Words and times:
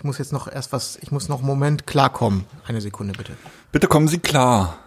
Ich 0.00 0.04
muss 0.04 0.16
jetzt 0.16 0.32
noch 0.32 0.50
erst 0.50 0.72
was, 0.72 0.96
ich 1.02 1.12
muss 1.12 1.28
noch 1.28 1.40
einen 1.40 1.46
Moment 1.46 1.86
klarkommen. 1.86 2.46
Eine 2.66 2.80
Sekunde 2.80 3.12
bitte. 3.12 3.36
Bitte 3.70 3.86
kommen 3.86 4.08
Sie 4.08 4.18
klar. 4.18 4.78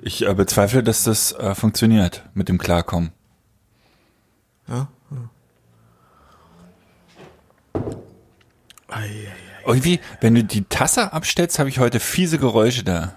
Ich 0.00 0.24
äh, 0.24 0.32
bezweifle, 0.34 0.84
dass 0.84 1.02
das 1.02 1.32
äh, 1.32 1.56
funktioniert 1.56 2.22
mit 2.32 2.48
dem 2.48 2.58
Klarkommen. 2.58 3.10
Ja? 4.68 4.86
Irgendwie, 9.66 9.98
wenn 10.20 10.36
du 10.36 10.44
die 10.44 10.62
Tasse 10.62 11.12
abstellst, 11.12 11.58
habe 11.58 11.68
ich 11.68 11.80
heute 11.80 11.98
fiese 11.98 12.38
Geräusche 12.38 12.84
da. 12.84 13.14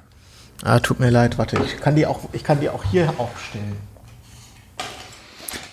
Ah, 0.64 0.80
tut 0.80 1.00
mir 1.00 1.12
leid, 1.12 1.38
warte, 1.38 1.62
ich 1.64 1.80
kann 1.80 1.96
die 1.96 2.08
auch, 2.08 2.22
ich 2.32 2.44
kann 2.44 2.60
die 2.60 2.70
auch 2.70 2.84
hier 2.86 3.14
aufstellen. 3.20 3.78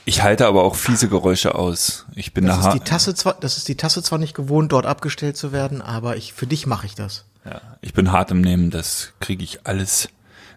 Ich 0.04 0.22
halte 0.22 0.46
aber 0.46 0.64
auch 0.64 0.74
fiese 0.74 1.08
Geräusche 1.08 1.54
aus. 1.54 2.06
Ich 2.14 2.34
bin 2.34 2.44
Das 2.46 2.58
ist 2.58 2.64
nachher. 2.64 2.78
die 2.78 2.84
Tasse 2.84 3.14
zwar, 3.14 3.34
das 3.34 3.56
ist 3.56 3.68
die 3.68 3.76
Tasse 3.76 4.02
zwar 4.02 4.18
nicht 4.18 4.34
gewohnt, 4.34 4.72
dort 4.72 4.84
abgestellt 4.86 5.36
zu 5.36 5.52
werden, 5.52 5.80
aber 5.80 6.16
ich, 6.16 6.32
für 6.32 6.46
dich 6.46 6.66
mache 6.66 6.86
ich 6.86 6.94
das. 6.94 7.24
Ja, 7.44 7.60
ich 7.80 7.92
bin 7.92 8.10
hart 8.12 8.30
im 8.32 8.40
Nehmen, 8.40 8.70
das 8.70 9.12
kriege 9.20 9.44
ich 9.44 9.66
alles 9.66 10.08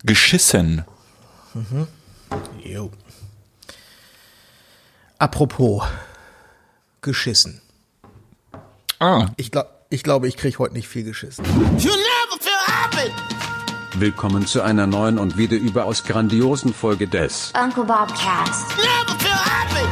geschissen. 0.03 0.83
Jo. 2.63 2.91
Apropos 5.17 5.83
geschissen. 7.01 7.61
Ah, 8.99 9.27
Ich 9.37 9.51
glaube, 9.51 9.69
ich 9.89 10.03
glaube, 10.03 10.27
ich 10.27 10.37
kriege 10.37 10.57
heute 10.59 10.73
nicht 10.73 10.87
viel 10.87 11.03
geschissen. 11.03 11.45
You 11.45 11.91
never 11.91 12.39
feel 12.39 12.53
happy. 12.67 13.34
Willkommen 13.97 14.45
zu 14.45 14.61
einer 14.61 14.87
neuen 14.87 15.17
und 15.17 15.37
wieder 15.37 15.55
überaus 15.55 16.03
grandiosen 16.03 16.73
Folge 16.73 17.07
des 17.07 17.53
Uncle 17.57 17.85
Bob 17.85 18.09
Cast. 18.09 18.67
Never 18.75 19.17
feel 19.17 19.31
happy. 19.31 19.87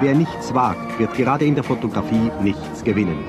Wer 0.00 0.14
nichts 0.14 0.54
wagt, 0.54 1.00
wird 1.00 1.14
gerade 1.14 1.44
in 1.44 1.56
der 1.56 1.64
Fotografie 1.64 2.30
nichts 2.40 2.84
gewinnen. 2.84 3.24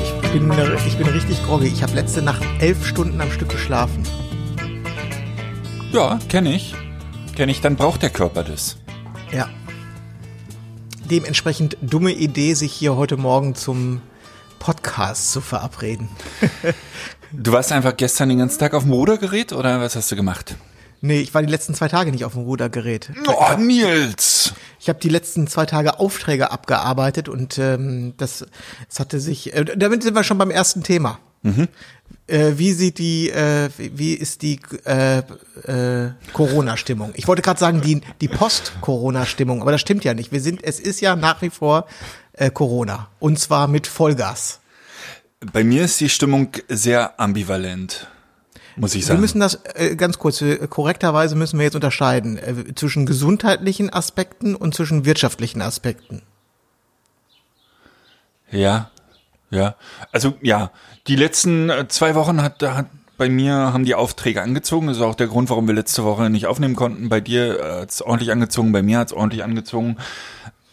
Ich 0.00 0.32
bin, 0.32 0.52
ich 0.86 0.96
bin 0.96 1.08
richtig 1.08 1.44
groggy. 1.44 1.66
Ich 1.66 1.82
habe 1.82 1.94
letzte 1.94 2.22
Nacht 2.22 2.42
elf 2.60 2.86
Stunden 2.86 3.20
am 3.20 3.32
Stück 3.32 3.48
geschlafen. 3.48 4.04
Ja, 5.92 6.18
kenne 6.28 6.54
ich. 6.54 6.74
Kenne 7.36 7.52
ich, 7.52 7.60
dann 7.60 7.76
braucht 7.76 8.02
der 8.02 8.10
Körper 8.10 8.42
das. 8.44 8.76
Ja. 9.30 9.48
Dementsprechend 11.10 11.76
dumme 11.82 12.12
Idee, 12.12 12.54
sich 12.54 12.72
hier 12.72 12.96
heute 12.96 13.16
Morgen 13.16 13.54
zum 13.54 14.00
Podcast 14.58 15.32
zu 15.32 15.40
verabreden. 15.40 16.08
Du 17.32 17.52
warst 17.52 17.72
einfach 17.72 17.96
gestern 17.96 18.28
den 18.28 18.38
ganzen 18.38 18.58
Tag 18.58 18.74
auf 18.74 18.82
dem 18.82 18.92
Rudergerät 18.92 19.52
oder 19.52 19.80
was 19.80 19.96
hast 19.96 20.10
du 20.12 20.16
gemacht? 20.16 20.56
Nee, 21.00 21.20
ich 21.20 21.34
war 21.34 21.42
die 21.42 21.50
letzten 21.50 21.74
zwei 21.74 21.88
Tage 21.88 22.12
nicht 22.12 22.24
auf 22.24 22.34
dem 22.34 22.42
Rudergerät. 22.42 23.10
Oh, 23.26 23.56
Nils! 23.58 24.54
Ich 24.78 24.88
habe 24.88 25.00
die 25.00 25.08
letzten 25.08 25.46
zwei 25.48 25.66
Tage 25.66 25.98
Aufträge 25.98 26.52
abgearbeitet 26.52 27.28
und 27.28 27.58
ähm, 27.58 28.14
das, 28.18 28.46
es 28.88 29.00
hatte 29.00 29.18
sich. 29.18 29.54
Äh, 29.54 29.64
damit 29.64 30.02
sind 30.02 30.14
wir 30.14 30.24
schon 30.24 30.38
beim 30.38 30.50
ersten 30.50 30.82
Thema. 30.82 31.18
Äh, 32.28 32.52
wie 32.56 32.72
sieht 32.72 32.98
die, 32.98 33.30
äh, 33.30 33.68
wie 33.76 34.14
ist 34.14 34.42
die 34.42 34.60
äh, 34.84 35.18
äh, 35.18 36.12
Corona-Stimmung? 36.32 37.12
Ich 37.16 37.26
wollte 37.26 37.42
gerade 37.42 37.58
sagen 37.58 37.80
die 37.80 38.00
die 38.20 38.28
Post-Corona-Stimmung, 38.28 39.60
aber 39.60 39.72
das 39.72 39.80
stimmt 39.80 40.04
ja 40.04 40.14
nicht. 40.14 40.32
Wir 40.32 40.40
sind, 40.40 40.62
es 40.62 40.78
ist 40.80 41.00
ja 41.00 41.16
nach 41.16 41.42
wie 41.42 41.50
vor 41.50 41.86
äh, 42.32 42.50
Corona 42.50 43.08
und 43.18 43.38
zwar 43.38 43.66
mit 43.66 43.86
Vollgas. 43.86 44.60
Bei 45.52 45.64
mir 45.64 45.84
ist 45.84 46.00
die 46.00 46.08
Stimmung 46.08 46.50
sehr 46.68 47.18
ambivalent, 47.18 48.06
muss 48.76 48.94
ich 48.94 49.02
Wir 49.02 49.06
sagen. 49.08 49.20
müssen 49.20 49.40
das 49.40 49.58
äh, 49.74 49.96
ganz 49.96 50.18
kurz 50.18 50.40
äh, 50.40 50.68
korrekterweise 50.68 51.34
müssen 51.34 51.58
wir 51.58 51.64
jetzt 51.64 51.74
unterscheiden 51.74 52.38
äh, 52.38 52.74
zwischen 52.76 53.04
gesundheitlichen 53.04 53.92
Aspekten 53.92 54.54
und 54.54 54.74
zwischen 54.74 55.04
wirtschaftlichen 55.04 55.60
Aspekten. 55.60 56.22
Ja, 58.52 58.90
ja. 59.52 59.76
Also 60.10 60.34
ja, 60.40 60.72
die 61.06 61.16
letzten 61.16 61.70
äh, 61.70 61.86
zwei 61.88 62.14
Wochen 62.14 62.42
hat, 62.42 62.62
hat 62.62 62.86
bei 63.18 63.28
mir 63.28 63.54
haben 63.54 63.84
die 63.84 63.94
Aufträge 63.94 64.42
angezogen. 64.42 64.88
Das 64.88 64.96
ist 64.96 65.02
auch 65.02 65.14
der 65.14 65.28
Grund, 65.28 65.50
warum 65.50 65.68
wir 65.68 65.74
letzte 65.74 66.02
Woche 66.02 66.30
nicht 66.30 66.46
aufnehmen 66.46 66.74
konnten. 66.74 67.08
Bei 67.08 67.20
dir 67.20 67.60
äh, 67.60 67.80
hat 67.82 67.90
es 67.90 68.02
ordentlich 68.02 68.32
angezogen, 68.32 68.72
bei 68.72 68.82
mir 68.82 68.98
hat 68.98 69.08
es 69.08 69.12
ordentlich 69.12 69.44
angezogen. 69.44 69.98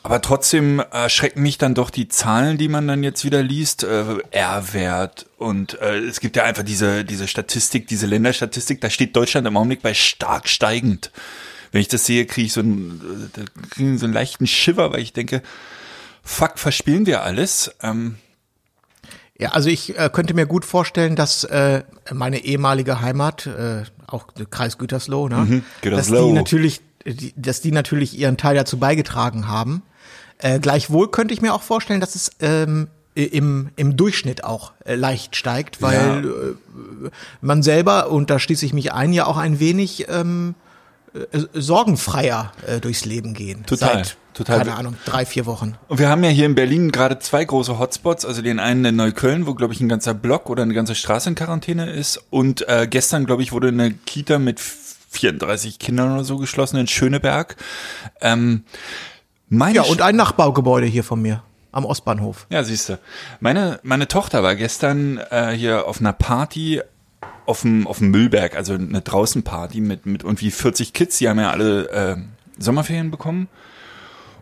Aber 0.02 0.22
trotzdem 0.22 0.80
äh, 0.80 1.10
schrecken 1.10 1.44
mich 1.44 1.58
dann 1.58 1.76
doch 1.76 1.90
die 1.90 2.08
Zahlen, 2.08 2.58
die 2.58 2.70
man 2.70 2.88
dann 2.88 3.04
jetzt 3.04 3.26
wieder 3.26 3.44
liest, 3.44 3.84
äh, 3.84 4.04
R-Wert 4.32 5.26
und 5.38 5.80
äh, 5.82 5.98
es 5.98 6.22
gibt 6.22 6.38
ja 6.38 6.46
einfach 6.46 6.64
diese 6.64 7.04
diese 7.04 7.28
Statistik, 7.28 7.88
diese 7.88 8.08
Länderstatistik. 8.08 8.80
Da 8.80 8.90
steht 8.90 9.16
Deutschland 9.16 9.46
im 9.46 9.58
Augenblick 9.58 9.82
bei 9.82 9.94
stark 9.94 10.48
steigend. 10.48 11.12
Wenn 11.72 11.82
ich 11.82 11.90
das 11.90 12.06
sehe, 12.06 12.26
kriege 12.26 12.48
ich 12.48 12.54
so 12.54 12.62
einen, 12.62 13.30
ich 13.78 14.00
so 14.00 14.06
einen 14.06 14.14
leichten 14.14 14.48
Shiver, 14.48 14.94
weil 14.94 15.02
ich 15.02 15.14
denke, 15.14 15.44
fuck, 16.24 16.58
verspielen 16.58 17.06
wir 17.06 17.22
alles. 17.24 17.76
Ähm, 17.84 18.16
Ja, 19.40 19.52
also 19.52 19.70
ich 19.70 19.98
äh, 19.98 20.10
könnte 20.12 20.34
mir 20.34 20.46
gut 20.46 20.66
vorstellen, 20.66 21.16
dass 21.16 21.46
äh, 21.46 21.84
meine 22.14 22.44
ehemalige 22.44 23.00
Heimat, 23.02 23.48
äh, 23.48 23.84
auch 24.06 24.32
der 24.32 24.46
Kreis 24.46 24.78
Gütersloh, 24.78 25.30
ne, 25.30 25.36
dass 25.38 25.48
Mhm, 25.48 25.64
Gütersloh. 25.82 26.28
die 26.28 26.34
natürlich, 26.34 26.82
die, 27.06 27.34
dass 27.38 27.62
die 27.62 27.72
natürlich 27.72 28.18
ihren 28.20 28.36
Teil 28.38 28.56
dazu 28.56 28.78
beigetragen 28.78 29.48
haben. 29.48 29.82
Äh, 30.40 30.60
gleichwohl 30.60 31.10
könnte 31.10 31.34
ich 31.34 31.42
mir 31.42 31.54
auch 31.54 31.62
vorstellen, 31.62 32.02
dass 32.02 32.16
es 32.16 32.32
ähm, 32.42 32.88
im, 33.16 33.70
im 33.76 33.96
Durchschnitt 33.98 34.44
auch 34.44 34.74
äh, 34.86 34.96
leicht 34.96 35.36
steigt, 35.36 35.82
weil 35.82 36.26
äh, 36.26 37.10
man 37.42 37.64
selber, 37.64 38.10
und 38.12 38.30
da 38.30 38.40
schließe 38.40 38.66
ich 38.66 38.74
mich 38.74 38.92
ein, 38.94 39.14
ja 39.14 39.26
auch 39.26 39.38
ein 39.38 39.60
wenig 39.60 40.08
ähm, 40.10 40.56
äh, 41.14 41.40
sorgenfreier 41.54 42.52
äh, 42.68 42.80
durchs 42.80 43.06
Leben 43.06 43.34
gehen. 43.34 43.66
Total, 43.66 44.06
Seit, 44.06 44.18
total. 44.46 44.60
keine 44.60 44.76
Ahnung, 44.76 44.96
drei, 45.06 45.26
vier 45.26 45.46
Wochen. 45.46 45.76
Und 45.88 46.00
wir 46.00 46.10
haben 46.10 46.24
ja 46.24 46.30
hier 46.30 46.46
in 46.46 46.56
Berlin 46.56 46.92
gerade 46.92 47.20
zwei 47.20 47.46
große 47.46 47.80
Hotspots, 47.80 48.26
also 48.26 48.42
den 48.42 48.60
einen 48.60 48.86
in 48.86 48.96
Neukölln, 48.96 49.46
wo 49.46 49.54
glaube 49.54 49.74
ich 49.74 49.82
ein 49.82 49.90
ganzer 49.90 50.14
Block 50.14 50.50
oder 50.50 50.64
eine 50.64 50.74
ganze 50.74 50.96
Straße 50.96 51.30
in 51.30 51.36
Quarantäne 51.36 51.90
ist 51.90 52.24
und 52.30 52.68
äh, 52.68 52.88
gestern 52.90 53.26
glaube 53.26 53.44
ich 53.44 53.52
wurde 53.52 53.70
eine 53.70 53.92
Kita 53.92 54.40
mit 54.40 54.60
34 54.60 55.80
Kindern 55.80 56.14
oder 56.14 56.24
so 56.24 56.38
geschlossen 56.38 56.78
in 56.78 56.88
Schöneberg. 56.88 57.56
Ähm, 58.22 58.64
meine 59.48 59.76
Ja, 59.76 59.82
und 59.84 60.02
ein 60.02 60.16
Nachbaugebäude 60.16 60.86
hier 60.88 61.04
von 61.04 61.22
mir 61.22 61.44
am 61.72 61.86
Ostbahnhof. 61.86 62.48
ja, 62.50 62.64
siehst 62.64 62.90
du. 62.90 63.00
Meine, 63.40 63.80
meine 63.84 64.08
Tochter 64.08 64.42
war 64.42 64.56
gestern 64.56 65.20
äh, 65.30 65.52
hier 65.52 65.88
auf 65.88 66.00
einer 66.00 66.14
Party 66.14 66.82
auf 67.46 67.62
dem, 67.62 67.88
auf 67.88 67.98
dem 67.98 68.12
Müllberg, 68.12 68.56
also 68.56 68.74
eine 68.74 69.02
Draußenparty 69.02 69.82
mit, 69.82 70.06
mit 70.06 70.24
irgendwie 70.24 70.52
40 70.52 70.94
Kids, 70.94 71.18
die 71.18 71.28
haben 71.28 71.40
ja 71.40 71.50
alle 71.50 71.90
äh, 71.90 72.16
Sommerferien 72.60 73.10
bekommen. 73.10 73.48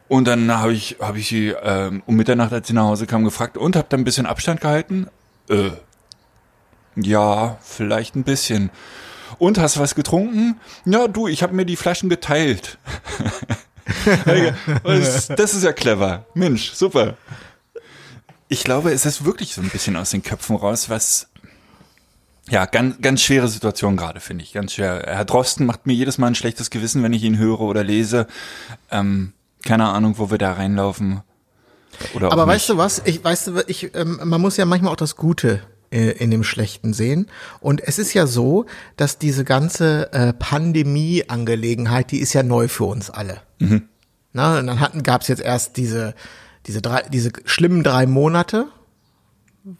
Und 0.07 0.25
dann 0.25 0.51
habe 0.51 0.73
ich, 0.73 0.97
hab 0.99 1.15
ich 1.15 1.27
sie 1.27 1.49
ähm, 1.49 2.01
um 2.05 2.15
Mitternacht, 2.15 2.53
als 2.53 2.67
sie 2.67 2.73
nach 2.73 2.85
Hause 2.85 3.07
kam, 3.07 3.23
gefragt 3.23 3.57
und 3.57 3.75
habe 3.75 3.87
dann 3.89 4.01
ein 4.01 4.05
bisschen 4.05 4.25
Abstand 4.25 4.61
gehalten. 4.61 5.07
Äh, 5.49 5.71
ja, 6.95 7.57
vielleicht 7.61 8.15
ein 8.15 8.23
bisschen. 8.23 8.69
Und 9.37 9.59
hast 9.59 9.75
du 9.75 9.79
was 9.81 9.95
getrunken? 9.95 10.59
Ja, 10.85 11.07
du, 11.07 11.27
ich 11.27 11.43
habe 11.43 11.53
mir 11.53 11.65
die 11.65 11.75
Flaschen 11.75 12.09
geteilt. 12.09 12.77
das, 14.83 15.53
ist 15.53 15.63
ja 15.63 15.73
clever. 15.73 16.25
Mensch, 16.33 16.71
super. 16.71 17.17
Ich 18.47 18.63
glaube, 18.63 18.91
es 18.91 19.05
ist 19.05 19.25
wirklich 19.25 19.53
so 19.53 19.61
ein 19.61 19.69
bisschen 19.69 19.97
aus 19.97 20.11
den 20.11 20.23
Köpfen 20.23 20.55
raus, 20.55 20.89
was 20.89 21.27
ja, 22.49 22.65
ganz, 22.65 23.01
ganz 23.01 23.21
schwere 23.21 23.49
Situation 23.49 23.97
gerade, 23.97 24.21
finde 24.21 24.43
ich. 24.43 24.53
Ganz 24.53 24.73
schwer. 24.73 25.03
Herr 25.05 25.25
Drosten 25.25 25.65
macht 25.65 25.85
mir 25.85 25.93
jedes 25.93 26.17
Mal 26.17 26.27
ein 26.27 26.35
schlechtes 26.35 26.69
Gewissen, 26.69 27.03
wenn 27.03 27.11
ich 27.11 27.23
ihn 27.23 27.37
höre 27.37 27.59
oder 27.59 27.83
lese. 27.83 28.27
Ähm, 28.89 29.33
keine 29.65 29.87
Ahnung, 29.89 30.17
wo 30.17 30.31
wir 30.31 30.37
da 30.37 30.53
reinlaufen. 30.53 31.21
Oder 32.13 32.31
Aber 32.31 32.47
weißt 32.47 32.69
du 32.69 32.77
was? 32.77 33.01
Ich 33.05 33.23
weißt 33.23 33.47
du, 33.47 33.63
ich, 33.67 33.95
ähm, 33.95 34.19
man 34.23 34.39
muss 34.41 34.57
ja 34.57 34.65
manchmal 34.65 34.91
auch 34.91 34.97
das 34.97 35.15
Gute 35.15 35.61
äh, 35.89 36.11
in 36.11 36.31
dem 36.31 36.43
Schlechten 36.43 36.93
sehen. 36.93 37.27
Und 37.59 37.81
es 37.81 37.97
ist 37.97 38.13
ja 38.13 38.27
so, 38.27 38.65
dass 38.97 39.17
diese 39.17 39.43
ganze 39.43 40.11
äh, 40.13 40.33
Pandemie-Angelegenheit, 40.33 42.11
die 42.11 42.19
ist 42.19 42.33
ja 42.33 42.43
neu 42.43 42.67
für 42.67 42.85
uns 42.85 43.09
alle. 43.09 43.41
Na, 44.33 44.59
und 44.59 44.67
dann 44.67 44.79
hatten, 44.79 45.01
gab's 45.03 45.27
jetzt 45.29 45.41
erst 45.41 45.77
diese, 45.77 46.13
diese 46.67 46.81
drei, 46.81 47.03
diese 47.03 47.31
schlimmen 47.45 47.83
drei 47.83 48.05
Monate, 48.05 48.67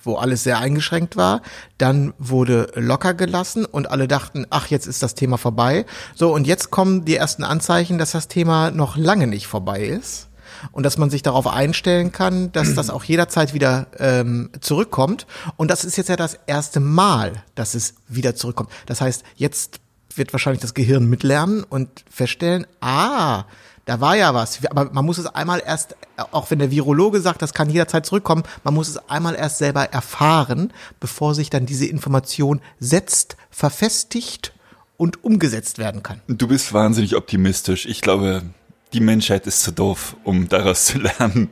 wo 0.03 0.15
alles 0.15 0.43
sehr 0.43 0.59
eingeschränkt 0.59 1.17
war. 1.17 1.41
Dann 1.77 2.13
wurde 2.17 2.71
locker 2.75 3.13
gelassen 3.13 3.65
und 3.65 3.89
alle 3.89 4.07
dachten, 4.07 4.45
ach, 4.49 4.67
jetzt 4.67 4.87
ist 4.87 5.03
das 5.03 5.15
Thema 5.15 5.37
vorbei. 5.37 5.85
So, 6.15 6.33
und 6.33 6.47
jetzt 6.47 6.71
kommen 6.71 7.05
die 7.05 7.15
ersten 7.15 7.43
Anzeichen, 7.43 7.97
dass 7.97 8.11
das 8.11 8.27
Thema 8.27 8.71
noch 8.71 8.97
lange 8.97 9.27
nicht 9.27 9.47
vorbei 9.47 9.81
ist. 9.81 10.27
Und 10.71 10.83
dass 10.83 10.97
man 10.97 11.11
sich 11.11 11.21
darauf 11.21 11.45
einstellen 11.45 12.11
kann, 12.11 12.51
dass 12.51 12.73
das 12.73 12.89
auch 12.89 13.03
jederzeit 13.03 13.53
wieder 13.53 13.87
ähm, 13.99 14.49
zurückkommt. 14.59 15.27
Und 15.55 15.69
das 15.69 15.85
ist 15.85 15.97
jetzt 15.97 16.09
ja 16.09 16.15
das 16.15 16.39
erste 16.47 16.79
Mal, 16.79 17.43
dass 17.53 17.75
es 17.75 17.93
wieder 18.07 18.33
zurückkommt. 18.33 18.71
Das 18.87 18.99
heißt, 18.99 19.23
jetzt 19.35 19.79
wird 20.15 20.33
wahrscheinlich 20.33 20.61
das 20.61 20.73
Gehirn 20.73 21.07
mitlernen 21.07 21.63
und 21.63 22.03
feststellen, 22.09 22.65
ah, 22.81 23.43
da 23.87 24.01
war 24.01 24.15
ja 24.15 24.33
was. 24.33 24.59
Aber 24.65 24.91
man 24.91 25.05
muss 25.05 25.17
es 25.17 25.25
einmal 25.27 25.63
erst, 25.65 25.95
auch 26.31 26.51
wenn 26.51 26.59
der 26.59 26.71
Virologe 26.71 27.21
sagt, 27.21 27.41
das 27.41 27.53
kann 27.53 27.69
jederzeit 27.69 28.05
zurückkommen, 28.05 28.43
man 28.63 28.73
muss 28.73 28.89
es 28.89 28.97
einmal 29.09 29.33
erst 29.33 29.57
selber 29.57 29.85
erfahren, 29.85 30.73
bevor 30.99 31.33
sich 31.33 31.49
dann 31.49 31.65
diese 31.65 31.85
Information 31.85 32.61
setzt, 32.79 33.37
verfestigt 33.49 34.53
und 34.97 35.23
umgesetzt 35.23 35.79
werden 35.79 36.03
kann. 36.03 36.21
Du 36.27 36.49
bist 36.49 36.73
wahnsinnig 36.73 37.15
optimistisch. 37.15 37.85
Ich 37.85 38.01
glaube, 38.01 38.43
die 38.91 38.99
Menschheit 38.99 39.47
ist 39.47 39.63
zu 39.63 39.71
doof, 39.71 40.17
um 40.25 40.49
daraus 40.49 40.85
zu 40.85 40.99
lernen. 40.99 41.49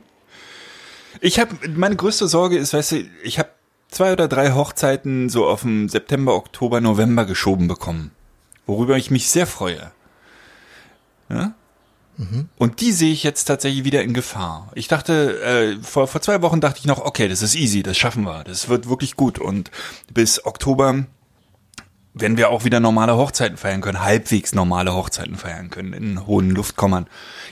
Ich 1.22 1.40
habe 1.40 1.56
meine 1.70 1.96
größte 1.96 2.28
Sorge 2.28 2.58
ist, 2.58 2.74
weißt 2.74 2.92
du, 2.92 3.04
ich 3.22 3.38
habe 3.38 3.48
zwei 3.88 4.12
oder 4.12 4.28
drei 4.28 4.52
Hochzeiten 4.52 5.30
so 5.30 5.46
auf 5.46 5.62
dem 5.62 5.88
September, 5.88 6.34
Oktober, 6.34 6.82
November 6.82 7.24
geschoben 7.24 7.66
bekommen, 7.66 8.10
worüber 8.66 8.98
ich 8.98 9.10
mich 9.10 9.30
sehr 9.30 9.46
freue. 9.46 9.90
Ja? 11.30 11.54
Und 12.56 12.80
die 12.80 12.92
sehe 12.92 13.12
ich 13.12 13.22
jetzt 13.22 13.44
tatsächlich 13.44 13.84
wieder 13.84 14.02
in 14.02 14.14
Gefahr. 14.14 14.70
Ich 14.74 14.88
dachte, 14.88 15.40
äh, 15.42 15.82
vor, 15.82 16.06
vor 16.06 16.22
zwei 16.22 16.40
Wochen 16.42 16.60
dachte 16.60 16.78
ich 16.78 16.86
noch, 16.86 17.04
okay, 17.04 17.28
das 17.28 17.42
ist 17.42 17.54
easy, 17.54 17.82
das 17.82 17.98
schaffen 17.98 18.24
wir, 18.24 18.44
das 18.44 18.68
wird 18.68 18.88
wirklich 18.88 19.16
gut. 19.16 19.38
Und 19.38 19.70
bis 20.12 20.44
Oktober 20.44 21.04
werden 22.14 22.38
wir 22.38 22.48
auch 22.48 22.64
wieder 22.64 22.80
normale 22.80 23.16
Hochzeiten 23.16 23.58
feiern 23.58 23.82
können, 23.82 24.02
halbwegs 24.02 24.54
normale 24.54 24.94
Hochzeiten 24.94 25.36
feiern 25.36 25.68
können, 25.68 25.92
in 25.92 26.26
hohen 26.26 26.50
Luftkommern. 26.50 27.06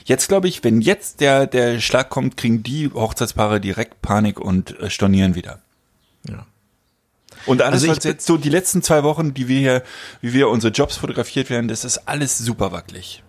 Jetzt 0.05 0.27
glaube 0.27 0.47
ich, 0.47 0.63
wenn 0.63 0.81
jetzt 0.81 1.21
der, 1.21 1.45
der 1.45 1.79
Schlag 1.79 2.09
kommt, 2.09 2.35
kriegen 2.35 2.63
die 2.63 2.89
Hochzeitspaare 2.91 3.61
direkt 3.61 4.01
Panik 4.01 4.39
und 4.39 4.79
äh, 4.79 4.89
stornieren 4.89 5.35
wieder. 5.35 5.59
Ja. 6.27 6.47
Und 7.45 7.61
alles, 7.61 7.83
Also 7.83 7.85
ich 7.91 7.97
was 7.97 8.03
jetzt 8.03 8.25
so 8.25 8.37
die 8.37 8.49
letzten 8.49 8.81
zwei 8.81 9.03
Wochen, 9.03 9.35
die 9.35 9.47
wir 9.47 9.59
hier, 9.59 9.83
wie 10.21 10.33
wir 10.33 10.49
unsere 10.49 10.73
Jobs 10.73 10.97
fotografiert 10.97 11.51
werden, 11.51 11.67
das 11.67 11.85
ist 11.85 12.07
alles 12.07 12.39
super 12.39 12.71
wackelig. 12.71 13.21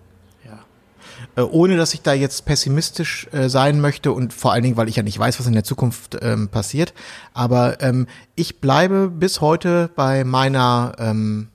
Äh, 1.36 1.42
ohne 1.42 1.76
dass 1.76 1.94
ich 1.94 2.02
da 2.02 2.14
jetzt 2.14 2.46
pessimistisch 2.46 3.28
äh, 3.32 3.48
sein 3.48 3.80
möchte 3.80 4.12
und 4.12 4.32
vor 4.32 4.52
allen 4.52 4.62
Dingen, 4.62 4.76
weil 4.76 4.88
ich 4.88 4.96
ja 4.96 5.02
nicht 5.02 5.18
weiß, 5.18 5.38
was 5.38 5.46
in 5.46 5.52
der 5.52 5.64
Zukunft 5.64 6.16
ähm, 6.22 6.48
passiert. 6.48 6.94
Aber 7.34 7.82
ähm, 7.82 8.06
ich 8.34 8.60
bleibe 8.60 9.10
bis 9.10 9.42
heute 9.42 9.90
bei 9.94 10.24
meiner 10.24 10.94
ähm, 10.98 11.48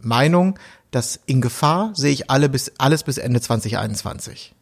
Meinung, 0.00 0.58
dass 0.90 1.20
in 1.26 1.40
Gefahr 1.40 1.92
sehe 1.94 2.12
ich 2.12 2.30
alle 2.30 2.48
bis, 2.48 2.72
alles 2.78 3.04
bis 3.04 3.18
Ende 3.18 3.40
2021. 3.40 4.55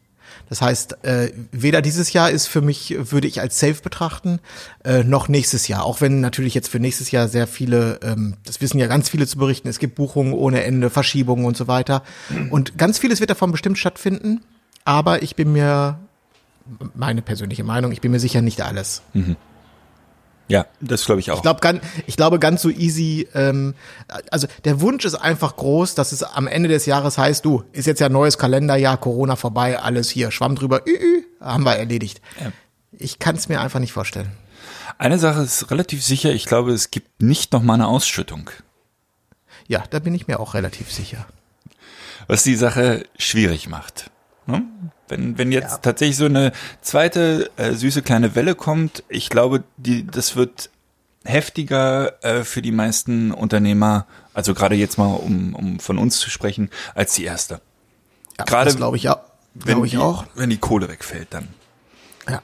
Das 0.49 0.61
heißt, 0.61 1.03
äh, 1.03 1.31
weder 1.51 1.81
dieses 1.81 2.13
Jahr 2.13 2.29
ist 2.29 2.47
für 2.47 2.61
mich, 2.61 2.95
würde 2.97 3.27
ich 3.27 3.41
als 3.41 3.59
safe 3.59 3.81
betrachten, 3.81 4.39
äh, 4.83 5.03
noch 5.03 5.27
nächstes 5.27 5.67
Jahr. 5.67 5.83
Auch 5.83 6.01
wenn 6.01 6.21
natürlich 6.21 6.53
jetzt 6.53 6.69
für 6.69 6.79
nächstes 6.79 7.11
Jahr 7.11 7.27
sehr 7.27 7.47
viele, 7.47 7.99
ähm, 8.03 8.35
das 8.45 8.61
wissen 8.61 8.77
ja 8.77 8.87
ganz 8.87 9.09
viele 9.09 9.27
zu 9.27 9.37
berichten, 9.37 9.67
es 9.67 9.79
gibt 9.79 9.95
Buchungen 9.95 10.33
ohne 10.33 10.63
Ende, 10.63 10.89
Verschiebungen 10.89 11.45
und 11.45 11.57
so 11.57 11.67
weiter. 11.67 12.03
Und 12.51 12.77
ganz 12.77 12.99
vieles 12.99 13.19
wird 13.19 13.29
davon 13.29 13.51
bestimmt 13.51 13.77
stattfinden. 13.77 14.41
Aber 14.83 15.23
ich 15.23 15.35
bin 15.35 15.51
mir, 15.51 15.99
meine 16.93 17.21
persönliche 17.21 17.63
Meinung, 17.63 17.91
ich 17.91 18.01
bin 18.01 18.11
mir 18.11 18.19
sicher 18.19 18.41
nicht 18.41 18.61
alles. 18.61 19.01
Ja, 20.47 20.67
das 20.79 21.05
glaube 21.05 21.21
ich 21.21 21.31
auch. 21.31 21.37
Ich, 21.37 21.41
glaub, 21.41 21.59
ganz, 21.61 21.81
ich 22.05 22.17
glaube, 22.17 22.37
ganz 22.37 22.61
so 22.61 22.69
easy, 22.69 23.27
ähm, 23.33 23.73
also 24.29 24.47
der 24.63 24.79
Wunsch 24.81 25.03
ist 25.03 25.15
einfach 25.15 25.55
groß, 25.55 25.95
dass 25.95 26.11
es 26.11 26.21
am 26.21 26.45
Ende 26.47 26.69
des 26.69 26.85
Jahres 26.85 27.17
heißt, 27.17 27.43
du, 27.43 27.63
ist 27.71 27.87
jetzt 27.87 27.99
ja 27.99 28.09
neues 28.09 28.37
Kalenderjahr, 28.37 28.97
Corona 28.97 29.35
vorbei, 29.35 29.79
alles 29.79 30.09
hier, 30.09 30.29
Schwamm 30.29 30.55
drüber, 30.55 30.81
ü, 30.85 30.91
ü, 30.91 31.23
haben 31.41 31.63
wir 31.63 31.75
erledigt. 31.75 32.21
Ich 32.91 33.17
kann 33.17 33.35
es 33.35 33.49
mir 33.49 33.59
einfach 33.59 33.79
nicht 33.79 33.91
vorstellen. 33.93 34.31
Eine 34.99 35.17
Sache 35.17 35.41
ist 35.41 35.71
relativ 35.71 36.03
sicher, 36.03 36.31
ich 36.31 36.45
glaube, 36.45 36.71
es 36.73 36.91
gibt 36.91 37.21
nicht 37.21 37.51
noch 37.51 37.63
mal 37.63 37.73
eine 37.73 37.87
Ausschüttung. 37.87 38.49
Ja, 39.67 39.83
da 39.89 39.99
bin 39.99 40.13
ich 40.13 40.27
mir 40.27 40.39
auch 40.39 40.53
relativ 40.53 40.91
sicher. 40.91 41.25
was 42.27 42.43
die 42.43 42.55
Sache 42.55 43.05
schwierig 43.17 43.67
macht. 43.67 44.11
Ne? 44.47 44.63
Wenn, 45.07 45.37
wenn 45.37 45.51
jetzt 45.51 45.71
Ja. 45.73 45.77
tatsächlich 45.77 46.17
so 46.17 46.25
eine 46.25 46.51
zweite 46.81 47.49
äh, 47.57 47.73
süße 47.73 48.01
kleine 48.01 48.35
Welle 48.35 48.55
kommt, 48.55 49.03
ich 49.09 49.29
glaube, 49.29 49.63
die, 49.77 50.05
das 50.05 50.35
wird 50.35 50.69
heftiger 51.23 52.23
äh, 52.23 52.43
für 52.43 52.61
die 52.61 52.71
meisten 52.71 53.31
Unternehmer, 53.31 54.05
also 54.33 54.53
gerade 54.53 54.75
jetzt 54.75 54.97
mal, 54.97 55.07
um, 55.13 55.55
um 55.55 55.79
von 55.79 55.97
uns 55.97 56.19
zu 56.19 56.29
sprechen, 56.29 56.69
als 56.93 57.13
die 57.15 57.23
erste. 57.25 57.61
Ja, 58.37 58.45
Gerade 58.45 58.65
das 58.65 58.75
glaube 58.77 58.97
ich 58.97 59.09
auch. 59.09 59.19
Wenn 59.55 59.73
Glaube 59.75 59.85
ich 59.87 59.91
die, 59.93 59.97
auch. 59.99 60.25
Wenn 60.35 60.49
die 60.49 60.57
Kohle 60.57 60.89
wegfällt 60.89 61.29
dann. 61.31 61.47
Ja. 62.29 62.41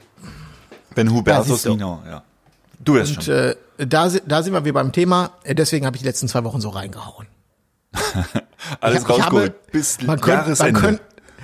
Wenn 0.94 1.08
Ja, 1.08 1.12
Hubertus. 1.12 1.64
Nino, 1.66 2.02
ja. 2.06 2.22
Du 2.80 2.96
erst 2.96 3.16
Und 3.18 3.24
schon. 3.24 3.34
äh, 3.34 3.56
da, 3.78 4.08
da 4.26 4.42
sind 4.42 4.52
wir 4.54 4.64
wieder 4.64 4.72
beim 4.74 4.92
Thema. 4.92 5.32
Äh, 5.44 5.54
Deswegen 5.54 5.84
habe 5.86 5.96
ich 5.96 6.02
die 6.02 6.08
letzten 6.08 6.26
zwei 6.28 6.42
Wochen 6.44 6.60
so 6.60 6.70
reingehauen. 6.70 7.26
Alles 8.80 9.02
ich 9.02 9.08
hab- 9.08 9.16
ich 9.18 9.24
habe- 9.24 9.36
rausgeholt. 9.36 9.66
Bis 9.72 10.00
man 10.02 10.20
könnte, 10.20 10.28
man, 10.30 10.38
Jahresende. 10.46 10.80
könnte, 10.80 11.02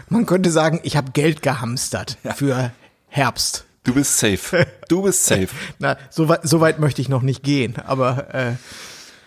man 0.09 0.27
könnte 0.27 0.51
sagen, 0.51 0.81
ich 0.83 0.97
habe 0.97 1.13
Geld 1.13 1.43
gehamstert 1.43 2.19
für 2.37 2.73
Herbst. 3.09 3.65
du 3.85 3.95
bist 3.95 4.19
safe. 4.19 4.67
Du 4.89 5.03
bist 5.03 5.25
safe. 5.25 5.49
Na, 5.79 5.97
so 6.11 6.29
weit, 6.29 6.41
so 6.43 6.61
weit 6.61 6.79
möchte 6.79 7.01
ich 7.01 7.09
noch 7.09 7.23
nicht 7.23 7.43
gehen, 7.43 7.77
aber 7.87 8.35
äh, 8.35 8.53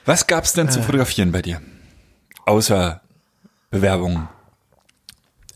Was 0.05 0.27
gab's 0.27 0.53
denn 0.53 0.69
zu 0.69 0.81
fotografieren 0.81 1.31
bei 1.31 1.41
dir? 1.41 1.61
Außer 2.45 3.01
Bewerbungen. 3.69 4.27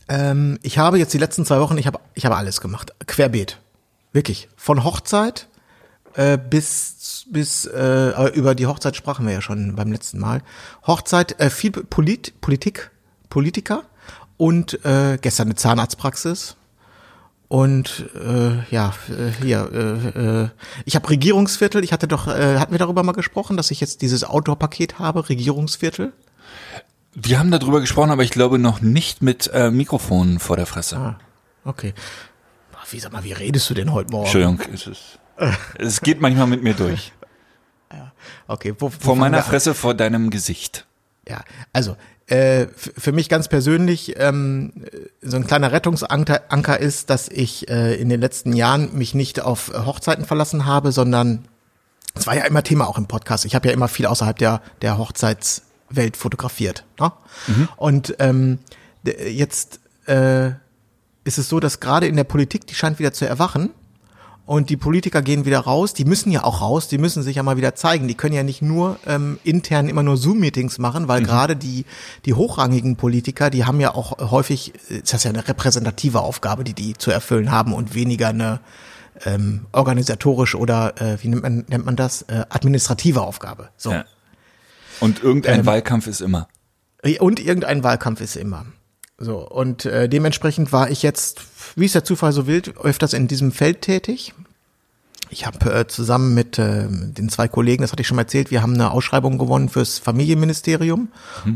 ähm, 0.08 0.58
ich 0.62 0.78
habe 0.78 0.98
jetzt 0.98 1.12
die 1.14 1.18
letzten 1.18 1.44
zwei 1.44 1.60
Wochen, 1.60 1.78
ich 1.78 1.86
habe 1.86 2.00
ich 2.14 2.24
habe 2.24 2.36
alles 2.36 2.60
gemacht, 2.60 2.92
querbeet, 3.06 3.58
wirklich, 4.12 4.48
von 4.56 4.84
Hochzeit 4.84 5.48
äh, 6.14 6.38
bis 6.38 7.26
bis 7.30 7.66
äh, 7.66 8.30
über 8.34 8.54
die 8.54 8.66
Hochzeit 8.66 8.96
sprachen 8.96 9.26
wir 9.26 9.34
ja 9.34 9.42
schon 9.42 9.74
beim 9.76 9.92
letzten 9.92 10.18
Mal. 10.18 10.42
Hochzeit, 10.86 11.38
äh, 11.40 11.50
viel 11.50 11.72
Polit, 11.72 12.40
Politik, 12.40 12.90
Politiker 13.28 13.84
und 14.36 14.84
äh, 14.84 15.18
gestern 15.20 15.48
eine 15.48 15.54
Zahnarztpraxis. 15.54 16.56
Und 17.48 18.06
äh, 18.16 18.74
ja, 18.74 18.92
äh, 19.08 19.30
hier, 19.42 19.70
äh, 19.72 20.42
äh, 20.44 20.48
ich 20.84 20.96
habe 20.96 21.08
Regierungsviertel. 21.08 21.84
Ich 21.84 21.92
hatte 21.92 22.08
doch, 22.08 22.26
äh, 22.26 22.58
hatten 22.58 22.72
wir 22.72 22.78
darüber 22.78 23.04
mal 23.04 23.12
gesprochen, 23.12 23.56
dass 23.56 23.70
ich 23.70 23.80
jetzt 23.80 24.02
dieses 24.02 24.24
Outdoor-Paket 24.24 24.98
habe, 24.98 25.28
Regierungsviertel. 25.28 26.12
Wir 27.14 27.38
haben 27.38 27.50
darüber 27.50 27.80
gesprochen, 27.80 28.10
aber 28.10 28.24
ich 28.24 28.30
glaube 28.30 28.58
noch 28.58 28.80
nicht 28.80 29.22
mit 29.22 29.48
äh, 29.54 29.70
Mikrofonen 29.70 30.40
vor 30.40 30.56
der 30.56 30.66
Fresse. 30.66 30.96
Ah, 30.96 31.18
okay. 31.64 31.94
Wie 32.90 33.00
sag 33.00 33.12
mal, 33.12 33.24
wie 33.24 33.32
redest 33.32 33.68
du 33.70 33.74
denn 33.74 33.92
heute 33.92 34.10
Morgen? 34.10 34.26
Entschuldigung, 34.26 34.60
es, 34.72 34.86
ist, 34.86 35.18
es 35.78 36.00
geht 36.02 36.20
manchmal 36.20 36.46
mit 36.46 36.62
mir 36.62 36.74
durch. 36.74 37.12
Okay, 38.48 38.74
wo, 38.78 38.86
wo 38.86 38.90
Vor 38.90 39.16
meiner? 39.16 39.42
Fresse, 39.42 39.74
vor 39.74 39.94
deinem 39.94 40.30
Gesicht. 40.30 40.86
Ja, 41.28 41.42
also 41.72 41.96
äh, 42.28 42.66
für 42.76 43.12
mich 43.12 43.28
ganz 43.28 43.48
persönlich 43.48 44.14
ähm, 44.18 44.72
so 45.22 45.36
ein 45.36 45.46
kleiner 45.46 45.70
Rettungsanker 45.70 46.42
Anker 46.48 46.80
ist, 46.80 47.10
dass 47.10 47.28
ich 47.28 47.68
äh, 47.68 47.94
in 47.94 48.08
den 48.08 48.20
letzten 48.20 48.52
Jahren 48.52 48.96
mich 48.96 49.14
nicht 49.14 49.40
auf 49.40 49.72
Hochzeiten 49.72 50.24
verlassen 50.24 50.66
habe, 50.66 50.90
sondern 50.90 51.46
es 52.14 52.26
war 52.26 52.34
ja 52.34 52.44
immer 52.44 52.62
Thema 52.62 52.88
auch 52.88 52.98
im 52.98 53.06
Podcast. 53.06 53.44
Ich 53.44 53.54
habe 53.54 53.68
ja 53.68 53.74
immer 53.74 53.88
viel 53.88 54.06
außerhalb 54.06 54.38
der 54.38 54.60
der 54.82 54.98
Hochzeitswelt 54.98 56.16
fotografiert. 56.16 56.84
Ne? 56.98 57.12
Und 57.76 58.16
ähm, 58.18 58.58
jetzt 59.04 59.80
äh, 60.06 60.48
ist 61.22 61.38
es 61.38 61.48
so, 61.48 61.60
dass 61.60 61.80
gerade 61.80 62.06
in 62.06 62.16
der 62.16 62.24
Politik, 62.24 62.66
die 62.66 62.74
scheint 62.74 62.98
wieder 62.98 63.12
zu 63.12 63.26
erwachen. 63.26 63.70
Und 64.46 64.70
die 64.70 64.76
Politiker 64.76 65.22
gehen 65.22 65.44
wieder 65.44 65.58
raus, 65.58 65.92
die 65.92 66.04
müssen 66.04 66.30
ja 66.30 66.44
auch 66.44 66.60
raus, 66.60 66.86
die 66.86 66.98
müssen 66.98 67.24
sich 67.24 67.36
ja 67.36 67.42
mal 67.42 67.56
wieder 67.56 67.74
zeigen. 67.74 68.06
Die 68.06 68.14
können 68.14 68.34
ja 68.34 68.44
nicht 68.44 68.62
nur 68.62 68.96
ähm, 69.04 69.40
intern 69.42 69.88
immer 69.88 70.04
nur 70.04 70.16
Zoom-Meetings 70.16 70.78
machen, 70.78 71.08
weil 71.08 71.24
gerade 71.24 71.56
die, 71.56 71.84
die 72.24 72.34
hochrangigen 72.34 72.94
Politiker, 72.94 73.50
die 73.50 73.64
haben 73.64 73.80
ja 73.80 73.92
auch 73.92 74.30
häufig, 74.30 74.72
ist 74.88 75.12
das 75.12 75.24
ja 75.24 75.30
eine 75.30 75.48
repräsentative 75.48 76.20
Aufgabe, 76.20 76.62
die 76.62 76.74
die 76.74 76.94
zu 76.94 77.10
erfüllen 77.10 77.50
haben 77.50 77.74
und 77.74 77.94
weniger 77.94 78.28
eine 78.28 78.60
ähm, 79.24 79.66
organisatorische 79.72 80.58
oder, 80.58 80.94
äh, 81.00 81.18
wie 81.22 81.28
nennt 81.28 81.42
man, 81.42 81.64
nennt 81.68 81.84
man 81.84 81.96
das, 81.96 82.22
äh, 82.22 82.44
administrative 82.48 83.22
Aufgabe. 83.22 83.70
So. 83.76 83.90
Ja. 83.90 84.04
Und 85.00 85.24
irgendein 85.24 85.66
Wahlkampf 85.66 86.06
ist 86.06 86.20
immer. 86.20 86.46
Und 87.18 87.40
irgendein 87.40 87.82
Wahlkampf 87.82 88.20
ist 88.20 88.36
immer. 88.36 88.66
So, 89.18 89.38
und 89.48 89.86
äh, 89.86 90.08
dementsprechend 90.08 90.72
war 90.72 90.90
ich 90.90 91.02
jetzt, 91.02 91.40
wie 91.74 91.86
es 91.86 91.92
der 91.92 92.04
Zufall 92.04 92.32
so 92.32 92.46
will, 92.46 92.62
öfters 92.82 93.12
in 93.12 93.28
diesem 93.28 93.52
Feld 93.52 93.82
tätig. 93.82 94.34
Ich 95.28 95.44
habe 95.44 95.72
äh, 95.72 95.86
zusammen 95.88 96.34
mit 96.34 96.58
äh, 96.58 96.86
den 96.88 97.28
zwei 97.28 97.48
Kollegen, 97.48 97.82
das 97.82 97.90
hatte 97.90 98.00
ich 98.00 98.06
schon 98.06 98.16
mal 98.16 98.22
erzählt, 98.22 98.50
wir 98.50 98.62
haben 98.62 98.74
eine 98.74 98.92
Ausschreibung 98.92 99.38
gewonnen 99.38 99.68
fürs 99.68 99.98
Familienministerium 99.98 101.08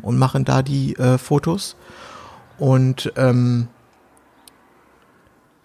und 0.02 0.19
machen 0.19 0.45
da 0.45 0.62
die 0.62 0.97
äh, 0.97 1.19
Fotos. 1.19 1.76
Und 2.59 3.12
ähm, 3.17 3.69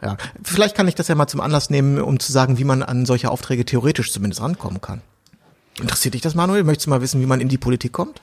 ja, 0.02 0.18
vielleicht 0.44 0.76
kann 0.76 0.88
ich 0.88 0.96
das 0.96 1.08
ja 1.08 1.16
mal 1.16 1.28
zum 1.28 1.42
Anlass 1.42 1.70
nehmen, 1.72 2.00
um 2.00 2.20
zu 2.20 2.32
sagen, 2.32 2.60
wie 2.60 2.64
man 2.64 2.84
an 2.84 3.06
solche 3.08 3.32
Aufträge 3.32 3.66
theoretisch 3.66 4.12
zumindest 4.12 4.42
rankommen 4.42 4.82
kann. 4.82 5.02
Interessiert 5.80 6.14
dich 6.14 6.22
das, 6.22 6.36
Manuel? 6.36 6.64
Möchtest 6.64 6.86
du 6.86 6.92
mal 6.92 7.02
wissen, 7.02 7.20
wie 7.22 7.26
man 7.26 7.42
in 7.42 7.50
die 7.50 7.58
Politik 7.58 7.92
kommt? 7.92 8.22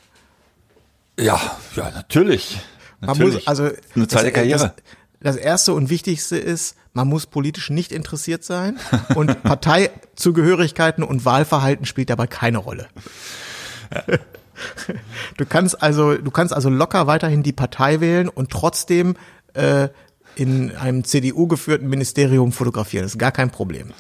Ja, 1.19 1.41
ja, 1.77 1.91
natürlich. 1.91 2.61
Man 3.01 3.09
natürlich. 3.09 3.35
muss, 3.35 3.47
also 3.47 3.65
Eine 3.95 4.09
zweite 4.09 4.27
das, 4.27 4.35
Karriere. 4.35 4.59
Das, 4.59 4.85
das 5.23 5.37
erste 5.37 5.73
und 5.75 5.91
wichtigste 5.91 6.37
ist, 6.37 6.77
man 6.93 7.09
muss 7.09 7.27
politisch 7.27 7.71
nicht 7.71 7.93
interessiert 7.93 8.45
sein 8.45 8.79
und 9.15 9.43
Parteizugehörigkeiten 9.43 11.03
und 11.05 11.25
Wahlverhalten 11.25 11.87
spielt 11.87 12.11
dabei 12.11 12.27
keine 12.27 12.59
Rolle. 12.59 12.89
Du 15.37 15.47
kannst 15.47 15.83
also, 15.83 16.17
du 16.17 16.31
kannst 16.31 16.55
also 16.55 16.69
locker 16.69 17.07
weiterhin 17.07 17.43
die 17.43 17.53
Partei 17.53 18.01
wählen 18.01 18.29
und 18.29 18.51
trotzdem 18.51 19.17
äh, 19.55 19.89
in 20.37 20.75
einem 20.77 21.05
CDU-geführten 21.05 21.89
Ministerium 21.89 22.53
fotografieren. 22.53 23.05
Das 23.05 23.13
ist 23.13 23.19
gar 23.19 23.33
kein 23.33 23.51
Problem. 23.51 23.93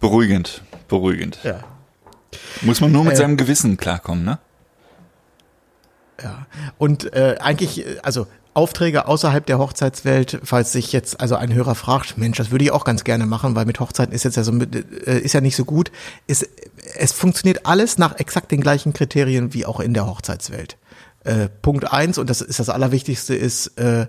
Beruhigend, 0.00 0.62
beruhigend. 0.88 1.38
Ja. 1.44 1.60
Muss 2.62 2.80
man 2.80 2.90
nur 2.92 3.04
mit 3.04 3.14
Äh, 3.14 3.16
seinem 3.16 3.36
Gewissen 3.36 3.76
klarkommen, 3.76 4.24
ne? 4.24 4.38
Ja. 6.22 6.46
Und 6.78 7.12
äh, 7.12 7.36
eigentlich, 7.40 7.86
äh, 7.86 7.98
also 8.02 8.26
Aufträge 8.54 9.06
außerhalb 9.06 9.46
der 9.46 9.58
Hochzeitswelt, 9.58 10.40
falls 10.42 10.72
sich 10.72 10.92
jetzt 10.92 11.20
also 11.20 11.36
ein 11.36 11.54
Hörer 11.54 11.76
fragt, 11.76 12.18
Mensch, 12.18 12.38
das 12.38 12.50
würde 12.50 12.64
ich 12.64 12.72
auch 12.72 12.84
ganz 12.84 13.04
gerne 13.04 13.24
machen, 13.24 13.54
weil 13.54 13.66
mit 13.66 13.78
Hochzeiten 13.78 14.12
ist 14.12 14.24
jetzt 14.24 14.36
ja 14.36 14.42
so 14.42 14.52
äh, 14.52 15.18
ist 15.18 15.32
ja 15.32 15.40
nicht 15.40 15.54
so 15.54 15.64
gut. 15.64 15.92
Ist, 16.26 16.48
es 16.96 17.12
funktioniert 17.12 17.66
alles 17.66 17.98
nach 17.98 18.16
exakt 18.18 18.50
den 18.50 18.60
gleichen 18.60 18.92
Kriterien 18.92 19.54
wie 19.54 19.64
auch 19.64 19.78
in 19.78 19.94
der 19.94 20.06
Hochzeitswelt. 20.06 20.76
Äh, 21.22 21.48
Punkt 21.62 21.92
eins 21.92 22.18
und 22.18 22.28
das 22.30 22.40
ist 22.40 22.58
das 22.58 22.68
Allerwichtigste 22.68 23.36
ist 23.36 23.78
äh, 23.78 24.06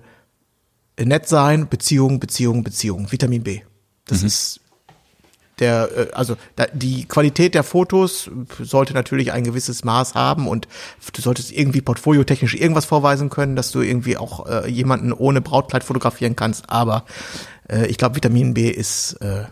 nett 1.00 1.28
sein, 1.28 1.70
Beziehung, 1.70 2.20
Beziehung, 2.20 2.63
Beziehung, 2.63 3.12
Vitamin 3.12 3.44
B. 3.44 3.62
Das 4.06 4.24
ist 4.24 4.62
der, 5.60 5.89
äh, 5.96 6.12
also 6.13 6.36
da, 6.56 6.66
die 6.74 7.06
Qualität 7.06 7.54
der 7.56 7.63
Fotos 7.63 8.30
sollte 8.60 8.94
natürlich 8.94 9.32
ein 9.32 9.44
gewisses 9.44 9.84
Maß 9.84 10.16
haben 10.16 10.48
und 10.48 10.68
du 11.13 11.22
solltest 11.22 11.51
irgendwie 11.51 11.82
portfoliotechnisch 11.82 12.56
irgendwas 12.56 12.86
vorweisen 12.86 13.30
können, 13.30 13.56
dass 13.56 13.72
du 13.72 13.82
irgendwie 13.82 14.18
auch 14.18 14.48
äh, 14.48 14.70
jemanden 14.70 15.13
ohne 15.13 15.42
Brautkleid 15.42 15.84
fotografieren 15.84 16.36
kannst. 16.36 16.70
Aber 16.70 17.06
äh, 17.70 17.88
ich 17.88 17.98
glaube, 17.98 18.16
Vitamin 18.16 18.54
B 18.54 18.70
ist, 18.70 19.13
äh, 19.22 19.44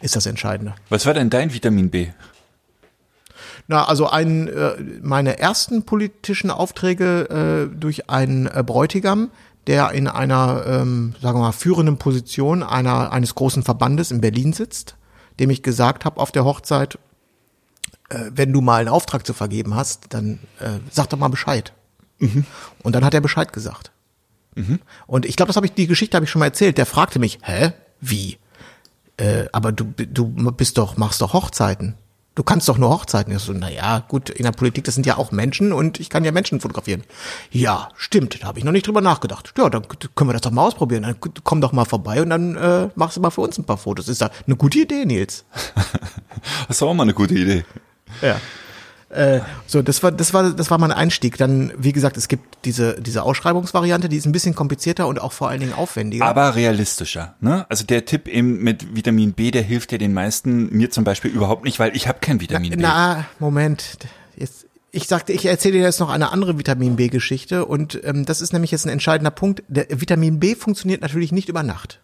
ist 0.00 0.16
das 0.16 0.26
Entscheidende. 0.26 0.74
Was 0.88 1.06
war 1.06 1.14
denn 1.14 1.30
dein 1.30 1.52
Vitamin 1.52 1.90
B? 1.90 2.08
Na, 3.66 3.84
also 3.84 4.08
ein, 4.08 4.48
äh, 4.48 4.76
meine 5.02 5.38
ersten 5.38 5.84
politischen 5.84 6.50
Aufträge 6.50 7.68
äh, 7.70 7.76
durch 7.76 8.08
einen 8.08 8.46
äh, 8.46 8.64
Bräutigam, 8.64 9.30
der 9.66 9.90
in 9.90 10.08
einer, 10.08 10.64
ähm, 10.66 11.14
sagen 11.20 11.38
wir 11.38 11.42
mal, 11.42 11.52
führenden 11.52 11.98
Position 11.98 12.62
einer, 12.62 13.12
eines 13.12 13.34
großen 13.34 13.62
Verbandes 13.62 14.10
in 14.10 14.22
Berlin 14.22 14.54
sitzt, 14.54 14.96
dem 15.38 15.50
ich 15.50 15.62
gesagt 15.62 16.04
habe 16.04 16.20
auf 16.20 16.32
der 16.32 16.44
Hochzeit, 16.44 16.98
äh, 18.08 18.30
wenn 18.32 18.52
du 18.52 18.60
mal 18.60 18.80
einen 18.80 18.88
Auftrag 18.88 19.26
zu 19.26 19.34
vergeben 19.34 19.74
hast, 19.74 20.06
dann 20.10 20.38
äh, 20.60 20.78
sag 20.90 21.08
doch 21.08 21.18
mal 21.18 21.28
Bescheid. 21.28 21.72
Und 22.82 22.94
dann 22.94 23.04
hat 23.04 23.14
er 23.14 23.20
Bescheid 23.20 23.52
gesagt. 23.52 23.92
Und 25.06 25.24
ich 25.24 25.36
glaube, 25.36 25.48
das 25.48 25.56
habe 25.56 25.66
ich, 25.66 25.72
die 25.72 25.86
Geschichte 25.86 26.16
habe 26.16 26.24
ich 26.24 26.30
schon 26.30 26.40
mal 26.40 26.46
erzählt. 26.46 26.78
Der 26.78 26.86
fragte 26.86 27.18
mich, 27.18 27.38
hä, 27.42 27.72
wie? 28.00 28.38
Äh, 29.16 29.46
aber 29.52 29.72
du, 29.72 29.92
du 29.96 30.26
bist 30.52 30.78
doch, 30.78 30.96
machst 30.96 31.20
doch 31.20 31.32
Hochzeiten. 31.32 31.94
Du 32.38 32.44
kannst 32.44 32.68
doch 32.68 32.78
nur 32.78 32.90
Hochzeiten. 32.90 33.34
Ich 33.34 33.42
so, 33.42 33.52
na 33.52 33.68
ja, 33.68 33.98
gut, 33.98 34.30
in 34.30 34.44
der 34.44 34.52
Politik, 34.52 34.84
das 34.84 34.94
sind 34.94 35.04
ja 35.06 35.18
auch 35.18 35.32
Menschen 35.32 35.72
und 35.72 35.98
ich 35.98 36.08
kann 36.08 36.22
ja 36.22 36.30
Menschen 36.30 36.60
fotografieren. 36.60 37.02
Ja, 37.50 37.88
stimmt, 37.96 38.40
da 38.40 38.46
habe 38.46 38.60
ich 38.60 38.64
noch 38.64 38.70
nicht 38.70 38.86
drüber 38.86 39.00
nachgedacht. 39.00 39.52
Ja, 39.58 39.68
dann 39.68 39.82
können 40.14 40.30
wir 40.30 40.34
das 40.34 40.42
doch 40.42 40.52
mal 40.52 40.62
ausprobieren. 40.62 41.02
Dann 41.02 41.16
komm 41.42 41.60
doch 41.60 41.72
mal 41.72 41.84
vorbei 41.84 42.22
und 42.22 42.30
dann 42.30 42.54
äh, 42.54 42.90
machst 42.94 43.16
du 43.16 43.20
mal 43.20 43.30
für 43.30 43.40
uns 43.40 43.58
ein 43.58 43.64
paar 43.64 43.76
Fotos. 43.76 44.06
Ist 44.06 44.22
da 44.22 44.30
eine 44.46 44.54
gute 44.54 44.78
Idee, 44.78 45.04
Nils? 45.04 45.46
Das 46.68 46.76
ist 46.76 46.82
auch 46.84 46.94
mal 46.94 47.02
eine 47.02 47.14
gute 47.14 47.34
Idee. 47.34 47.64
Ja. 48.22 48.36
Äh, 49.10 49.40
so, 49.66 49.80
das 49.80 50.02
war, 50.02 50.12
das 50.12 50.34
war, 50.34 50.50
das 50.50 50.70
war 50.70 50.78
mein 50.78 50.92
Einstieg. 50.92 51.38
Dann, 51.38 51.72
wie 51.78 51.92
gesagt, 51.92 52.16
es 52.16 52.28
gibt 52.28 52.64
diese, 52.64 53.00
diese 53.00 53.22
Ausschreibungsvariante, 53.22 54.08
die 54.08 54.16
ist 54.16 54.26
ein 54.26 54.32
bisschen 54.32 54.54
komplizierter 54.54 55.06
und 55.06 55.20
auch 55.20 55.32
vor 55.32 55.48
allen 55.48 55.60
Dingen 55.60 55.72
aufwendiger. 55.72 56.26
Aber 56.26 56.54
realistischer, 56.54 57.34
ne? 57.40 57.64
Also 57.70 57.84
der 57.84 58.04
Tipp 58.04 58.28
eben 58.28 58.62
mit 58.62 58.94
Vitamin 58.94 59.32
B, 59.32 59.50
der 59.50 59.62
hilft 59.62 59.92
ja 59.92 59.98
den 59.98 60.12
meisten, 60.12 60.68
mir 60.76 60.90
zum 60.90 61.04
Beispiel 61.04 61.30
überhaupt 61.30 61.64
nicht, 61.64 61.78
weil 61.78 61.96
ich 61.96 62.06
habe 62.06 62.18
kein 62.20 62.40
Vitamin 62.40 62.70
B. 62.70 62.76
Na, 62.78 63.24
Moment. 63.38 63.96
Jetzt, 64.36 64.66
ich 64.90 65.08
sagte, 65.08 65.32
ich 65.32 65.46
erzähle 65.46 65.78
dir 65.78 65.84
jetzt 65.84 66.00
noch 66.00 66.10
eine 66.10 66.30
andere 66.30 66.58
Vitamin 66.58 66.96
B-Geschichte 66.96 67.64
und 67.64 67.98
ähm, 68.04 68.26
das 68.26 68.42
ist 68.42 68.52
nämlich 68.52 68.70
jetzt 68.72 68.84
ein 68.84 68.90
entscheidender 68.90 69.30
Punkt. 69.30 69.62
Der 69.68 69.86
Vitamin 69.88 70.38
B 70.38 70.54
funktioniert 70.54 71.00
natürlich 71.00 71.32
nicht 71.32 71.48
über 71.48 71.62
Nacht. 71.62 72.00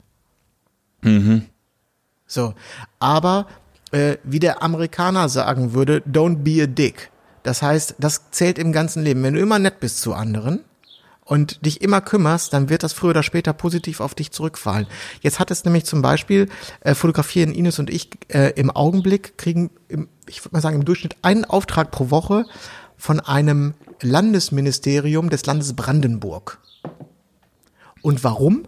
So, 2.26 2.54
aber 2.98 3.46
äh, 3.94 4.18
wie 4.24 4.40
der 4.40 4.62
Amerikaner 4.62 5.28
sagen 5.28 5.72
würde, 5.72 6.02
don't 6.10 6.38
be 6.38 6.62
a 6.62 6.66
dick. 6.66 7.10
Das 7.44 7.62
heißt, 7.62 7.94
das 7.98 8.30
zählt 8.32 8.58
im 8.58 8.72
ganzen 8.72 9.04
Leben. 9.04 9.22
Wenn 9.22 9.34
du 9.34 9.40
immer 9.40 9.60
nett 9.60 9.78
bist 9.78 10.00
zu 10.00 10.14
anderen 10.14 10.64
und 11.24 11.64
dich 11.64 11.80
immer 11.80 12.00
kümmerst, 12.00 12.52
dann 12.52 12.68
wird 12.68 12.82
das 12.82 12.92
früher 12.92 13.10
oder 13.10 13.22
später 13.22 13.52
positiv 13.52 14.00
auf 14.00 14.14
dich 14.14 14.32
zurückfallen. 14.32 14.88
Jetzt 15.20 15.38
hat 15.38 15.52
es 15.52 15.64
nämlich 15.64 15.84
zum 15.84 16.02
Beispiel, 16.02 16.48
äh, 16.80 16.94
fotografieren 16.94 17.52
Ines 17.52 17.78
und 17.78 17.88
ich 17.88 18.10
äh, 18.28 18.52
im 18.56 18.70
Augenblick, 18.70 19.38
kriegen, 19.38 19.70
im, 19.88 20.08
ich 20.26 20.44
würde 20.44 20.56
mal 20.56 20.60
sagen, 20.60 20.76
im 20.76 20.84
Durchschnitt 20.84 21.16
einen 21.22 21.44
Auftrag 21.44 21.92
pro 21.92 22.10
Woche 22.10 22.46
von 22.96 23.20
einem 23.20 23.74
Landesministerium 24.00 25.30
des 25.30 25.46
Landes 25.46 25.74
Brandenburg. 25.74 26.58
Und 28.02 28.24
warum? 28.24 28.66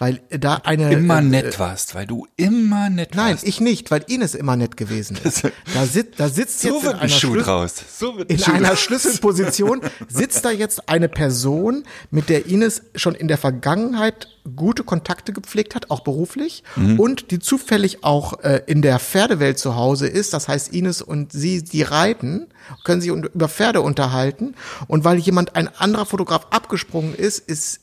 Weil 0.00 0.22
da 0.30 0.54
eine 0.64 0.90
immer 0.92 1.18
äh, 1.18 1.22
nett 1.22 1.58
warst, 1.58 1.94
weil 1.94 2.06
du 2.06 2.26
immer 2.36 2.88
nett 2.88 3.14
Nein, 3.14 3.32
warst. 3.34 3.46
ich 3.46 3.60
nicht, 3.60 3.90
weil 3.90 4.02
Ines 4.08 4.34
immer 4.34 4.56
nett 4.56 4.76
gewesen 4.76 5.16
ist. 5.22 5.42
Da, 5.74 5.84
sit, 5.86 6.18
da 6.18 6.28
sitzt 6.28 6.62
so 6.62 6.68
jetzt 6.68 6.76
in 6.78 6.82
wird 6.84 6.94
ein 6.94 7.00
einer, 7.02 7.08
Schuh 7.10 7.32
Schlüs 7.34 7.44
draus. 7.44 7.74
So 7.98 8.16
wird 8.16 8.30
ein 8.30 8.36
in 8.36 8.42
Schuh 8.42 8.50
einer. 8.52 8.76
Schlüsselposition, 8.76 9.82
sitzt 10.08 10.44
da 10.44 10.50
jetzt 10.50 10.88
eine 10.88 11.08
Person, 11.08 11.84
mit 12.10 12.28
der 12.30 12.46
Ines 12.46 12.82
schon 12.94 13.14
in 13.14 13.28
der 13.28 13.36
Vergangenheit 13.38 14.28
gute 14.56 14.84
Kontakte 14.84 15.32
gepflegt 15.34 15.74
hat, 15.74 15.90
auch 15.90 16.00
beruflich, 16.00 16.64
Mhm. 16.76 16.98
und 16.98 17.30
die 17.30 17.38
zufällig 17.38 18.02
auch 18.02 18.40
äh, 18.40 18.62
in 18.66 18.80
der 18.80 18.98
Pferdewelt 18.98 19.58
zu 19.58 19.76
Hause 19.76 20.06
ist. 20.08 20.32
Das 20.32 20.48
heißt, 20.48 20.72
Ines 20.72 21.02
und 21.02 21.30
sie, 21.32 21.62
die 21.62 21.82
reiten, 21.82 22.46
können 22.84 23.02
sich 23.02 23.10
über 23.10 23.48
Pferde 23.50 23.82
unterhalten. 23.82 24.54
Und 24.88 25.04
weil 25.04 25.18
jemand, 25.18 25.56
ein 25.56 25.68
anderer 25.68 26.06
Fotograf 26.06 26.46
abgesprungen 26.50 27.14
ist, 27.14 27.38
ist 27.38 27.80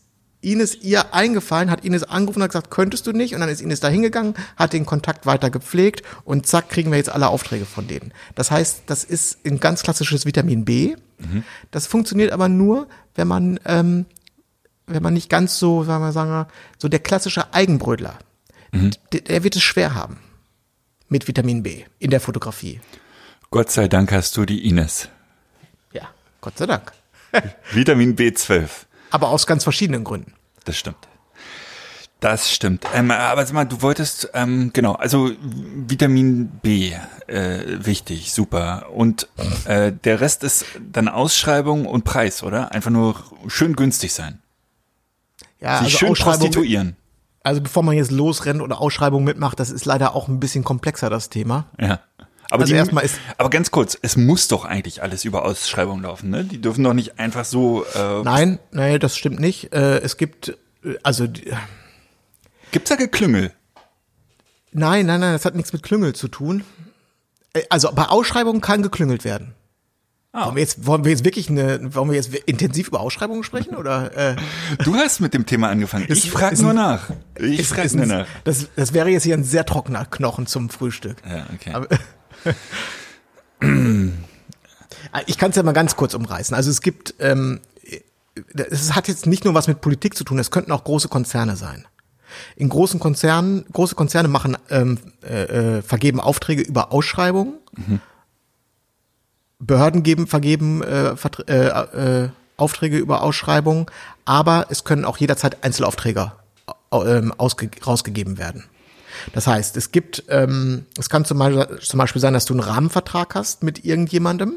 Ines 0.51 0.75
ihr 0.75 1.13
eingefallen, 1.13 1.69
hat 1.69 1.83
Ines 1.83 2.03
angerufen 2.03 2.39
und 2.39 2.43
hat 2.43 2.51
gesagt, 2.51 2.71
könntest 2.71 3.07
du 3.07 3.11
nicht? 3.11 3.33
Und 3.33 3.41
dann 3.41 3.49
ist 3.49 3.61
Ines 3.61 3.79
da 3.79 3.87
hingegangen, 3.87 4.35
hat 4.55 4.73
den 4.73 4.85
Kontakt 4.85 5.25
weiter 5.25 5.49
gepflegt 5.49 6.03
und 6.23 6.47
zack, 6.47 6.69
kriegen 6.69 6.91
wir 6.91 6.97
jetzt 6.97 7.09
alle 7.09 7.27
Aufträge 7.27 7.65
von 7.65 7.87
denen. 7.87 8.13
Das 8.35 8.51
heißt, 8.51 8.83
das 8.85 9.03
ist 9.03 9.45
ein 9.45 9.59
ganz 9.59 9.83
klassisches 9.83 10.25
Vitamin 10.25 10.65
B. 10.65 10.95
Das 11.71 11.87
funktioniert 11.87 12.31
aber 12.31 12.47
nur, 12.47 12.87
wenn 13.15 13.27
man, 13.27 13.59
ähm, 13.65 14.05
wenn 14.85 15.01
man 15.01 15.13
nicht 15.13 15.29
ganz 15.29 15.57
so, 15.57 15.83
sagen 15.83 16.03
wir, 16.03 16.11
sagen 16.11 16.49
so 16.77 16.87
der 16.87 16.99
klassische 16.99 17.53
Eigenbrötler, 17.53 18.19
der, 19.13 19.21
der 19.21 19.43
wird 19.43 19.55
es 19.55 19.63
schwer 19.63 19.95
haben 19.95 20.19
mit 21.09 21.27
Vitamin 21.27 21.63
B 21.63 21.83
in 21.99 22.11
der 22.11 22.19
Fotografie. 22.19 22.79
Gott 23.49 23.71
sei 23.71 23.87
Dank 23.87 24.11
hast 24.11 24.35
du 24.37 24.45
die 24.45 24.67
Ines. 24.67 25.09
Ja, 25.93 26.09
Gott 26.41 26.57
sei 26.57 26.65
Dank. 26.65 26.91
Vitamin 27.71 28.15
B12. 28.15 28.69
Aber 29.09 29.29
aus 29.29 29.47
ganz 29.47 29.63
verschiedenen 29.63 30.03
Gründen. 30.03 30.33
Das 30.67 30.77
stimmt. 30.77 31.07
Das 32.19 32.51
stimmt. 32.51 32.83
Ähm, 32.95 33.12
aber 33.12 33.45
sag 33.45 33.53
mal, 33.53 33.65
du 33.65 33.81
wolltest, 33.83 34.31
ähm, 34.33 34.71
genau, 34.74 34.93
also 34.93 35.31
Vitamin 35.39 36.47
B, 36.47 36.91
äh, 37.27 37.59
wichtig, 37.86 38.33
super. 38.33 38.88
Und 38.91 39.27
äh, 39.65 39.91
der 39.91 40.19
Rest 40.19 40.43
ist 40.43 40.65
dann 40.91 41.07
Ausschreibung 41.09 41.86
und 41.86 42.03
Preis, 42.05 42.41
oder? 42.41 42.71
Einfach 42.74 42.89
nur 42.89 43.15
schön 43.47 43.75
günstig 43.75 44.13
sein. 44.13 44.39
Ja, 45.59 45.83
Sich 45.83 45.97
schön 45.97 46.09
Ausschreibung- 46.09 46.39
prostituieren. 46.39 46.95
Also 47.43 47.62
bevor 47.62 47.83
man 47.83 47.95
jetzt 47.95 48.12
losrennt 48.12 48.62
oder 48.62 48.81
Ausschreibung 48.81 49.24
mitmacht, 49.24 49.59
das 49.59 49.69
ist 49.69 49.86
leider 49.86 50.15
auch 50.15 50.27
ein 50.27 50.39
bisschen 50.39 50.63
komplexer, 50.65 51.09
das 51.09 51.29
Thema. 51.29 51.67
Ja. 51.79 52.00
Aber, 52.49 52.61
Also 52.63 52.73
erstmal 52.75 53.03
ist- 53.05 53.19
aber 53.37 53.49
ganz 53.49 53.71
kurz, 53.71 53.97
es 54.01 54.15
muss 54.17 54.47
doch 54.47 54.63
eigentlich 54.65 55.01
alles 55.03 55.25
über 55.25 55.43
Ausschreibung 55.45 56.01
laufen, 56.01 56.29
ne? 56.29 56.43
Die 56.45 56.61
dürfen 56.61 56.83
doch 56.83 56.93
nicht 56.93 57.19
einfach 57.19 57.45
so. 57.45 57.85
Äh, 57.93 58.23
Nein, 58.23 58.59
nein, 58.71 58.99
das 58.99 59.17
stimmt 59.17 59.39
nicht. 59.39 59.73
Äh, 59.73 59.99
es 59.99 60.17
gibt, 60.17 60.49
äh, 60.83 60.95
also, 61.03 61.27
die- 61.27 61.51
Gibt's 62.71 62.89
da 62.89 62.95
Geklüngel? 62.95 63.51
nein, 64.71 65.05
nein, 65.05 65.19
nein, 65.19 65.33
das 65.33 65.45
hat 65.45 65.55
nichts 65.55 65.73
mit 65.73 65.83
Klüngel 65.83 66.13
zu 66.13 66.27
tun. 66.27 66.63
Äh, 67.53 67.63
Also 67.69 67.91
bei 67.93 68.05
Ausschreibungen 68.05 68.61
kann 68.61 68.81
geklüngelt 68.81 69.23
werden. 69.23 69.53
Ah. 70.33 70.45
Wollen, 70.45 70.55
wir 70.55 70.61
jetzt, 70.61 70.85
wollen 70.85 71.03
wir 71.03 71.11
jetzt 71.11 71.25
wirklich 71.25 71.49
eine, 71.49 71.95
wollen 71.95 72.09
wir 72.09 72.15
jetzt 72.15 72.33
intensiv 72.45 72.89
über 72.89 72.99
Ausschreibungen 72.99 73.43
sprechen 73.43 73.75
oder? 73.75 74.15
Äh, 74.15 74.35
Du 74.83 74.93
hast 74.95 75.19
mit 75.19 75.33
dem 75.33 75.45
Thema 75.45 75.69
angefangen. 75.69 76.03
Ich 76.09 76.25
Ist- 76.25 76.29
frage 76.29 76.61
nur 76.61 76.73
nach. 76.73 77.09
Ich 77.39 77.67
frage 77.67 77.95
nur 77.97 78.05
nach. 78.05 78.27
Das, 78.43 78.67
das 78.75 78.93
wäre 78.93 79.09
jetzt 79.09 79.23
hier 79.23 79.33
ein 79.35 79.43
sehr 79.43 79.65
trockener 79.65 80.05
Knochen 80.05 80.45
zum 80.45 80.69
Frühstück. 80.69 81.17
Ja, 81.27 81.47
okay. 81.55 81.71
Aber, 81.73 81.87
ich 85.25 85.38
kann 85.38 85.50
es 85.51 85.56
ja 85.56 85.63
mal 85.63 85.74
ganz 85.74 85.96
kurz 85.96 86.13
umreißen. 86.13 86.56
Also 86.56 86.70
es 86.70 86.82
gibt, 86.82 87.15
ähm, 87.20 87.60
es 88.53 88.96
hat 88.96 89.08
jetzt 89.08 89.25
nicht 89.25 89.46
nur 89.46 89.53
was 89.53 89.67
mit 89.67 89.82
Politik 89.82 90.15
zu 90.15 90.24
tun, 90.24 90.39
es 90.39 90.51
könnten 90.51 90.72
auch 90.72 90.84
große 90.84 91.08
Konzerne 91.08 91.56
sein. 91.56 91.88
In 92.56 92.70
großen 92.70 93.00
Konzernen, 93.00 93.65
große 93.72 93.96
Konzerne 93.96 94.27
machen, 94.27 94.58
ähm, 94.70 95.00
äh, 95.24 95.77
äh, 95.77 95.82
vergeben 95.82 96.20
Aufträge 96.20 96.62
über 96.62 96.91
Ausschreibungen. 96.91 97.56
Behörden 99.60 100.03
geben, 100.03 100.27
vergeben 100.27 100.84
äh, 100.84 101.15
äh, 101.48 102.24
äh, 102.25 102.29
Aufträge 102.58 102.98
über 102.98 103.24
Ausschreibungen, 103.24 103.88
aber 104.25 104.67
es 104.70 104.84
können 104.84 105.06
auch 105.06 105.17
jederzeit 105.17 105.63
Einzelaufträge 105.63 106.32
äh, 106.91 107.22
ausge 107.38 107.70
rausgegeben 107.86 108.38
werden. 108.38 108.65
Das 109.33 109.47
heißt, 109.47 109.77
es 109.77 109.91
gibt, 109.91 110.24
ähm, 110.29 110.86
es 110.97 111.09
kann 111.09 111.25
zum 111.25 111.39
Beispiel, 111.39 111.79
zum 111.79 111.97
Beispiel 111.97 112.21
sein, 112.21 112.33
dass 112.33 112.45
du 112.45 112.53
einen 112.53 112.62
Rahmenvertrag 112.62 113.36
hast 113.36 113.63
mit 113.63 113.86
irgendjemandem, 113.86 114.55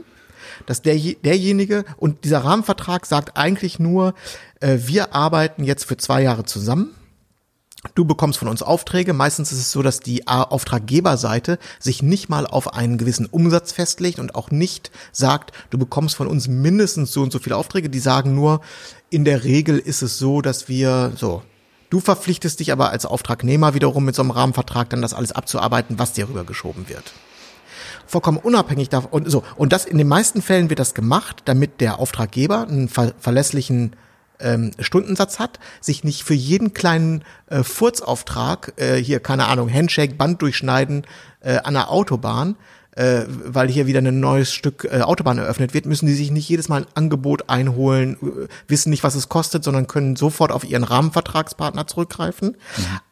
dass 0.67 0.83
der, 0.83 0.97
derjenige 0.97 1.85
und 1.97 2.25
dieser 2.25 2.45
Rahmenvertrag 2.45 3.07
sagt 3.07 3.37
eigentlich 3.37 3.79
nur, 3.79 4.15
äh, 4.61 4.79
wir 4.81 5.15
arbeiten 5.15 5.65
jetzt 5.65 5.85
für 5.85 5.97
zwei 5.97 6.23
Jahre 6.23 6.45
zusammen 6.45 6.95
Du 7.95 8.05
bekommst 8.05 8.39
von 8.39 8.49
uns 8.49 8.63
Aufträge. 8.63 9.15
Meistens 9.15 9.53
ist 9.53 9.59
es 9.59 9.73
so, 9.73 9.83
dass 9.83 10.01
die 10.01 10.29
Auftraggeberseite 10.29 11.59
sich 11.79 12.03
nicht 12.03 12.29
mal 12.29 12.47
auf 12.47 12.75
einen 12.75 12.99
gewissen 12.99 13.25
Umsatz 13.25 13.73
festlegt 13.73 14.19
und 14.19 14.35
auch 14.35 14.51
nicht 14.51 14.91
sagt, 15.13 15.53
du 15.71 15.79
bekommst 15.79 16.17
von 16.17 16.27
uns 16.27 16.47
mindestens 16.47 17.13
so 17.13 17.23
und 17.23 17.33
so 17.33 17.39
viele 17.39 17.57
Aufträge. 17.57 17.89
Die 17.89 17.99
sagen 17.99 18.35
nur, 18.35 18.61
in 19.09 19.25
der 19.25 19.45
Regel 19.45 19.79
ist 19.79 20.03
es 20.03 20.19
so, 20.19 20.43
dass 20.43 20.69
wir 20.69 21.13
so. 21.17 21.43
Du 21.91 22.01
verpflichtest 22.01 22.61
dich 22.61 22.73
aber 22.73 22.91
als 22.91 23.05
Auftragnehmer 23.05 23.75
wiederum 23.75 24.05
mit 24.05 24.15
so 24.15 24.23
einem 24.23 24.31
Rahmenvertrag 24.31 24.89
dann 24.91 25.03
das 25.03 25.13
alles 25.13 25.33
abzuarbeiten, 25.33 25.99
was 25.99 26.13
dir 26.13 26.29
rübergeschoben 26.29 26.89
wird 26.89 27.13
vollkommen 28.11 28.39
unabhängig 28.39 28.89
davon. 28.89 29.11
Und 29.11 29.31
so, 29.31 29.45
und 29.57 29.73
das 29.73 29.85
in 29.85 29.97
den 29.97 30.09
meisten 30.09 30.43
Fällen 30.43 30.69
wird 30.69 30.81
das 30.81 30.95
gemacht, 30.95 31.43
damit 31.45 31.81
der 31.81 31.99
Auftraggeber 31.99 32.67
einen 32.67 32.89
ver 32.89 33.15
verlässlichen 33.19 33.95
ähm, 34.41 34.73
Stundensatz 34.79 35.39
hat, 35.39 35.61
sich 35.81 36.03
nicht 36.03 36.25
für 36.25 36.35
jeden 36.35 36.75
kleinen 36.75 37.25
äh, 37.47 37.63
Furzauftrag, 37.63 38.73
äh, 38.77 38.97
hier, 38.97 39.21
keine 39.21 39.47
Ahnung, 39.47 39.73
Handshake, 39.73 40.15
Band 40.15 40.43
durchschneiden 40.43 41.07
äh, 41.41 41.59
an 41.59 41.75
der 41.75 41.91
Autobahn, 41.91 42.57
äh, 42.93 43.23
weil 43.29 43.69
hier 43.69 43.87
wieder 43.87 44.01
ein 44.01 44.21
neues 44.21 44.53
Stück 44.53 44.89
äh, 44.91 45.01
Autobahn 45.01 45.39
eröffnet 45.39 45.75
wird, 45.75 45.87
müssen 45.87 46.07
die 46.07 46.15
sich 46.15 46.31
nicht 46.31 46.49
jedes 46.49 46.69
Mal 46.69 46.83
ein 46.83 46.87
Angebot 46.95 47.49
einholen, 47.49 48.17
äh, 48.23 48.49
wissen 48.69 48.91
nicht, 48.91 49.05
was 49.05 49.15
es 49.15 49.29
kostet, 49.29 49.65
sondern 49.65 49.87
können 49.87 50.17
sofort 50.17 50.53
auf 50.53 50.65
ihren 50.65 50.85
Rahmenvertragspartner 50.85 51.87
zurückgreifen. 51.87 52.57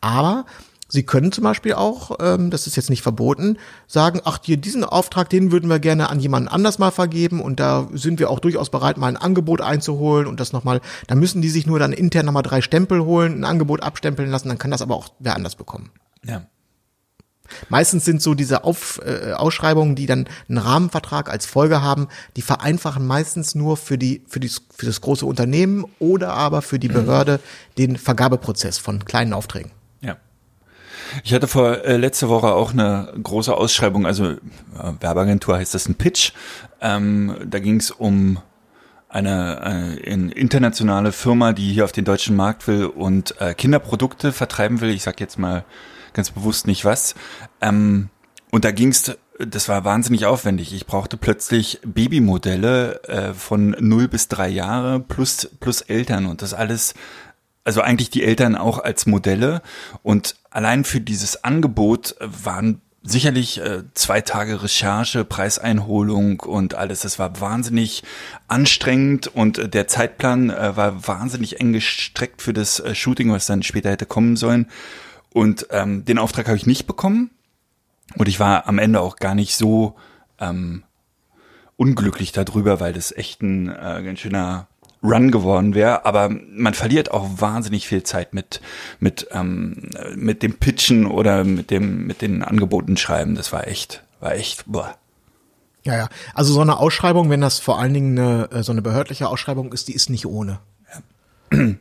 Aber 0.01 0.45
Sie 0.91 1.03
können 1.03 1.33
zum 1.33 1.45
Beispiel 1.45 1.75
auch, 1.75 2.17
ähm, 2.19 2.51
das 2.51 2.67
ist 2.67 2.77
jetzt 2.77 2.89
nicht 2.89 3.03
verboten, 3.03 3.59
sagen, 3.87 4.23
ach, 4.25 4.39
hier 4.43 4.57
diesen 4.57 4.85
Auftrag, 4.85 5.29
den 5.29 5.53
würden 5.53 5.69
wir 5.69 5.81
gerne 5.81 6.09
an 6.09 6.19
jemanden 6.19 6.49
anders 6.49 6.79
mal 6.79 6.91
vergeben 6.91 7.43
und 7.43 7.61
da 7.61 7.89
sind 7.93 8.19
wir 8.19 8.31
auch 8.31 8.41
durchaus 8.41 8.71
bereit, 8.71 8.97
mal 8.97 9.09
ein 9.09 9.19
Angebot 9.19 9.61
einzuholen 9.61 10.27
und 10.27 10.41
das 10.41 10.55
nochmal, 10.55 10.81
da 11.07 11.15
müssen 11.15 11.43
die 11.43 11.51
sich 11.51 11.67
nur 11.67 11.79
dann 11.79 11.93
intern 11.93 12.25
nochmal 12.25 12.43
drei 12.43 12.63
Stempel 12.63 13.05
holen, 13.05 13.41
ein 13.41 13.45
Angebot 13.45 13.83
abstempeln 13.83 14.31
lassen, 14.31 14.49
dann 14.49 14.57
kann 14.57 14.71
das 14.71 14.81
aber 14.81 14.97
auch 14.97 15.11
wer 15.19 15.37
anders 15.37 15.57
bekommen. 15.57 15.91
Ja. 16.25 16.47
Meistens 17.69 18.05
sind 18.05 18.23
so 18.23 18.35
diese 18.35 18.65
Auf, 18.65 19.01
äh, 19.05 19.33
Ausschreibungen, 19.33 19.95
die 19.95 20.07
dann 20.07 20.29
einen 20.49 20.59
Rahmenvertrag 20.59 21.31
als 21.31 21.47
Folge 21.47 21.83
haben, 21.83 22.09
die 22.37 22.43
vereinfachen 22.43 23.07
meistens 23.07 23.55
nur 23.55 23.77
für 23.77 23.99
die, 23.99 24.23
für 24.27 24.41
die, 24.41 24.51
für 24.77 24.87
das 24.87 25.01
große 25.01 25.27
Unternehmen 25.27 25.85
oder 25.99 26.33
aber 26.35 26.63
für 26.63 26.79
die 26.79 26.89
Behörde 26.89 27.41
den 27.77 27.97
Vergabeprozess 27.97 28.79
von 28.79 29.05
kleinen 29.05 29.33
Aufträgen. 29.33 29.71
Ja. 30.01 30.17
Ich 31.25 31.33
hatte 31.33 31.49
vor 31.49 31.85
äh, 31.85 31.97
letzte 31.97 32.29
Woche 32.29 32.49
auch 32.49 32.73
eine 32.73 33.13
große 33.23 33.55
Ausschreibung, 33.55 34.07
also 34.07 34.27
äh, 34.27 34.39
Werbeagentur 35.01 35.57
heißt 35.57 35.75
das 35.75 35.89
ein 35.89 35.95
Pitch. 35.95 36.33
Ähm, 36.81 37.37
da 37.47 37.59
ging 37.59 37.77
es 37.77 37.91
um 37.91 38.39
eine, 39.09 39.63
eine 39.63 40.33
internationale 40.33 41.13
Firma, 41.13 41.53
die 41.53 41.73
hier 41.73 41.85
auf 41.85 41.93
den 41.93 42.05
deutschen 42.05 42.37
Markt 42.37 42.67
will 42.69 42.85
und 42.85 43.41
äh, 43.41 43.55
Kinderprodukte 43.55 44.33
vertreiben 44.33 44.81
will. 44.81 44.91
Ich 44.91 45.03
sag 45.03 45.19
jetzt 45.21 45.39
mal 45.39 45.65
ganz 46.19 46.31
bewusst 46.33 46.67
nicht 46.67 46.85
was. 46.85 47.15
Ähm, 47.61 48.11
und 48.51 48.65
da 48.65 48.73
ging's, 48.73 49.13
das 49.39 49.69
war 49.69 49.85
wahnsinnig 49.85 50.27
aufwendig. 50.27 50.73
Ich 50.75 50.85
brauchte 50.85 51.17
plötzlich 51.17 51.81
Babymodelle 51.85 53.03
äh, 53.05 53.35
von 53.35 53.77
0 53.79 54.09
bis 54.09 54.27
3 54.27 54.49
Jahre 54.49 54.99
plus, 54.99 55.49
plus 55.61 55.81
Eltern 55.81 56.27
und 56.27 56.43
das 56.43 56.55
alles 56.55 56.95
also 57.63 57.83
eigentlich 57.83 58.09
die 58.09 58.25
Eltern 58.25 58.57
auch 58.57 58.79
als 58.79 59.05
Modelle 59.05 59.61
und 60.03 60.37
allein 60.49 60.85
für 60.85 61.03
dieses 61.03 61.45
Angebot 61.45 62.17
waren 62.19 62.81
sicherlich 63.03 63.61
äh, 63.61 63.83
zwei 63.95 64.23
Tage 64.23 64.63
Recherche, 64.63 65.25
Preiseinholung 65.25 66.41
und 66.41 66.75
alles. 66.75 67.01
Das 67.01 67.19
war 67.19 67.41
wahnsinnig 67.41 68.03
anstrengend 68.49 69.29
und 69.29 69.59
äh, 69.59 69.69
der 69.69 69.87
Zeitplan 69.87 70.51
äh, 70.51 70.77
war 70.77 71.07
wahnsinnig 71.07 71.61
eng 71.61 71.75
gestreckt 71.75 72.43
für 72.43 72.53
das 72.53 72.81
äh, 72.81 72.95
Shooting, 72.95 73.31
was 73.31 73.47
dann 73.47 73.63
später 73.63 73.91
hätte 73.91 74.07
kommen 74.07 74.37
sollen. 74.37 74.67
Und 75.33 75.67
ähm, 75.71 76.05
den 76.05 76.19
Auftrag 76.19 76.47
habe 76.47 76.57
ich 76.57 76.67
nicht 76.67 76.87
bekommen 76.87 77.31
und 78.17 78.29
ich 78.29 78.41
war 78.41 78.67
am 78.67 78.79
Ende 78.79 79.01
auch 79.01 79.17
gar 79.17 79.35
nicht 79.35 79.55
so 79.57 79.95
ähm, 80.41 80.83
unglücklich 81.77 82.33
darüber, 82.33 82.81
weil 82.81 82.93
das 82.93 83.13
echt 83.13 83.43
ein 83.43 83.69
äh, 83.69 84.03
ganz 84.03 84.21
schöner 84.21 84.67
Run 85.03 85.31
geworden 85.31 85.75
wäre, 85.75 86.05
aber 86.05 86.29
man 86.29 86.75
verliert 86.75 87.13
auch 87.13 87.29
wahnsinnig 87.37 87.87
viel 87.87 88.03
Zeit 88.03 88.35
mit 88.35 88.61
mit 88.99 89.29
ähm, 89.31 89.91
mit 90.17 90.43
dem 90.43 90.59
Pitchen 90.59 91.07
oder 91.07 91.45
mit 91.45 91.71
dem 91.71 92.07
mit 92.07 92.21
den 92.21 92.43
Angeboten 92.43 92.97
schreiben. 92.97 93.37
Das 93.37 93.53
war 93.53 93.69
echt 93.69 94.03
war 94.19 94.35
echt 94.35 94.65
boah. 94.67 94.97
Ja, 95.85 95.97
ja. 95.97 96.09
Also 96.35 96.53
so 96.53 96.61
eine 96.61 96.79
Ausschreibung, 96.79 97.31
wenn 97.31 97.41
das 97.41 97.61
vor 97.61 97.79
allen 97.79 97.95
Dingen 97.95 98.19
eine, 98.19 98.51
äh, 98.51 98.63
so 98.65 98.73
eine 98.73 98.83
behördliche 98.83 99.29
Ausschreibung 99.29 99.73
ist, 99.73 99.87
die 99.87 99.95
ist 99.95 100.11
nicht 100.11 100.27
ohne. 100.27 100.59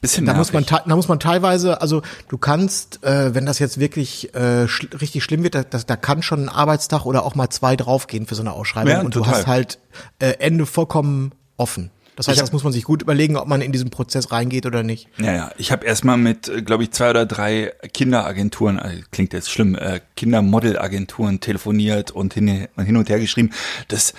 Bisschen 0.00 0.26
Da 0.26 0.34
muss 0.34 0.52
man, 0.52 0.62
nervig. 0.64 0.84
da 0.86 0.96
muss 0.96 1.08
man 1.08 1.18
teilweise, 1.20 1.80
also 1.80 2.02
du 2.28 2.38
kannst, 2.38 3.02
äh, 3.04 3.34
wenn 3.34 3.46
das 3.46 3.58
jetzt 3.58 3.78
wirklich 3.80 4.34
äh, 4.34 4.68
schl 4.68 4.88
richtig 5.00 5.24
schlimm 5.24 5.42
wird, 5.42 5.54
da, 5.54 5.62
das, 5.64 5.86
da 5.86 5.96
kann 5.96 6.22
schon 6.22 6.44
ein 6.44 6.48
Arbeitstag 6.48 7.06
oder 7.06 7.24
auch 7.24 7.34
mal 7.34 7.48
zwei 7.50 7.76
draufgehen 7.76 8.26
für 8.26 8.34
so 8.34 8.42
eine 8.42 8.52
Ausschreibung 8.52 8.92
Ja, 8.92 9.00
und 9.00 9.12
total. 9.12 9.30
du 9.32 9.36
hast 9.38 9.46
halt 9.46 9.78
äh, 10.18 10.32
Ende 10.38 10.66
vollkommen 10.66 11.32
offen. 11.56 11.90
Das 12.14 12.28
heißt, 12.28 12.38
hab- 12.38 12.44
das 12.46 12.52
muss 12.52 12.64
man 12.64 12.72
sich 12.72 12.84
gut 12.84 13.02
überlegen, 13.02 13.36
ob 13.36 13.46
man 13.46 13.60
in 13.60 13.72
diesen 13.72 13.90
Prozess 13.90 14.32
reingeht 14.32 14.64
oder 14.64 14.82
nicht. 14.82 15.06
Ja, 15.18 15.32
ja. 15.34 15.50
Ich 15.58 15.70
habe 15.70 15.84
erstmal 15.84 16.16
mit, 16.16 16.50
glaube 16.64 16.82
ich, 16.84 16.90
zwei 16.92 17.10
oder 17.10 17.26
drei 17.26 17.74
Kinderagenturen, 17.92 18.78
also 18.78 19.02
klingt 19.10 19.34
jetzt 19.34 19.50
schlimm, 19.50 19.74
äh, 19.74 20.00
Kindermodelagenturen 20.16 21.40
telefoniert 21.40 22.10
und 22.10 22.34
hin, 22.34 22.68
und 22.76 22.84
hin 22.84 22.96
und 22.96 23.08
her 23.08 23.18
geschrieben. 23.20 23.50
Das 23.88 24.14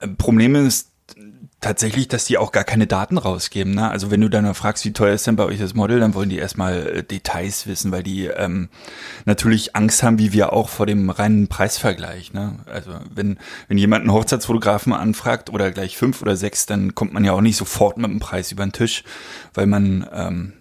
äh, 0.00 0.08
Problem 0.08 0.54
ist 0.54 0.88
tatsächlich, 1.62 2.08
dass 2.08 2.26
die 2.26 2.36
auch 2.36 2.52
gar 2.52 2.64
keine 2.64 2.86
Daten 2.86 3.16
rausgeben. 3.16 3.74
Ne? 3.74 3.88
Also 3.90 4.10
wenn 4.10 4.20
du 4.20 4.28
dann 4.28 4.52
fragst, 4.54 4.84
wie 4.84 4.92
teuer 4.92 5.14
ist 5.14 5.26
denn 5.26 5.36
bei 5.36 5.44
euch 5.44 5.58
das 5.58 5.72
Model, 5.74 6.00
dann 6.00 6.12
wollen 6.12 6.28
die 6.28 6.36
erstmal 6.36 6.86
äh, 6.86 7.02
Details 7.02 7.66
wissen, 7.66 7.90
weil 7.92 8.02
die 8.02 8.26
ähm, 8.26 8.68
natürlich 9.24 9.74
Angst 9.74 10.02
haben, 10.02 10.18
wie 10.18 10.32
wir 10.34 10.52
auch 10.52 10.68
vor 10.68 10.84
dem 10.86 11.08
reinen 11.08 11.48
Preisvergleich. 11.48 12.34
Ne? 12.34 12.58
Also 12.66 12.90
wenn, 13.14 13.38
wenn 13.68 13.78
jemand 13.78 14.02
einen 14.02 14.12
Hochzeitsfotografen 14.12 14.92
anfragt 14.92 15.48
oder 15.50 15.70
gleich 15.70 15.96
fünf 15.96 16.20
oder 16.20 16.36
sechs, 16.36 16.66
dann 16.66 16.94
kommt 16.94 17.14
man 17.14 17.24
ja 17.24 17.32
auch 17.32 17.40
nicht 17.40 17.56
sofort 17.56 17.96
mit 17.96 18.10
dem 18.10 18.20
Preis 18.20 18.52
über 18.52 18.66
den 18.66 18.72
Tisch, 18.72 19.04
weil 19.54 19.66
man 19.66 20.06
ähm, 20.12 20.52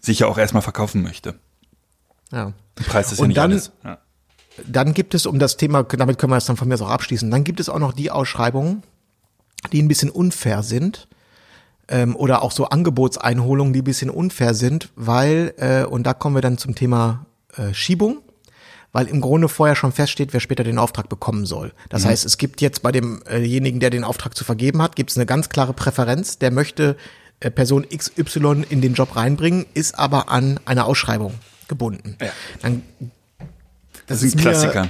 sich 0.00 0.18
ja 0.20 0.26
auch 0.26 0.38
erstmal 0.38 0.62
verkaufen 0.62 1.02
möchte. 1.02 1.34
Ja. 2.32 2.52
Der 2.78 2.84
Preis 2.84 3.12
ist 3.12 3.18
ja 3.18 3.22
Und 3.22 3.28
nicht 3.28 3.36
dann- 3.38 3.52
alles. 3.52 3.70
Ja. 3.84 3.98
Dann 4.66 4.94
gibt 4.94 5.14
es, 5.14 5.26
um 5.26 5.40
das 5.40 5.56
Thema, 5.56 5.82
damit 5.82 6.16
können 6.18 6.30
wir 6.32 6.36
es 6.36 6.44
dann 6.44 6.56
von 6.56 6.68
mir 6.68 6.74
aus 6.74 6.82
auch 6.82 6.88
abschließen, 6.90 7.28
dann 7.30 7.42
gibt 7.42 7.58
es 7.58 7.68
auch 7.68 7.80
noch 7.80 7.92
die 7.92 8.12
Ausschreibungen, 8.12 8.84
die 9.72 9.82
ein 9.82 9.88
bisschen 9.88 10.10
unfair 10.10 10.62
sind. 10.62 11.08
Ähm, 11.86 12.16
oder 12.16 12.42
auch 12.42 12.50
so 12.52 12.66
Angebotseinholungen, 12.66 13.74
die 13.74 13.82
ein 13.82 13.84
bisschen 13.84 14.08
unfair 14.08 14.54
sind, 14.54 14.88
weil, 14.96 15.52
äh, 15.58 15.84
und 15.84 16.04
da 16.06 16.14
kommen 16.14 16.34
wir 16.34 16.40
dann 16.40 16.56
zum 16.56 16.74
Thema 16.74 17.26
äh, 17.58 17.74
Schiebung, 17.74 18.22
weil 18.92 19.06
im 19.06 19.20
Grunde 19.20 19.48
vorher 19.50 19.76
schon 19.76 19.92
feststeht, 19.92 20.32
wer 20.32 20.40
später 20.40 20.64
den 20.64 20.78
Auftrag 20.78 21.10
bekommen 21.10 21.44
soll. 21.44 21.72
Das 21.90 22.06
heißt, 22.06 22.24
es 22.24 22.38
gibt 22.38 22.62
jetzt 22.62 22.80
bei 22.82 22.90
demjenigen, 22.90 23.80
der 23.80 23.90
den 23.90 24.02
Auftrag 24.02 24.34
zu 24.34 24.44
vergeben 24.44 24.80
hat, 24.80 24.96
gibt 24.96 25.10
es 25.10 25.18
eine 25.18 25.26
ganz 25.26 25.50
klare 25.50 25.74
Präferenz, 25.74 26.38
der 26.38 26.50
möchte 26.52 26.96
äh, 27.40 27.50
Person 27.50 27.86
XY 27.94 28.64
in 28.70 28.80
den 28.80 28.94
Job 28.94 29.14
reinbringen, 29.14 29.66
ist 29.74 29.98
aber 29.98 30.30
an 30.30 30.58
eine 30.64 30.86
Ausschreibung 30.86 31.34
gebunden. 31.68 32.16
Ja. 32.18 32.30
Dann, 32.62 32.80
Das 34.06 34.22
ist 34.22 34.34
ein 34.34 34.36
mir- 34.38 34.42
Klassiker. 34.42 34.88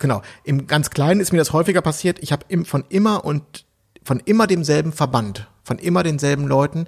Genau. 0.00 0.22
Im 0.42 0.66
ganz 0.66 0.90
Kleinen 0.90 1.20
ist 1.20 1.30
mir 1.30 1.38
das 1.38 1.52
häufiger 1.52 1.80
passiert. 1.80 2.18
Ich 2.20 2.32
habe 2.32 2.44
im, 2.48 2.64
von 2.64 2.82
immer 2.88 3.24
und 3.24 3.64
von 4.04 4.20
immer 4.20 4.46
demselben 4.46 4.92
Verband, 4.92 5.48
von 5.62 5.78
immer 5.78 6.02
denselben 6.02 6.46
Leuten, 6.46 6.86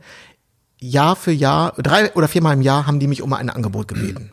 Jahr 0.79 1.16
für 1.16 1.33
Jahr, 1.33 1.72
drei 1.79 2.12
oder 2.14 2.29
viermal 2.29 2.55
im 2.55 2.62
Jahr 2.62 2.87
haben 2.87 3.00
die 3.00 3.07
mich 3.09 3.22
um 3.22 3.33
ein 3.33 3.50
Angebot 3.50 3.88
gebeten. 3.88 4.31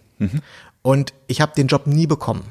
Und 0.82 1.14
ich 1.28 1.42
habe 1.42 1.54
den 1.56 1.68
Job 1.68 1.88
nie 1.88 2.08
bekommen. 2.08 2.44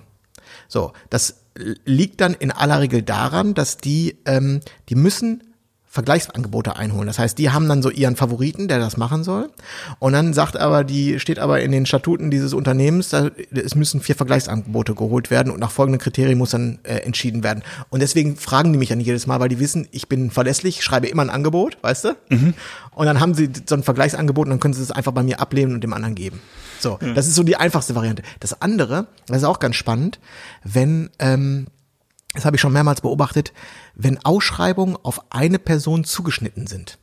So, 0.67 0.93
das 1.11 1.43
liegt 1.85 2.21
dann 2.23 2.33
in 2.35 2.51
aller 2.51 2.81
Regel 2.81 3.03
daran, 3.03 3.53
dass 3.53 3.77
die, 3.77 4.17
ähm, 4.25 4.61
die 4.89 4.95
müssen 4.95 5.43
Vergleichsangebote 5.93 6.77
einholen. 6.77 7.07
Das 7.07 7.19
heißt, 7.19 7.37
die 7.37 7.51
haben 7.51 7.69
dann 7.69 7.83
so 7.83 7.91
ihren 7.91 8.17
Favoriten, 8.17 8.67
der 8.67 8.79
das 8.79 8.97
machen 8.97 9.25
soll. 9.25 9.51
Und 9.99 10.15
dann 10.15 10.33
sagt 10.33 10.57
aber 10.57 10.85
die, 10.85 11.21
steht 11.21 11.39
aber 11.39 11.61
in 11.61 11.71
den 11.71 11.85
Statuten 11.85 12.31
dieses 12.31 12.55
Unternehmens, 12.55 13.11
da, 13.11 13.29
es 13.51 13.75
müssen 13.75 14.01
vier 14.01 14.15
Vergleichsangebote 14.15 14.95
geholt 14.95 15.31
werden 15.31 15.53
und 15.53 15.61
nach 15.61 15.71
folgenden 15.71 16.01
Kriterien 16.01 16.39
muss 16.39 16.53
dann 16.53 16.79
äh, 16.85 17.01
entschieden 17.01 17.45
werden. 17.45 17.63
Und 17.91 18.01
deswegen 18.01 18.37
fragen 18.37 18.73
die 18.73 18.79
mich 18.79 18.89
dann 18.89 19.01
jedes 19.01 19.27
Mal, 19.27 19.39
weil 19.39 19.51
die 19.51 19.59
wissen, 19.59 19.87
ich 19.91 20.09
bin 20.09 20.31
verlässlich, 20.31 20.83
schreibe 20.83 21.09
immer 21.09 21.21
ein 21.21 21.31
Angebot, 21.31 21.77
weißt 21.83 22.05
du? 22.07 22.17
Und 22.95 23.05
dann 23.05 23.21
haben 23.21 23.35
sie 23.35 23.51
so 23.67 23.75
ein 23.75 23.83
Vergleichsangebot 23.83 24.47
und 24.47 24.51
dann 24.51 24.61
können 24.61 24.73
sie 24.73 24.83
es 24.83 24.93
einfach 24.93 25.13
bei 25.13 25.23
mir 25.23 25.41
ablehnen 25.41 25.75
und 25.75 25.85
dem 25.85 25.93
anderen 25.93 26.15
geben. 26.15 26.41
So, 26.81 26.99
das 27.15 27.27
ist 27.27 27.35
so 27.35 27.43
die 27.43 27.57
einfachste 27.57 27.95
Variante. 27.95 28.23
Das 28.41 28.63
andere, 28.63 29.09
das 29.27 29.37
ist 29.39 29.45
auch 29.45 29.59
ganz 29.59 29.77
spannend, 29.77 30.21
wenn, 30.65 31.11
ähm, 31.19 31.67
das 32.35 32.45
habe 32.45 32.57
ich 32.57 32.61
schon 32.61 32.73
mehrmals 32.73 33.01
beobachtet, 33.01 33.53
wenn 33.95 34.25
Ausschreibungen 34.25 34.97
auf 35.03 35.33
eine 35.33 35.59
Person 35.59 36.05
zugeschnitten 36.05 36.67
sind. 36.67 36.99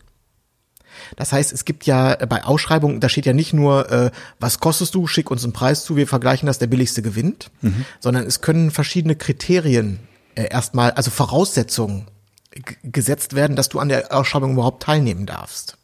Das 1.16 1.32
heißt, 1.32 1.54
es 1.54 1.66
gibt 1.66 1.86
ja 1.86 2.14
äh, 2.14 2.28
bei 2.28 2.44
Ausschreibungen, 2.44 3.00
da 3.00 3.10
steht 3.10 3.26
ja 3.26 3.34
nicht 3.34 3.54
nur, 3.54 3.92
äh, 3.92 4.12
was 4.40 4.60
kostest 4.60 4.96
du, 4.96 5.08
schick 5.08 5.32
uns 5.32 5.44
einen 5.44 5.54
Preis 5.54 5.84
zu, 5.84 5.96
wir 5.96 6.08
vergleichen 6.08 6.48
das, 6.48 6.60
der 6.60 6.68
billigste 6.68 7.02
gewinnt, 7.02 7.52
sondern 8.00 8.26
es 8.26 8.42
können 8.42 8.72
verschiedene 8.72 9.16
Kriterien 9.16 10.00
äh, 10.36 10.50
erstmal, 10.50 10.92
also 10.92 11.12
Voraussetzungen 11.12 12.08
gesetzt 12.84 13.36
werden, 13.36 13.56
dass 13.56 13.70
du 13.70 13.80
an 13.80 13.90
der 13.90 14.14
Ausschreibung 14.14 14.54
überhaupt 14.54 14.84
teilnehmen 14.84 15.26
darfst. 15.26 15.79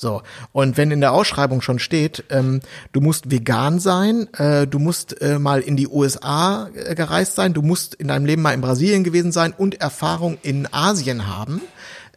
So, 0.00 0.22
und 0.52 0.76
wenn 0.76 0.92
in 0.92 1.00
der 1.00 1.12
Ausschreibung 1.12 1.60
schon 1.60 1.80
steht, 1.80 2.22
ähm, 2.30 2.60
du 2.92 3.00
musst 3.00 3.32
vegan 3.32 3.80
sein, 3.80 4.32
äh, 4.34 4.64
du 4.68 4.78
musst 4.78 5.20
äh, 5.20 5.40
mal 5.40 5.60
in 5.60 5.76
die 5.76 5.88
USA 5.88 6.70
äh, 6.72 6.94
gereist 6.94 7.34
sein, 7.34 7.52
du 7.52 7.62
musst 7.62 7.96
in 7.96 8.06
deinem 8.06 8.24
Leben 8.24 8.42
mal 8.42 8.54
in 8.54 8.60
Brasilien 8.60 9.02
gewesen 9.02 9.32
sein 9.32 9.52
und 9.58 9.80
Erfahrung 9.80 10.38
in 10.42 10.72
Asien 10.72 11.26
haben, 11.26 11.60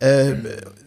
äh, 0.02 0.36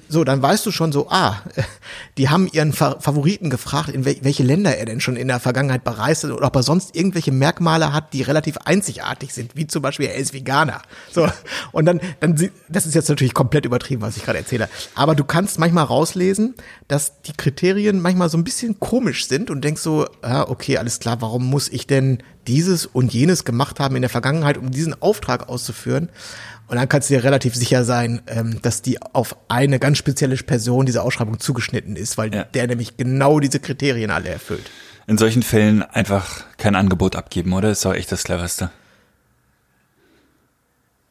so, 0.08 0.22
dann 0.22 0.42
weißt 0.42 0.64
du 0.66 0.70
schon 0.70 0.92
so, 0.92 1.08
ah, 1.10 1.42
die 2.18 2.28
haben 2.28 2.46
ihren 2.52 2.72
Fa 2.72 2.96
Favoriten 3.00 3.50
gefragt, 3.50 3.88
in 3.88 4.04
wel 4.04 4.16
welche 4.20 4.42
Länder 4.42 4.76
er 4.76 4.86
denn 4.86 5.00
schon 5.00 5.16
in 5.16 5.28
der 5.28 5.40
Vergangenheit 5.40 5.82
bereist 5.82 6.24
hat 6.24 6.30
oder 6.30 6.46
ob 6.46 6.56
er 6.56 6.62
sonst 6.62 6.94
irgendwelche 6.94 7.32
Merkmale 7.32 7.92
hat, 7.92 8.12
die 8.12 8.22
relativ 8.22 8.58
einzigartig 8.58 9.32
sind, 9.32 9.56
wie 9.56 9.66
zum 9.66 9.82
Beispiel 9.82 10.06
er 10.06 10.16
ist 10.16 10.32
Veganer. 10.32 10.82
So, 11.10 11.28
und 11.72 11.86
dann, 11.86 12.00
dann, 12.20 12.50
das 12.68 12.86
ist 12.86 12.94
jetzt 12.94 13.08
natürlich 13.08 13.34
komplett 13.34 13.64
übertrieben, 13.64 14.02
was 14.02 14.16
ich 14.16 14.24
gerade 14.24 14.38
erzähle. 14.38 14.68
Aber 14.94 15.14
du 15.14 15.24
kannst 15.24 15.58
manchmal 15.58 15.84
rauslesen, 15.84 16.54
dass 16.86 17.22
die 17.22 17.32
Kriterien 17.32 18.00
manchmal 18.00 18.28
so 18.28 18.38
ein 18.38 18.44
bisschen 18.44 18.78
komisch 18.78 19.26
sind 19.26 19.50
und 19.50 19.64
denkst 19.64 19.82
so, 19.82 20.06
ah, 20.22 20.42
okay, 20.42 20.76
alles 20.78 21.00
klar, 21.00 21.20
warum 21.20 21.46
muss 21.48 21.68
ich 21.68 21.86
denn 21.86 22.22
dieses 22.46 22.84
und 22.84 23.12
jenes 23.12 23.44
gemacht 23.44 23.80
haben 23.80 23.96
in 23.96 24.02
der 24.02 24.10
Vergangenheit, 24.10 24.58
um 24.58 24.70
diesen 24.70 25.00
Auftrag 25.00 25.48
auszuführen? 25.48 26.10
Und 26.66 26.76
dann 26.76 26.88
kannst 26.88 27.10
du 27.10 27.14
dir 27.14 27.24
relativ 27.24 27.54
sicher 27.54 27.84
sein, 27.84 28.22
ähm, 28.26 28.60
dass 28.62 28.80
die 28.82 29.00
auf 29.02 29.36
eine 29.48 29.78
ganz 29.78 29.98
spezielle 29.98 30.34
Person 30.36 30.86
diese 30.86 31.02
Ausschreibung 31.02 31.38
zugeschnitten 31.38 31.94
ist, 31.96 32.16
weil 32.16 32.34
Ja. 32.34 32.44
der 32.44 32.66
nämlich 32.66 32.96
genau 32.96 33.38
diese 33.38 33.60
Kriterien 33.60 34.10
alle 34.10 34.30
erfüllt. 34.30 34.70
In 35.06 35.18
solchen 35.18 35.42
Fällen 35.42 35.82
einfach 35.82 36.44
kein 36.56 36.74
Angebot 36.74 37.16
abgeben, 37.16 37.52
oder? 37.52 37.70
Ist 37.70 37.84
doch 37.84 37.92
echt 37.92 38.10
das 38.10 38.24
cleverste. 38.24 38.70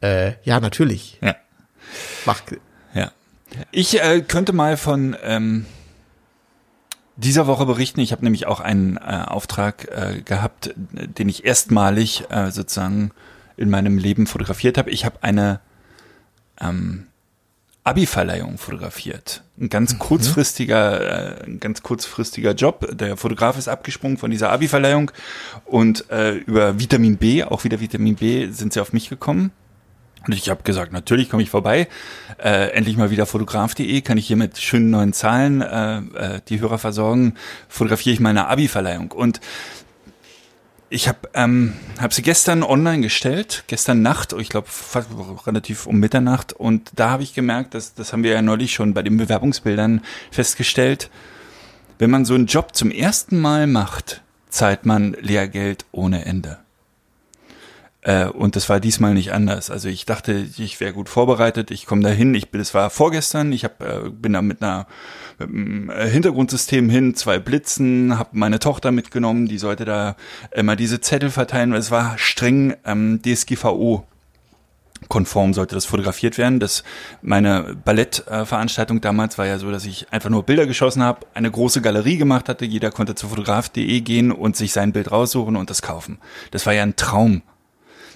Äh, 0.01 0.33
ja, 0.43 0.59
natürlich. 0.59 1.19
Ja. 1.21 1.35
Mach, 2.25 2.41
Ja. 2.93 3.11
Ich 3.71 4.01
äh, 4.01 4.21
könnte 4.21 4.51
mal 4.51 4.77
von 4.77 5.15
ähm, 5.23 5.67
dieser 7.15 7.45
Woche 7.45 7.67
berichten. 7.67 7.99
Ich 7.99 8.11
habe 8.11 8.23
nämlich 8.23 8.47
auch 8.47 8.59
einen 8.59 8.97
äh, 8.97 9.23
Auftrag 9.27 9.87
äh, 9.91 10.21
gehabt, 10.21 10.73
den 10.75 11.29
ich 11.29 11.45
erstmalig 11.45 12.23
äh, 12.31 12.49
sozusagen 12.49 13.11
in 13.57 13.69
meinem 13.69 13.97
Leben 13.97 14.27
fotografiert 14.27 14.77
habe. 14.77 14.91
Ich 14.91 15.05
habe 15.05 15.21
eine 15.21 15.59
ähm, 16.59 17.07
Abi-Verleihung 17.83 18.57
fotografiert. 18.57 19.43
Ein 19.59 19.69
ganz 19.69 19.99
kurzfristiger, 19.99 21.41
äh, 21.41 21.45
ein 21.45 21.59
ganz 21.59 21.83
kurzfristiger 21.83 22.53
Job. 22.53 22.87
Der 22.97 23.17
Fotograf 23.17 23.57
ist 23.57 23.67
abgesprungen 23.67 24.17
von 24.17 24.31
dieser 24.31 24.51
Abi-Verleihung 24.51 25.11
und 25.65 26.09
äh, 26.09 26.31
über 26.35 26.79
Vitamin 26.79 27.17
B, 27.17 27.43
auch 27.43 27.63
wieder 27.65 27.81
Vitamin 27.81 28.15
B, 28.15 28.49
sind 28.51 28.73
sie 28.73 28.79
auf 28.79 28.93
mich 28.93 29.09
gekommen. 29.09 29.51
Und 30.25 30.33
ich 30.33 30.49
habe 30.49 30.63
gesagt, 30.63 30.93
natürlich 30.93 31.29
komme 31.29 31.43
ich 31.43 31.49
vorbei. 31.49 31.89
Äh, 32.41 32.69
endlich 32.69 32.95
mal 32.95 33.11
wieder 33.11 33.25
fotograf.de, 33.25 34.01
kann 34.01 34.17
ich 34.17 34.27
hier 34.27 34.37
mit 34.37 34.57
schönen 34.57 34.89
neuen 34.89 35.11
Zahlen 35.11 35.61
äh, 35.61 35.97
äh, 35.97 36.41
die 36.47 36.61
Hörer 36.61 36.77
versorgen. 36.77 37.35
Fotografiere 37.67 38.13
ich 38.13 38.19
meine 38.21 38.47
Abi-Verleihung. 38.47 39.11
Und 39.11 39.41
ich 40.93 41.07
habe 41.07 41.27
ähm, 41.33 41.73
hab 41.99 42.13
sie 42.13 42.21
gestern 42.21 42.61
online 42.61 43.01
gestellt, 43.01 43.63
gestern 43.65 44.03
Nacht, 44.03 44.33
ich 44.33 44.49
glaube 44.49 44.67
relativ 45.47 45.87
um 45.87 45.97
Mitternacht. 45.97 46.53
Und 46.53 46.91
da 46.95 47.09
habe 47.09 47.23
ich 47.23 47.33
gemerkt, 47.33 47.73
dass, 47.73 47.95
das 47.95 48.13
haben 48.13 48.23
wir 48.23 48.31
ja 48.31 48.43
neulich 48.43 48.73
schon 48.73 48.93
bei 48.93 49.01
den 49.01 49.17
Bewerbungsbildern 49.17 50.01
festgestellt, 50.29 51.09
wenn 51.97 52.11
man 52.11 52.25
so 52.25 52.35
einen 52.35 52.45
Job 52.45 52.75
zum 52.75 52.91
ersten 52.91 53.39
Mal 53.39 53.65
macht, 53.65 54.21
zahlt 54.49 54.85
man 54.85 55.17
Lehrgeld 55.19 55.85
ohne 55.91 56.25
Ende. 56.25 56.59
Äh, 58.01 58.27
und 58.27 58.55
das 58.55 58.69
war 58.69 58.79
diesmal 58.79 59.15
nicht 59.15 59.33
anders. 59.33 59.71
Also 59.71 59.89
ich 59.89 60.05
dachte, 60.05 60.45
ich 60.57 60.79
wäre 60.79 60.93
gut 60.93 61.09
vorbereitet. 61.09 61.71
Ich 61.71 61.87
komme 61.87 62.03
da 62.03 62.09
hin. 62.09 62.35
Ich 62.35 62.51
bin, 62.51 62.61
es 62.61 62.75
war 62.75 62.91
vorgestern. 62.91 63.51
Ich 63.51 63.63
hab, 63.63 63.81
äh, 63.81 64.09
bin 64.09 64.33
da 64.33 64.43
mit 64.43 64.61
einer 64.61 64.85
mit 65.39 65.49
einem 65.49 65.89
äh, 65.89 66.09
Hintergrundsystem 66.09 66.89
hin, 66.89 67.15
zwei 67.15 67.39
Blitzen, 67.39 68.17
habe 68.17 68.29
meine 68.33 68.59
Tochter 68.59 68.91
mitgenommen. 68.91 69.47
Die 69.47 69.57
sollte 69.57 69.85
da 69.85 70.15
immer 70.51 70.75
diese 70.75 71.01
Zettel 71.01 71.29
verteilen. 71.29 71.71
weil 71.71 71.79
Es 71.79 71.91
war 71.91 72.17
streng 72.17 72.75
ähm, 72.85 73.21
DSGVO 73.21 74.05
konform 75.09 75.53
sollte 75.53 75.75
das 75.75 75.85
fotografiert 75.85 76.37
werden. 76.37 76.59
Das 76.59 76.83
meine 77.21 77.75
Ballettveranstaltung 77.85 79.01
damals 79.01 79.37
war 79.37 79.45
ja 79.45 79.59
so, 79.59 79.71
dass 79.71 79.85
ich 79.85 80.11
einfach 80.11 80.29
nur 80.29 80.43
Bilder 80.43 80.65
geschossen 80.65 81.03
habe, 81.03 81.25
eine 81.33 81.51
große 81.51 81.81
Galerie 81.81 82.17
gemacht 82.17 82.49
hatte. 82.49 82.65
Jeder 82.65 82.91
konnte 82.91 83.15
zu 83.15 83.27
fotograf.de 83.27 84.01
gehen 84.01 84.31
und 84.31 84.55
sich 84.55 84.73
sein 84.73 84.93
Bild 84.93 85.11
raussuchen 85.11 85.55
und 85.55 85.69
das 85.69 85.81
kaufen. 85.81 86.19
Das 86.51 86.65
war 86.65 86.73
ja 86.73 86.83
ein 86.83 86.95
Traum. 86.95 87.41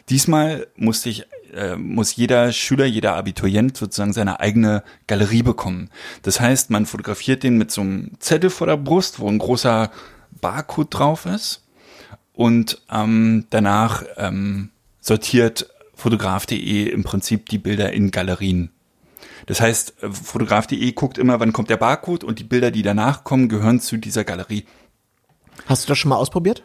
Diesmal 0.09 0.67
musste 0.75 1.09
ich, 1.09 1.25
äh, 1.57 1.75
muss 1.75 2.15
jeder 2.15 2.51
Schüler, 2.51 2.85
jeder 2.85 3.15
Abiturient 3.15 3.75
sozusagen 3.75 4.13
seine 4.13 4.39
eigene 4.39 4.83
Galerie 5.07 5.43
bekommen. 5.43 5.89
Das 6.21 6.39
heißt, 6.39 6.69
man 6.69 6.85
fotografiert 6.85 7.43
den 7.43 7.57
mit 7.57 7.71
so 7.71 7.81
einem 7.81 8.11
Zettel 8.19 8.49
vor 8.49 8.67
der 8.67 8.77
Brust, 8.77 9.19
wo 9.19 9.27
ein 9.27 9.39
großer 9.39 9.91
Barcode 10.39 10.93
drauf 10.93 11.25
ist 11.25 11.63
und 12.33 12.81
ähm, 12.91 13.45
danach 13.49 14.03
ähm, 14.17 14.69
sortiert 15.01 15.69
fotograf.de 15.95 16.89
im 16.89 17.03
Prinzip 17.03 17.49
die 17.49 17.57
Bilder 17.57 17.91
in 17.91 18.11
Galerien. 18.11 18.69
Das 19.47 19.59
heißt, 19.59 20.03
äh, 20.03 20.11
fotograf.de 20.11 20.91
guckt 20.91 21.17
immer, 21.17 21.39
wann 21.39 21.53
kommt 21.53 21.69
der 21.69 21.77
Barcode 21.77 22.23
und 22.23 22.39
die 22.39 22.43
Bilder, 22.43 22.71
die 22.71 22.83
danach 22.83 23.23
kommen, 23.23 23.49
gehören 23.49 23.79
zu 23.79 23.97
dieser 23.97 24.23
Galerie. 24.23 24.65
Hast 25.65 25.85
du 25.85 25.87
das 25.89 25.97
schon 25.97 26.09
mal 26.09 26.17
ausprobiert? 26.17 26.63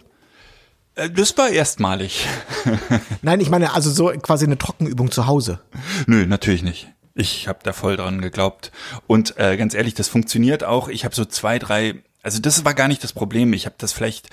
Äh, 0.94 1.10
Das 1.10 1.36
war 1.38 1.48
erstmalig. 1.50 2.26
Nein, 3.22 3.40
ich 3.40 3.50
meine 3.50 3.74
also 3.74 3.90
so 3.90 4.08
quasi 4.20 4.46
eine 4.46 4.58
Trockenübung 4.58 5.10
zu 5.10 5.26
Hause. 5.26 5.60
Nö, 6.06 6.26
natürlich 6.26 6.62
nicht. 6.62 6.88
Ich 7.14 7.46
habe 7.48 7.58
da 7.62 7.72
voll 7.72 7.96
dran 7.96 8.20
geglaubt. 8.22 8.72
Und 9.06 9.38
äh, 9.38 9.56
ganz 9.56 9.74
ehrlich, 9.74 9.94
das 9.94 10.08
funktioniert 10.08 10.64
auch. 10.64 10.88
Ich 10.88 11.04
habe 11.04 11.14
so 11.14 11.24
zwei, 11.24 11.58
drei, 11.58 12.02
also 12.22 12.40
das 12.40 12.64
war 12.64 12.74
gar 12.74 12.88
nicht 12.88 13.04
das 13.04 13.12
Problem. 13.12 13.52
Ich 13.52 13.66
habe 13.66 13.74
das 13.78 13.92
vielleicht, 13.92 14.30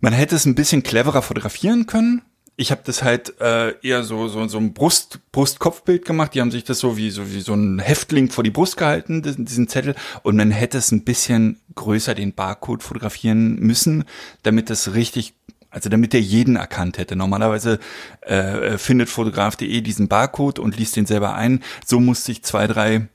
man 0.00 0.12
hätte 0.12 0.34
es 0.34 0.44
ein 0.44 0.54
bisschen 0.56 0.82
cleverer 0.82 1.22
fotografieren 1.22 1.86
können. 1.86 2.22
Ich 2.60 2.72
habe 2.72 2.80
das 2.84 3.04
halt 3.04 3.40
äh, 3.40 3.74
eher 3.86 4.02
so 4.02 4.26
so 4.26 4.48
so 4.48 4.58
ein 4.58 4.74
Brust 4.74 5.20
Brust-Kopfbild 5.30 6.04
gemacht. 6.04 6.34
Die 6.34 6.40
haben 6.40 6.50
sich 6.50 6.64
das 6.64 6.80
so 6.80 6.96
wie 6.96 7.10
so 7.10 7.30
wie 7.32 7.40
so 7.40 7.54
ein 7.54 7.78
Häftling 7.78 8.30
vor 8.30 8.42
die 8.42 8.50
Brust 8.50 8.76
gehalten, 8.76 9.22
diesen, 9.22 9.44
diesen 9.44 9.68
Zettel. 9.68 9.94
Und 10.24 10.34
man 10.34 10.50
hätte 10.50 10.78
es 10.78 10.90
ein 10.90 11.04
bisschen 11.04 11.60
größer 11.76 12.16
den 12.16 12.32
Barcode 12.34 12.82
fotografieren 12.82 13.60
müssen, 13.60 14.02
damit 14.42 14.70
das 14.70 14.94
richtig 14.94 15.34
also 15.70 15.88
damit 15.88 16.12
der 16.12 16.20
jeden 16.20 16.56
erkannt 16.56 16.98
hätte. 16.98 17.16
Normalerweise 17.16 17.78
äh, 18.22 18.78
findet 18.78 19.08
fotograf.de 19.08 19.80
diesen 19.80 20.08
Barcode 20.08 20.58
und 20.58 20.76
liest 20.76 20.96
den 20.96 21.06
selber 21.06 21.34
ein. 21.34 21.62
So 21.84 22.00
musste 22.00 22.32
ich 22.32 22.42
zwei, 22.42 22.66
drei, 22.66 23.08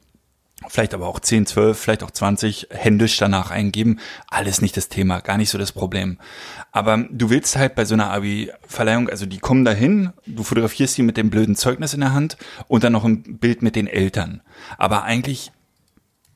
vielleicht 0.68 0.94
aber 0.94 1.08
auch 1.08 1.20
10, 1.20 1.48
12, 1.48 1.80
vielleicht 1.80 2.04
auch 2.04 2.12
20 2.12 2.68
händisch 2.72 3.18
danach 3.18 3.50
eingeben. 3.50 4.00
Alles 4.28 4.62
nicht 4.62 4.78
das 4.78 4.90
Thema, 4.90 5.20
gar 5.20 5.38
nicht 5.38 5.50
so 5.50 5.58
das 5.58 5.72
Problem. 5.72 6.20
Aber 6.72 7.06
du 7.10 7.30
willst 7.30 7.56
halt 7.58 7.76
bei 7.76 7.86
so 7.86 7.96
einer 7.96 8.12
Abi-Verleihung, 8.12 9.10
also 9.10 9.26
die 9.26 9.40
kommen 9.40 9.66
dahin, 9.66 10.12
du 10.26 10.44
fotografierst 10.44 10.96
sie 10.96 11.04
mit 11.04 11.18
dem 11.18 11.30
blöden 11.30 11.56
Zeugnis 11.56 11.94
in 11.94 12.02
der 12.02 12.14
Hand 12.14 12.38
und 12.68 12.84
dann 12.84 12.94
noch 12.94 13.06
ein 13.06 13.40
Bild 13.40 13.62
mit 13.62 13.76
den 13.76 13.88
Eltern. 13.88 14.42
Aber 14.78 15.04
eigentlich 15.04 15.52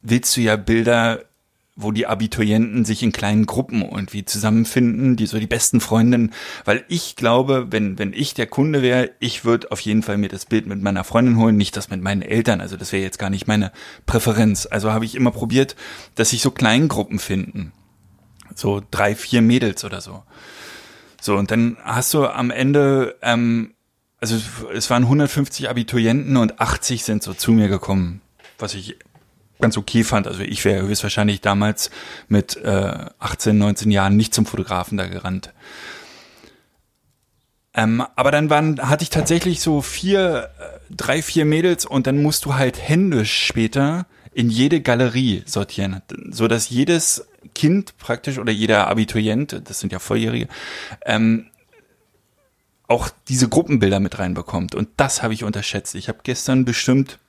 willst 0.01 0.35
du 0.35 0.41
ja 0.41 0.55
Bilder 0.55 1.21
wo 1.77 1.91
die 1.91 2.07
Abiturienten 2.07 2.83
sich 2.83 3.03
in 3.03 3.11
kleinen 3.11 3.45
Gruppen 3.45 3.83
irgendwie 3.83 4.25
zusammenfinden, 4.25 5.15
die 5.15 5.27
so 5.27 5.39
die 5.39 5.47
besten 5.47 5.79
Freundinnen, 5.79 6.33
weil 6.65 6.83
ich 6.89 7.15
glaube, 7.15 7.67
wenn, 7.69 7.99
wenn 7.99 8.13
ich 8.13 8.33
der 8.33 8.47
Kunde 8.47 8.81
wäre, 8.81 9.11
ich 9.19 9.45
würde 9.45 9.71
auf 9.71 9.79
jeden 9.79 10.01
Fall 10.01 10.17
mir 10.17 10.27
das 10.27 10.47
Bild 10.47 10.65
mit 10.65 10.81
meiner 10.81 11.03
Freundin 11.03 11.37
holen, 11.37 11.55
nicht 11.55 11.77
das 11.77 11.89
mit 11.89 12.01
meinen 12.01 12.23
Eltern, 12.23 12.61
also 12.61 12.75
das 12.77 12.91
wäre 12.91 13.03
jetzt 13.03 13.19
gar 13.19 13.29
nicht 13.29 13.47
meine 13.47 13.71
Präferenz. 14.07 14.67
Also 14.69 14.91
habe 14.91 15.05
ich 15.05 15.13
immer 15.13 15.31
probiert, 15.31 15.75
dass 16.15 16.31
sich 16.31 16.41
so 16.41 16.49
Kleingruppen 16.49 17.19
finden. 17.19 17.71
So 18.55 18.81
drei, 18.89 19.15
vier 19.15 19.43
Mädels 19.43 19.85
oder 19.85 20.01
so. 20.01 20.23
So, 21.21 21.35
und 21.35 21.51
dann 21.51 21.77
hast 21.83 22.13
du 22.15 22.25
am 22.25 22.49
Ende, 22.49 23.17
ähm, 23.21 23.75
also 24.19 24.37
es 24.73 24.89
waren 24.89 25.03
150 25.03 25.69
Abiturienten 25.69 26.37
und 26.37 26.59
80 26.59 27.03
sind 27.03 27.21
so 27.21 27.35
zu 27.35 27.51
mir 27.51 27.67
gekommen, 27.67 28.21
was 28.57 28.73
ich 28.73 28.97
ganz 29.59 29.77
okay 29.77 30.03
fand. 30.03 30.27
Also 30.27 30.41
ich 30.41 30.63
wäre 30.65 30.85
höchstwahrscheinlich 30.85 31.41
damals 31.41 31.89
mit 32.27 32.57
äh, 32.57 33.05
18, 33.19 33.57
19 33.57 33.91
Jahren 33.91 34.15
nicht 34.17 34.33
zum 34.33 34.45
Fotografen 34.45 34.97
da 34.97 35.07
gerannt. 35.07 35.53
Ähm, 37.73 38.03
aber 38.15 38.31
dann 38.31 38.49
waren, 38.49 38.89
hatte 38.89 39.03
ich 39.03 39.11
tatsächlich 39.11 39.61
so 39.61 39.81
vier, 39.81 40.49
äh, 40.59 40.93
drei, 40.95 41.21
vier 41.21 41.45
Mädels 41.45 41.85
und 41.85 42.07
dann 42.07 42.21
musst 42.21 42.45
du 42.45 42.55
halt 42.55 42.81
händisch 42.81 43.45
später 43.45 44.07
in 44.33 44.49
jede 44.49 44.81
Galerie 44.81 45.43
sortieren, 45.45 46.01
so 46.29 46.47
dass 46.47 46.69
jedes 46.69 47.27
Kind 47.55 47.97
praktisch 47.97 48.37
oder 48.37 48.51
jeder 48.51 48.87
Abiturient, 48.87 49.61
das 49.65 49.79
sind 49.79 49.91
ja 49.91 49.99
Volljährige, 49.99 50.47
ähm, 51.05 51.47
auch 52.87 53.09
diese 53.27 53.49
Gruppenbilder 53.49 53.99
mit 53.99 54.17
reinbekommt. 54.17 54.73
Und 54.73 54.89
das 54.97 55.21
habe 55.21 55.33
ich 55.33 55.43
unterschätzt. 55.43 55.95
Ich 55.95 56.07
habe 56.07 56.19
gestern 56.23 56.65
bestimmt 56.65 57.19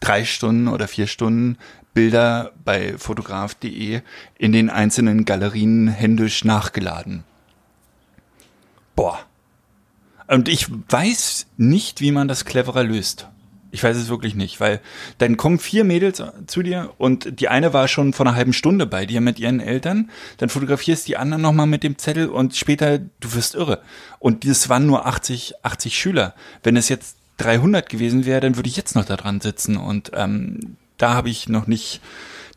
drei 0.00 0.24
Stunden 0.24 0.68
oder 0.68 0.88
vier 0.88 1.06
Stunden 1.06 1.58
Bilder 1.94 2.52
bei 2.64 2.96
fotograf.de 2.96 4.02
in 4.38 4.52
den 4.52 4.70
einzelnen 4.70 5.24
Galerien 5.24 5.88
händisch 5.88 6.44
nachgeladen. 6.44 7.24
Boah. 8.94 9.18
Und 10.28 10.48
ich 10.48 10.68
weiß 10.70 11.46
nicht, 11.56 12.00
wie 12.00 12.12
man 12.12 12.28
das 12.28 12.44
cleverer 12.44 12.84
löst. 12.84 13.26
Ich 13.70 13.82
weiß 13.82 13.96
es 13.96 14.08
wirklich 14.08 14.34
nicht, 14.34 14.60
weil 14.60 14.80
dann 15.18 15.36
kommen 15.36 15.58
vier 15.58 15.84
Mädels 15.84 16.22
zu 16.46 16.62
dir 16.62 16.94
und 16.96 17.40
die 17.40 17.48
eine 17.48 17.74
war 17.74 17.86
schon 17.86 18.14
vor 18.14 18.26
einer 18.26 18.34
halben 18.34 18.54
Stunde 18.54 18.86
bei 18.86 19.04
dir 19.04 19.20
mit 19.20 19.38
ihren 19.38 19.60
Eltern, 19.60 20.10
dann 20.38 20.48
fotografierst 20.48 21.06
die 21.06 21.18
anderen 21.18 21.42
nochmal 21.42 21.66
mit 21.66 21.82
dem 21.82 21.98
Zettel 21.98 22.28
und 22.28 22.56
später, 22.56 22.98
du 22.98 23.34
wirst 23.34 23.54
irre. 23.54 23.82
Und 24.20 24.48
das 24.48 24.70
waren 24.70 24.86
nur 24.86 25.04
80, 25.04 25.64
80 25.64 25.98
Schüler. 25.98 26.34
Wenn 26.62 26.76
es 26.76 26.88
jetzt 26.88 27.17
300 27.38 27.88
gewesen 27.88 28.26
wäre, 28.26 28.40
dann 28.40 28.56
würde 28.56 28.68
ich 28.68 28.76
jetzt 28.76 28.94
noch 28.94 29.04
da 29.04 29.16
dran 29.16 29.40
sitzen 29.40 29.76
und 29.76 30.12
ähm, 30.14 30.76
da 30.98 31.14
habe 31.14 31.30
ich 31.30 31.48
noch 31.48 31.66
nicht 31.66 32.00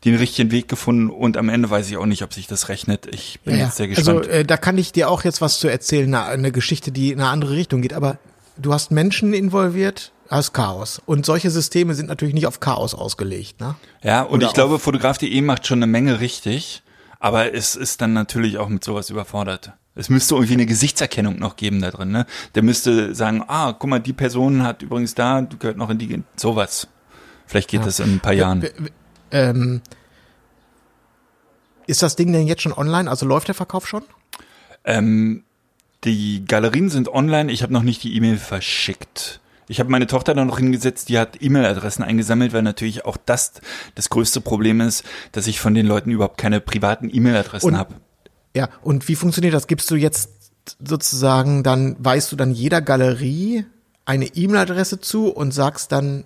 den 0.04 0.16
richtigen 0.16 0.50
Weg 0.50 0.68
gefunden 0.68 1.10
und 1.10 1.36
am 1.36 1.48
Ende 1.48 1.70
weiß 1.70 1.88
ich 1.88 1.96
auch 1.96 2.06
nicht, 2.06 2.22
ob 2.22 2.34
sich 2.34 2.48
das 2.48 2.68
rechnet. 2.68 3.06
Ich 3.06 3.40
bin 3.40 3.56
Ja, 3.56 3.66
jetzt 3.66 3.76
sehr 3.76 3.86
gespannt. 3.88 4.26
Also 4.26 4.30
äh, 4.30 4.44
da 4.44 4.56
kann 4.56 4.76
ich 4.76 4.92
dir 4.92 5.08
auch 5.08 5.22
jetzt 5.22 5.40
was 5.40 5.60
zu 5.60 5.68
erzählen, 5.68 6.12
eine, 6.12 6.24
eine 6.26 6.52
Geschichte, 6.52 6.90
die 6.90 7.12
in 7.12 7.20
eine 7.20 7.30
andere 7.30 7.52
Richtung 7.52 7.82
geht. 7.82 7.92
Aber 7.92 8.18
du 8.56 8.72
hast 8.72 8.90
Menschen 8.90 9.32
involviert, 9.32 10.10
hast 10.28 10.52
Chaos. 10.52 11.00
Und 11.06 11.24
solche 11.24 11.50
Systeme 11.50 11.94
sind 11.94 12.08
natürlich 12.08 12.34
nicht 12.34 12.48
auf 12.48 12.58
Chaos 12.58 12.94
ausgelegt. 12.94 13.60
Ne? 13.60 13.76
Ja, 14.02 14.22
und 14.22 14.38
Oder 14.38 14.48
ich 14.48 14.54
glaube, 14.54 14.80
Fotograf.de 14.80 15.40
macht 15.40 15.68
schon 15.68 15.78
eine 15.78 15.86
Menge 15.86 16.18
richtig, 16.18 16.82
aber 17.20 17.54
es 17.54 17.76
ist 17.76 18.00
dann 18.00 18.12
natürlich 18.12 18.58
auch 18.58 18.68
mit 18.68 18.82
sowas 18.82 19.08
überfordert. 19.08 19.72
Es 19.94 20.08
müsste 20.08 20.34
irgendwie 20.34 20.54
eine 20.54 20.66
Gesichtserkennung 20.66 21.38
noch 21.38 21.56
geben 21.56 21.82
da 21.82 21.90
drin, 21.90 22.10
ne? 22.10 22.26
Der 22.54 22.62
müsste 22.62 23.14
sagen, 23.14 23.44
ah, 23.46 23.72
guck 23.72 23.90
mal, 23.90 24.00
die 24.00 24.14
Person 24.14 24.62
hat 24.62 24.82
übrigens 24.82 25.14
da, 25.14 25.42
du 25.42 25.58
gehört 25.58 25.76
noch 25.76 25.90
in 25.90 25.98
die, 25.98 26.22
sowas. 26.36 26.88
Vielleicht 27.46 27.68
geht 27.68 27.84
das 27.84 28.00
in 28.00 28.14
ein 28.14 28.20
paar 28.20 28.32
Jahren. 28.32 28.66
Ähm, 29.30 29.82
ist 31.86 32.02
das 32.02 32.16
Ding 32.16 32.32
denn 32.32 32.46
jetzt 32.46 32.62
schon 32.62 32.72
online? 32.72 33.10
Also 33.10 33.26
läuft 33.26 33.48
der 33.48 33.54
Verkauf 33.54 33.86
schon? 33.86 34.02
Ähm, 34.84 35.44
die 36.04 36.44
Galerien 36.46 36.88
sind 36.88 37.08
online, 37.08 37.52
ich 37.52 37.62
habe 37.62 37.72
noch 37.72 37.82
nicht 37.82 38.02
die 38.02 38.16
E-Mail 38.16 38.38
verschickt. 38.38 39.40
Ich 39.68 39.78
habe 39.78 39.90
meine 39.90 40.06
Tochter 40.06 40.34
da 40.34 40.44
noch 40.44 40.58
hingesetzt, 40.58 41.08
die 41.08 41.18
hat 41.18 41.40
E-Mail-Adressen 41.40 42.02
eingesammelt, 42.02 42.52
weil 42.52 42.62
natürlich 42.62 43.04
auch 43.04 43.16
das 43.16 43.60
das 43.94 44.10
größte 44.10 44.40
Problem 44.40 44.80
ist, 44.80 45.04
dass 45.32 45.46
ich 45.46 45.60
von 45.60 45.74
den 45.74 45.86
Leuten 45.86 46.10
überhaupt 46.10 46.38
keine 46.38 46.60
privaten 46.60 47.08
E-Mail-Adressen 47.12 47.76
habe. 47.76 47.94
Ja, 48.54 48.68
und 48.82 49.08
wie 49.08 49.14
funktioniert 49.16 49.54
das? 49.54 49.66
Gibst 49.66 49.90
du 49.90 49.94
jetzt 49.96 50.30
sozusagen, 50.84 51.62
dann 51.62 51.96
weißt 51.98 52.30
du 52.32 52.36
dann 52.36 52.52
jeder 52.52 52.80
Galerie 52.80 53.64
eine 54.04 54.26
E-Mail-Adresse 54.26 55.00
zu 55.00 55.28
und 55.28 55.52
sagst 55.52 55.92
dann, 55.92 56.24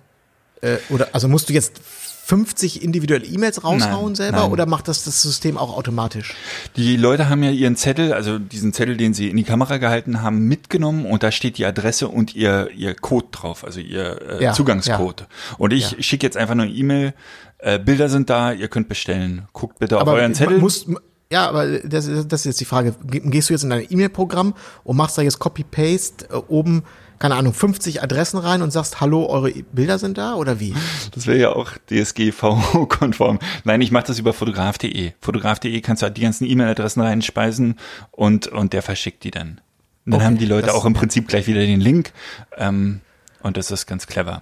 äh, 0.61 0.77
oder 0.89 1.09
also 1.13 1.27
musst 1.27 1.49
du 1.49 1.53
jetzt 1.53 1.79
50 2.25 2.83
individuelle 2.83 3.25
E-Mails 3.25 3.63
raushauen 3.63 4.07
Nein, 4.07 4.15
selber 4.15 4.41
nein. 4.41 4.51
oder 4.51 4.65
macht 4.65 4.89
das 4.89 5.05
das 5.05 5.21
System 5.21 5.57
auch 5.57 5.75
automatisch? 5.77 6.33
Die 6.75 6.97
Leute 6.97 7.29
haben 7.29 7.41
ja 7.41 7.51
ihren 7.51 7.77
Zettel, 7.77 8.11
also 8.11 8.37
diesen 8.37 8.73
Zettel, 8.73 8.97
den 8.97 9.13
sie 9.13 9.29
in 9.29 9.37
die 9.37 9.43
Kamera 9.43 9.77
gehalten 9.77 10.21
haben, 10.21 10.39
mitgenommen 10.39 11.05
und 11.05 11.23
da 11.23 11.31
steht 11.31 11.57
die 11.57 11.65
Adresse 11.65 12.09
und 12.09 12.35
ihr, 12.35 12.69
ihr 12.75 12.95
Code 12.95 13.27
drauf, 13.31 13.63
also 13.63 13.79
ihr 13.79 14.21
äh, 14.39 14.43
Ja, 14.43 14.51
Zugangscode. 14.53 15.25
Und 15.57 15.71
ich 15.71 15.91
Ja. 15.91 16.01
schicke 16.03 16.25
jetzt 16.25 16.35
einfach 16.35 16.55
nur 16.55 16.65
eine 16.65 16.73
E-Mail, 16.75 17.13
äh, 17.59 17.79
Bilder 17.79 18.09
sind 18.09 18.29
da, 18.29 18.51
ihr 18.51 18.67
könnt 18.67 18.89
bestellen. 18.89 19.47
Guckt 19.53 19.79
bitte 19.79 20.01
auf 20.01 20.07
euren 20.07 20.35
Zettel. 20.35 20.59
Muss, 20.59 20.85
ja, 21.31 21.47
aber 21.49 21.79
das, 21.79 22.05
ist- 22.07 22.31
das 22.31 22.41
ist 22.41 22.45
jetzt 22.45 22.59
die 22.61 22.65
Frage. 22.65 22.95
Ge- 23.05 23.21
Gehst 23.25 23.49
du 23.49 23.53
jetzt 23.53 23.63
in 23.63 23.69
dein 23.69 23.85
E-Mail-Programm 23.89 24.53
und 24.83 24.97
machst 24.97 25.17
da 25.17 25.21
jetzt 25.21 25.39
Copy-Paste 25.39 26.29
äh, 26.29 26.35
oben, 26.47 26.83
keine 27.19 27.35
Ahnung, 27.35 27.53
50 27.53 28.03
Adressen 28.03 28.37
rein 28.37 28.61
und 28.61 28.71
sagst, 28.71 29.01
hallo, 29.01 29.25
eure 29.27 29.51
Bilder 29.51 29.97
sind 29.97 30.17
da 30.19 30.35
oder 30.35 30.59
wie? 30.59 30.75
Das 31.15 31.25
wäre 31.27 31.37
ja 31.39 31.49
auch 31.49 31.71
DSGVO-konform. 31.89 33.39
Nein, 33.63 33.81
ich 33.81 33.91
mache 33.91 34.05
das 34.07 34.19
über 34.19 34.33
fotograf.de. 34.33 35.13
Fotograf.de 35.21 35.81
kannst 35.81 36.01
du 36.01 36.05
halt 36.05 36.17
die 36.17 36.21
ganzen 36.21 36.45
E-Mail-Adressen 36.45 37.01
reinspeisen 37.01 37.75
und, 38.11 38.47
und 38.47 38.73
der 38.73 38.81
verschickt 38.83 39.23
die 39.23 39.31
dann. 39.31 39.61
Und 40.05 40.11
dann 40.11 40.13
Okay, 40.15 40.25
haben 40.25 40.37
die 40.37 40.45
Leute 40.45 40.73
auch 40.73 40.85
im 40.85 40.93
Prinzip 40.93 41.27
gleich 41.27 41.47
wieder 41.47 41.61
den 41.61 41.81
Link. 41.81 42.13
Ähm, 42.55 43.01
und 43.41 43.57
das 43.57 43.71
ist 43.71 43.85
ganz 43.87 44.07
clever. 44.07 44.41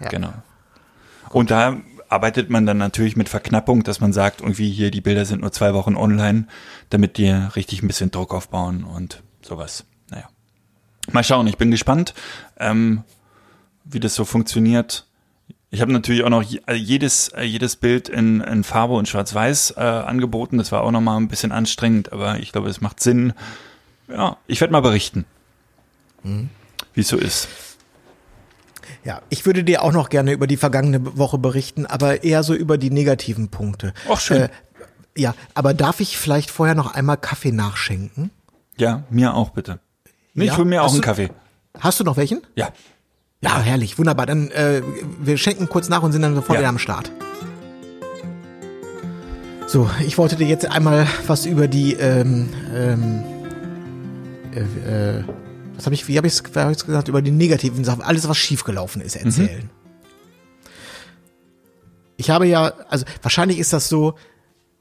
Ja. 0.00 0.08
Genau. 0.08 0.32
Und 1.30 1.50
da 1.50 1.76
arbeitet 2.08 2.50
man 2.50 2.66
dann 2.66 2.78
natürlich 2.78 3.16
mit 3.16 3.28
Verknappung, 3.28 3.82
dass 3.82 4.00
man 4.00 4.12
sagt, 4.12 4.40
irgendwie 4.40 4.70
hier, 4.70 4.90
die 4.90 5.00
Bilder 5.00 5.24
sind 5.24 5.40
nur 5.40 5.52
zwei 5.52 5.74
Wochen 5.74 5.96
online, 5.96 6.46
damit 6.90 7.18
die 7.18 7.30
richtig 7.30 7.82
ein 7.82 7.88
bisschen 7.88 8.10
Druck 8.10 8.34
aufbauen 8.34 8.84
und 8.84 9.22
sowas. 9.42 9.84
Naja. 10.10 10.28
Mal 11.12 11.24
schauen, 11.24 11.46
ich 11.46 11.58
bin 11.58 11.70
gespannt, 11.70 12.14
ähm, 12.58 13.04
wie 13.84 14.00
das 14.00 14.14
so 14.14 14.24
funktioniert. 14.24 15.06
Ich 15.70 15.80
habe 15.80 15.92
natürlich 15.92 16.22
auch 16.22 16.30
noch 16.30 16.44
äh, 16.66 16.74
jedes, 16.74 17.28
äh, 17.28 17.42
jedes 17.42 17.76
Bild 17.76 18.08
in, 18.08 18.40
in 18.40 18.64
Farbe 18.64 18.94
und 18.94 19.08
Schwarz-Weiß 19.08 19.74
äh, 19.76 19.80
angeboten. 19.80 20.58
Das 20.58 20.72
war 20.72 20.82
auch 20.82 20.90
nochmal 20.90 21.18
ein 21.18 21.28
bisschen 21.28 21.52
anstrengend, 21.52 22.12
aber 22.12 22.38
ich 22.38 22.52
glaube, 22.52 22.68
es 22.68 22.80
macht 22.80 23.00
Sinn. 23.00 23.32
Ja, 24.08 24.36
ich 24.46 24.60
werde 24.60 24.72
mal 24.72 24.80
berichten, 24.80 25.24
wie 26.22 27.00
es 27.00 27.08
so 27.08 27.16
ist. 27.16 27.48
Ja, 29.06 29.22
ich 29.28 29.46
würde 29.46 29.62
dir 29.62 29.82
auch 29.84 29.92
noch 29.92 30.08
gerne 30.08 30.32
über 30.32 30.48
die 30.48 30.56
vergangene 30.56 31.16
Woche 31.16 31.38
berichten, 31.38 31.86
aber 31.86 32.24
eher 32.24 32.42
so 32.42 32.54
über 32.54 32.76
die 32.76 32.90
negativen 32.90 33.48
Punkte. 33.50 33.94
Ach, 34.10 34.18
schön. 34.18 34.42
Äh, 34.42 34.48
ja, 35.16 35.32
aber 35.54 35.74
darf 35.74 36.00
ich 36.00 36.18
vielleicht 36.18 36.50
vorher 36.50 36.74
noch 36.74 36.92
einmal 36.92 37.16
Kaffee 37.16 37.52
nachschenken? 37.52 38.30
Ja, 38.76 39.04
mir 39.08 39.34
auch 39.34 39.50
bitte. 39.50 39.78
Nee, 40.34 40.46
Ja? 40.46 40.52
ich 40.52 40.58
hol 40.58 40.64
mir 40.64 40.82
auch 40.82 40.86
Hast 40.86 40.92
einen 40.94 41.02
du- 41.02 41.06
Kaffee. 41.06 41.30
Hast 41.78 42.00
du 42.00 42.04
noch 42.04 42.16
welchen? 42.16 42.42
Ja. 42.56 42.70
Ja, 43.42 43.60
herrlich, 43.60 43.96
wunderbar. 43.96 44.26
Dann 44.26 44.50
äh, 44.50 44.82
wir 45.20 45.38
schenken 45.38 45.68
kurz 45.68 45.88
nach 45.88 46.02
und 46.02 46.10
sind 46.10 46.22
dann 46.22 46.34
sofort 46.34 46.56
Ja. 46.56 46.60
wieder 46.62 46.68
am 46.70 46.78
Start. 46.78 47.12
So, 49.68 49.88
ich 50.04 50.16
wollte 50.18 50.34
dir 50.36 50.46
jetzt 50.48 50.66
einmal 50.70 51.06
was 51.26 51.46
über 51.46 51.68
die 51.68 51.94
ähm, 51.94 52.48
ähm, 52.74 53.22
äh, 54.52 55.18
äh, 55.18 55.24
was 55.76 55.84
habe 55.86 55.94
ich, 55.94 56.08
wie 56.08 56.16
habe 56.16 56.26
ich 56.26 56.34
es 56.34 56.42
gesagt, 56.42 57.08
über 57.08 57.22
die 57.22 57.30
negativen 57.30 57.84
Sachen, 57.84 58.02
alles 58.02 58.28
was 58.28 58.36
schiefgelaufen 58.36 59.02
ist, 59.02 59.16
erzählen. 59.16 59.70
Ich 62.16 62.30
habe 62.30 62.46
ja, 62.46 62.72
also 62.88 63.04
wahrscheinlich 63.22 63.58
ist 63.58 63.72
das 63.72 63.88
so, 63.88 64.14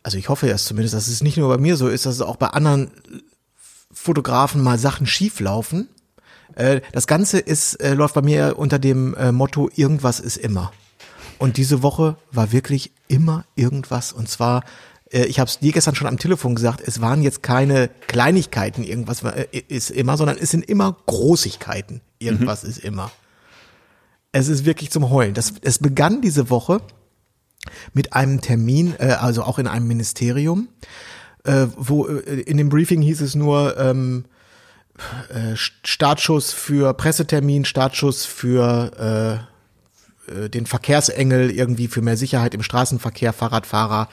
also 0.03 0.17
ich 0.17 0.29
hoffe 0.29 0.49
es 0.49 0.65
zumindest, 0.65 0.93
dass 0.93 1.07
es 1.07 1.21
nicht 1.21 1.37
nur 1.37 1.49
bei 1.49 1.57
mir 1.57 1.75
so 1.75 1.87
ist, 1.87 2.05
dass 2.05 2.15
es 2.15 2.21
auch 2.21 2.37
bei 2.37 2.47
anderen 2.47 2.91
Fotografen 3.91 4.61
mal 4.61 4.77
Sachen 4.77 5.05
schieflaufen. 5.05 5.89
Äh, 6.55 6.81
das 6.91 7.07
Ganze 7.07 7.39
ist, 7.39 7.75
äh, 7.75 7.93
läuft 7.93 8.15
bei 8.15 8.21
mir 8.21 8.57
unter 8.57 8.79
dem 8.79 9.15
äh, 9.15 9.31
Motto, 9.31 9.69
irgendwas 9.75 10.19
ist 10.19 10.37
immer. 10.37 10.71
Und 11.37 11.57
diese 11.57 11.83
Woche 11.83 12.15
war 12.31 12.51
wirklich 12.51 12.91
immer 13.07 13.45
irgendwas. 13.55 14.13
Und 14.13 14.29
zwar, 14.29 14.63
ich 15.23 15.39
habe 15.39 15.49
es 15.49 15.59
dir 15.59 15.71
gestern 15.71 15.95
schon 15.95 16.07
am 16.07 16.17
Telefon 16.17 16.55
gesagt, 16.55 16.81
es 16.85 17.01
waren 17.01 17.21
jetzt 17.21 17.41
keine 17.41 17.89
Kleinigkeiten, 18.07 18.83
irgendwas 18.83 19.23
äh, 19.23 19.47
ist 19.67 19.91
immer, 19.91 20.17
sondern 20.17 20.37
es 20.37 20.51
sind 20.51 20.67
immer 20.67 20.97
Großigkeiten. 21.05 22.01
Irgendwas 22.19 22.63
ist 22.63 22.79
immer. 22.79 23.11
Es 24.31 24.47
ist 24.49 24.65
wirklich 24.65 24.91
zum 24.91 25.09
Heulen. 25.09 25.33
Das, 25.33 25.53
es 25.61 25.79
begann 25.79 26.21
diese 26.21 26.49
Woche 26.49 26.81
mit 27.93 28.13
einem 28.13 28.41
Termin, 28.41 28.95
äh, 28.99 29.13
also 29.19 29.43
auch 29.43 29.59
in 29.59 29.67
einem 29.67 29.87
Ministerium, 29.87 30.67
äh, 31.45 31.67
wo 31.77 32.07
äh, 32.07 32.41
in 32.41 32.57
dem 32.57 32.69
Briefing 32.69 33.01
hieß 33.01 33.21
es 33.21 33.35
nur 33.35 33.77
ähm, 33.77 34.25
äh, 35.29 35.55
Startschuss 35.55 36.51
für 36.51 36.93
Pressetermin, 36.93 37.65
Startschuss 37.65 38.25
für 38.25 39.39
äh, 39.39 39.55
äh, 40.31 40.49
den 40.49 40.65
Verkehrsengel 40.65 41.51
irgendwie 41.51 41.87
für 41.87 42.01
mehr 42.01 42.17
Sicherheit 42.17 42.53
im 42.53 42.63
Straßenverkehr, 42.63 43.33
Fahrradfahrer, 43.33 44.09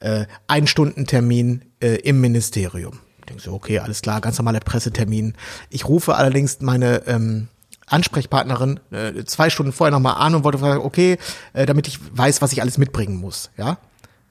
äh, 0.00 0.26
Ein-Stunden-Termin 0.46 1.64
äh, 1.80 1.96
im 1.96 2.20
Ministerium. 2.20 3.00
Ich 3.20 3.26
denke 3.26 3.42
so, 3.42 3.52
okay, 3.52 3.78
alles 3.80 4.02
klar, 4.02 4.20
ganz 4.20 4.38
normaler 4.38 4.60
Pressetermin. 4.60 5.34
Ich 5.70 5.88
rufe 5.88 6.14
allerdings 6.14 6.60
meine 6.60 7.06
ähm, 7.06 7.48
Ansprechpartnerin 7.86 8.80
äh, 8.90 9.24
zwei 9.24 9.50
Stunden 9.50 9.72
vorher 9.72 9.92
nochmal 9.92 10.16
an 10.16 10.34
und 10.34 10.44
wollte 10.44 10.58
fragen, 10.58 10.80
okay, 10.80 11.18
äh, 11.52 11.66
damit 11.66 11.88
ich 11.88 11.98
weiß, 12.16 12.42
was 12.42 12.52
ich 12.52 12.60
alles 12.60 12.78
mitbringen 12.78 13.16
muss, 13.16 13.50
ja. 13.56 13.78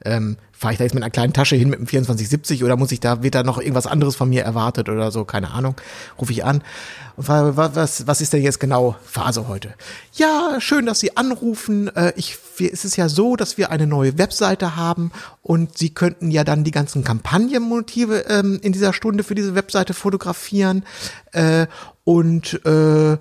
Ähm, 0.04 0.38
Fahre 0.58 0.72
ich 0.74 0.78
da 0.78 0.86
jetzt 0.86 0.94
mit 0.94 1.04
einer 1.04 1.10
kleinen 1.12 1.34
Tasche 1.34 1.56
hin 1.58 1.70
mit 1.70 1.80
dem 1.80 1.88
2470 1.88 2.64
oder 2.64 2.78
muss 2.78 2.92
ich 2.94 3.02
da, 3.02 3.22
wird 3.22 3.36
da 3.36 3.44
noch 3.44 3.58
irgendwas 3.60 3.88
anderes 3.88 4.16
von 4.16 4.30
mir 4.30 4.44
erwartet 4.44 4.88
oder 4.88 5.12
so, 5.12 5.26
keine 5.26 5.52
Ahnung. 5.52 5.76
Rufe 6.20 6.32
ich 6.32 6.46
an 6.46 6.64
und 7.18 7.26
frage, 7.26 7.58
wa- 7.58 7.72
was, 7.74 8.08
was 8.08 8.22
ist 8.22 8.32
denn 8.32 8.42
jetzt 8.42 8.60
genau 8.62 8.96
Phase 9.06 9.50
heute? 9.50 9.74
Ja, 10.14 10.56
schön, 10.60 10.86
dass 10.86 11.00
Sie 11.02 11.18
anrufen. 11.18 11.94
Äh, 11.96 12.14
ich, 12.16 12.38
es 12.60 12.86
ist 12.86 12.96
ja 12.96 13.10
so, 13.10 13.36
dass 13.36 13.58
wir 13.58 13.70
eine 13.70 13.86
neue 13.86 14.18
Webseite 14.18 14.78
haben 14.78 15.12
und 15.42 15.78
Sie 15.78 15.90
könnten 15.94 16.32
ja 16.32 16.46
dann 16.46 16.64
die 16.64 16.72
ganzen 16.72 17.04
Kampagnenmotive 17.04 18.26
ähm, 18.30 18.60
in 18.62 18.72
dieser 18.72 18.94
Stunde 18.94 19.24
für 19.26 19.36
diese 19.36 19.56
Webseite 19.56 19.94
fotografieren. 19.94 20.84
Äh, 21.34 21.68
und 22.06 22.66
äh, 22.66 23.18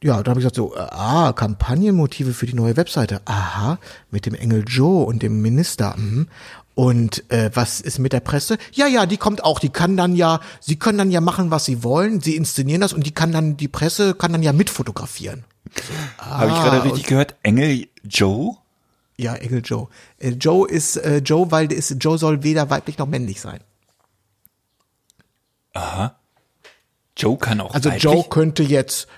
ja, 0.00 0.22
da 0.22 0.30
habe 0.30 0.38
ich 0.40 0.44
gesagt 0.44 0.54
so, 0.54 0.76
äh, 0.76 0.78
ah, 0.78 1.32
Kampagnenmotive 1.32 2.32
für 2.32 2.46
die 2.46 2.54
neue 2.54 2.76
Webseite. 2.76 3.20
Aha, 3.24 3.78
mit 4.12 4.26
dem 4.26 4.34
Engel 4.34 4.62
Joe 4.66 5.04
und 5.04 5.22
dem 5.24 5.42
Minister. 5.42 5.94
Mhm. 5.96 6.28
Und 6.78 7.28
äh, 7.32 7.50
was 7.54 7.80
ist 7.80 7.98
mit 7.98 8.12
der 8.12 8.20
Presse? 8.20 8.56
Ja, 8.70 8.86
ja, 8.86 9.04
die 9.04 9.16
kommt 9.16 9.42
auch. 9.42 9.58
Die 9.58 9.68
kann 9.68 9.96
dann 9.96 10.14
ja, 10.14 10.38
sie 10.60 10.76
können 10.76 10.96
dann 10.96 11.10
ja 11.10 11.20
machen, 11.20 11.50
was 11.50 11.64
sie 11.64 11.82
wollen. 11.82 12.20
Sie 12.20 12.36
inszenieren 12.36 12.80
das 12.80 12.92
und 12.92 13.04
die 13.04 13.10
kann 13.10 13.32
dann, 13.32 13.56
die 13.56 13.66
Presse 13.66 14.14
kann 14.14 14.30
dann 14.30 14.44
ja 14.44 14.52
mitfotografieren. 14.52 15.42
Habe 16.18 16.52
ich 16.52 16.56
gerade 16.56 16.84
richtig 16.84 17.06
gehört? 17.06 17.34
Engel 17.42 17.88
Joe? 18.04 18.58
Ja, 19.16 19.34
Engel 19.34 19.62
Joe. 19.64 19.88
Äh, 20.18 20.28
Joe 20.34 20.68
ist 20.68 20.98
äh, 20.98 21.16
Joe, 21.16 21.50
weil 21.50 21.72
ist, 21.72 21.96
Joe 21.98 22.16
soll 22.16 22.44
weder 22.44 22.70
weiblich 22.70 22.96
noch 22.96 23.08
männlich 23.08 23.40
sein. 23.40 23.58
Joe 27.16 27.38
kann 27.38 27.60
auch 27.60 27.74
Also 27.74 27.88
weiblich. 27.88 28.04
Joe 28.04 28.22
könnte 28.28 28.62
jetzt 28.62 29.08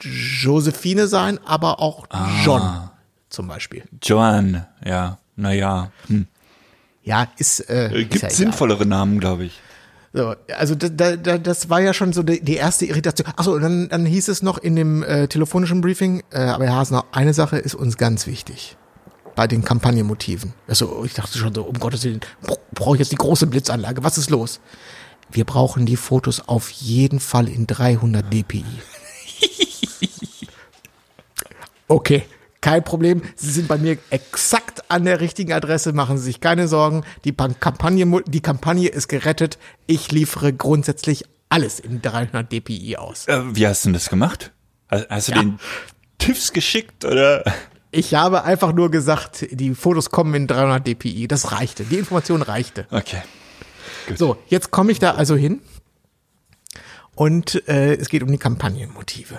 Josephine 0.00 1.06
sein, 1.06 1.38
aber 1.44 1.78
auch 1.78 2.08
John 2.44 2.90
zum 3.30 3.46
Beispiel. 3.46 3.84
Joan, 4.02 4.66
ja, 4.84 5.18
naja. 5.36 5.92
Hm. 6.08 6.26
Ja, 7.02 7.28
ist, 7.36 7.68
äh, 7.68 7.86
Äh, 7.88 8.02
ist 8.02 8.10
Gibt 8.10 8.14
ja 8.14 8.18
egal. 8.28 8.30
sinnvollere 8.30 8.86
Namen, 8.86 9.18
glaube 9.20 9.44
ich. 9.44 9.60
So, 10.14 10.34
also 10.56 10.74
da, 10.74 10.88
da, 10.90 11.16
da, 11.16 11.38
das 11.38 11.70
war 11.70 11.80
ja 11.80 11.94
schon 11.94 12.12
so 12.12 12.22
die, 12.22 12.40
die 12.42 12.56
erste 12.56 12.84
Irritation. 12.84 13.26
Achso, 13.36 13.54
und 13.54 13.62
dann, 13.62 13.88
dann 13.88 14.04
hieß 14.06 14.28
es 14.28 14.42
noch 14.42 14.58
in 14.58 14.76
dem 14.76 15.02
äh, 15.02 15.26
telefonischen 15.26 15.80
Briefing, 15.80 16.22
äh, 16.30 16.38
aber 16.40 16.66
Herr 16.66 16.76
Hasner, 16.76 17.06
eine 17.12 17.32
Sache 17.32 17.56
ist 17.58 17.74
uns 17.74 17.96
ganz 17.96 18.26
wichtig. 18.26 18.76
Bei 19.34 19.46
den 19.46 19.64
Kampagnenmotiven. 19.64 20.52
Also 20.68 21.02
ich 21.06 21.14
dachte 21.14 21.38
schon 21.38 21.54
so, 21.54 21.62
um 21.62 21.78
Gottes 21.80 22.04
Willen, 22.04 22.20
bra- 22.42 22.56
brauche 22.74 22.96
ich 22.96 23.00
jetzt 23.00 23.12
die 23.12 23.16
große 23.16 23.46
Blitzanlage? 23.46 24.04
Was 24.04 24.18
ist 24.18 24.28
los? 24.28 24.60
Wir 25.30 25.46
brauchen 25.46 25.86
die 25.86 25.96
Fotos 25.96 26.46
auf 26.46 26.68
jeden 26.70 27.18
Fall 27.18 27.48
in 27.48 27.66
300 27.66 28.30
dpi. 28.30 28.64
Okay, 31.88 32.22
kein 32.62 32.82
Problem. 32.82 33.20
Sie 33.36 33.50
sind 33.50 33.68
bei 33.68 33.76
mir 33.76 33.98
exakt 34.08 34.90
an 34.90 35.04
der 35.04 35.20
richtigen 35.20 35.52
Adresse. 35.52 35.92
Machen 35.92 36.16
Sie 36.16 36.24
sich 36.24 36.40
keine 36.40 36.66
Sorgen. 36.68 37.04
Die 37.24 37.32
Kampagne, 37.34 38.22
die 38.26 38.40
Kampagne 38.40 38.88
ist 38.88 39.08
gerettet. 39.08 39.58
Ich 39.86 40.10
liefere 40.10 40.54
grundsätzlich 40.54 41.24
alles 41.50 41.78
in 41.80 42.00
300 42.00 42.50
dpi 42.50 42.96
aus. 42.96 43.28
Äh, 43.28 43.42
wie 43.54 43.66
hast 43.66 43.84
du 43.84 43.88
denn 43.88 43.94
das 43.94 44.08
gemacht? 44.08 44.52
Hast, 44.88 45.10
hast 45.10 45.28
du 45.28 45.32
Ja. 45.32 45.38
den 45.42 45.58
TÜVs 46.16 46.52
geschickt 46.54 47.04
oder? 47.04 47.44
Ich 47.90 48.14
habe 48.14 48.44
einfach 48.44 48.72
nur 48.72 48.90
gesagt, 48.90 49.46
die 49.50 49.74
Fotos 49.74 50.08
kommen 50.08 50.32
in 50.34 50.46
300 50.46 50.86
dpi. 50.86 51.28
Das 51.28 51.52
reichte. 51.52 51.84
Die 51.84 51.98
Information 51.98 52.40
reichte. 52.40 52.86
Okay. 52.90 53.20
So, 54.16 54.38
jetzt 54.48 54.70
komme 54.70 54.92
ich 54.92 54.98
da 54.98 55.12
also 55.12 55.36
hin 55.36 55.60
und 57.14 57.68
äh, 57.68 57.94
es 57.96 58.08
geht 58.08 58.22
um 58.22 58.30
die 58.32 58.38
Kampagnenmotive. 58.38 59.38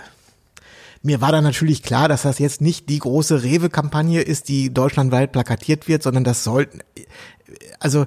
Mir 1.04 1.20
war 1.20 1.34
dann 1.34 1.44
natürlich 1.44 1.84
klar, 1.84 2.08
dass 2.08 2.22
das 2.22 2.40
jetzt 2.40 2.62
nicht 2.62 2.88
die 2.88 3.00
große 3.00 3.44
Rewe-Kampagne 3.44 4.22
ist, 4.22 4.48
die 4.48 4.74
deutschlandweit 4.74 5.34
plakatiert 5.34 5.90
wird, 5.90 6.02
sondern 6.02 6.24
das 6.24 6.46
sollten, 6.46 6.80
also, 7.80 8.06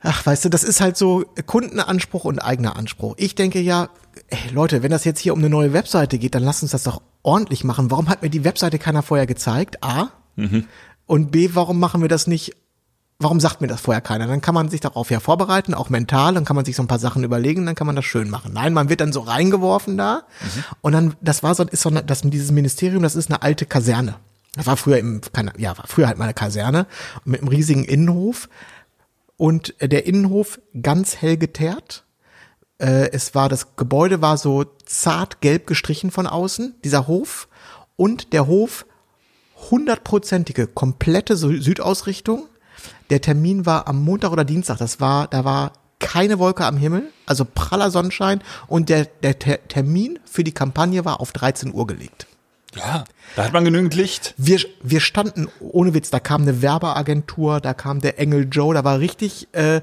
ach, 0.00 0.24
weißt 0.26 0.44
du, 0.44 0.50
das 0.50 0.62
ist 0.62 0.82
halt 0.82 0.98
so 0.98 1.24
Kundenanspruch 1.46 2.24
und 2.24 2.38
eigener 2.38 2.76
Anspruch. 2.76 3.14
Ich 3.16 3.34
denke 3.34 3.60
ja, 3.60 3.88
ey, 4.28 4.50
Leute, 4.52 4.82
wenn 4.82 4.90
das 4.90 5.04
jetzt 5.04 5.20
hier 5.20 5.32
um 5.32 5.38
eine 5.38 5.48
neue 5.48 5.72
Webseite 5.72 6.18
geht, 6.18 6.34
dann 6.34 6.42
lasst 6.42 6.62
uns 6.62 6.72
das 6.72 6.82
doch 6.82 7.00
ordentlich 7.22 7.64
machen. 7.64 7.90
Warum 7.90 8.10
hat 8.10 8.20
mir 8.22 8.30
die 8.30 8.44
Webseite 8.44 8.78
keiner 8.78 9.02
vorher 9.02 9.26
gezeigt? 9.26 9.82
A. 9.82 10.08
Und 11.06 11.32
B, 11.32 11.50
warum 11.54 11.80
machen 11.80 12.02
wir 12.02 12.08
das 12.08 12.26
nicht 12.26 12.56
warum 13.20 13.38
sagt 13.38 13.60
mir 13.60 13.68
das 13.68 13.80
vorher 13.82 14.00
keiner? 14.00 14.26
Dann 14.26 14.40
kann 14.40 14.54
man 14.54 14.68
sich 14.70 14.80
darauf 14.80 15.10
ja 15.10 15.20
vorbereiten, 15.20 15.74
auch 15.74 15.88
mental, 15.90 16.34
dann 16.34 16.44
kann 16.44 16.56
man 16.56 16.64
sich 16.64 16.74
so 16.74 16.82
ein 16.82 16.88
paar 16.88 16.98
Sachen 16.98 17.22
überlegen, 17.22 17.66
dann 17.66 17.74
kann 17.76 17.86
man 17.86 17.94
das 17.96 18.04
schön 18.04 18.30
machen. 18.30 18.52
Nein, 18.52 18.72
man 18.72 18.88
wird 18.88 19.00
dann 19.00 19.12
so 19.12 19.20
reingeworfen 19.20 19.96
da 19.96 20.22
und 20.80 20.92
dann, 20.92 21.14
das 21.20 21.42
war 21.42 21.54
so, 21.54 21.62
ist 21.64 21.82
so, 21.82 21.90
eine, 21.90 22.02
das, 22.02 22.22
dieses 22.22 22.50
Ministerium, 22.50 23.02
das 23.02 23.14
ist 23.14 23.30
eine 23.30 23.42
alte 23.42 23.66
Kaserne. 23.66 24.16
Das 24.56 24.66
war 24.66 24.76
früher 24.76 24.98
im, 24.98 25.20
keine, 25.32 25.52
ja, 25.58 25.78
war 25.78 25.86
früher 25.86 26.08
halt 26.08 26.18
mal 26.18 26.24
eine 26.24 26.34
Kaserne 26.34 26.86
mit 27.24 27.40
einem 27.40 27.48
riesigen 27.48 27.84
Innenhof 27.84 28.48
und 29.36 29.74
der 29.80 30.06
Innenhof 30.06 30.58
ganz 30.82 31.16
hell 31.16 31.36
geteert. 31.36 32.04
Äh, 32.78 33.10
es 33.12 33.34
war, 33.34 33.48
das 33.48 33.76
Gebäude 33.76 34.22
war 34.22 34.38
so 34.38 34.64
zart 34.86 35.40
gelb 35.40 35.66
gestrichen 35.66 36.10
von 36.10 36.26
außen, 36.26 36.74
dieser 36.82 37.06
Hof 37.06 37.48
und 37.96 38.32
der 38.32 38.46
Hof 38.46 38.86
hundertprozentige, 39.70 40.66
komplette 40.66 41.34
Sü- 41.34 41.60
Südausrichtung. 41.62 42.46
Der 43.10 43.20
Termin 43.20 43.66
war 43.66 43.88
am 43.88 44.02
Montag 44.02 44.32
oder 44.32 44.44
Dienstag. 44.44 44.78
Das 44.78 45.00
war, 45.00 45.26
da 45.26 45.44
war 45.44 45.72
keine 45.98 46.38
Wolke 46.38 46.64
am 46.64 46.76
Himmel, 46.76 47.12
also 47.26 47.44
praller 47.44 47.90
Sonnenschein 47.90 48.40
und 48.66 48.88
der, 48.88 49.04
der 49.22 49.38
Ter 49.38 49.68
Termin 49.68 50.18
für 50.24 50.42
die 50.42 50.52
Kampagne 50.52 51.04
war 51.04 51.20
auf 51.20 51.32
13 51.32 51.74
Uhr 51.74 51.86
gelegt. 51.86 52.26
Ja, 52.76 53.04
da 53.36 53.44
hat 53.44 53.52
man 53.52 53.64
genügend 53.64 53.94
Licht. 53.94 54.34
Wir, 54.36 54.60
wir 54.82 55.00
standen, 55.00 55.48
ohne 55.60 55.92
Witz, 55.92 56.10
da 56.10 56.20
kam 56.20 56.42
eine 56.42 56.62
Werbeagentur, 56.62 57.60
da 57.60 57.74
kam 57.74 58.00
der 58.00 58.18
Engel 58.18 58.48
Joe, 58.50 58.74
da 58.74 58.84
war 58.84 59.00
richtig, 59.00 59.48
äh, 59.52 59.80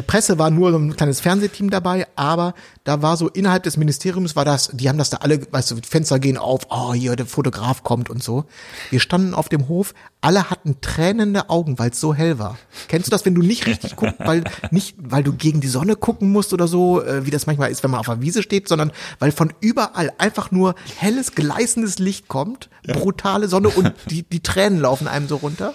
Presse 0.00 0.38
war 0.38 0.50
nur 0.50 0.72
so 0.72 0.78
ein 0.78 0.96
kleines 0.96 1.20
Fernsehteam 1.20 1.68
dabei, 1.68 2.06
aber 2.16 2.54
da 2.84 3.02
war 3.02 3.18
so 3.18 3.28
innerhalb 3.28 3.64
des 3.64 3.76
Ministeriums 3.76 4.34
war 4.34 4.46
das, 4.46 4.70
die 4.72 4.88
haben 4.88 4.96
das 4.96 5.10
da 5.10 5.18
alle, 5.18 5.40
weißt 5.52 5.72
du, 5.72 5.76
Fenster 5.86 6.18
gehen 6.18 6.38
auf, 6.38 6.62
oh, 6.70 6.94
hier, 6.94 7.14
der 7.14 7.26
Fotograf 7.26 7.82
kommt 7.82 8.08
und 8.08 8.22
so. 8.22 8.46
Wir 8.88 9.00
standen 9.00 9.34
auf 9.34 9.50
dem 9.50 9.68
Hof, 9.68 9.92
alle 10.22 10.48
hatten 10.48 10.80
tränende 10.80 11.50
Augen, 11.50 11.78
weil 11.78 11.90
es 11.90 12.00
so 12.00 12.14
hell 12.14 12.38
war. 12.38 12.56
Kennst 12.88 13.08
du 13.08 13.10
das, 13.10 13.26
wenn 13.26 13.34
du 13.34 13.42
nicht 13.42 13.66
richtig 13.66 13.96
guckst, 13.96 14.14
weil 14.18 14.44
nicht, 14.70 14.96
weil 14.98 15.22
du 15.22 15.34
gegen 15.34 15.60
die 15.60 15.68
Sonne 15.68 15.94
gucken 15.96 16.32
musst 16.32 16.54
oder 16.54 16.68
so, 16.68 17.02
äh, 17.02 17.26
wie 17.26 17.30
das 17.30 17.46
manchmal 17.46 17.70
ist, 17.70 17.82
wenn 17.82 17.90
man 17.90 18.00
auf 18.00 18.06
der 18.06 18.22
Wiese 18.22 18.42
steht, 18.42 18.68
sondern 18.68 18.92
weil 19.18 19.32
von 19.32 19.52
überall 19.60 20.10
einfach 20.16 20.50
nur 20.50 20.74
helles, 20.96 21.34
gleißendes 21.34 21.98
Licht 21.98 22.28
kommt, 22.28 22.70
brutale 22.86 23.48
Sonne 23.48 23.68
und 23.68 23.92
die, 24.08 24.22
die 24.22 24.40
Tränen 24.40 24.80
laufen 24.80 25.06
einem 25.06 25.28
so 25.28 25.36
runter. 25.36 25.74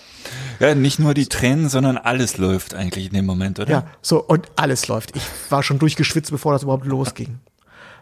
Ja, 0.60 0.76
nicht 0.76 1.00
nur 1.00 1.14
die 1.14 1.28
Tränen, 1.28 1.70
sondern 1.70 1.98
alles 1.98 2.38
läuft 2.38 2.74
eigentlich 2.74 3.08
in 3.08 3.14
dem 3.14 3.26
Moment, 3.26 3.60
oder? 3.60 3.70
Ja, 3.70 3.88
so, 4.02 4.24
und 4.24 4.48
alles 4.56 4.88
läuft. 4.88 5.16
Ich 5.16 5.24
war 5.50 5.64
schon 5.64 5.80
durchgeschwitzt, 5.80 6.32
bevor 6.32 6.54
das 6.54 6.64
überhaupt 6.64 6.86
losging. 6.86 7.40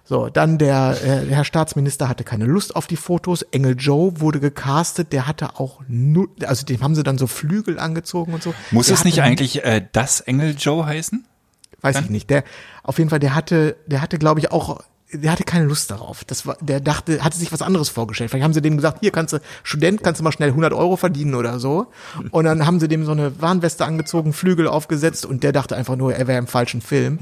So, 0.08 0.30
dann 0.30 0.60
der, 0.60 0.98
äh, 1.04 1.26
der 1.26 1.38
Herr 1.38 1.46
Staatsminister 1.46 2.08
hatte 2.08 2.24
keine 2.24 2.46
Lust 2.46 2.76
auf 2.76 2.86
die 2.86 2.96
Fotos. 2.96 3.42
Engel 3.42 3.76
Joe 3.78 4.20
wurde 4.22 4.40
gecastet, 4.40 5.12
der 5.12 5.28
hatte 5.28 5.60
auch 5.60 5.82
nur, 5.88 6.30
also 6.46 6.64
dem 6.64 6.84
haben 6.84 6.94
sie 6.94 7.02
dann 7.02 7.18
so 7.18 7.26
Flügel 7.26 7.80
angezogen 7.80 8.34
und 8.34 8.44
so. 8.44 8.54
Muss 8.70 8.88
der 8.88 8.98
es 8.98 9.04
nicht 9.04 9.24
eigentlich 9.24 9.66
äh, 9.66 9.84
das 9.92 10.22
Engel 10.22 10.56
Joe 10.58 10.86
heißen? 10.86 11.26
Weiß 11.82 12.00
ich 12.02 12.10
nicht. 12.10 12.30
Der, 12.30 12.44
auf 12.84 13.00
jeden 13.00 13.10
Fall, 13.10 13.20
der 13.20 13.34
hatte, 13.34 13.78
der 13.88 14.02
hatte, 14.02 14.20
glaube 14.20 14.40
ich, 14.40 14.52
auch, 14.52 14.84
der 15.12 15.32
hatte 15.32 15.44
keine 15.44 15.66
Lust 15.66 15.92
darauf. 15.92 16.24
Das 16.24 16.46
war, 16.46 16.58
der 16.62 16.80
dachte, 16.80 17.24
hatte 17.24 17.38
sich 17.38 17.52
was 17.52 17.62
anderes 17.62 17.90
vorgestellt. 17.90 18.32
Vielleicht 18.32 18.44
haben 18.44 18.54
sie 18.54 18.62
dem 18.62 18.76
gesagt, 18.76 19.00
hier 19.02 19.12
kannst 19.12 19.34
du, 19.34 19.40
Student, 19.64 20.04
kannst 20.04 20.20
du 20.20 20.24
mal 20.24 20.32
schnell 20.32 20.50
100 20.50 20.74
Euro 20.74 20.98
verdienen 20.98 21.36
oder 21.36 21.60
so. 21.60 21.88
Und 22.32 22.46
dann 22.46 22.66
haben 22.66 22.80
sie 22.80 22.88
dem 22.88 23.06
so 23.06 23.12
eine 23.12 23.40
Warnweste 23.42 23.86
angezogen, 23.86 24.34
Flügel 24.34 24.68
aufgesetzt 24.68 25.26
und 25.26 25.44
der 25.44 25.52
dachte 25.52 25.76
einfach 25.76 25.96
nur, 25.96 26.16
er 26.16 26.28
wäre 26.28 26.40
im 26.40 26.48
falschen 26.48 26.82
Film. 26.82 27.20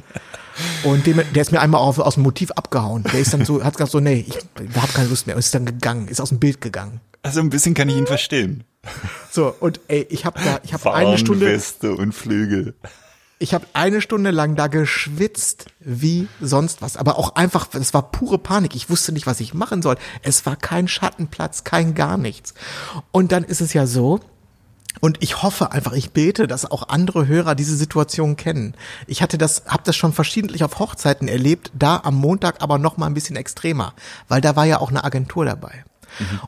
Und 0.83 1.05
dem, 1.05 1.21
der 1.33 1.41
ist 1.41 1.51
mir 1.51 1.61
einmal 1.61 1.81
auf, 1.81 1.99
aus 1.99 2.13
dem 2.15 2.23
Motiv 2.23 2.51
abgehauen. 2.51 3.03
Der 3.11 3.19
ist 3.19 3.33
dann 3.33 3.45
so, 3.45 3.63
hat 3.63 3.73
gesagt 3.75 3.91
so, 3.91 3.99
nee, 3.99 4.25
ich 4.27 4.37
habe 4.75 4.93
keine 4.93 5.09
Lust 5.09 5.27
mehr. 5.27 5.35
Und 5.35 5.39
ist 5.39 5.53
dann 5.53 5.65
gegangen, 5.65 6.07
ist 6.07 6.21
aus 6.21 6.29
dem 6.29 6.39
Bild 6.39 6.61
gegangen. 6.61 7.01
Also 7.21 7.39
ein 7.39 7.49
bisschen 7.49 7.73
kann 7.73 7.89
ich 7.89 7.97
ihn 7.97 8.07
verstehen. 8.07 8.63
So, 9.31 9.55
und 9.59 9.79
ey, 9.87 10.05
ich 10.09 10.25
habe 10.25 10.39
da, 10.43 10.59
ich 10.63 10.73
habe 10.73 10.93
eine 10.93 11.17
Stunde, 11.17 11.45
Warnweste 11.45 11.95
und 11.95 12.13
Flügel. 12.13 12.75
Ich 13.43 13.53
habe 13.53 13.67
eine 13.73 13.99
Stunde 13.99 14.31
lang 14.31 14.55
da 14.55 14.67
geschwitzt 14.67 15.65
wie 15.81 16.29
sonst 16.39 16.81
was. 16.81 16.95
Aber 16.95 17.19
auch 17.19 17.35
einfach, 17.35 17.67
es 17.73 17.93
war 17.93 18.09
pure 18.09 18.37
Panik. 18.37 18.73
Ich 18.73 18.89
wusste 18.89 19.11
nicht, 19.11 19.27
was 19.27 19.41
ich 19.41 19.53
machen 19.53 19.81
soll. 19.81 19.97
Es 20.21 20.45
war 20.45 20.55
kein 20.55 20.87
Schattenplatz, 20.87 21.65
kein 21.65 21.93
gar 21.93 22.15
nichts. 22.15 22.53
Und 23.11 23.33
dann 23.33 23.43
ist 23.43 23.59
es 23.59 23.73
ja 23.73 23.85
so, 23.85 24.21
und 25.01 25.17
ich 25.21 25.43
hoffe 25.43 25.73
einfach, 25.73 25.91
ich 25.91 26.11
bete, 26.11 26.47
dass 26.47 26.71
auch 26.71 26.87
andere 26.87 27.27
Hörer 27.27 27.53
diese 27.53 27.75
Situation 27.75 28.37
kennen. 28.37 28.75
Ich 29.07 29.21
hatte 29.21 29.37
das, 29.37 29.63
habe 29.67 29.83
das 29.83 29.97
schon 29.97 30.13
verschiedentlich 30.13 30.63
auf 30.63 30.79
Hochzeiten 30.79 31.27
erlebt, 31.27 31.69
da 31.77 31.99
am 32.01 32.15
Montag 32.15 32.61
aber 32.61 32.77
noch 32.77 32.95
mal 32.95 33.07
ein 33.07 33.13
bisschen 33.13 33.35
extremer, 33.35 33.93
weil 34.29 34.39
da 34.39 34.55
war 34.55 34.63
ja 34.63 34.79
auch 34.79 34.89
eine 34.89 35.03
Agentur 35.03 35.43
dabei. 35.43 35.83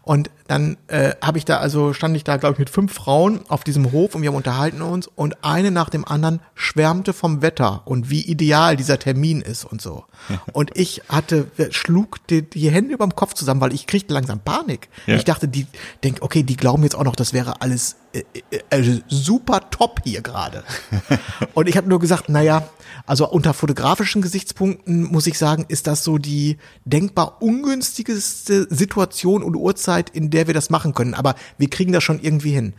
Und 0.04 0.30
dann 0.47 0.78
äh, 0.88 1.13
habe 1.21 1.38
ich 1.38 1.45
da, 1.45 1.58
also 1.58 1.93
stand 1.93 2.15
ich 2.15 2.23
da, 2.23 2.38
glaube 2.38 2.54
ich, 2.54 2.60
mit 2.60 2.69
fünf 2.69 2.93
Frauen 2.93 3.41
auf 3.47 3.63
diesem 3.63 3.91
Hof 3.91 4.15
und 4.15 4.21
wir 4.21 4.30
haben 4.30 4.36
unterhalten 4.36 4.82
uns 4.82 5.08
und 5.08 5.43
eine 5.43 5.71
nach 5.71 5.89
dem 5.89 6.06
anderen 6.06 6.39
schwärmte 6.54 7.13
vom 7.13 7.41
Wetter 7.41 7.82
und 7.86 8.10
wie 8.10 8.21
ideal 8.21 8.75
dieser 8.75 8.99
Termin 8.99 9.41
ist 9.41 9.65
und 9.65 9.82
so. 9.82 10.06
Und 10.54 10.71
ich 10.75 11.04
hatte, 11.10 11.47
schlug 11.71 12.25
die, 12.28 12.49
die 12.49 12.71
Hände 12.71 12.93
überm 12.93 13.15
Kopf 13.15 13.34
zusammen, 13.34 13.62
weil 13.62 13.73
ich 13.73 13.88
kriegte 13.88 14.13
langsam 14.13 14.39
Panik. 14.39 14.89
Ja. 15.06 15.15
Ich 15.15 15.25
dachte, 15.25 15.47
die 15.47 15.67
denk, 16.04 16.21
okay, 16.21 16.43
die 16.43 16.56
glauben 16.56 16.84
jetzt 16.84 16.95
auch 16.95 17.04
noch, 17.04 17.15
das 17.15 17.34
wäre 17.34 17.62
alles 17.62 17.97
äh, 18.15 18.60
äh, 18.69 19.01
super 19.08 19.69
top 19.69 20.01
hier 20.04 20.21
gerade. 20.21 20.63
Und 21.54 21.67
ich 21.67 21.78
habe 21.78 21.89
nur 21.89 21.99
gesagt, 21.99 22.30
naja, 22.30 22.67
also 23.06 23.30
unter 23.30 23.54
fotografischen 23.54 24.21
Gesichtspunkten 24.21 25.04
muss 25.04 25.28
ich 25.28 25.38
sagen, 25.38 25.65
ist 25.67 25.88
das 25.88 26.04
so 26.04 26.17
die 26.17 26.58
denkbar 26.86 27.41
ungünstigste 27.41 28.67
Situation 28.69 29.43
und 29.43 29.56
Uhrzeit, 29.56 30.10
in 30.10 30.30
der 30.30 30.47
wir 30.47 30.54
das 30.54 30.69
machen 30.69 30.93
können. 30.93 31.13
Aber 31.13 31.36
wir 31.58 31.69
kriegen 31.69 31.91
das 31.91 32.04
schon 32.04 32.19
irgendwie 32.19 32.51
hin. 32.51 32.73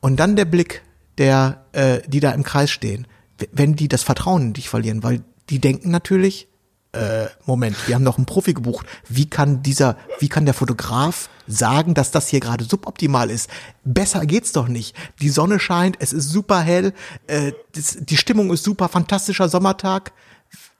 Und 0.00 0.20
dann 0.20 0.36
der 0.36 0.44
Blick 0.44 0.82
der, 1.18 1.64
äh, 1.72 2.00
die 2.06 2.20
da 2.20 2.30
im 2.30 2.42
Kreis 2.42 2.70
stehen, 2.70 3.06
wenn 3.52 3.74
die 3.74 3.88
das 3.88 4.02
Vertrauen 4.02 4.42
in 4.42 4.52
dich 4.52 4.68
verlieren, 4.68 5.02
weil 5.02 5.22
die 5.50 5.58
denken 5.58 5.90
natürlich, 5.90 6.48
äh, 6.92 7.26
Moment, 7.44 7.76
wir 7.86 7.94
haben 7.94 8.02
noch 8.02 8.16
einen 8.16 8.26
Profi 8.26 8.54
gebucht. 8.54 8.86
Wie 9.08 9.28
kann 9.28 9.62
dieser, 9.62 9.96
wie 10.18 10.28
kann 10.28 10.44
der 10.44 10.54
Fotograf 10.54 11.28
sagen, 11.46 11.94
dass 11.94 12.10
das 12.10 12.28
hier 12.28 12.40
gerade 12.40 12.64
suboptimal 12.64 13.30
ist? 13.30 13.50
Besser 13.84 14.24
geht's 14.26 14.52
doch 14.52 14.68
nicht. 14.68 14.96
Die 15.20 15.28
Sonne 15.28 15.60
scheint, 15.60 15.96
es 16.00 16.12
ist 16.12 16.30
super 16.30 16.60
hell, 16.60 16.92
äh, 17.26 17.52
das, 17.74 17.98
die 18.00 18.16
Stimmung 18.16 18.52
ist 18.52 18.64
super, 18.64 18.88
fantastischer 18.88 19.48
Sommertag. 19.48 20.12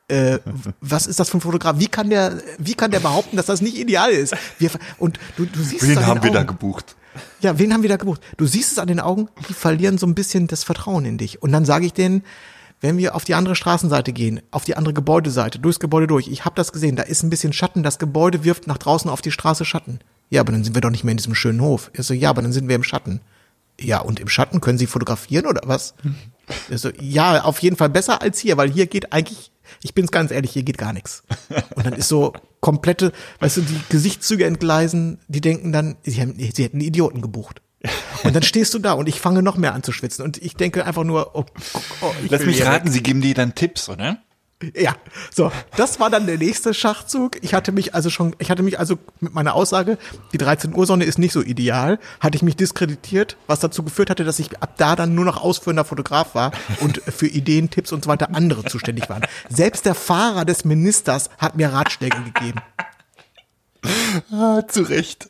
Äh, 0.09 0.39
was 0.81 1.07
ist 1.07 1.19
das 1.19 1.31
für 1.31 1.39
ein 1.39 1.41
Fotograf? 1.41 1.79
Wie 1.79 1.89
kann 1.89 2.11
der, 2.11 2.41
wie 2.59 2.75
kann 2.75 2.93
der 2.93 3.01
behaupten, 3.01 3.37
dass 3.37 3.47
das 3.47 3.61
nicht 3.61 3.77
ideal 3.77 4.11
ist? 4.11 4.35
Wir, 4.59 4.71
und 4.99 5.19
du, 5.37 5.47
du 5.47 5.63
siehst 5.63 5.83
es 5.83 5.89
Wen 5.89 5.99
an 5.99 6.05
den 6.05 6.07
haben 6.07 6.23
wir 6.23 6.31
da 6.31 6.39
Augen. 6.41 6.49
gebucht? 6.49 6.97
Ja, 7.41 7.59
wen 7.59 7.73
haben 7.73 7.83
wir 7.83 7.89
da 7.89 7.97
gebucht? 7.97 8.21
Du 8.37 8.47
siehst 8.47 8.73
es 8.73 8.79
an 8.79 8.89
den 8.89 9.01
Augen, 9.01 9.29
die 9.49 9.55
verlieren 9.55 9.99
so 9.99 10.07
ein 10.07 10.15
bisschen 10.15 10.47
das 10.47 10.65
Vertrauen 10.65 11.05
in 11.05 11.19
dich. 11.19 11.43
Und 11.43 11.51
dann 11.53 11.65
sage 11.65 11.87
ich 11.87 11.93
denen, 11.93 12.23
wenn 12.81 12.99
wir 12.99 13.14
auf 13.14 13.24
die 13.24 13.35
andere 13.35 13.57
Straßenseite 13.57 14.12
gehen, 14.12 14.41
auf 14.51 14.64
die 14.64 14.77
andere 14.77 14.95
Gebäudeseite, 14.95 15.59
durchs 15.59 15.81
Gebäude 15.81 16.07
durch, 16.07 16.29
ich 16.29 16.45
habe 16.45 16.57
das 16.57 16.72
gesehen, 16.72 16.97
da 16.97 17.03
ist 17.03 17.22
ein 17.22 17.31
bisschen 17.31 17.53
Schatten, 17.53 17.83
das 17.83 17.99
Gebäude 17.99 18.45
wirft 18.45 18.66
nach 18.66 18.79
draußen 18.79 19.11
auf 19.11 19.22
die 19.22 19.33
Straße 19.33 19.64
Schatten. 19.64 20.01
Ja, 20.29 20.41
aber 20.41 20.53
dann 20.53 20.64
sind 20.64 20.74
wir 20.74 20.81
doch 20.81 20.91
nicht 20.91 21.05
mehr 21.05 21.12
in 21.12 21.18
diesem 21.18 21.35
schönen 21.35 21.61
Hof. 21.61 21.91
Ich 21.95 22.03
so, 22.07 22.14
ja, 22.14 22.31
aber 22.31 22.43
dann 22.43 22.53
sind 22.53 22.68
wir 22.68 22.77
im 22.77 22.83
Schatten. 22.83 23.20
Ja, 23.81 24.01
und 24.01 24.20
im 24.20 24.29
Schatten 24.29 24.61
können 24.61 24.79
Sie 24.79 24.87
fotografieren 24.87 25.47
oder 25.47 25.62
was? 25.64 25.95
Ich 26.70 26.81
so, 26.81 26.91
ja, 27.01 27.43
auf 27.43 27.59
jeden 27.59 27.74
Fall 27.74 27.89
besser 27.89 28.22
als 28.22 28.39
hier, 28.39 28.57
weil 28.57 28.70
hier 28.70 28.87
geht 28.87 29.12
eigentlich, 29.12 29.51
ich 29.83 29.95
bin's 29.95 30.12
ganz 30.12 30.31
ehrlich, 30.31 30.53
hier 30.53 30.62
geht 30.62 30.79
gar 30.79 30.93
nichts. 30.93 31.24
Und 31.74 31.85
dann 31.85 31.95
ist 31.95 32.07
so 32.07 32.35
komplette, 32.61 33.11
weißt 33.41 33.57
du, 33.57 33.61
die 33.62 33.81
Gesichtszüge 33.89 34.45
entgleisen, 34.45 35.18
die 35.27 35.41
denken 35.41 35.72
dann, 35.72 35.97
sie, 36.05 36.20
haben, 36.20 36.37
sie 36.39 36.62
hätten 36.62 36.81
Idioten 36.81 37.20
gebucht. 37.20 37.62
Und 38.24 38.34
dann 38.34 38.43
stehst 38.43 38.74
du 38.74 38.78
da 38.78 38.93
und 38.93 39.09
ich 39.09 39.20
fange 39.20 39.43
noch 39.43 39.57
mehr 39.57 39.74
an 39.74 39.82
zu 39.82 39.93
schwitzen 39.93 40.24
und 40.24 40.39
ich 40.39 40.57
denke 40.57 40.84
einfach 40.84 41.05
nur, 41.05 41.34
oh, 41.34 41.45
oh, 41.74 41.80
oh, 42.03 42.14
ich 42.24 42.30
Lass 42.30 42.45
mich 42.45 42.64
raten, 42.64 42.87
weg. 42.87 42.93
Sie 42.93 43.03
geben 43.03 43.20
dir 43.20 43.34
dann 43.34 43.55
Tipps, 43.55 43.89
oder? 43.89 44.18
Ja, 44.74 44.97
so, 45.30 45.53
das 45.76 46.01
war 46.01 46.09
dann 46.09 46.26
der 46.26 46.39
nächste 46.39 46.72
Schachzug. 46.72 47.37
Ich 47.43 47.53
hatte 47.53 47.72
mich 47.72 47.95
also 47.95 48.09
schon, 48.09 48.34
ich 48.39 48.51
hatte 48.51 48.62
mich 48.62 48.78
also 48.78 48.99
mit 49.20 49.34
meiner 49.34 49.55
Aussage, 49.55 49.99
die 50.32 50.39
13 50.39 50.74
Uhr 50.74 50.87
Sonne 50.87 51.05
ist 51.05 51.18
nicht 51.18 51.32
so 51.32 51.43
ideal, 51.43 51.99
hatte 52.20 52.37
ich 52.37 52.43
mich 52.43 52.57
diskreditiert, 52.57 53.37
was 53.47 53.61
dazu 53.61 53.82
geführt 53.82 54.09
hatte, 54.09 54.24
dass 54.24 54.39
ich 54.39 54.62
ab 54.62 54.72
da 54.78 54.97
dann 54.97 55.14
nur 55.14 55.26
noch 55.26 55.43
ausführender 55.43 55.84
Fotograf 55.84 56.34
war 56.34 56.53
und 56.80 57.03
für 57.03 57.26
Ideen, 57.26 57.68
Tipps 57.68 57.93
und 57.93 58.05
so 58.05 58.09
weiter 58.09 58.34
andere 58.34 58.64
zuständig 58.64 59.11
waren. 59.11 59.26
Selbst 59.51 59.84
der 59.84 59.95
Fahrer 59.95 60.47
des 60.47 60.64
Ministers 60.64 61.28
hat 61.37 61.57
mir 61.57 61.74
Ratschläge 61.74 62.16
gegeben. 62.22 62.61
Ah, 64.32 64.62
zu 64.66 64.82
Recht. 64.82 65.28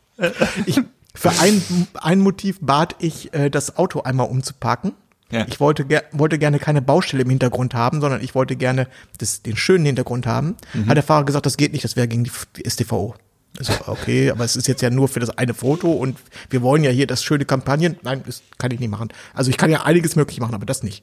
Ich, 0.67 0.81
für 1.17 1.31
ein, 1.41 1.63
ein 1.95 2.21
Motiv 2.21 2.59
bat 2.61 2.97
ich, 2.99 3.33
äh, 3.35 3.51
das 3.51 3.77
Auto 3.77 4.03
einmal 4.03 4.29
umzuparken. 4.29 4.93
Ja. 5.31 5.45
Ich 5.49 5.59
wollte, 5.59 5.85
ger 5.85 6.05
wollte 6.13 6.39
gerne 6.39 6.59
keine 6.59 6.83
Baustelle 6.83 7.23
im 7.25 7.31
Hintergrund 7.31 7.75
haben, 7.75 8.01
sondern 8.01 8.23
ich 8.23 8.35
wollte 8.35 8.55
gerne 8.55 8.87
das, 9.19 9.43
den 9.43 9.57
schönen 9.57 9.85
Hintergrund 9.85 10.27
haben. 10.27 10.57
Mhm. 10.73 10.89
Hat 10.89 10.97
der 10.97 11.03
Fahrer 11.03 11.25
gesagt, 11.25 11.47
das 11.47 11.57
geht 11.57 11.73
nicht, 11.73 11.85
das 11.85 11.97
wäre 11.97 12.07
gegen 12.07 12.25
die, 12.25 12.31
STVO. 12.69 13.15
Also, 13.59 13.73
okay, 13.87 14.31
aber 14.31 14.45
es 14.45 14.55
ist 14.55 14.69
jetzt 14.69 14.83
ja 14.83 14.91
nur 14.91 15.09
für 15.09 15.19
das 15.19 15.31
eine 15.31 15.55
Foto 15.55 15.91
und 15.91 16.19
wir 16.51 16.63
wollen 16.63 16.85
ja 16.85 16.91
hier 16.91 17.07
das 17.07 17.25
schöne 17.25 17.45
Kampagnen. 17.47 17.97
Nein, 18.03 18.23
das 18.27 18.43
kann 18.59 18.71
ich 18.71 18.79
nicht 18.79 18.91
machen. 18.91 19.09
Also 19.33 19.51
ich 19.51 19.57
kann 19.57 19.71
ja 19.71 19.83
einiges 19.83 20.15
möglich 20.15 20.41
machen, 20.41 20.55
aber 20.55 20.67
das 20.67 20.83
nicht. 20.83 21.03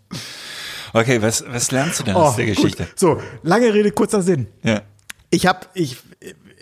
Okay, 0.93 1.21
was, 1.21 1.43
was 1.47 1.71
lernst 1.71 1.99
du 1.99 2.03
denn 2.03 2.15
aus 2.15 2.35
der 2.35 2.45
gut. 2.45 2.55
Geschichte? 2.55 2.87
So, 2.95 3.19
lange 3.41 3.73
Rede, 3.73 3.91
kurzer 3.91 4.21
Sinn. 4.21 4.47
Ja. 4.61 4.83
Ich 5.31 5.47
habe, 5.47 5.61
ich, 5.73 5.97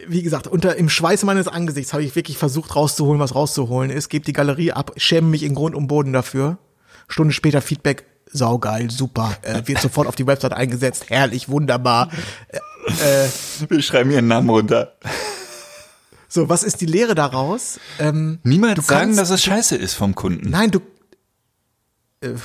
wie 0.07 0.23
gesagt, 0.23 0.47
unter 0.47 0.75
im 0.75 0.89
Schweiß 0.89 1.23
meines 1.23 1.47
Angesichts 1.47 1.93
habe 1.93 2.03
ich 2.03 2.15
wirklich 2.15 2.37
versucht 2.37 2.75
rauszuholen, 2.75 3.19
was 3.19 3.35
rauszuholen 3.35 3.89
ist. 3.91 4.09
Gebe 4.09 4.25
die 4.25 4.33
Galerie 4.33 4.71
ab, 4.71 4.91
schäme 4.97 5.27
mich 5.27 5.43
in 5.43 5.55
Grund 5.55 5.75
und 5.75 5.87
Boden 5.87 6.13
dafür. 6.13 6.57
Stunde 7.07 7.33
später 7.33 7.61
Feedback, 7.61 8.05
saugeil, 8.31 8.89
super, 8.89 9.35
äh, 9.41 9.61
wird 9.65 9.79
sofort 9.81 10.07
auf 10.07 10.15
die 10.15 10.25
Website 10.27 10.53
eingesetzt, 10.53 11.09
herrlich, 11.09 11.49
wunderbar. 11.49 12.09
Äh, 12.49 13.27
Wir 13.69 13.81
schreiben 13.81 14.11
ihren 14.11 14.27
Namen 14.27 14.49
runter. 14.49 14.93
so, 16.27 16.47
was 16.49 16.63
ist 16.63 16.79
die 16.81 16.85
Lehre 16.85 17.15
daraus? 17.15 17.79
Ähm, 17.99 18.39
Niemals 18.43 18.75
Du 18.75 18.81
sagen, 18.81 19.01
kannst- 19.07 19.19
dass 19.19 19.29
es 19.29 19.43
scheiße 19.43 19.75
ist 19.75 19.93
vom 19.93 20.15
Kunden. 20.15 20.49
Nein, 20.49 20.71
du. 20.71 20.79
Äh, 22.23 22.35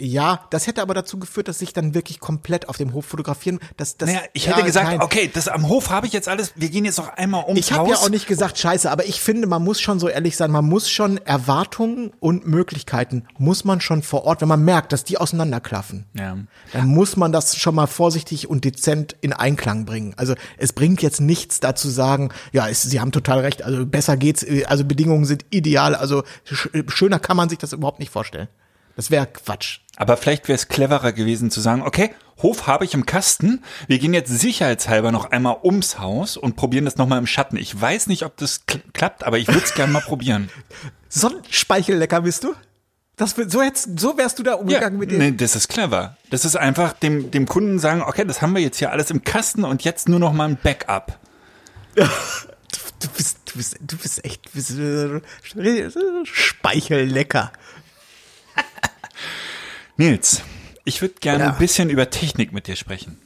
ja, 0.00 0.46
das 0.50 0.66
hätte 0.66 0.80
aber 0.80 0.94
dazu 0.94 1.18
geführt, 1.18 1.48
dass 1.48 1.60
ich 1.60 1.74
dann 1.74 1.94
wirklich 1.94 2.20
komplett 2.20 2.68
auf 2.70 2.78
dem 2.78 2.94
Hof 2.94 3.04
fotografieren. 3.04 3.60
Das, 3.76 3.98
das, 3.98 4.08
Naja, 4.08 4.22
ich 4.32 4.46
ja, 4.46 4.54
hätte 4.54 4.64
gesagt, 4.64 4.86
nein. 4.88 5.02
okay, 5.02 5.30
das 5.32 5.46
am 5.48 5.68
Hof 5.68 5.90
habe 5.90 6.06
ich 6.06 6.14
jetzt 6.14 6.28
alles, 6.28 6.52
wir 6.56 6.70
gehen 6.70 6.86
jetzt 6.86 6.96
noch 6.96 7.08
einmal 7.08 7.44
ums 7.44 7.58
Ich 7.60 7.72
habe 7.72 7.90
ja 7.90 7.96
auch 7.96 8.08
nicht 8.08 8.26
gesagt 8.26 8.58
scheiße, 8.58 8.90
aber 8.90 9.04
ich 9.04 9.20
finde, 9.20 9.46
man 9.46 9.62
muss 9.62 9.80
schon 9.80 10.00
so 10.00 10.08
ehrlich 10.08 10.36
sein, 10.38 10.50
man 10.50 10.64
muss 10.64 10.88
schon 10.88 11.18
Erwartungen 11.18 12.12
und 12.18 12.46
Möglichkeiten, 12.46 13.24
muss 13.38 13.64
man 13.64 13.80
schon 13.82 14.02
vor 14.02 14.24
Ort, 14.24 14.40
wenn 14.40 14.48
man 14.48 14.64
merkt, 14.64 14.92
dass 14.92 15.04
die 15.04 15.18
auseinanderklaffen, 15.18 16.06
Ja. 16.14 16.38
dann 16.72 16.86
muss 16.88 17.16
man 17.16 17.30
das 17.30 17.56
schon 17.56 17.74
mal 17.74 17.86
vorsichtig 17.86 18.48
und 18.48 18.64
dezent 18.64 19.16
in 19.20 19.34
Einklang 19.34 19.84
bringen. 19.84 20.14
Also 20.16 20.34
es 20.56 20.72
bringt 20.72 21.02
jetzt 21.02 21.20
nichts 21.20 21.60
dazu 21.60 21.90
sagen, 21.90 22.30
ja, 22.52 22.68
es, 22.68 22.82
Sie 22.82 23.00
haben 23.00 23.12
total 23.12 23.40
recht, 23.40 23.62
also 23.62 23.84
besser 23.84 24.16
geht's, 24.16 24.42
äh, 24.42 24.64
also 24.64 24.84
Bedingungen 24.84 25.26
sind 25.26 25.44
ideal, 25.50 25.94
also 25.94 26.22
sch 26.44 26.68
schöner 26.88 27.18
kann 27.18 27.36
man 27.36 27.50
sich 27.50 27.58
das 27.58 27.72
überhaupt 27.74 27.98
nicht 27.98 28.10
vorstellen. 28.10 28.48
Das 28.96 29.10
wäre 29.10 29.26
Quatsch. 29.26 29.80
Aber 29.96 30.16
vielleicht 30.16 30.48
wäre 30.48 30.56
es 30.56 30.68
cleverer 30.68 31.12
gewesen 31.12 31.50
zu 31.50 31.60
sagen, 31.60 31.82
okay, 31.82 32.10
Hof 32.42 32.66
habe 32.66 32.84
ich 32.84 32.94
im 32.94 33.06
Kasten. 33.06 33.62
Wir 33.86 33.98
gehen 33.98 34.12
jetzt 34.12 34.30
sicherheitshalber 34.30 35.12
noch 35.12 35.30
einmal 35.30 35.58
ums 35.62 35.98
Haus 35.98 36.36
und 36.36 36.56
probieren 36.56 36.84
das 36.84 36.96
nochmal 36.96 37.18
im 37.18 37.26
Schatten. 37.26 37.56
Ich 37.56 37.78
weiß 37.78 38.08
nicht, 38.08 38.24
ob 38.24 38.36
das 38.36 38.66
kl 38.66 38.80
klappt, 38.92 39.24
aber 39.24 39.38
ich 39.38 39.48
würde 39.48 39.64
es 39.64 39.74
gerne 39.74 39.92
mal 39.92 40.02
probieren. 40.02 40.50
Sonnenspeichellecker 41.08 42.22
bist 42.22 42.44
du? 42.44 42.54
Das, 43.16 43.34
so, 43.48 43.62
hättest, 43.62 43.98
so 43.98 44.18
wärst 44.18 44.38
du 44.38 44.42
da 44.42 44.54
umgegangen 44.54 44.98
mit 44.98 45.10
dem. 45.10 45.18
nee, 45.18 45.32
das 45.32 45.56
ist 45.56 45.68
clever. 45.68 46.18
Das 46.28 46.44
ist 46.44 46.56
einfach 46.56 46.92
dem, 46.92 47.30
dem 47.30 47.46
Kunden 47.46 47.78
sagen, 47.78 48.02
okay, 48.02 48.26
das 48.26 48.42
haben 48.42 48.54
wir 48.54 48.60
jetzt 48.60 48.78
hier 48.78 48.92
alles 48.92 49.10
im 49.10 49.24
Kasten 49.24 49.64
und 49.64 49.84
jetzt 49.84 50.08
nur 50.08 50.18
noch 50.18 50.34
mal 50.34 50.48
ein 50.48 50.58
Backup. 50.62 51.18
Du 52.98 53.08
bist, 53.08 53.38
du 53.44 53.58
bist, 53.58 53.76
du 53.78 53.96
bist 53.98 54.24
echt, 54.24 54.46
du 54.46 54.50
bist, 54.54 54.70
äh, 54.78 55.20
Speichellecker. 56.24 57.52
Nils, 59.96 60.42
ich 60.84 61.00
würde 61.02 61.14
gerne 61.20 61.44
Ja. 61.44 61.52
ein 61.52 61.58
bisschen 61.58 61.90
über 61.90 62.10
Technik 62.10 62.52
mit 62.52 62.66
dir 62.66 62.76
sprechen. 62.76 63.18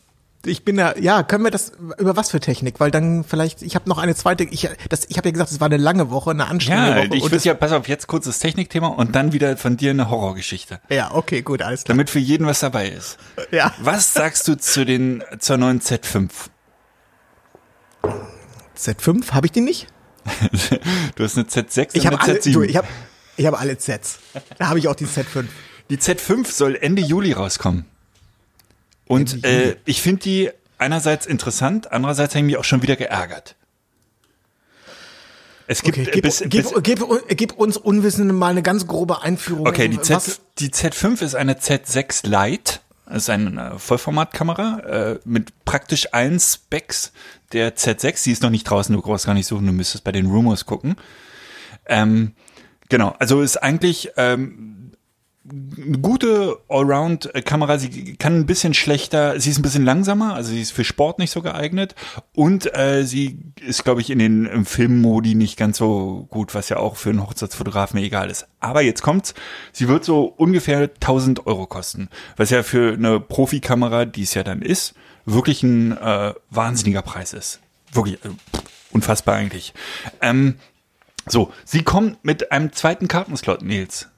Ich 0.46 0.64
bin 0.64 0.78
da, 0.78 0.96
ja, 0.96 1.22
können 1.22 1.44
wir 1.44 1.50
das, 1.50 1.72
über 1.98 2.16
was 2.16 2.30
für 2.30 2.40
Technik? 2.40 2.80
Weil 2.80 2.90
dann 2.90 3.24
vielleicht, 3.24 3.60
ich 3.60 3.74
habe 3.74 3.86
noch 3.90 3.98
eine 3.98 4.14
zweite, 4.14 4.44
ich, 4.44 4.70
das, 4.88 5.04
ich 5.10 5.18
habe 5.18 5.28
ja 5.28 5.32
gesagt, 5.32 5.50
es 5.50 5.60
war 5.60 5.66
eine 5.66 5.76
lange 5.76 6.08
Woche, 6.10 6.30
eine 6.30 6.46
anstrengende 6.46 6.90
Ja, 6.92 6.96
Woche. 7.08 7.16
ich 7.18 7.24
und 7.24 7.32
würde 7.32 7.44
ja, 7.44 7.52
pass 7.52 7.72
auf, 7.72 7.88
jetzt 7.88 8.06
kurzes 8.06 8.38
Technikthema 8.38 8.86
und 8.88 9.14
dann 9.14 9.34
wieder 9.34 9.58
von 9.58 9.76
dir 9.76 9.90
eine 9.90 10.08
Horrorgeschichte. 10.08 10.80
ja, 10.88 11.12
okay, 11.12 11.42
gut, 11.42 11.60
alles 11.60 11.84
klar. 11.84 11.94
Damit 11.94 12.08
für 12.08 12.20
jeden 12.20 12.46
was 12.46 12.60
dabei 12.60 12.88
ist. 12.88 13.18
Ja. 13.50 13.74
Was 13.80 14.14
sagst 14.14 14.48
du 14.48 14.56
zu 14.56 14.86
den, 14.86 15.22
zur 15.40 15.58
neuen 15.58 15.82
Z5? 15.82 16.30
Z5, 18.78 19.32
habe 19.32 19.46
ich 19.46 19.52
die 19.52 19.60
nicht? 19.60 19.88
Du 21.16 21.24
hast 21.24 21.36
eine 21.36 21.46
Z6 21.48 21.88
Ich 21.92 22.00
und 22.02 22.06
habe 22.12 22.22
eine 22.22 22.32
alle, 22.32 22.38
Z7. 22.40 22.52
du, 22.54 22.62
ich 22.62 22.76
habe 22.76 22.88
ich 23.40 23.46
habe 23.46 23.58
alle 23.58 23.78
Zs. 23.78 24.18
Da 24.58 24.68
habe 24.68 24.78
ich 24.78 24.86
auch 24.88 24.94
die 24.94 25.06
Z5. 25.06 25.46
Die 25.88 25.96
Z5 25.96 26.46
soll 26.46 26.76
Ende 26.76 27.00
Juli 27.00 27.32
rauskommen. 27.32 27.86
Und 29.06 29.32
Ende 29.32 29.48
Juli. 29.48 29.70
äh, 29.70 29.76
ich 29.86 30.02
finde 30.02 30.22
die 30.22 30.50
einerseits 30.76 31.24
interessant, 31.26 31.90
andererseits 31.90 32.34
habe 32.34 32.40
ich 32.40 32.46
mich 32.46 32.56
auch 32.58 32.64
schon 32.64 32.82
wieder 32.82 32.96
geärgert. 32.96 33.56
Es 35.66 35.82
gibt 35.82 35.98
Okay, 35.98 36.08
äh, 36.08 36.12
gib, 36.12 36.22
bis, 36.24 36.40
gib, 36.40 36.50
bis, 36.50 36.74
gib, 36.82 37.00
gib 37.36 37.52
uns 37.54 37.76
Unwissenden 37.78 38.36
mal 38.36 38.50
eine 38.50 38.62
ganz 38.62 38.86
grobe 38.86 39.22
Einführung. 39.22 39.66
okay, 39.66 39.88
die, 39.88 40.00
Z, 40.00 40.16
Was, 40.16 40.40
die 40.58 40.68
Z5 40.68 41.22
ist 41.22 41.34
eine 41.34 41.54
Z6 41.54 42.26
Lite. 42.26 42.80
Das 43.06 43.22
ist 43.24 43.30
eine 43.30 43.78
Vollformatkamera 43.78 44.78
äh, 44.80 45.18
mit 45.24 45.64
praktisch 45.64 46.12
allen 46.12 46.38
Specs 46.38 47.12
der 47.52 47.74
Z6. 47.74 48.24
Die 48.24 48.32
ist 48.32 48.42
noch 48.42 48.50
nicht 48.50 48.64
draußen, 48.64 48.94
du 48.94 49.00
brauchst 49.00 49.24
gar 49.26 49.34
nicht 49.34 49.46
suchen, 49.46 49.66
du 49.66 49.72
müsstest 49.72 50.04
bei 50.04 50.12
den 50.12 50.26
Rumors 50.26 50.66
gucken. 50.66 50.96
Ähm, 51.86 52.32
genau, 52.90 53.14
also 53.18 53.40
ist 53.40 53.56
eigentlich 53.56 54.10
ähm, 54.18 54.80
eine 55.50 55.98
gute 55.98 56.58
Allround-Kamera. 56.68 57.78
Sie 57.78 58.16
kann 58.16 58.36
ein 58.36 58.46
bisschen 58.46 58.74
schlechter, 58.74 59.40
sie 59.40 59.50
ist 59.50 59.58
ein 59.58 59.62
bisschen 59.62 59.84
langsamer, 59.84 60.34
also 60.34 60.50
sie 60.50 60.60
ist 60.60 60.72
für 60.72 60.84
Sport 60.84 61.18
nicht 61.18 61.30
so 61.30 61.42
geeignet 61.42 61.94
und 62.34 62.76
äh, 62.76 63.04
sie 63.04 63.38
ist, 63.60 63.84
glaube 63.84 64.00
ich, 64.00 64.10
in 64.10 64.18
den 64.18 64.64
Filmmodi 64.64 65.34
nicht 65.34 65.56
ganz 65.56 65.78
so 65.78 66.26
gut, 66.30 66.54
was 66.54 66.68
ja 66.68 66.76
auch 66.76 66.96
für 66.96 67.10
einen 67.10 67.22
Hochzeitsfotografen 67.22 67.98
egal 67.98 68.30
ist. 68.30 68.46
Aber 68.60 68.82
jetzt 68.82 69.02
kommt's, 69.02 69.34
sie 69.72 69.88
wird 69.88 70.04
so 70.04 70.24
ungefähr 70.24 70.82
1000 70.82 71.46
Euro 71.46 71.66
kosten, 71.66 72.08
was 72.36 72.50
ja 72.50 72.62
für 72.62 72.92
eine 72.92 73.20
Profikamera, 73.20 74.04
die 74.04 74.22
es 74.22 74.34
ja 74.34 74.42
dann 74.42 74.62
ist, 74.62 74.94
wirklich 75.24 75.62
ein 75.62 75.96
äh, 75.96 76.34
wahnsinniger 76.50 77.02
Preis 77.02 77.32
ist. 77.32 77.60
Wirklich 77.92 78.16
äh, 78.24 78.28
unfassbar 78.92 79.36
eigentlich. 79.36 79.74
Ähm, 80.20 80.56
so, 81.30 81.52
sie 81.64 81.82
kommt 81.82 82.24
mit 82.24 82.52
einem 82.52 82.72
zweiten 82.72 83.08
Kartenslot, 83.08 83.62
Nils. 83.62 84.08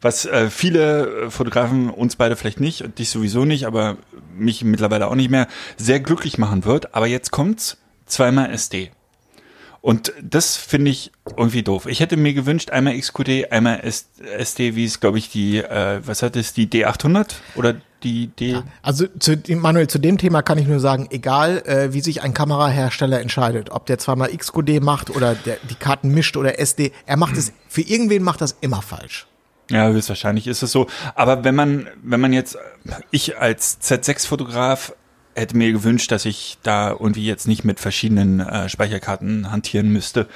Was 0.00 0.26
äh, 0.26 0.50
viele 0.50 1.24
äh, 1.24 1.30
Fotografen, 1.30 1.90
uns 1.90 2.16
beide 2.16 2.36
vielleicht 2.36 2.60
nicht, 2.60 2.82
und 2.82 2.98
dich 2.98 3.10
sowieso 3.10 3.44
nicht, 3.44 3.66
aber 3.66 3.96
mich 4.36 4.62
mittlerweile 4.62 5.08
auch 5.08 5.14
nicht 5.14 5.30
mehr, 5.30 5.48
sehr 5.76 6.00
glücklich 6.00 6.38
machen 6.38 6.64
wird. 6.64 6.94
Aber 6.94 7.06
jetzt 7.06 7.30
kommt's 7.30 7.78
zweimal 8.04 8.50
SD. 8.52 8.90
Und 9.86 10.12
das 10.20 10.56
finde 10.56 10.90
ich 10.90 11.12
irgendwie 11.36 11.62
doof. 11.62 11.86
Ich 11.86 12.00
hätte 12.00 12.16
mir 12.16 12.34
gewünscht, 12.34 12.70
einmal 12.70 12.98
XQD, 12.98 13.52
einmal 13.52 13.84
SD, 13.84 14.74
wie 14.74 14.84
es, 14.84 14.98
glaube 14.98 15.18
ich, 15.18 15.30
die, 15.30 15.58
äh, 15.58 16.00
was 16.04 16.22
hat 16.22 16.34
es, 16.34 16.52
die 16.52 16.66
D800 16.66 17.34
oder 17.54 17.76
die 18.02 18.26
D... 18.26 18.60
Also 18.82 19.06
zu 19.20 19.40
Manuel, 19.50 19.86
zu 19.86 20.00
dem 20.00 20.18
Thema 20.18 20.42
kann 20.42 20.58
ich 20.58 20.66
nur 20.66 20.80
sagen, 20.80 21.06
egal 21.12 21.62
äh, 21.66 21.92
wie 21.92 22.00
sich 22.00 22.24
ein 22.24 22.34
Kamerahersteller 22.34 23.20
entscheidet, 23.20 23.70
ob 23.70 23.86
der 23.86 23.98
zweimal 23.98 24.36
XQD 24.36 24.82
macht 24.82 25.14
oder 25.14 25.36
der, 25.36 25.58
die 25.70 25.76
Karten 25.76 26.08
mischt 26.08 26.36
oder 26.36 26.58
SD, 26.58 26.90
er 27.06 27.16
macht 27.16 27.36
es, 27.36 27.52
für 27.68 27.82
irgendwen 27.82 28.24
macht 28.24 28.40
das 28.40 28.56
immer 28.60 28.82
falsch. 28.82 29.28
Ja, 29.70 29.86
höchstwahrscheinlich 29.86 30.48
ist 30.48 30.64
es 30.64 30.72
so. 30.72 30.88
Aber 31.14 31.44
wenn 31.44 31.54
man, 31.54 31.86
wenn 32.02 32.20
man 32.20 32.32
jetzt, 32.32 32.58
ich 33.12 33.38
als 33.38 33.80
Z6-Fotograf 33.80 34.94
hätte 35.36 35.56
mir 35.56 35.72
gewünscht, 35.72 36.10
dass 36.10 36.24
ich 36.24 36.58
da 36.62 36.90
irgendwie 36.90 37.26
jetzt 37.26 37.46
nicht 37.46 37.64
mit 37.64 37.78
verschiedenen 37.78 38.40
äh, 38.40 38.68
Speicherkarten 38.68 39.52
hantieren 39.52 39.92
müsste, 39.92 40.26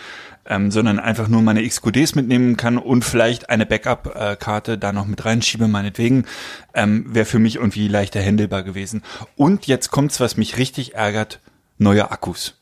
ähm, 0.47 0.71
sondern 0.71 0.99
einfach 0.99 1.29
nur 1.29 1.43
meine 1.43 1.67
XQDs 1.67 2.15
mitnehmen 2.15 2.57
kann 2.57 2.79
und 2.79 3.05
vielleicht 3.05 3.51
eine 3.51 3.67
Backup-Karte 3.67 4.79
da 4.79 4.93
noch 4.93 5.07
mit 5.07 5.25
reinschiebe, 5.25 5.69
meinetwegen, 5.69 6.27
ähm, 6.75 7.07
wäre 7.09 7.25
für 7.25 7.39
mich 7.39 7.57
irgendwie 7.57 7.89
leichter 7.89 8.23
handelbar 8.23 8.63
gewesen. 8.63 9.03
Und 9.37 9.67
jetzt 9.67 9.91
kommt's, 9.91 10.21
was 10.21 10.37
mich 10.37 10.59
richtig 10.59 10.95
ärgert, 10.95 11.41
neue 11.79 12.11
Akkus. 12.11 12.60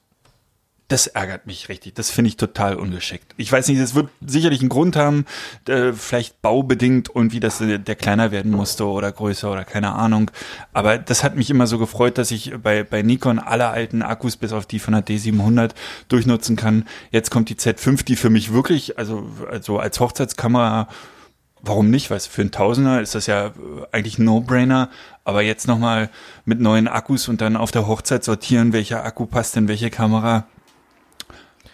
Das 0.88 1.06
ärgert 1.06 1.46
mich 1.46 1.68
richtig. 1.68 1.94
Das 1.94 2.10
finde 2.10 2.28
ich 2.30 2.38
total 2.38 2.76
ungeschickt. 2.76 3.34
Ich 3.36 3.52
weiß 3.52 3.68
nicht, 3.68 3.78
es 3.78 3.94
wird 3.94 4.08
sicherlich 4.26 4.60
einen 4.60 4.70
Grund 4.70 4.96
haben, 4.96 5.26
äh, 5.68 5.92
vielleicht 5.92 6.40
baubedingt 6.40 7.10
und 7.10 7.32
wie 7.32 7.40
das 7.40 7.58
der 7.58 7.94
kleiner 7.94 8.30
werden 8.30 8.52
musste 8.52 8.86
oder 8.86 9.12
größer 9.12 9.52
oder 9.52 9.64
keine 9.64 9.92
Ahnung. 9.92 10.30
Aber 10.72 10.96
das 10.96 11.22
hat 11.22 11.36
mich 11.36 11.50
immer 11.50 11.66
so 11.66 11.78
gefreut, 11.78 12.16
dass 12.16 12.30
ich 12.30 12.54
bei, 12.62 12.84
bei 12.84 13.02
Nikon 13.02 13.38
alle 13.38 13.68
alten 13.68 14.00
Akkus 14.00 14.36
bis 14.38 14.54
auf 14.54 14.64
die 14.64 14.78
von 14.78 14.94
der 14.94 15.04
D700 15.04 15.72
durchnutzen 16.08 16.56
kann. 16.56 16.86
Jetzt 17.10 17.30
kommt 17.30 17.50
die 17.50 17.56
Z5, 17.56 18.04
die 18.04 18.16
für 18.16 18.30
mich 18.30 18.54
wirklich, 18.54 18.98
also, 18.98 19.28
also 19.50 19.78
als 19.78 20.00
Hochzeitskamera 20.00 20.88
Warum 21.60 21.90
nicht? 21.90 22.10
Weil 22.10 22.20
für 22.20 22.42
einen 22.42 22.50
Tausender 22.50 23.00
ist 23.00 23.14
das 23.14 23.26
ja 23.26 23.48
äh, 23.48 23.50
eigentlich 23.92 24.18
ein 24.18 24.24
No-Brainer. 24.24 24.90
Aber 25.24 25.42
jetzt 25.42 25.66
nochmal 25.66 26.08
mit 26.44 26.60
neuen 26.60 26.88
Akkus 26.88 27.28
und 27.28 27.40
dann 27.40 27.56
auf 27.56 27.70
der 27.70 27.86
Hochzeit 27.86 28.24
sortieren, 28.24 28.72
welcher 28.72 29.04
Akku 29.04 29.26
passt 29.26 29.56
in 29.56 29.68
welche 29.68 29.90
Kamera. 29.90 30.46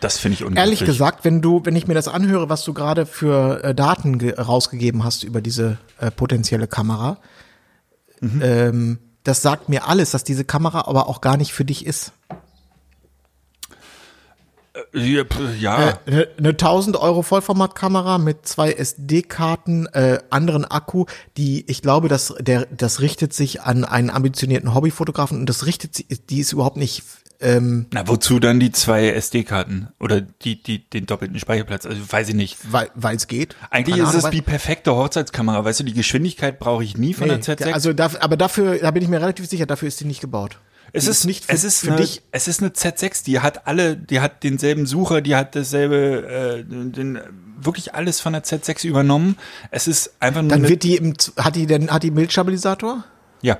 Das 0.05 0.19
finde 0.19 0.35
ich 0.35 0.43
unglücklich. 0.45 0.65
Ehrlich 0.65 0.85
gesagt, 0.85 1.25
wenn 1.25 1.41
du, 1.41 1.63
wenn 1.65 1.75
ich 1.75 1.87
mir 1.89 1.95
das 1.95 2.09
anhöre, 2.09 2.49
was 2.49 2.63
du 2.65 2.75
gerade 2.75 3.07
für 3.07 3.65
äh, 3.65 3.75
Daten 3.75 4.19
ge- 4.19 4.39
rausgegeben 4.39 5.03
hast 5.03 5.25
über 5.25 5.41
diese 5.41 5.79
äh, 5.99 6.11
potenzielle 6.11 6.67
Kamera, 6.69 7.19
Mhm. 8.21 8.41
ähm, 8.43 8.99
das 9.25 9.43
sagt 9.43 9.69
mir 9.69 9.89
alles, 9.89 10.13
dass 10.13 10.23
diese 10.25 10.45
Kamera 10.45 10.83
aber 10.87 11.09
auch 11.09 11.21
gar 11.21 11.37
nicht 11.37 11.53
für 11.53 11.65
dich 11.65 11.85
ist. 11.85 12.13
Ja, 14.93 15.25
pf, 15.25 15.61
ja. 15.61 15.99
Eine 16.07 16.27
eine 16.37 16.49
1000 16.51 16.97
Euro 16.97 17.23
Vollformatkamera 17.23 18.19
mit 18.19 18.47
zwei 18.47 18.73
SD-Karten, 18.73 19.87
äh, 19.87 20.19
anderen 20.31 20.65
Akku, 20.65 21.05
die, 21.37 21.65
ich 21.71 21.81
glaube, 21.81 22.09
das, 22.09 22.35
der, 22.41 22.67
das 22.67 23.01
richtet 23.01 23.33
sich 23.33 23.63
an 23.63 23.85
einen 23.85 24.11
ambitionierten 24.11 24.75
Hobbyfotografen 24.75 25.39
und 25.39 25.47
das 25.49 25.65
richtet 25.67 25.95
sich, 25.95 26.07
die 26.29 26.41
ist 26.41 26.53
überhaupt 26.53 26.77
nicht, 26.77 27.05
ähm, 27.45 27.87
Na, 27.93 28.09
wozu 28.09 28.41
dann 28.41 28.59
die 28.59 28.73
zwei 28.73 29.09
SD-Karten? 29.11 29.89
Oder 30.01 30.21
die, 30.23 30.63
die, 30.63 30.89
den 30.89 31.07
doppelten 31.07 31.39
Speicherplatz? 31.39 31.85
Also, 31.87 32.01
weiß 32.11 32.31
ich 32.31 32.35
nicht. 32.35 32.57
weil 32.71 32.91
es 33.15 33.27
geht. 33.29 33.55
Eigentlich 33.71 33.99
Keine 33.99 34.09
ist 34.09 34.25
es 34.25 34.31
die 34.31 34.43
perfekte 34.43 34.95
Hochzeitskamera. 34.97 35.65
Weißt 35.65 35.81
du, 35.81 35.85
die 35.85 35.93
Geschwindigkeit 35.93 36.59
brauche 36.59 36.83
ich 36.83 36.97
nie 36.97 37.13
von 37.15 37.29
Nee, 37.29 37.37
der 37.39 37.59
Z6. 37.59 37.73
Also 37.73 37.93
dafür, 37.93 38.23
aber 38.23 38.37
dafür, 38.37 38.79
da 38.79 38.91
bin 38.91 39.03
ich 39.03 39.09
mir 39.09 39.21
relativ 39.21 39.47
sicher, 39.47 39.67
dafür 39.67 39.89
ist 39.89 40.01
die 40.01 40.07
nicht 40.07 40.21
gebaut. 40.23 40.59
es 40.93 41.05
Die 41.05 41.11
ist 41.11 41.25
nicht 41.27 41.45
für, 41.45 41.53
es 41.53 41.65
ist 41.65 41.81
für 41.81 41.89
eine, 41.93 42.01
dich. 42.01 42.23
Es 42.33 42.49
ist 42.49 42.63
eine 42.63 42.71
Z6, 42.71 43.25
die 43.25 43.41
hat 43.41 43.67
alle, 43.67 43.97
die 43.97 44.21
hat 44.21 44.43
denselben 44.43 44.87
Sucher, 44.87 45.21
die 45.21 45.37
hat 45.37 45.55
dasselbe, 45.55 46.65
äh, 46.65 46.65
den, 46.65 47.21
wirklich 47.61 47.95
alles 47.95 48.21
von 48.21 48.33
der 48.33 48.43
Z6 48.45 48.87
übernommen. 48.87 49.37
Es 49.71 49.87
ist 49.87 50.15
einfach 50.21 50.41
nur 50.43 50.51
Dann 50.51 50.69
wird 50.69 50.83
die 50.83 50.97
im, 50.97 51.15
hat 51.39 51.57
die 51.57 51.67
denn, 51.67 51.91
hat 51.91 52.03
die 52.03 52.11
Bildstabilisator? 52.11 53.05
ja. 53.43 53.59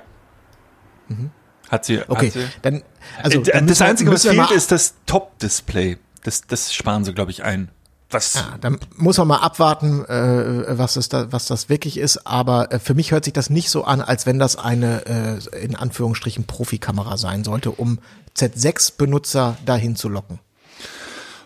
Hat 1.69 1.85
sie. 1.85 2.01
Okay, 2.07 2.27
hat 2.27 2.33
sie. 2.33 2.45
dann, 2.61 2.83
also 3.21 3.39
Äh, 3.41 3.51
dann 3.53 3.67
das 3.67 3.81
Einzige, 3.81 4.11
was 4.11 4.23
fehlt, 4.23 4.51
ist 4.51 4.71
das 4.71 4.95
Top-Display. 5.05 5.97
Das, 6.23 6.41
das 6.47 6.73
sparen 6.73 7.03
sie, 7.03 7.13
glaube 7.13 7.31
ich, 7.31 7.43
ein. 7.43 7.69
Was? 8.11 8.35
Ja, 8.35 8.57
dann 8.61 8.79
muss 8.95 9.17
man 9.17 9.27
mal 9.27 9.37
abwarten, 9.39 10.05
äh, 10.05 10.77
was 10.77 10.95
es 10.95 11.09
da, 11.09 11.31
was 11.31 11.47
das 11.47 11.69
wirklich 11.69 11.97
ist. 11.97 12.27
Aber 12.27 12.71
äh, 12.71 12.79
für 12.79 12.93
mich 12.93 13.11
hört 13.11 13.25
sich 13.25 13.33
das 13.33 13.49
nicht 13.49 13.69
so 13.69 13.83
an, 13.83 13.99
als 13.99 14.25
wenn 14.25 14.37
das 14.37 14.55
eine 14.57 15.05
äh, 15.51 15.63
in 15.63 15.75
Anführungsstrichen 15.75 16.45
Profikamera 16.45 17.17
sein 17.17 17.43
sollte, 17.43 17.71
um 17.71 17.99
Z6-Benutzer 18.37 19.57
dahin 19.65 19.95
zu 19.95 20.07
locken. 20.07 20.39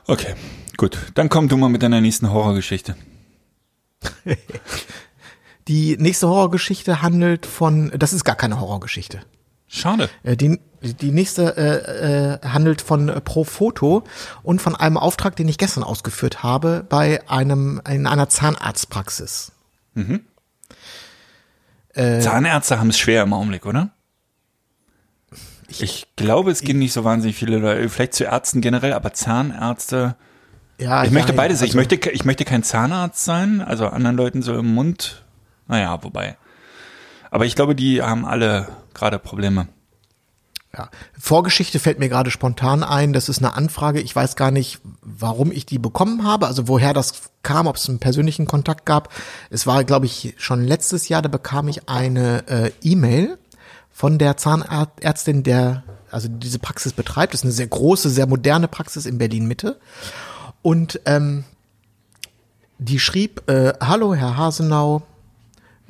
Okay, 0.05 0.35
gut. 0.75 0.97
Dann 1.13 1.29
komm 1.29 1.47
du 1.47 1.57
mal 1.57 1.69
mit 1.69 1.81
deiner 1.81 2.01
nächsten 2.01 2.31
Horrorgeschichte. 2.31 2.95
Die 5.67 5.97
nächste 5.97 6.27
Horrorgeschichte 6.27 7.01
handelt 7.01 7.45
von, 7.45 7.91
das 7.97 8.11
ist 8.11 8.25
gar 8.25 8.35
keine 8.35 8.59
Horrorgeschichte. 8.59 9.21
Schade. 9.69 10.09
Äh, 10.23 10.35
Die, 10.35 10.59
die 10.81 11.11
nächste 11.11 11.55
äh, 11.57 12.35
äh, 12.43 12.47
handelt 12.49 12.81
von 12.81 13.07
äh, 13.09 13.21
Profoto 13.21 14.03
und 14.43 14.61
von 14.61 14.75
einem 14.75 14.97
Auftrag, 14.97 15.35
den 15.35 15.47
ich 15.47 15.57
gestern 15.57 15.83
ausgeführt 15.83 16.41
habe 16.43 16.85
bei 16.89 17.21
einem 17.29 17.81
in 17.87 18.07
einer 18.07 18.27
Zahnarztpraxis. 18.29 19.51
Äh, 21.93 22.19
Zahnärzte 22.19 22.79
haben 22.79 22.89
es 22.89 22.97
schwer 22.99 23.23
im 23.23 23.33
Augenblick, 23.33 23.65
oder? 23.65 23.89
Ich 25.67 26.07
glaube, 26.15 26.49
es 26.51 26.61
gehen 26.61 26.79
nicht 26.79 26.93
so 26.93 27.03
wahnsinnig 27.03 27.35
viele 27.35 27.57
Leute, 27.57 27.89
vielleicht 27.89 28.15
zu 28.15 28.23
Ärzten 28.23 28.61
generell, 28.61 28.93
aber 28.93 29.13
Zahnärzte. 29.13 30.15
Ja, 30.79 31.03
Ich 31.03 31.09
ja, 31.09 31.13
möchte 31.13 31.31
ja, 31.33 31.37
beides. 31.37 31.61
ich 31.61 31.69
also- 31.71 31.77
möchte, 31.77 31.97
ke- 31.97 32.09
ich 32.11 32.25
möchte 32.25 32.45
kein 32.45 32.63
Zahnarzt 32.63 33.23
sein, 33.23 33.61
also 33.61 33.87
anderen 33.87 34.15
Leuten 34.17 34.41
so 34.41 34.55
im 34.57 34.73
Mund. 34.73 35.23
Naja, 35.67 36.01
wobei. 36.03 36.37
Aber 37.31 37.45
ich 37.45 37.55
glaube, 37.55 37.75
die 37.75 38.01
haben 38.01 38.25
alle 38.25 38.67
gerade 38.99 39.19
Probleme. 39.19 39.67
Ja. 40.77 40.89
Vorgeschichte 41.17 41.79
fällt 41.79 41.97
mir 41.97 42.09
gerade 42.09 42.29
spontan 42.29 42.83
ein. 42.83 43.11
Das 43.11 43.27
ist 43.27 43.39
eine 43.39 43.55
Anfrage. 43.55 44.01
Ich 44.01 44.15
weiß 44.15 44.35
gar 44.35 44.51
nicht, 44.51 44.79
warum 45.01 45.51
ich 45.51 45.65
die 45.65 45.79
bekommen 45.79 46.23
habe, 46.23 46.45
also 46.45 46.67
woher 46.67 46.93
das 46.93 47.31
kam, 47.41 47.65
ob 47.65 47.77
es 47.77 47.89
einen 47.89 47.99
persönlichen 47.99 48.45
Kontakt 48.45 48.85
gab. 48.85 49.11
Es 49.49 49.65
war, 49.65 49.83
glaube 49.83 50.05
ich, 50.05 50.35
schon 50.37 50.63
letztes 50.63 51.09
Jahr, 51.09 51.23
da 51.23 51.29
bekam 51.29 51.67
ich 51.67 51.89
eine 51.89 52.47
äh, 52.47 52.71
E-Mail 52.83 53.39
von 53.89 54.19
der 54.19 54.37
Zahnärztin, 54.37 55.41
der 55.43 55.83
also 56.11 56.27
diese 56.27 56.59
Praxis 56.59 56.93
betreibt. 56.93 57.33
Das 57.33 57.41
ist 57.41 57.45
eine 57.45 57.53
sehr 57.53 57.67
große, 57.67 58.09
sehr 58.09 58.27
moderne 58.27 58.67
Praxis 58.67 59.05
in 59.05 59.17
Berlin 59.17 59.45
Mitte. 59.45 59.79
Und 60.61 61.01
ähm, 61.05 61.45
die 62.77 62.99
schrieb: 62.99 63.49
äh, 63.49 63.73
Hallo, 63.81 64.13
Herr 64.13 64.37
Hasenau, 64.37 65.01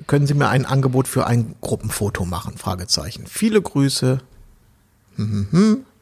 können 0.08 0.28
Sie 0.28 0.34
mir 0.34 0.50
ein 0.50 0.66
Angebot 0.66 1.08
für 1.08 1.28
ein 1.28 1.56
Gruppenfoto 1.62 2.26
machen? 2.26 2.58
Fragezeichen. 2.58 3.26
Viele 3.28 3.62
Grüße, 3.62 4.22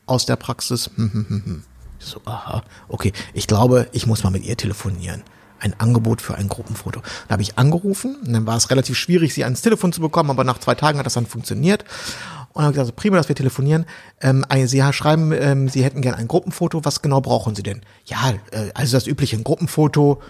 aus 0.05 0.25
der 0.25 0.35
Praxis. 0.35 0.89
Hm, 0.95 1.11
hm, 1.13 1.25
hm, 1.27 1.45
hm. 1.45 1.63
Ich 1.99 2.05
So, 2.05 2.21
aha, 2.25 2.63
okay. 2.87 3.11
Ich 3.33 3.47
glaube, 3.47 3.87
ich 3.91 4.05
muss 4.05 4.23
mal 4.23 4.29
mit 4.29 4.45
ihr 4.45 4.57
telefonieren. 4.57 5.23
Ein 5.59 5.73
Angebot 5.79 6.21
für 6.21 6.35
ein 6.35 6.47
Gruppenfoto. 6.47 7.01
Da 7.27 7.33
habe 7.33 7.41
ich 7.41 7.57
angerufen 7.57 8.15
und 8.23 8.31
dann 8.31 8.45
war 8.45 8.57
es 8.57 8.69
relativ 8.69 8.95
schwierig, 8.95 9.33
sie 9.33 9.43
ans 9.43 9.63
Telefon 9.63 9.91
zu 9.91 10.01
bekommen, 10.01 10.29
aber 10.29 10.43
nach 10.43 10.59
zwei 10.59 10.75
Tagen 10.75 10.99
hat 10.99 11.07
das 11.07 11.15
dann 11.15 11.25
funktioniert. 11.25 11.83
Und 12.53 12.57
dann 12.57 12.65
habe 12.65 12.73
ich 12.73 12.79
gesagt, 12.79 12.95
prima, 12.95 13.17
dass 13.17 13.27
wir 13.27 13.35
telefonieren. 13.35 13.85
Ähm, 14.21 14.45
sie 14.65 14.83
schreiben, 14.93 15.31
ähm, 15.31 15.67
Sie 15.67 15.83
hätten 15.83 16.01
gern 16.01 16.13
ein 16.13 16.27
Gruppenfoto. 16.27 16.85
Was 16.85 17.01
genau 17.01 17.21
brauchen 17.21 17.55
Sie 17.55 17.63
denn? 17.63 17.81
Ja, 18.05 18.33
äh, 18.51 18.69
also 18.75 18.95
das 18.95 19.07
übliche 19.07 19.35
ein 19.35 19.43
Gruppenfoto. 19.43 20.21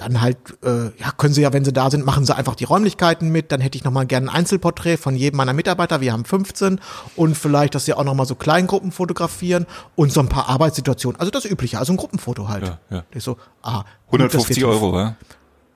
Dann 0.00 0.22
halt, 0.22 0.38
äh, 0.64 0.84
ja, 0.98 1.10
können 1.18 1.34
Sie 1.34 1.42
ja, 1.42 1.52
wenn 1.52 1.62
Sie 1.62 1.74
da 1.74 1.90
sind, 1.90 2.06
machen 2.06 2.24
Sie 2.24 2.34
einfach 2.34 2.54
die 2.54 2.64
Räumlichkeiten 2.64 3.28
mit. 3.28 3.52
Dann 3.52 3.60
hätte 3.60 3.76
ich 3.76 3.84
nochmal 3.84 4.06
gerne 4.06 4.30
ein 4.30 4.34
Einzelporträt 4.34 4.96
von 4.96 5.14
jedem 5.14 5.36
meiner 5.36 5.52
Mitarbeiter. 5.52 6.00
Wir 6.00 6.14
haben 6.14 6.24
15. 6.24 6.80
Und 7.16 7.36
vielleicht, 7.36 7.74
dass 7.74 7.84
Sie 7.84 7.92
auch 7.92 8.04
nochmal 8.04 8.24
so 8.24 8.34
Kleingruppen 8.34 8.92
fotografieren 8.92 9.66
und 9.96 10.10
so 10.10 10.20
ein 10.20 10.30
paar 10.30 10.48
Arbeitssituationen. 10.48 11.20
Also 11.20 11.30
das 11.30 11.44
Übliche, 11.44 11.78
also 11.78 11.92
ein 11.92 11.98
Gruppenfoto 11.98 12.48
halt. 12.48 12.64
Ja, 12.64 12.78
ja. 12.88 13.04
Ich 13.10 13.22
so, 13.22 13.36
ah, 13.62 13.84
gut, 14.06 14.20
dass 14.22 14.32
wir 14.32 14.40
150 14.40 14.64
Euro, 14.64 14.98
ja? 14.98 15.16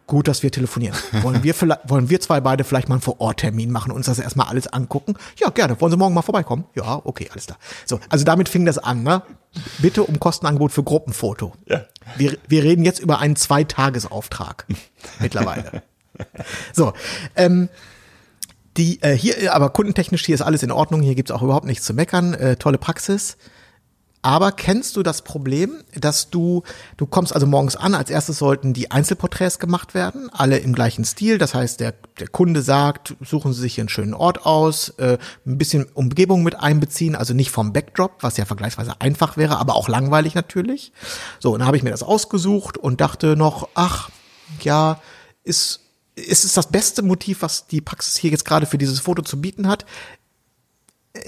Gut, 0.06 0.26
dass 0.26 0.42
wir 0.42 0.50
telefonieren. 0.50 0.96
Wollen 1.22 1.42
wir 1.42 1.52
vielleicht, 1.52 1.88
wollen 1.88 2.08
wir 2.08 2.20
zwei 2.20 2.40
beide 2.40 2.64
vielleicht 2.64 2.88
mal 2.88 2.94
einen 2.94 3.02
Vororttermin 3.02 3.70
machen 3.70 3.90
und 3.90 3.98
uns 3.98 4.06
das 4.06 4.18
erstmal 4.18 4.46
alles 4.48 4.66
angucken? 4.66 5.16
Ja, 5.38 5.50
gerne. 5.50 5.78
Wollen 5.80 5.92
Sie 5.92 5.98
morgen 5.98 6.14
mal 6.14 6.22
vorbeikommen? 6.22 6.64
Ja, 6.74 7.00
okay, 7.04 7.28
alles 7.30 7.46
klar. 7.46 7.58
So, 7.84 8.00
also 8.08 8.24
damit 8.24 8.48
fing 8.48 8.64
das 8.64 8.78
an, 8.78 9.02
ne? 9.02 9.22
Bitte 9.78 10.02
um 10.04 10.18
Kostenangebot 10.18 10.72
für 10.72 10.82
Gruppenfoto. 10.82 11.52
Ja. 11.66 11.84
Wir, 12.16 12.36
wir 12.48 12.62
reden 12.62 12.84
jetzt 12.84 13.00
über 13.00 13.18
einen 13.18 13.36
Zweitagesauftrag 13.36 14.66
mittlerweile. 15.20 15.82
So, 16.72 16.92
ähm, 17.36 17.68
die 18.76 19.00
äh, 19.02 19.16
hier, 19.16 19.54
aber 19.54 19.70
kundentechnisch 19.70 20.24
hier 20.24 20.34
ist 20.34 20.42
alles 20.42 20.62
in 20.62 20.70
Ordnung. 20.70 21.02
Hier 21.02 21.14
gibt's 21.14 21.30
auch 21.30 21.42
überhaupt 21.42 21.66
nichts 21.66 21.84
zu 21.84 21.94
meckern. 21.94 22.34
Äh, 22.34 22.56
tolle 22.56 22.78
Praxis. 22.78 23.36
Aber 24.24 24.52
kennst 24.52 24.96
du 24.96 25.02
das 25.02 25.20
Problem, 25.20 25.84
dass 25.94 26.30
du, 26.30 26.62
du 26.96 27.04
kommst 27.04 27.34
also 27.34 27.46
morgens 27.46 27.76
an, 27.76 27.94
als 27.94 28.08
erstes 28.08 28.38
sollten 28.38 28.72
die 28.72 28.90
Einzelporträts 28.90 29.58
gemacht 29.58 29.92
werden, 29.92 30.30
alle 30.32 30.56
im 30.56 30.74
gleichen 30.74 31.04
Stil. 31.04 31.36
Das 31.36 31.52
heißt, 31.52 31.78
der, 31.78 31.92
der 32.18 32.28
Kunde 32.28 32.62
sagt, 32.62 33.16
suchen 33.20 33.52
Sie 33.52 33.60
sich 33.60 33.74
hier 33.74 33.82
einen 33.82 33.90
schönen 33.90 34.14
Ort 34.14 34.46
aus, 34.46 34.88
äh, 34.96 35.18
ein 35.44 35.58
bisschen 35.58 35.84
Umgebung 35.92 36.42
mit 36.42 36.58
einbeziehen, 36.58 37.16
also 37.16 37.34
nicht 37.34 37.50
vom 37.50 37.74
Backdrop, 37.74 38.12
was 38.22 38.38
ja 38.38 38.46
vergleichsweise 38.46 38.98
einfach 38.98 39.36
wäre, 39.36 39.58
aber 39.58 39.74
auch 39.74 39.90
langweilig 39.90 40.34
natürlich. 40.34 40.92
So, 41.38 41.52
und 41.52 41.58
dann 41.58 41.66
habe 41.66 41.76
ich 41.76 41.82
mir 41.82 41.90
das 41.90 42.02
ausgesucht 42.02 42.78
und 42.78 43.02
dachte 43.02 43.36
noch, 43.36 43.68
ach, 43.74 44.08
ja, 44.62 45.02
ist, 45.42 45.80
ist 46.14 46.46
es 46.46 46.54
das 46.54 46.68
beste 46.68 47.02
Motiv, 47.02 47.42
was 47.42 47.66
die 47.66 47.82
Praxis 47.82 48.16
hier 48.16 48.30
jetzt 48.30 48.46
gerade 48.46 48.64
für 48.64 48.78
dieses 48.78 49.00
Foto 49.00 49.20
zu 49.20 49.38
bieten 49.38 49.68
hat? 49.68 49.84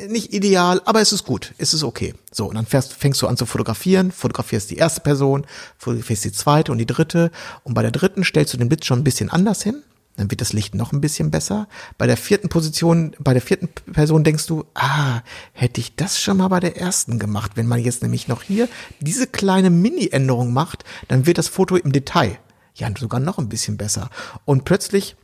Nicht 0.09 0.32
ideal, 0.32 0.82
aber 0.84 1.01
es 1.01 1.12
ist 1.12 1.24
gut, 1.24 1.55
es 1.59 1.72
ist 1.72 1.84
okay. 1.84 2.14
So, 2.32 2.47
und 2.47 2.57
dann 2.57 2.66
fährst, 2.66 2.93
fängst 2.93 3.22
du 3.22 3.28
an 3.28 3.37
zu 3.37 3.47
fotografieren, 3.47 4.11
fotografierst 4.11 4.70
die 4.70 4.76
erste 4.76 5.01
Person, 5.01 5.47
fotografierst 5.78 6.24
die 6.24 6.32
zweite 6.32 6.72
und 6.72 6.78
die 6.78 6.87
dritte 6.87 7.30
und 7.62 7.74
bei 7.74 7.82
der 7.82 7.93
dritten 7.93 8.24
stellst 8.24 8.53
du 8.53 8.59
den 8.59 8.68
Blitz 8.68 8.87
schon 8.87 9.01
ein 9.01 9.05
bisschen 9.05 9.30
anders 9.30 9.62
hin. 9.62 9.82
dann 10.16 10.30
wird 10.30 10.41
das 10.41 10.53
Licht 10.53 10.74
noch 10.74 10.93
ein 10.93 11.01
bisschen 11.01 11.30
besser. 11.30 11.68
Bei 11.99 12.07
der 12.07 12.16
vierten 12.16 12.49
Position, 12.49 13.14
bei 13.18 13.32
der 13.32 13.43
vierten 13.43 13.68
Person 13.93 14.24
denkst 14.24 14.47
du, 14.47 14.64
ah, 14.74 15.20
hätte 15.53 15.80
ich 15.80 15.95
das 15.95 16.20
schon 16.20 16.39
mal 16.39 16.49
bei 16.49 16.59
der 16.59 16.76
ersten 16.76 17.18
gemacht. 17.18 17.53
Wenn 17.55 17.66
man 17.66 17.80
jetzt 17.80 18.03
nämlich 18.03 18.26
noch 18.26 18.43
hier 18.43 18.68
diese 19.01 19.26
kleine 19.26 19.70
Mini-Änderung 19.70 20.53
macht, 20.53 20.84
dann 21.09 21.26
wird 21.26 21.39
das 21.39 21.49
Foto 21.49 21.76
im 21.76 21.93
Detail 21.93 22.39
ja 22.74 22.89
sogar 22.99 23.20
noch 23.20 23.39
ein 23.39 23.49
bisschen 23.49 23.76
besser. 23.76 24.11
Und 24.45 24.64
plötzlich 24.64 25.16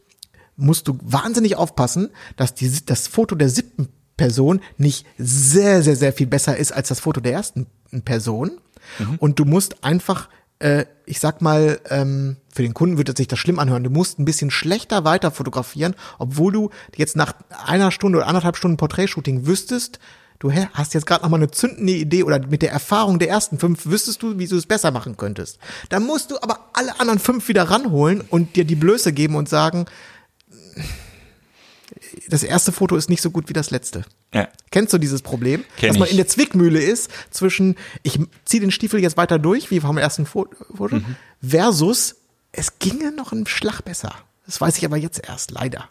musst 0.56 0.88
du 0.88 0.98
wahnsinnig 1.02 1.56
aufpassen, 1.56 2.10
dass 2.36 2.54
die, 2.54 2.84
das 2.84 3.08
Foto 3.08 3.34
der 3.34 3.48
siebten 3.48 3.88
Person 4.22 4.60
nicht 4.78 5.04
sehr, 5.18 5.82
sehr, 5.82 5.96
sehr 5.96 6.12
viel 6.12 6.28
besser 6.28 6.56
ist 6.56 6.70
als 6.70 6.86
das 6.86 7.00
Foto 7.00 7.20
der 7.20 7.32
ersten 7.32 7.66
Person. 8.04 8.52
Und 9.18 9.40
du 9.40 9.44
musst 9.44 9.82
einfach, 9.82 10.28
äh, 10.60 10.84
ich 11.06 11.18
sag 11.18 11.42
mal, 11.42 11.80
ähm, 11.90 12.36
für 12.54 12.62
den 12.62 12.72
Kunden 12.72 12.98
würde 12.98 13.14
sich 13.16 13.26
das 13.26 13.40
schlimm 13.40 13.58
anhören. 13.58 13.82
Du 13.82 13.90
musst 13.90 14.20
ein 14.20 14.24
bisschen 14.24 14.52
schlechter 14.52 15.04
weiter 15.04 15.32
fotografieren, 15.32 15.96
obwohl 16.20 16.52
du 16.52 16.70
jetzt 16.94 17.16
nach 17.16 17.34
einer 17.66 17.90
Stunde 17.90 18.18
oder 18.18 18.28
anderthalb 18.28 18.56
Stunden 18.56 18.76
Porträtshooting 18.76 19.44
wüsstest, 19.44 19.98
du 20.38 20.52
hast 20.52 20.94
jetzt 20.94 21.06
gerade 21.06 21.24
noch 21.24 21.30
mal 21.30 21.38
eine 21.38 21.50
zündende 21.50 21.94
Idee 21.94 22.22
oder 22.22 22.46
mit 22.46 22.62
der 22.62 22.70
Erfahrung 22.70 23.18
der 23.18 23.28
ersten 23.28 23.58
fünf 23.58 23.86
wüsstest 23.86 24.22
du, 24.22 24.38
wie 24.38 24.46
du 24.46 24.56
es 24.56 24.66
besser 24.66 24.92
machen 24.92 25.16
könntest. 25.16 25.58
Dann 25.88 26.04
musst 26.06 26.30
du 26.30 26.36
aber 26.40 26.70
alle 26.74 27.00
anderen 27.00 27.18
fünf 27.18 27.48
wieder 27.48 27.64
ranholen 27.64 28.20
und 28.20 28.54
dir 28.54 28.64
die 28.64 28.76
Blöße 28.76 29.12
geben 29.12 29.34
und 29.34 29.48
sagen, 29.48 29.86
das 32.28 32.42
erste 32.42 32.72
Foto 32.72 32.96
ist 32.96 33.08
nicht 33.10 33.22
so 33.22 33.30
gut 33.30 33.48
wie 33.48 33.52
das 33.52 33.70
letzte. 33.70 34.04
Ja. 34.34 34.48
Kennst 34.70 34.92
du 34.92 34.98
dieses 34.98 35.22
Problem? 35.22 35.64
Kenn 35.76 35.88
dass 35.88 35.98
man 35.98 36.06
ich. 36.06 36.12
in 36.12 36.16
der 36.16 36.26
Zwickmühle 36.26 36.80
ist 36.80 37.10
zwischen, 37.30 37.76
ich 38.02 38.18
ziehe 38.44 38.60
den 38.60 38.70
Stiefel 38.70 39.00
jetzt 39.00 39.16
weiter 39.16 39.38
durch, 39.38 39.70
wie 39.70 39.80
vom 39.80 39.98
ersten 39.98 40.24
Fo- 40.26 40.48
Foto, 40.74 40.96
Mhm. 40.96 41.16
versus, 41.46 42.16
es 42.52 42.78
ginge 42.78 43.12
noch 43.12 43.32
ein 43.32 43.46
Schlag 43.46 43.82
besser. 43.82 44.14
Das 44.44 44.60
weiß 44.60 44.76
ich 44.78 44.84
aber 44.84 44.96
jetzt 44.96 45.22
erst, 45.28 45.52
leider. 45.52 45.84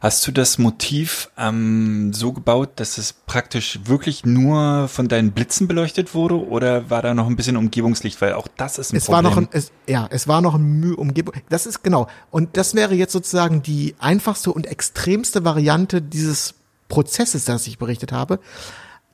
Hast 0.00 0.26
du 0.26 0.32
das 0.32 0.56
Motiv 0.56 1.30
ähm, 1.36 2.12
so 2.14 2.32
gebaut, 2.32 2.70
dass 2.76 2.96
es 2.96 3.12
praktisch 3.12 3.80
wirklich 3.84 4.24
nur 4.24 4.88
von 4.88 5.08
deinen 5.08 5.32
Blitzen 5.32 5.68
beleuchtet 5.68 6.14
wurde 6.14 6.42
oder 6.48 6.88
war 6.88 7.02
da 7.02 7.12
noch 7.12 7.26
ein 7.26 7.36
bisschen 7.36 7.58
Umgebungslicht? 7.58 8.20
Weil 8.22 8.32
auch 8.32 8.48
das 8.56 8.78
ist 8.78 8.92
ein 8.92 8.96
Es 8.96 9.04
Problem. 9.04 9.24
war 9.24 9.30
noch 9.30 9.36
ein, 9.36 9.48
es, 9.52 9.72
ja, 9.86 10.08
es 10.10 10.26
war 10.26 10.40
noch 10.40 10.54
eine 10.54 10.64
Mühe 10.64 10.96
Umgebung. 10.96 11.34
Das 11.50 11.66
ist 11.66 11.82
genau. 11.84 12.08
Und 12.30 12.56
das 12.56 12.74
wäre 12.74 12.94
jetzt 12.94 13.12
sozusagen 13.12 13.62
die 13.62 13.94
einfachste 13.98 14.52
und 14.52 14.66
extremste 14.66 15.44
Variante 15.44 16.00
dieses 16.00 16.54
Prozesses, 16.88 17.44
das 17.44 17.66
ich 17.66 17.76
berichtet 17.76 18.10
habe. 18.10 18.40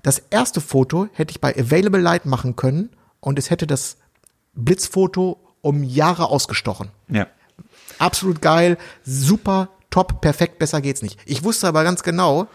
Das 0.05 0.23
erste 0.31 0.61
Foto 0.61 1.09
hätte 1.15 1.33
ich 1.33 1.41
bei 1.41 1.53
Available 1.59 2.01
Light 2.01 2.27
machen 2.27 2.55
können 2.55 2.91
und 3.19 3.41
es 3.41 3.51
hätte 3.51 3.67
das 3.67 3.97
Blitzfoto 4.55 5.41
um 5.63 5.83
Jahre 5.83 6.29
ausgestochen. 6.29 6.91
ja. 7.09 7.27
Absolut 7.99 8.41
geil, 8.41 8.79
super, 9.05 9.69
top, 9.91 10.21
perfekt, 10.21 10.59
besser 10.59 10.81
geht's 10.81 11.03
nicht. 11.03 11.19
Ich 11.27 11.45
wusste 11.45 11.69
aber 11.69 11.85
ganz 11.85 12.03
genau, 12.03 12.49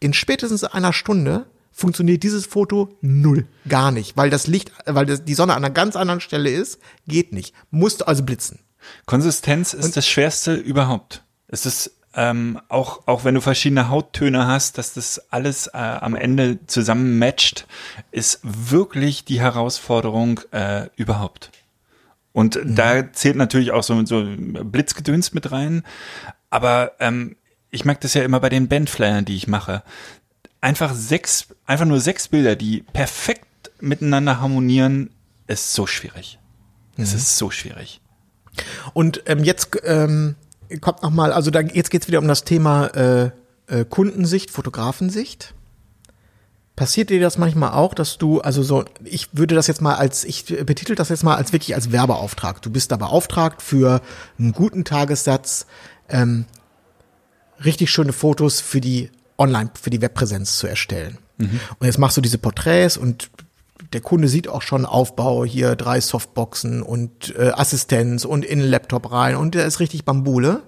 in 0.00 0.12
spätestens 0.12 0.64
einer 0.64 0.92
Stunde 0.92 1.46
funktioniert 1.72 2.22
dieses 2.22 2.46
Foto 2.46 2.96
null, 3.00 3.46
gar 3.68 3.90
nicht, 3.90 4.16
weil 4.16 4.30
das 4.30 4.46
Licht, 4.46 4.72
weil 4.86 5.06
das, 5.06 5.24
die 5.24 5.34
Sonne 5.34 5.54
an 5.54 5.64
einer 5.64 5.72
ganz 5.72 5.96
anderen 5.96 6.20
Stelle 6.20 6.50
ist, 6.50 6.78
geht 7.06 7.32
nicht. 7.32 7.54
Musste 7.70 8.08
also 8.08 8.22
blitzen. 8.22 8.60
Konsistenz 9.06 9.74
ist 9.74 9.96
das 9.96 10.08
Schwerste 10.08 10.54
überhaupt. 10.54 11.22
Es 11.48 11.66
ist 11.66 11.92
ähm, 12.14 12.60
auch, 12.68 13.06
auch 13.06 13.24
wenn 13.24 13.34
du 13.34 13.40
verschiedene 13.40 13.88
Hauttöne 13.88 14.46
hast, 14.46 14.78
dass 14.78 14.94
das 14.94 15.30
alles 15.30 15.68
äh, 15.68 15.76
am 15.76 16.16
Ende 16.16 16.58
zusammen 16.66 17.18
matcht, 17.18 17.66
ist 18.10 18.40
wirklich 18.42 19.24
die 19.24 19.40
Herausforderung 19.40 20.40
äh, 20.50 20.88
überhaupt. 20.96 21.50
Und 22.32 22.60
da 22.64 23.12
zählt 23.12 23.36
natürlich 23.36 23.72
auch 23.72 23.82
so, 23.82 24.04
so 24.06 24.24
Blitzgedöns 24.36 25.32
mit 25.32 25.50
rein. 25.50 25.82
Aber 26.48 26.92
ähm, 27.00 27.36
ich 27.70 27.84
merke 27.84 28.02
das 28.02 28.14
ja 28.14 28.22
immer 28.22 28.40
bei 28.40 28.48
den 28.48 28.68
Bandflyern, 28.68 29.24
die 29.24 29.36
ich 29.36 29.48
mache. 29.48 29.82
Einfach 30.60 30.94
sechs, 30.94 31.48
einfach 31.66 31.86
nur 31.86 32.00
sechs 32.00 32.28
Bilder, 32.28 32.56
die 32.56 32.84
perfekt 32.92 33.46
miteinander 33.80 34.40
harmonieren, 34.40 35.10
ist 35.46 35.72
so 35.72 35.86
schwierig. 35.86 36.38
Es 36.96 37.14
ist 37.14 37.38
so 37.38 37.50
schwierig. 37.50 38.00
Und 38.92 39.22
ähm, 39.26 39.42
jetzt 39.42 39.70
ähm, 39.84 40.36
kommt 40.80 41.02
noch 41.02 41.10
mal, 41.10 41.32
also 41.32 41.50
da, 41.50 41.60
jetzt 41.60 41.90
geht's 41.90 42.08
wieder 42.08 42.18
um 42.18 42.28
das 42.28 42.44
Thema 42.44 42.86
äh, 42.88 43.30
äh, 43.66 43.84
Kundensicht, 43.84 44.50
Fotografensicht. 44.50 45.54
Passiert 46.80 47.10
dir 47.10 47.20
das 47.20 47.36
manchmal 47.36 47.72
auch, 47.72 47.92
dass 47.92 48.16
du, 48.16 48.40
also 48.40 48.62
so, 48.62 48.86
ich 49.04 49.28
würde 49.32 49.54
das 49.54 49.66
jetzt 49.66 49.82
mal 49.82 49.96
als, 49.96 50.24
ich 50.24 50.46
betitel 50.46 50.94
das 50.94 51.10
jetzt 51.10 51.22
mal 51.22 51.36
als 51.36 51.52
wirklich 51.52 51.74
als 51.74 51.92
Werbeauftrag. 51.92 52.62
Du 52.62 52.70
bist 52.70 52.90
da 52.90 52.96
beauftragt 52.96 53.60
für 53.60 54.00
einen 54.38 54.52
guten 54.52 54.86
Tagessatz, 54.86 55.66
ähm, 56.08 56.46
richtig 57.62 57.90
schöne 57.90 58.14
Fotos 58.14 58.62
für 58.62 58.80
die 58.80 59.10
Online, 59.36 59.68
für 59.78 59.90
die 59.90 60.00
Webpräsenz 60.00 60.56
zu 60.56 60.68
erstellen. 60.68 61.18
Und 61.80 61.86
jetzt 61.86 61.98
machst 61.98 62.16
du 62.16 62.22
diese 62.22 62.38
Porträts 62.38 62.96
und 62.96 63.28
der 63.92 64.00
Kunde 64.00 64.28
sieht 64.28 64.48
auch 64.48 64.62
schon 64.62 64.86
Aufbau, 64.86 65.44
hier 65.44 65.76
drei 65.76 66.00
Softboxen 66.00 66.80
und 66.80 67.36
äh, 67.36 67.50
Assistenz 67.50 68.24
und 68.24 68.42
in 68.42 68.58
den 68.58 68.70
Laptop 68.70 69.12
rein 69.12 69.36
und 69.36 69.54
der 69.54 69.66
ist 69.66 69.80
richtig 69.80 70.06
Bambule. 70.06 70.62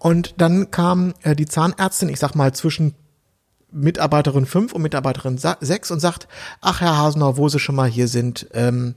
Und 0.00 0.34
dann 0.38 0.72
kam 0.72 1.14
äh, 1.22 1.36
die 1.36 1.46
Zahnärztin, 1.46 2.08
ich 2.08 2.18
sag 2.18 2.34
mal 2.34 2.52
zwischen 2.52 2.96
Mitarbeiterin 3.74 4.46
5 4.46 4.72
und 4.72 4.82
Mitarbeiterin 4.82 5.38
6 5.38 5.90
und 5.90 6.00
sagt, 6.00 6.28
ach 6.60 6.80
Herr 6.80 6.96
Hasenauer, 6.96 7.36
wo 7.36 7.48
Sie 7.48 7.58
schon 7.58 7.74
mal 7.74 7.88
hier 7.88 8.08
sind, 8.08 8.46
ähm, 8.54 8.94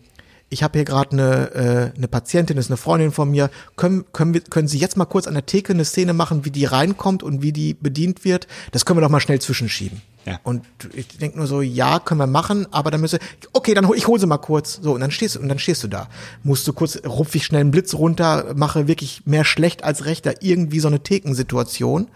ich 0.50 0.64
habe 0.64 0.78
hier 0.78 0.86
gerade 0.86 1.12
eine, 1.12 1.52
äh, 1.56 1.98
eine 1.98 2.08
Patientin, 2.08 2.56
das 2.56 2.66
ist 2.66 2.72
eine 2.72 2.78
Freundin 2.78 3.12
von 3.12 3.30
mir, 3.30 3.50
können, 3.76 4.06
können, 4.14 4.34
wir, 4.34 4.42
können 4.42 4.68
Sie 4.68 4.78
jetzt 4.78 4.96
mal 4.96 5.06
kurz 5.06 5.28
an 5.28 5.34
der 5.34 5.46
Theke 5.46 5.74
eine 5.74 5.84
Szene 5.84 6.14
machen, 6.14 6.46
wie 6.46 6.52
die 6.52 6.66
reinkommt 6.66 7.24
und 7.24 7.42
wie 7.42 7.52
die 7.52 7.74
bedient 7.74 8.24
wird? 8.24 8.48
Das 8.72 8.86
können 8.86 8.98
wir 8.98 9.02
doch 9.02 9.10
mal 9.10 9.20
schnell 9.20 9.42
zwischenschieben. 9.42 10.02
Ja. 10.28 10.42
Und 10.44 10.66
ich 10.94 11.08
denke 11.20 11.38
nur 11.38 11.48
so, 11.48 11.62
ja, 11.62 12.00
können 12.00 12.20
wir 12.20 12.28
machen, 12.28 12.68
aber 12.72 12.92
dann 12.92 13.00
müsste, 13.00 13.20
okay, 13.54 13.74
dann 13.74 13.88
hol, 13.88 13.96
ich 13.96 14.08
hole 14.08 14.20
sie 14.20 14.28
mal 14.28 14.38
kurz. 14.38 14.78
So, 14.82 14.94
und 14.94 15.00
dann 15.00 15.10
stehst 15.10 15.36
du, 15.36 15.40
und 15.40 15.48
dann 15.48 15.58
stehst 15.58 15.86
du 15.86 15.88
da. 15.88 16.10
Musst 16.44 16.68
du 16.68 16.74
kurz, 16.74 17.02
rupf 17.06 17.34
ich 17.36 17.46
schnell 17.46 17.62
einen 17.62 17.72
Blitz 17.72 17.94
runter, 17.94 18.54
mache 18.54 18.90
wirklich 18.90 19.22
mehr 19.26 19.46
schlecht 19.46 19.86
als 19.86 20.04
recht 20.04 20.26
da 20.26 20.34
irgendwie 20.42 20.82
so 20.82 20.90
eine 20.90 21.00
Thekensituation. 21.00 22.10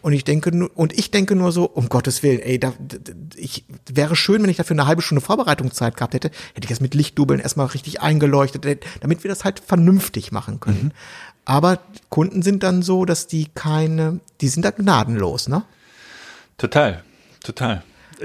Und 0.00 0.14
ich 0.14 0.24
denke 0.24 0.50
nur, 0.50 0.70
und 0.76 0.98
ich 0.98 1.10
denke 1.10 1.36
nur 1.36 1.52
so, 1.52 1.66
um 1.66 1.90
Gottes 1.90 2.22
Willen, 2.22 2.40
ey, 2.40 2.58
da, 2.58 2.72
ich, 3.36 3.66
wäre 3.86 4.16
schön, 4.16 4.42
wenn 4.42 4.48
ich 4.48 4.56
dafür 4.56 4.74
eine 4.74 4.86
halbe 4.86 5.02
Stunde 5.02 5.20
Vorbereitungszeit 5.20 5.94
gehabt 5.94 6.14
hätte, 6.14 6.30
hätte 6.54 6.64
ich 6.64 6.70
das 6.70 6.80
mit 6.80 6.94
Lichtdubeln 6.94 7.38
erstmal 7.38 7.66
richtig 7.66 8.00
eingeleuchtet, 8.00 8.64
äh, 8.64 8.78
damit 9.00 9.24
wir 9.24 9.28
das 9.28 9.44
halt 9.44 9.60
vernünftig 9.60 10.32
machen 10.32 10.58
können. 10.58 10.94
Aber 11.44 11.80
Kunden 12.08 12.40
sind 12.40 12.62
dann 12.62 12.80
so, 12.80 13.04
dass 13.04 13.26
die 13.26 13.48
keine, 13.54 14.20
die 14.40 14.48
sind 14.48 14.64
da 14.64 14.70
gnadenlos, 14.70 15.48
ne? 15.48 15.64
Total, 16.56 17.02
total. 17.48 17.82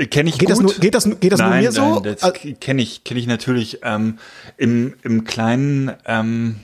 Kenne 0.10 0.30
ich 0.30 0.38
Geht 0.40 0.50
das 0.50 0.58
gut. 0.60 0.68
nur- 0.68 0.76
geht 0.80 0.96
das- 0.96 1.08
geht 1.20 1.32
das 1.32 1.40
nur 1.40 1.50
nein, 1.50 1.64
mir 1.64 1.72
so? 1.72 2.00
Nein, 2.00 2.16
das 2.20 2.34
kenne 2.60 2.82
ich, 2.82 3.04
kenne 3.04 3.20
ich 3.20 3.28
natürlich. 3.28 3.80
Ähm, 3.84 4.18
Im 4.58 4.96
im 5.04 5.24
Kleinen 5.24 5.92
ähm, 6.06 6.56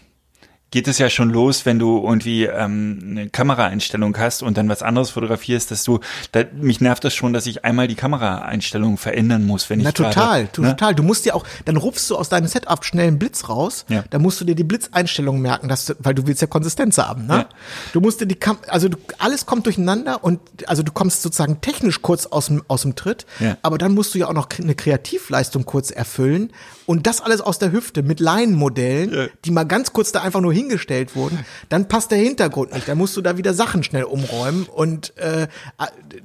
geht 0.72 0.88
es 0.88 1.00
ja 1.00 1.10
schon 1.10 1.30
los, 1.32 1.66
wenn 1.66 1.80
du 1.80 2.04
irgendwie 2.04 2.44
ähm, 2.46 3.00
eine 3.04 3.30
Kameraeinstellung 3.30 4.16
hast 4.18 4.44
und 4.44 4.58
dann 4.58 4.70
was 4.70 4.84
anderes 4.84 5.10
fotografierst, 5.10 5.72
dass 5.72 5.84
du, 5.84 6.00
da, 6.32 6.44
mich 6.54 6.80
nervt 6.80 7.04
das 7.04 7.16
schon, 7.16 7.34
dass 7.34 7.48
ich 7.48 7.66
einmal 7.66 7.88
die 7.88 7.96
Kameraeinstellung 7.96 8.98
verändern 8.98 9.46
muss, 9.46 9.70
wenn 9.70 9.80
Na 9.82 9.90
ich 9.90 9.96
total, 9.96 10.44
ne? 10.44 10.50
total. 10.52 10.94
Du 10.96 11.04
musst 11.04 11.26
ja 11.26 11.34
auch, 11.34 11.44
dann 11.66 11.78
rufst 11.78 12.10
du 12.10 12.16
aus 12.16 12.30
deinem 12.30 12.48
Setup 12.48 12.86
schnell 12.86 13.08
einen 13.08 13.20
Blitz 13.20 13.50
raus. 13.50 13.86
Ja. 13.90 14.04
Da 14.10 14.20
musst 14.20 14.40
du 14.42 14.46
dir 14.46 14.56
die 14.56 14.64
Blitzeinstellungen 14.64 15.42
merken, 15.42 15.68
dass 15.70 15.86
du, 15.86 15.96
weil 16.00 16.14
du 16.14 16.28
willst 16.28 16.42
ja 16.42 16.48
Konsistenz 16.48 16.98
haben, 16.98 17.26
ne? 17.26 17.34
Ja. 17.34 17.50
Du 17.94 18.02
musst 18.02 18.22
dir 18.22 18.26
die 18.28 18.36
Kam 18.36 18.58
also 18.68 18.90
du, 18.90 18.98
alles 19.18 19.46
kommt 19.46 19.66
durcheinander 19.66 20.24
und 20.24 20.40
also 20.68 20.84
du 20.84 20.92
kommst 20.92 21.22
sozusagen 21.24 21.62
technisch 21.62 22.02
kurz 22.02 22.26
aus 22.28 22.48
dem 22.48 22.64
aus 22.68 22.84
dem 22.84 22.96
Tritt, 22.96 23.26
Ja. 23.40 23.58
aber 23.64 23.78
dann 23.78 23.94
musst 23.94 24.14
du 24.14 24.20
ja 24.20 24.28
auch 24.28 24.34
noch 24.34 24.50
eine 24.62 24.76
Kreativleistung 24.76 25.66
kurz 25.66 25.90
erfüllen 25.92 26.52
und 26.86 27.08
das 27.08 27.22
alles 27.22 27.42
aus 27.42 27.58
der 27.60 27.72
Hüfte 27.72 28.04
mit 28.04 28.20
Laienmodellen, 28.20 29.30
die 29.46 29.52
mal 29.52 29.64
ganz 29.64 29.94
kurz 29.94 30.12
da 30.12 30.22
einfach 30.22 30.42
nur 30.42 30.54
hingestellt 30.60 31.16
wurden. 31.16 31.40
Dann 31.70 31.88
passt 31.88 32.12
der 32.12 32.18
Hintergrund 32.18 32.74
nicht, 32.74 32.88
dann 32.88 32.98
musst 32.98 33.16
du 33.18 33.22
da 33.22 33.38
wieder 33.38 33.54
Sachen 33.54 33.84
schnell 33.84 34.04
umräumen 34.04 34.66
und 34.66 35.16
äh, 35.18 35.48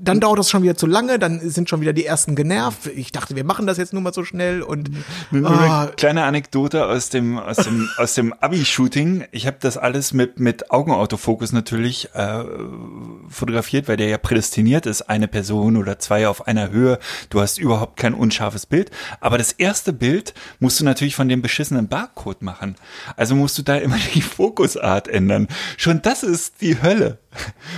dann 0.01 0.21
dauert 0.21 0.39
das 0.39 0.51
schon 0.51 0.63
wieder 0.63 0.77
zu 0.77 0.87
lange, 0.87 1.19
dann 1.19 1.41
sind 1.49 1.69
schon 1.69 1.81
wieder 1.81 1.93
die 1.93 2.05
ersten 2.05 2.35
genervt. 2.35 2.87
Ich 2.95 3.13
dachte, 3.13 3.37
wir 3.37 3.45
machen 3.45 3.67
das 3.67 3.79
jetzt 3.79 3.93
nur 3.93 4.03
mal 4.03 4.13
so 4.13 4.25
schnell 4.25 4.63
und 4.63 4.91
ah, 5.45 5.83
eine 5.83 5.93
kleine 5.93 6.25
Anekdote 6.25 6.87
aus 6.87 7.09
dem 7.09 7.39
aus 7.39 7.57
dem 7.57 7.89
aus 7.97 8.15
dem 8.15 8.33
Abi-Shooting. 8.33 9.25
Ich 9.31 9.47
habe 9.47 9.57
das 9.61 9.77
alles 9.77 10.13
mit 10.13 10.39
mit 10.39 10.71
Augenautofokus 10.71 11.53
natürlich 11.53 12.11
äh, 12.15 12.45
fotografiert, 13.29 13.89
weil 13.89 13.97
der 13.97 14.09
ja 14.09 14.19
prädestiniert 14.19 14.87
ist, 14.87 15.03
eine 15.03 15.29
Person 15.29 15.77
oder 15.77 15.99
zwei 15.99 16.29
auf 16.29 16.47
einer 16.47 16.71
Höhe. 16.71 16.99
Du 17.31 17.41
hast 17.41 17.59
überhaupt 17.59 17.97
kein 17.97 18.15
unscharfes 18.15 18.67
Bild. 18.67 18.91
Aber 19.21 19.39
das 19.39 19.53
erste 19.53 19.93
Bild 19.93 20.35
musst 20.59 20.81
du 20.81 20.85
natürlich 20.85 21.15
von 21.15 21.29
dem 21.29 21.43
beschissenen 21.43 21.89
Barcode 21.89 22.43
machen. 22.43 22.77
Also 23.17 23.35
musst 23.35 23.59
du 23.59 23.63
da 23.63 23.77
immer 23.77 23.97
die 24.15 24.23
Fokusart 24.25 25.09
ändern. 25.09 25.49
Schon 25.77 26.03
das 26.03 26.23
ist 26.23 26.61
die 26.61 26.81
Hölle. 26.83 27.19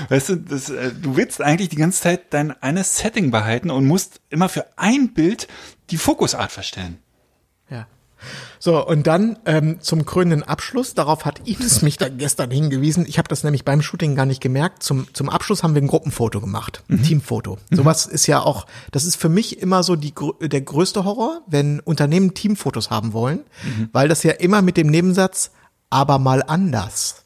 Weißt 0.09 0.31
du, 0.31 0.37
das, 0.37 0.71
äh, 0.71 0.93
du 0.93 1.17
willst 1.17 1.41
eigentlich 1.43 1.69
die 1.69 1.77
ganze 1.77 2.03
Zeit 2.03 2.33
dein 2.33 2.51
eines 2.63 2.99
Setting 2.99 3.31
behalten 3.31 3.71
und 3.71 3.87
musst 3.87 4.21
immer 4.31 4.49
für 4.49 4.67
ein 4.77 5.13
Bild 5.13 5.49
die 5.91 5.97
Fokusart 5.99 6.53
verstellen. 6.53 6.99
ja. 7.71 7.87
So, 8.59 8.85
und 8.85 9.07
dann 9.07 9.39
ähm, 9.45 9.81
zum 9.81 10.07
krönenden 10.07 10.43
Abschluss, 10.43 10.95
darauf 10.95 11.25
hat 11.25 11.47
Ines 11.47 11.83
mich 11.83 11.99
dann 11.99 12.19
gestern 12.19 12.51
hingewiesen. 12.51 13.05
Ich 13.07 13.19
habe 13.19 13.29
das 13.29 13.45
nämlich 13.45 13.65
beim 13.65 13.83
Shooting 13.83 14.15
gar 14.15 14.27
nicht 14.27 14.41
gemerkt. 14.41 14.83
Zum, 14.83 15.13
zum 15.15 15.29
Abschluss 15.29 15.63
haben 15.63 15.75
wir 15.75 15.83
ein 15.83 15.87
Gruppenfoto 15.87 16.41
gemacht, 16.41 16.83
ein 16.89 17.03
Teamfoto. 17.03 17.59
Sowas 17.71 18.07
ist 18.07 18.27
ja 18.27 18.41
auch, 18.41 18.67
das 18.91 19.05
ist 19.05 19.17
für 19.17 19.29
mich 19.29 19.61
immer 19.61 19.83
so 19.83 19.97
die, 19.97 20.15
der 20.41 20.61
größte 20.61 21.05
Horror, 21.05 21.43
wenn 21.47 21.81
Unternehmen 21.81 22.35
Teamfotos 22.35 22.91
haben 22.91 23.13
wollen, 23.13 23.41
weil 23.93 24.09
das 24.09 24.23
ja 24.23 24.33
immer 24.33 24.63
mit 24.63 24.77
dem 24.77 24.89
Nebensatz, 24.89 25.51
aber 25.91 26.19
mal 26.19 26.43
anders. 26.47 27.25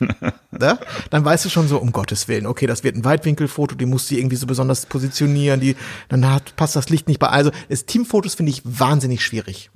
ne? 0.50 0.78
Dann 1.10 1.24
weißt 1.24 1.44
du 1.44 1.48
schon 1.48 1.68
so, 1.68 1.78
um 1.78 1.92
Gottes 1.92 2.28
Willen, 2.28 2.46
okay, 2.46 2.66
das 2.66 2.84
wird 2.84 2.96
ein 2.96 3.04
Weitwinkelfoto, 3.04 3.74
die 3.74 3.86
musst 3.86 4.10
du 4.10 4.16
irgendwie 4.16 4.36
so 4.36 4.46
besonders 4.46 4.86
positionieren, 4.86 5.60
die, 5.60 5.76
dann 6.08 6.28
hat, 6.28 6.56
passt 6.56 6.76
das 6.76 6.88
Licht 6.88 7.08
nicht 7.08 7.20
bei. 7.20 7.28
Also, 7.28 7.50
das 7.68 7.86
Teamfotos 7.86 8.34
finde 8.34 8.50
ich 8.50 8.62
wahnsinnig 8.64 9.24
schwierig. 9.24 9.70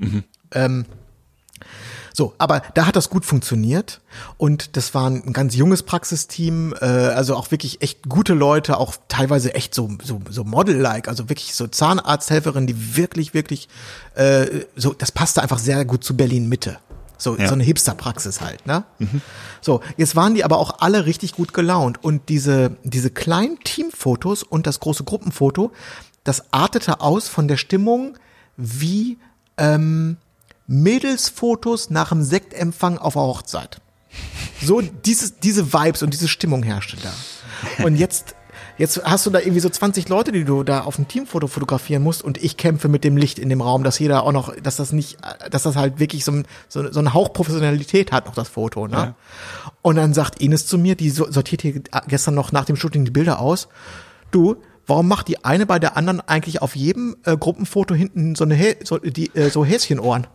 Ähm, 0.52 0.86
so, 2.16 2.32
aber 2.38 2.62
da 2.72 2.86
hat 2.86 2.96
das 2.96 3.10
gut 3.10 3.26
funktioniert 3.26 4.00
und 4.38 4.78
das 4.78 4.94
war 4.94 5.10
ein 5.10 5.34
ganz 5.34 5.54
junges 5.54 5.82
Praxisteam, 5.82 6.74
äh, 6.80 6.86
also 6.86 7.36
auch 7.36 7.50
wirklich 7.50 7.82
echt 7.82 8.08
gute 8.08 8.32
Leute, 8.32 8.78
auch 8.78 8.94
teilweise 9.08 9.54
echt 9.54 9.74
so 9.74 9.90
so, 10.02 10.22
so 10.30 10.42
Model-like, 10.42 11.08
also 11.08 11.28
wirklich 11.28 11.54
so 11.54 11.66
Zahnarzthelferinnen, 11.66 12.66
die 12.66 12.96
wirklich 12.96 13.34
wirklich 13.34 13.68
äh, 14.14 14.46
so, 14.76 14.94
das 14.94 15.12
passte 15.12 15.42
einfach 15.42 15.58
sehr 15.58 15.84
gut 15.84 16.04
zu 16.04 16.16
Berlin 16.16 16.48
Mitte. 16.48 16.78
So, 17.18 17.36
Ja. 17.36 17.48
so 17.48 17.54
eine 17.54 17.64
Hipster-Praxis 17.64 18.40
halt, 18.40 18.66
ne? 18.66 18.84
So, 19.60 19.80
jetzt 19.96 20.14
waren 20.16 20.34
die 20.34 20.44
aber 20.44 20.58
auch 20.58 20.80
alle 20.80 21.06
richtig 21.06 21.32
gut 21.32 21.52
gelaunt 21.54 22.02
und 22.04 22.28
diese, 22.28 22.76
diese 22.84 23.10
kleinen 23.10 23.58
Teamfotos 23.60 24.42
und 24.42 24.66
das 24.66 24.80
große 24.80 25.04
Gruppenfoto, 25.04 25.72
das 26.24 26.52
artete 26.52 27.00
aus 27.00 27.28
von 27.28 27.48
der 27.48 27.56
Stimmung 27.56 28.16
wie 28.56 29.18
ähm, 29.58 30.18
Mädelsfotos 30.66 31.90
nach 31.90 32.10
dem 32.10 32.22
Sektempfang 32.22 32.98
auf 32.98 33.14
der 33.14 33.22
Hochzeit. 33.22 33.80
So 34.62 34.80
dieses, 34.80 35.40
diese 35.40 35.72
Vibes 35.72 36.02
und 36.02 36.12
diese 36.12 36.28
Stimmung 36.28 36.62
herrschte 36.62 36.96
da. 37.02 37.12
Und 37.84 37.96
jetzt, 37.96 38.34
jetzt 38.78 39.02
hast 39.04 39.26
du 39.26 39.30
da 39.30 39.38
irgendwie 39.40 39.60
so 39.60 39.68
20 39.68 40.08
Leute, 40.08 40.32
die 40.32 40.44
du 40.44 40.62
da 40.62 40.80
auf 40.82 40.96
dem 40.96 41.08
Teamfoto 41.08 41.46
fotografieren 41.46 42.02
musst 42.02 42.22
und 42.22 42.42
ich 42.42 42.56
kämpfe 42.56 42.88
mit 42.88 43.04
dem 43.04 43.16
Licht 43.16 43.38
in 43.38 43.48
dem 43.48 43.60
Raum, 43.60 43.82
dass 43.84 43.98
jeder 43.98 44.22
auch 44.24 44.32
noch, 44.32 44.54
dass 44.56 44.76
das 44.76 44.92
nicht, 44.92 45.18
dass 45.50 45.62
das 45.64 45.76
halt 45.76 45.98
wirklich 45.98 46.24
so, 46.24 46.32
ein, 46.32 46.46
so, 46.68 46.90
so 46.92 46.98
einen 46.98 47.14
Hauch 47.14 47.32
Professionalität 47.32 48.12
hat, 48.12 48.26
noch 48.26 48.34
das 48.34 48.48
Foto, 48.48 48.86
ne? 48.88 49.14
Und 49.82 49.96
dann 49.96 50.14
sagt 50.14 50.40
Ines 50.40 50.66
zu 50.66 50.78
mir, 50.78 50.94
die 50.96 51.10
so- 51.10 51.30
sortiert 51.30 51.62
hier 51.62 51.80
gestern 52.08 52.34
noch 52.34 52.52
nach 52.52 52.64
dem 52.64 52.76
Shooting 52.76 53.04
die 53.04 53.10
Bilder 53.10 53.40
aus, 53.40 53.68
du, 54.30 54.56
warum 54.86 55.08
macht 55.08 55.28
die 55.28 55.44
eine 55.44 55.66
bei 55.66 55.78
der 55.78 55.96
anderen 55.96 56.20
eigentlich 56.20 56.62
auf 56.62 56.76
jedem 56.76 57.16
äh, 57.24 57.36
Gruppenfoto 57.36 57.94
hinten 57.94 58.34
so 58.34 58.44
eine, 58.44 58.54
Hä 58.54 58.76
so, 58.84 58.98
die, 58.98 59.34
äh, 59.34 59.50
so 59.50 59.64
Häschenohren? 59.64 60.26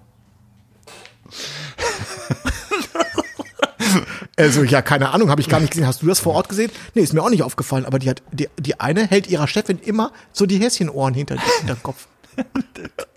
Also 4.41 4.63
ja, 4.63 4.81
keine 4.81 5.09
Ahnung, 5.11 5.29
habe 5.29 5.41
ich 5.41 5.49
gar 5.49 5.59
nicht 5.59 5.71
gesehen. 5.71 5.87
Hast 5.87 6.01
du 6.01 6.07
das 6.07 6.19
vor 6.19 6.33
Ort 6.35 6.49
gesehen? 6.49 6.71
Nee, 6.95 7.01
ist 7.01 7.13
mir 7.13 7.21
auch 7.23 7.29
nicht 7.29 7.43
aufgefallen. 7.43 7.85
Aber 7.85 7.99
die 7.99 8.09
hat 8.09 8.21
die, 8.31 8.49
die 8.59 8.79
eine 8.79 9.05
hält 9.07 9.27
ihrer 9.27 9.47
Chefin 9.47 9.79
immer 9.83 10.11
so 10.33 10.45
die 10.45 10.57
Häschenohren 10.57 11.13
hinter, 11.13 11.35
hinter 11.39 11.75
den 11.75 11.83
Kopf. 11.83 12.07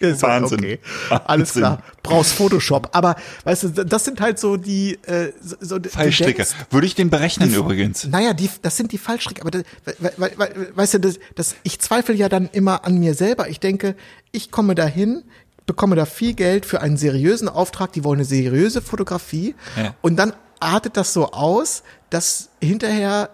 Wahnsinn. 0.01 0.59
Okay. 0.59 0.79
Alles 1.27 1.53
klar. 1.53 1.83
Brauchst 2.03 2.33
Photoshop. 2.33 2.91
Aber 2.93 3.17
weißt 3.45 3.63
du, 3.63 3.69
das 3.85 4.05
sind 4.05 4.21
halt 4.21 4.39
so 4.39 4.57
die 4.57 4.95
äh, 5.07 5.33
so, 5.41 5.57
so 5.61 5.79
Fallstricke. 5.89 6.43
denkst- 6.43 6.55
Würde 6.71 6.87
ich 6.87 6.95
den 6.95 7.11
berechnen 7.11 7.53
übrigens. 7.55 8.07
naja, 8.09 8.35
die, 8.35 8.51
das 8.63 8.77
sind 8.77 8.93
die 8.93 8.99
Fallstricke, 8.99 9.41
aber 9.41 9.51
das, 9.53 9.63
we, 9.99 10.13
we, 10.17 10.31
we, 10.37 10.69
weißt 10.75 10.95
du, 10.95 11.01
das, 11.01 11.19
das, 11.37 11.55
ich 11.63 11.79
zweifle 11.81 12.15
ja 12.15 12.29
dann 12.29 12.49
immer 12.53 12.85
an 12.85 12.99
mir 12.99 13.15
selber. 13.15 13.49
Ich 13.49 13.61
denke, 13.61 13.95
ich 14.33 14.51
komme 14.51 14.75
dahin, 14.75 15.23
bekomme 15.67 15.97
da 15.97 16.05
viel 16.07 16.35
Geld 16.35 16.67
für 16.67 16.81
einen 16.83 16.97
seriösen 16.97 17.49
Auftrag, 17.49 17.93
die 17.93 18.05
wollen 18.05 18.19
eine 18.19 18.27
seriöse 18.27 18.83
Fotografie 18.83 19.55
Ja. 19.77 19.95
und 20.03 20.17
dann 20.17 20.33
artet 20.65 20.97
das 20.97 21.13
so 21.13 21.31
aus, 21.31 21.83
dass 22.11 22.49
hinterher 22.61 23.31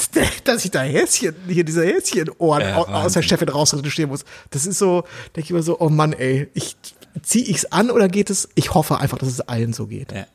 dass 0.44 0.64
ich 0.64 0.70
da 0.70 0.80
Häschen, 0.80 1.34
hier 1.46 1.62
diese 1.64 1.84
Häschenohren 1.84 2.72
au- 2.74 2.86
aus 2.86 3.12
der. 3.12 3.22
Chefin 3.22 3.48
rausretuschieren 3.50 4.10
muss. 4.10 4.24
Das 4.50 4.64
ist 4.66 4.78
so, 4.78 5.02
denke 5.36 5.40
ich 5.40 5.50
immer 5.50 5.62
so, 5.62 5.78
oh 5.78 5.90
Mann, 5.90 6.14
ey, 6.14 6.48
ich 6.54 6.76
zieh 7.22 7.42
ich's 7.50 7.66
an 7.66 7.90
oder 7.90 8.08
geht 8.08 8.30
es? 8.30 8.48
Ich 8.54 8.72
hoffe 8.72 8.98
einfach, 8.98 9.18
dass 9.18 9.28
es 9.28 9.40
allen 9.42 9.74
so 9.74 9.86
geht. 9.86 10.12
Ja. 10.12 10.26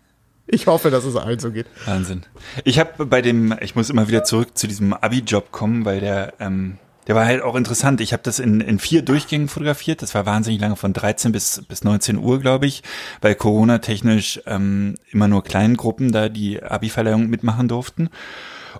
Ich 0.45 0.67
hoffe, 0.67 0.91
dass 0.91 1.03
es 1.03 1.15
allen 1.15 1.39
so 1.39 1.49
geht. 1.51 1.65
Wahnsinn. 1.85 2.23
Ich 2.63 2.77
habe 2.77 3.07
bei 3.07 3.23
dem, 3.23 3.55
ich 3.61 3.75
muss 3.75 3.89
immer 3.89 4.07
wieder 4.07 4.23
zurück 4.23 4.55
zu 4.55 4.67
diesem 4.67 4.93
Abi-Job 4.93 5.51
kommen, 5.51 5.83
weil 5.85 5.99
der, 5.99 6.33
ähm, 6.39 6.77
der 7.07 7.15
war 7.15 7.25
halt 7.25 7.41
auch 7.41 7.55
interessant. 7.55 8.01
Ich 8.01 8.13
habe 8.13 8.23
das 8.23 8.39
in, 8.39 8.61
in 8.61 8.79
vier 8.79 9.01
Durchgängen 9.01 9.47
fotografiert. 9.47 10.01
Das 10.01 10.15
war 10.15 10.25
wahnsinnig 10.25 10.59
lange, 10.59 10.75
von 10.75 10.93
13 10.93 11.31
bis, 11.31 11.63
bis 11.67 11.83
19 11.83 12.17
Uhr, 12.17 12.39
glaube 12.39 12.65
ich, 12.65 12.83
weil 13.21 13.35
Corona-technisch 13.35 14.41
ähm, 14.45 14.95
immer 15.11 15.27
nur 15.27 15.43
kleinen 15.43 15.77
Gruppen 15.77 16.11
da 16.11 16.29
die 16.29 16.61
Abi-Verleihung 16.61 17.27
mitmachen 17.27 17.67
durften. 17.67 18.09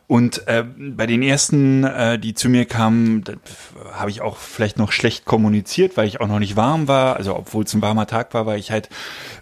Und 0.07 0.47
äh, 0.47 0.63
bei 0.63 1.05
den 1.05 1.23
ersten, 1.23 1.83
äh, 1.83 2.19
die 2.19 2.33
zu 2.33 2.49
mir 2.49 2.65
kamen, 2.65 3.23
habe 3.93 4.09
ich 4.09 4.21
auch 4.21 4.37
vielleicht 4.37 4.77
noch 4.77 4.91
schlecht 4.91 5.25
kommuniziert, 5.25 5.97
weil 5.97 6.07
ich 6.07 6.21
auch 6.21 6.27
noch 6.27 6.39
nicht 6.39 6.55
warm 6.55 6.87
war. 6.87 7.15
Also 7.15 7.35
obwohl 7.35 7.63
es 7.63 7.73
ein 7.73 7.81
warmer 7.81 8.07
Tag 8.07 8.33
war, 8.33 8.45
war 8.45 8.57
ich 8.57 8.71
halt, 8.71 8.89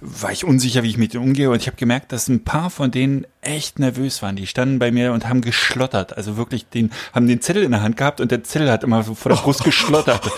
war 0.02 0.32
ich 0.32 0.46
unsicher, 0.46 0.84
wie 0.84 0.90
ich 0.90 0.98
mit 0.98 1.14
denen 1.14 1.24
umgehe. 1.24 1.50
Und 1.50 1.62
ich 1.62 1.68
habe 1.68 1.78
gemerkt, 1.78 2.12
dass 2.12 2.28
ein 2.28 2.44
paar 2.44 2.70
von 2.70 2.92
denen 2.92 3.26
echt 3.42 3.80
nervös 3.80 4.22
waren. 4.22 4.36
Die 4.36 4.48
standen 4.48 4.80
bei 4.80 4.92
mir 4.92 5.14
und 5.14 5.28
haben 5.28 5.42
geschlottert. 5.42 6.16
Also 6.16 6.38
wirklich, 6.38 6.68
den, 6.68 6.92
haben 7.14 7.28
den 7.28 7.42
Zettel 7.42 7.64
in 7.64 7.72
der 7.72 7.82
Hand 7.82 7.98
gehabt 7.98 8.22
und 8.22 8.32
der 8.32 8.44
Zettel 8.44 8.72
hat 8.72 8.84
immer 8.84 9.04
so 9.04 9.16
vor 9.16 9.32
der 9.32 9.40
Brust 9.40 9.64
geschlottert. 9.64 10.32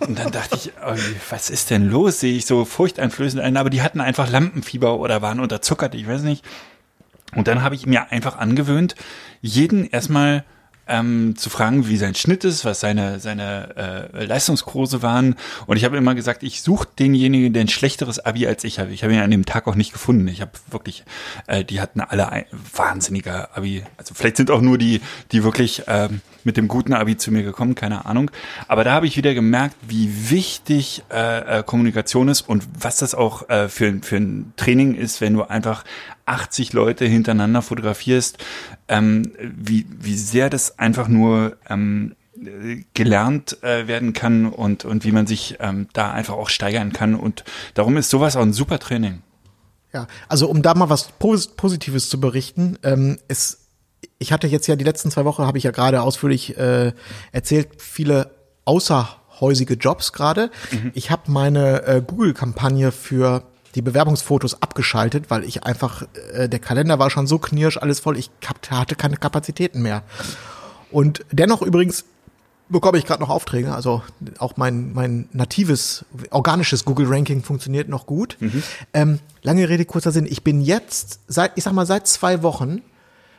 Und 0.00 0.18
dann 0.18 0.32
dachte 0.32 0.56
ich, 0.56 0.72
oh, 0.84 0.94
was 1.28 1.50
ist 1.50 1.68
denn 1.68 1.90
los? 1.90 2.20
Sehe 2.20 2.34
ich 2.34 2.46
so 2.46 2.64
furchteinflößend 2.64 3.42
ein, 3.42 3.58
aber 3.58 3.68
die 3.68 3.82
hatten 3.82 4.00
einfach 4.00 4.30
Lampenfieber 4.30 4.98
oder 4.98 5.20
waren 5.20 5.40
unterzuckert, 5.40 5.94
ich 5.94 6.08
weiß 6.08 6.22
nicht. 6.22 6.42
Und 7.34 7.48
dann 7.48 7.62
habe 7.62 7.74
ich 7.74 7.86
mir 7.86 8.10
einfach 8.10 8.38
angewöhnt, 8.38 8.94
jeden 9.40 9.88
erstmal 9.88 10.44
ähm, 10.90 11.36
zu 11.36 11.48
fragen, 11.48 11.86
wie 11.88 11.96
sein 11.96 12.14
Schnitt 12.14 12.44
ist, 12.44 12.64
was 12.64 12.80
seine, 12.80 13.20
seine 13.20 14.10
äh, 14.12 14.24
Leistungskurse 14.24 15.02
waren. 15.02 15.36
Und 15.66 15.76
ich 15.76 15.84
habe 15.84 15.96
immer 15.96 16.14
gesagt, 16.14 16.42
ich 16.42 16.62
suche 16.62 16.88
denjenigen, 16.98 17.52
der 17.52 17.62
ein 17.62 17.68
schlechteres 17.68 18.18
Abi 18.18 18.46
als 18.46 18.64
ich 18.64 18.78
habe. 18.78 18.90
Ich 18.90 19.04
habe 19.04 19.14
ihn 19.14 19.20
an 19.20 19.30
dem 19.30 19.46
Tag 19.46 19.68
auch 19.68 19.76
nicht 19.76 19.92
gefunden. 19.92 20.26
Ich 20.28 20.40
habe 20.40 20.50
wirklich, 20.70 21.04
äh, 21.46 21.64
die 21.64 21.80
hatten 21.80 22.00
alle 22.00 22.30
ein 22.30 22.44
wahnsinniger 22.74 23.56
Abi. 23.56 23.84
Also 23.96 24.14
vielleicht 24.14 24.36
sind 24.36 24.50
auch 24.50 24.60
nur 24.60 24.78
die, 24.78 25.00
die 25.30 25.44
wirklich 25.44 25.84
ähm, 25.86 26.20
mit 26.42 26.56
dem 26.56 26.66
guten 26.66 26.92
Abi 26.92 27.16
zu 27.16 27.30
mir 27.30 27.44
gekommen, 27.44 27.74
keine 27.74 28.06
Ahnung. 28.06 28.30
Aber 28.66 28.82
da 28.82 28.92
habe 28.92 29.06
ich 29.06 29.16
wieder 29.16 29.34
gemerkt, 29.34 29.76
wie 29.86 30.30
wichtig 30.30 31.04
äh, 31.12 31.58
äh, 31.58 31.62
Kommunikation 31.62 32.28
ist 32.28 32.42
und 32.42 32.66
was 32.78 32.98
das 32.98 33.14
auch 33.14 33.48
äh, 33.48 33.68
für, 33.68 34.00
für 34.02 34.16
ein 34.16 34.52
Training 34.56 34.94
ist, 34.94 35.20
wenn 35.20 35.34
du 35.34 35.44
einfach 35.44 35.84
80 36.30 36.72
Leute 36.72 37.04
hintereinander 37.06 37.60
fotografierst, 37.60 38.38
ähm, 38.88 39.32
wie, 39.40 39.86
wie 39.88 40.16
sehr 40.16 40.48
das 40.48 40.78
einfach 40.78 41.08
nur 41.08 41.56
ähm, 41.68 42.14
äh, 42.36 42.84
gelernt 42.94 43.62
äh, 43.62 43.88
werden 43.88 44.12
kann 44.12 44.46
und, 44.46 44.84
und 44.84 45.04
wie 45.04 45.12
man 45.12 45.26
sich 45.26 45.56
ähm, 45.60 45.88
da 45.92 46.12
einfach 46.12 46.34
auch 46.34 46.48
steigern 46.48 46.92
kann. 46.92 47.14
Und 47.14 47.44
darum 47.74 47.96
ist 47.96 48.10
sowas 48.10 48.36
auch 48.36 48.42
ein 48.42 48.52
super 48.52 48.78
Training. 48.78 49.22
Ja, 49.92 50.06
also 50.28 50.48
um 50.48 50.62
da 50.62 50.74
mal 50.74 50.88
was 50.88 51.10
Pos 51.18 51.48
Positives 51.48 52.08
zu 52.08 52.20
berichten, 52.20 52.78
ähm, 52.84 53.18
es, 53.26 53.66
ich 54.18 54.32
hatte 54.32 54.46
jetzt 54.46 54.68
ja 54.68 54.76
die 54.76 54.84
letzten 54.84 55.10
zwei 55.10 55.24
Wochen, 55.24 55.42
habe 55.42 55.58
ich 55.58 55.64
ja 55.64 55.72
gerade 55.72 56.00
ausführlich 56.00 56.56
äh, 56.56 56.92
erzählt, 57.32 57.82
viele 57.82 58.30
außerhäusige 58.66 59.74
Jobs 59.74 60.12
gerade. 60.12 60.52
Ich 60.94 61.10
habe 61.10 61.30
meine 61.30 61.82
äh, 61.82 62.02
Google-Kampagne 62.06 62.92
für 62.92 63.42
die 63.74 63.82
Bewerbungsfotos 63.82 64.62
abgeschaltet, 64.62 65.30
weil 65.30 65.44
ich 65.44 65.64
einfach, 65.64 66.06
äh, 66.32 66.48
der 66.48 66.58
Kalender 66.58 66.98
war 66.98 67.10
schon 67.10 67.26
so 67.26 67.38
knirsch, 67.38 67.76
alles 67.76 68.00
voll, 68.00 68.18
ich 68.18 68.30
hab, 68.46 68.70
hatte 68.70 68.96
keine 68.96 69.16
Kapazitäten 69.16 69.82
mehr. 69.82 70.02
Und 70.90 71.24
dennoch 71.30 71.62
übrigens 71.62 72.04
bekomme 72.70 72.98
ich 72.98 73.04
gerade 73.04 73.20
noch 73.20 73.30
Aufträge. 73.30 73.74
Also 73.74 74.02
auch 74.38 74.56
mein, 74.56 74.92
mein 74.92 75.28
natives, 75.32 76.04
organisches 76.30 76.84
Google-Ranking 76.84 77.42
funktioniert 77.42 77.88
noch 77.88 78.06
gut. 78.06 78.36
Ähm, 78.94 79.18
lange 79.42 79.68
Rede, 79.68 79.84
kurzer 79.84 80.12
Sinn. 80.12 80.26
Ich 80.26 80.42
bin 80.42 80.60
jetzt, 80.60 81.20
seit, 81.28 81.52
ich 81.56 81.64
sag 81.64 81.72
mal, 81.72 81.86
seit 81.86 82.06
zwei 82.06 82.42
Wochen 82.42 82.82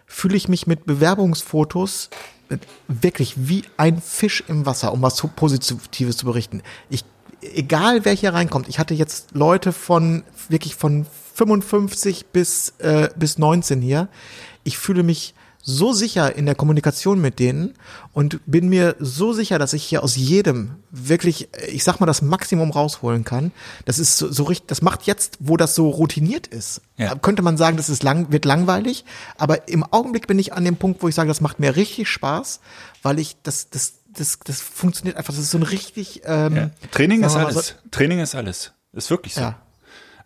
fühle 0.05 0.35
ich 0.35 0.49
mich 0.49 0.67
mit 0.67 0.85
Bewerbungsfotos 0.85 2.09
äh, 2.49 2.57
wirklich 2.87 3.35
wie 3.37 3.63
ein 3.77 4.01
Fisch 4.01 4.43
im 4.47 4.65
Wasser, 4.65 4.91
um 4.91 5.01
was 5.01 5.15
Positives 5.35 6.17
zu 6.17 6.25
berichten. 6.25 6.61
Ich, 6.89 7.05
egal 7.41 8.05
wer 8.05 8.13
hier 8.13 8.33
reinkommt, 8.33 8.67
ich 8.69 8.79
hatte 8.79 8.93
jetzt 8.93 9.29
Leute 9.33 9.71
von, 9.73 10.23
wirklich 10.49 10.75
von 10.75 11.05
55 11.35 12.27
bis, 12.27 12.73
äh, 12.79 13.09
bis 13.15 13.37
19 13.37 13.81
hier. 13.81 14.07
Ich 14.63 14.77
fühle 14.77 15.03
mich 15.03 15.33
so 15.63 15.93
sicher 15.93 16.35
in 16.35 16.47
der 16.47 16.55
Kommunikation 16.55 17.21
mit 17.21 17.37
denen 17.37 17.75
und 18.13 18.39
bin 18.47 18.67
mir 18.67 18.95
so 18.99 19.31
sicher, 19.31 19.59
dass 19.59 19.73
ich 19.73 19.83
hier 19.83 20.01
aus 20.03 20.15
jedem 20.15 20.71
wirklich, 20.89 21.49
ich 21.71 21.83
sag 21.83 21.99
mal, 21.99 22.07
das 22.07 22.23
Maximum 22.23 22.71
rausholen 22.71 23.23
kann. 23.23 23.51
Das 23.85 23.99
ist 23.99 24.17
so, 24.17 24.31
so 24.31 24.43
richtig, 24.45 24.67
das 24.67 24.81
macht 24.81 25.03
jetzt, 25.03 25.37
wo 25.39 25.57
das 25.57 25.75
so 25.75 25.89
routiniert 25.89 26.47
ist, 26.47 26.81
Ja. 26.97 27.13
könnte 27.13 27.43
man 27.43 27.57
sagen, 27.57 27.77
das 27.77 27.89
ist 27.89 28.01
lang, 28.01 28.31
wird 28.31 28.45
langweilig. 28.45 29.05
Aber 29.37 29.67
im 29.67 29.83
Augenblick 29.83 30.25
bin 30.25 30.39
ich 30.39 30.53
an 30.53 30.65
dem 30.65 30.77
Punkt, 30.77 31.03
wo 31.03 31.07
ich 31.07 31.13
sage, 31.15 31.27
das 31.27 31.41
macht 31.41 31.59
mir 31.59 31.75
richtig 31.75 32.09
Spaß, 32.09 32.59
weil 33.03 33.19
ich 33.19 33.37
das, 33.43 33.69
das, 33.69 33.93
das, 34.15 34.39
das 34.43 34.61
funktioniert 34.61 35.17
einfach. 35.17 35.33
Das 35.33 35.41
ist 35.41 35.51
so 35.51 35.57
ein 35.57 35.63
richtig 35.63 36.21
ähm, 36.25 36.71
Training 36.91 37.23
ist 37.23 37.35
alles. 37.35 37.75
Training 37.91 38.19
ist 38.19 38.35
alles. 38.35 38.73
Ist 38.93 39.09
wirklich 39.09 39.33
so. 39.33 39.41
Ja. 39.41 39.61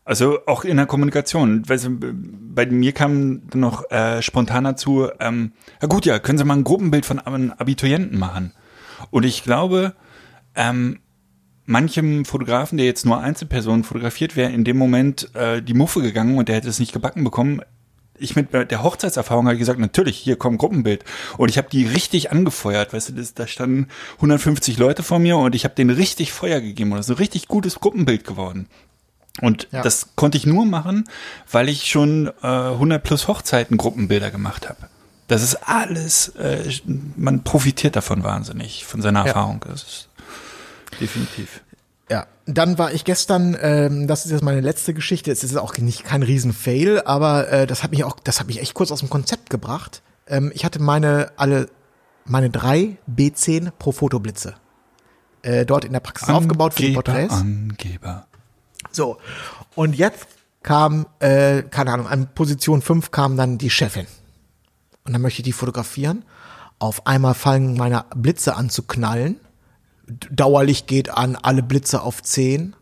Also 0.04 0.46
auch 0.46 0.64
in 0.64 0.78
der 0.78 0.86
Kommunikation. 0.86 1.68
Weißt 1.68 1.86
du, 1.86 1.98
bei 2.00 2.68
mir 2.68 2.92
kam 2.92 3.42
noch 3.54 3.90
äh, 3.90 4.22
spontan 4.22 4.64
dazu, 4.64 5.10
ähm, 5.20 5.54
ja 5.82 5.88
gut, 5.88 6.06
ja, 6.06 6.20
können 6.20 6.38
Sie 6.38 6.46
mal 6.46 6.56
ein 6.56 6.64
Gruppenbild 6.64 7.06
von 7.06 7.20
einem 7.20 7.52
Abiturienten 7.52 8.20
machen. 8.20 8.54
Und 9.10 9.24
ich 9.24 9.44
glaube, 9.44 9.96
ähm, 10.54 11.00
manchem 11.66 12.24
Fotografen, 12.26 12.78
der 12.78 12.86
jetzt 12.86 13.06
nur 13.06 13.20
Einzelpersonen 13.20 13.84
fotografiert, 13.84 14.36
wäre 14.36 14.52
in 14.52 14.64
dem 14.64 14.78
Moment 14.78 15.34
äh, 15.36 15.64
die 15.64 15.74
Muffe 15.74 16.04
gegangen 16.04 16.38
und 16.38 16.50
der 16.50 16.58
hätte 16.58 16.70
es 16.70 16.80
nicht 16.80 16.94
gebacken 16.94 17.24
bekommen. 17.24 17.62
Ich 18.18 18.36
mit 18.36 18.54
der 18.54 18.84
Hochzeitserfahrung 18.84 19.48
habe 19.48 19.58
gesagt, 19.58 19.80
natürlich, 19.80 20.18
hier 20.18 20.36
kommt 20.38 20.56
ein 20.56 20.58
Gruppenbild. 20.58 21.04
Und 21.38 21.50
ich 21.50 21.58
habe 21.58 21.68
die 21.70 21.86
richtig 21.86 22.32
angefeuert. 22.32 22.94
Weißt 22.94 23.10
du, 23.10 23.14
das, 23.14 23.34
da 23.34 23.46
standen 23.48 23.88
150 24.18 24.78
Leute 24.78 25.04
vor 25.04 25.20
mir 25.20 25.38
und 25.38 25.56
ich 25.56 25.64
habe 25.66 25.76
denen 25.76 25.90
richtig 25.96 26.32
Feuer 26.32 26.62
gegeben. 26.62 26.92
Und 26.92 26.98
das 26.98 27.08
ist 27.08 27.16
ein 27.16 27.18
richtig 27.20 27.48
gutes 27.48 27.80
Gruppenbild 27.80 28.24
geworden. 28.26 28.68
Und 29.42 29.68
Ja. 29.72 29.82
das 29.82 30.10
konnte 30.16 30.38
ich 30.38 30.46
nur 30.46 30.66
machen, 30.66 31.04
weil 31.52 31.68
ich 31.68 31.90
schon 31.90 32.32
äh, 32.42 32.48
100 32.48 33.04
plus 33.04 33.28
Hochzeiten 33.28 33.76
Gruppenbilder 33.78 34.32
gemacht 34.32 34.70
habe. 34.70 34.88
Das 35.28 35.42
ist 35.44 35.56
alles, 35.68 36.30
äh, 36.36 36.72
man 37.18 37.44
profitiert 37.44 37.96
davon 37.96 38.24
wahnsinnig, 38.24 38.86
von 38.86 39.02
seiner 39.02 39.22
Ja. 39.22 39.26
Erfahrung. 39.28 39.60
Das 39.68 39.84
ist 39.84 40.10
definitiv. 41.02 41.62
Ja, 42.10 42.28
dann 42.46 42.78
war 42.78 42.94
ich 42.94 43.04
gestern, 43.04 43.58
ähm, 43.60 44.08
das 44.08 44.26
ist 44.26 44.32
jetzt 44.32 44.44
meine 44.44 44.62
letzte 44.62 44.94
Geschichte, 44.94 45.32
es 45.32 45.44
ist 45.44 45.56
auch 45.58 45.76
nicht 45.78 46.04
kein 46.04 46.22
Riesen-Fail, 46.22 47.02
aber 47.02 47.50
äh, 47.50 47.68
das 47.68 47.84
hat 47.84 47.92
mich 47.92 48.04
auch, 48.04 48.20
das 48.24 48.40
hat 48.40 48.48
mich 48.48 48.62
echt 48.62 48.74
kurz 48.74 48.92
aus 48.92 49.00
dem 49.00 49.10
Konzept 49.10 49.50
gebracht. 49.50 50.04
Ähm, 50.28 50.52
ich 50.54 50.66
hatte 50.66 50.80
meine 50.80 51.32
alle, 51.38 51.70
meine 52.26 52.50
drei 52.50 52.98
B10 53.10 53.72
pro 53.72 53.92
Fotoblitze 53.92 54.56
äh, 55.42 55.66
dort 55.66 55.86
in 55.86 55.94
der 55.94 56.00
Praxis 56.00 56.30
aufgebaut 56.30 56.74
für 56.74 56.82
die 56.82 56.88
Angeber, 56.90 57.04
Porträts. 57.04 57.34
Angeber. 57.34 58.28
So, 58.92 59.18
und 59.76 59.96
jetzt 59.96 60.28
kam, 60.64 61.06
äh, 61.20 61.64
keine 61.64 61.94
Ahnung, 61.94 62.08
an 62.08 62.28
Position 62.34 62.82
5 62.82 63.12
kam 63.12 63.38
dann 63.38 63.58
die 63.58 63.70
Chefin. 63.70 64.08
Und 65.04 65.14
dann 65.14 65.22
möchte 65.22 65.42
ich 65.42 65.44
die 65.44 65.52
fotografieren. 65.52 66.26
Auf 66.80 67.06
einmal 67.06 67.36
fangen 67.36 67.78
meine 67.78 68.06
Blitze 68.16 68.56
an 68.56 68.70
zu 68.70 68.84
knallen. 68.84 69.40
Dauerlicht 70.08 70.88
geht 70.88 71.10
an, 71.10 71.36
alle 71.36 71.64
Blitze 71.64 72.02
auf 72.02 72.22
10. 72.22 72.76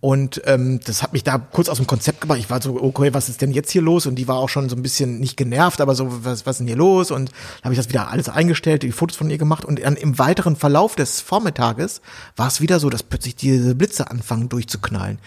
Und 0.00 0.42
ähm, 0.44 0.80
das 0.84 1.02
hat 1.02 1.14
mich 1.14 1.24
da 1.24 1.38
kurz 1.38 1.70
aus 1.70 1.78
dem 1.78 1.86
Konzept 1.86 2.20
gebracht. 2.20 2.38
Ich 2.38 2.50
war 2.50 2.60
so, 2.60 2.78
okay, 2.78 3.14
was 3.14 3.30
ist 3.30 3.40
denn 3.40 3.52
jetzt 3.52 3.70
hier 3.70 3.80
los? 3.80 4.04
Und 4.04 4.16
die 4.16 4.28
war 4.28 4.36
auch 4.36 4.50
schon 4.50 4.68
so 4.68 4.76
ein 4.76 4.82
bisschen 4.82 5.18
nicht 5.18 5.38
genervt, 5.38 5.80
aber 5.80 5.94
so, 5.94 6.24
was, 6.26 6.44
was 6.44 6.56
ist 6.56 6.58
denn 6.58 6.66
hier 6.66 6.76
los? 6.76 7.10
Und 7.10 7.30
habe 7.62 7.72
ich 7.72 7.78
das 7.78 7.88
wieder 7.88 8.08
alles 8.08 8.28
eingestellt, 8.28 8.82
die 8.82 8.92
Fotos 8.92 9.16
von 9.16 9.30
ihr 9.30 9.38
gemacht. 9.38 9.64
Und 9.64 9.82
dann 9.82 9.96
im 9.96 10.18
weiteren 10.18 10.56
Verlauf 10.56 10.94
des 10.94 11.22
Vormittages 11.22 12.02
war 12.36 12.48
es 12.48 12.60
wieder 12.60 12.80
so, 12.80 12.90
dass 12.90 13.02
plötzlich 13.02 13.34
diese 13.34 13.74
Blitze 13.74 14.10
anfangen 14.10 14.50
durchzuknallen. 14.50 15.18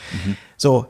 So, 0.58 0.86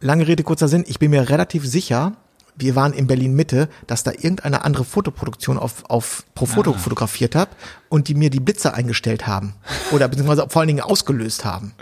lange 0.00 0.26
Rede, 0.26 0.42
kurzer 0.42 0.68
Sinn. 0.68 0.86
Ich 0.88 0.98
bin 0.98 1.10
mir 1.10 1.28
relativ 1.28 1.66
sicher, 1.66 2.16
wir 2.58 2.74
waren 2.76 2.92
in 2.92 3.06
Berlin 3.06 3.34
Mitte, 3.34 3.68
dass 3.86 4.02
da 4.02 4.12
irgendeine 4.12 4.64
andere 4.64 4.84
Fotoproduktion 4.84 5.58
auf, 5.58 5.84
auf 5.88 6.24
pro 6.34 6.46
Foto 6.46 6.72
fotografiert 6.72 7.34
hat 7.34 7.48
und 7.88 8.08
die 8.08 8.14
mir 8.14 8.30
die 8.30 8.40
Blitze 8.40 8.74
eingestellt 8.74 9.26
haben. 9.26 9.54
Oder 9.92 10.08
beziehungsweise 10.08 10.46
vor 10.48 10.60
allen 10.60 10.68
Dingen 10.68 10.80
ausgelöst 10.80 11.44
haben. 11.44 11.72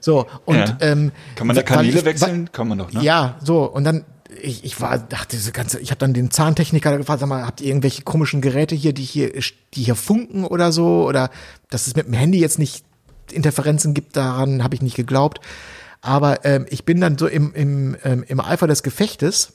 So, 0.00 0.26
und 0.44 0.56
Ja. 0.56 0.76
ähm, 0.80 1.12
Kann 1.34 1.46
man 1.46 1.56
da 1.56 1.62
Kanäle 1.62 1.98
ich- 1.98 2.04
wechseln? 2.04 2.50
Kann 2.52 2.68
man 2.68 2.78
doch, 2.78 2.92
ne? 2.92 3.02
ja, 3.02 3.36
so 3.42 3.64
und 3.64 3.84
dann 3.84 4.04
ich, 4.42 4.62
ich 4.64 4.80
war 4.80 4.98
dachte 4.98 5.36
diese 5.36 5.52
ganze 5.52 5.80
ich 5.80 5.90
habe 5.90 5.98
dann 5.98 6.12
den 6.14 6.30
Zahntechniker 6.30 6.96
gefragt, 6.98 7.20
sag 7.20 7.28
mal, 7.28 7.44
habt 7.46 7.60
ihr 7.60 7.68
irgendwelche 7.68 8.02
komischen 8.02 8.40
Geräte 8.40 8.74
hier, 8.74 8.92
die 8.92 9.02
hier 9.02 9.32
die 9.74 9.82
hier 9.82 9.96
funken 9.96 10.44
oder 10.44 10.70
so 10.70 11.04
oder 11.06 11.30
dass 11.70 11.86
es 11.86 11.96
mit 11.96 12.06
dem 12.06 12.12
Handy 12.14 12.38
jetzt 12.38 12.58
nicht 12.58 12.84
Interferenzen 13.32 13.92
gibt, 13.94 14.16
daran 14.16 14.62
habe 14.62 14.74
ich 14.74 14.82
nicht 14.82 14.96
geglaubt. 14.96 15.40
Aber 16.00 16.44
ähm, 16.44 16.66
ich 16.70 16.84
bin 16.84 17.00
dann 17.00 17.18
so 17.18 17.26
im 17.26 17.52
im 17.54 17.96
ähm, 18.04 18.24
im 18.28 18.38
Eifer 18.40 18.66
des 18.68 18.82
Gefechtes 18.84 19.54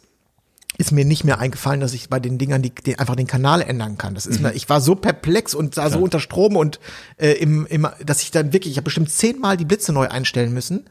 ist 0.78 0.92
mir 0.92 1.06
nicht 1.06 1.24
mehr 1.24 1.40
eingefallen, 1.40 1.80
dass 1.80 1.94
ich 1.94 2.10
bei 2.10 2.20
den 2.20 2.38
Dingern 2.38 2.62
die, 2.62 2.72
die 2.72 2.98
einfach 2.98 3.16
den 3.16 3.28
Kanal 3.28 3.62
ändern 3.62 3.98
kann. 3.98 4.16
Das 4.16 4.26
ist 4.26 4.42
mir, 4.42 4.54
ich 4.54 4.70
war 4.70 4.82
so 4.82 4.96
perplex 4.96 5.54
und 5.54 5.76
sah 5.76 5.90
so 5.90 6.00
unter 6.00 6.20
Strom 6.20 6.56
und 6.56 6.80
äh, 7.18 7.34
im, 7.34 7.66
im, 7.68 7.88
dass 8.04 8.22
ich 8.22 8.32
dann 8.32 8.54
wirklich, 8.54 8.72
ich 8.72 8.78
habe 8.78 8.86
bestimmt 8.86 9.12
zehnmal 9.12 9.58
die 9.58 9.66
Blitze 9.66 9.94
neu 9.94 10.08
einstellen 10.08 10.54
müssen, 10.54 10.86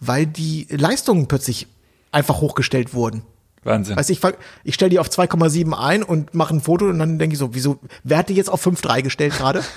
weil 0.00 0.26
die 0.26 0.66
Leistungen 0.70 1.26
plötzlich 1.26 1.66
einfach 2.12 2.40
hochgestellt 2.40 2.94
wurden. 2.94 3.22
Wahnsinn. 3.64 3.96
Weißt 3.96 4.10
ich, 4.10 4.20
ich 4.62 4.74
stelle 4.74 4.90
die 4.90 4.98
auf 4.98 5.08
2,7 5.08 5.72
ein 5.72 6.02
und 6.02 6.34
mache 6.34 6.54
ein 6.54 6.60
Foto 6.60 6.86
und 6.86 6.98
dann 6.98 7.18
denke 7.18 7.34
ich 7.34 7.38
so, 7.38 7.54
wieso, 7.54 7.80
wer 8.02 8.18
hat 8.18 8.28
die 8.28 8.34
jetzt 8.34 8.50
auf 8.50 8.64
5,3 8.64 9.02
gestellt 9.02 9.36
gerade? 9.36 9.62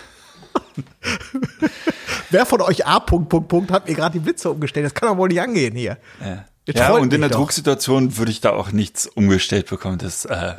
wer 2.29 2.45
von 2.45 2.61
euch 2.61 2.85
A. 2.85 2.99
Punkt, 2.99 3.29
Punkt, 3.29 3.47
Punkt 3.47 3.71
hat 3.71 3.87
mir 3.87 3.95
gerade 3.95 4.13
die 4.13 4.23
Blitze 4.23 4.51
umgestellt? 4.51 4.85
Das 4.85 4.93
kann 4.93 5.09
doch 5.09 5.17
wohl 5.17 5.29
nicht 5.29 5.41
angehen 5.41 5.75
hier. 5.75 5.97
ja, 6.21 6.45
ja 6.75 6.91
und 6.91 7.13
in 7.13 7.21
der 7.21 7.29
doch. 7.29 7.37
Drucksituation 7.39 8.17
würde 8.17 8.31
ich 8.31 8.41
da 8.41 8.51
auch 8.51 8.71
nichts 8.71 9.07
umgestellt 9.07 9.69
bekommen. 9.69 9.97
Das 9.97 10.25
äh, 10.25 10.55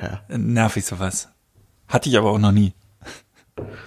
Ja. 0.00 0.20
nervig 0.28 0.84
sowas. 0.84 1.28
Hatte 1.88 2.08
ich 2.08 2.16
aber 2.16 2.30
auch 2.30 2.38
noch 2.38 2.52
nie. 2.52 2.72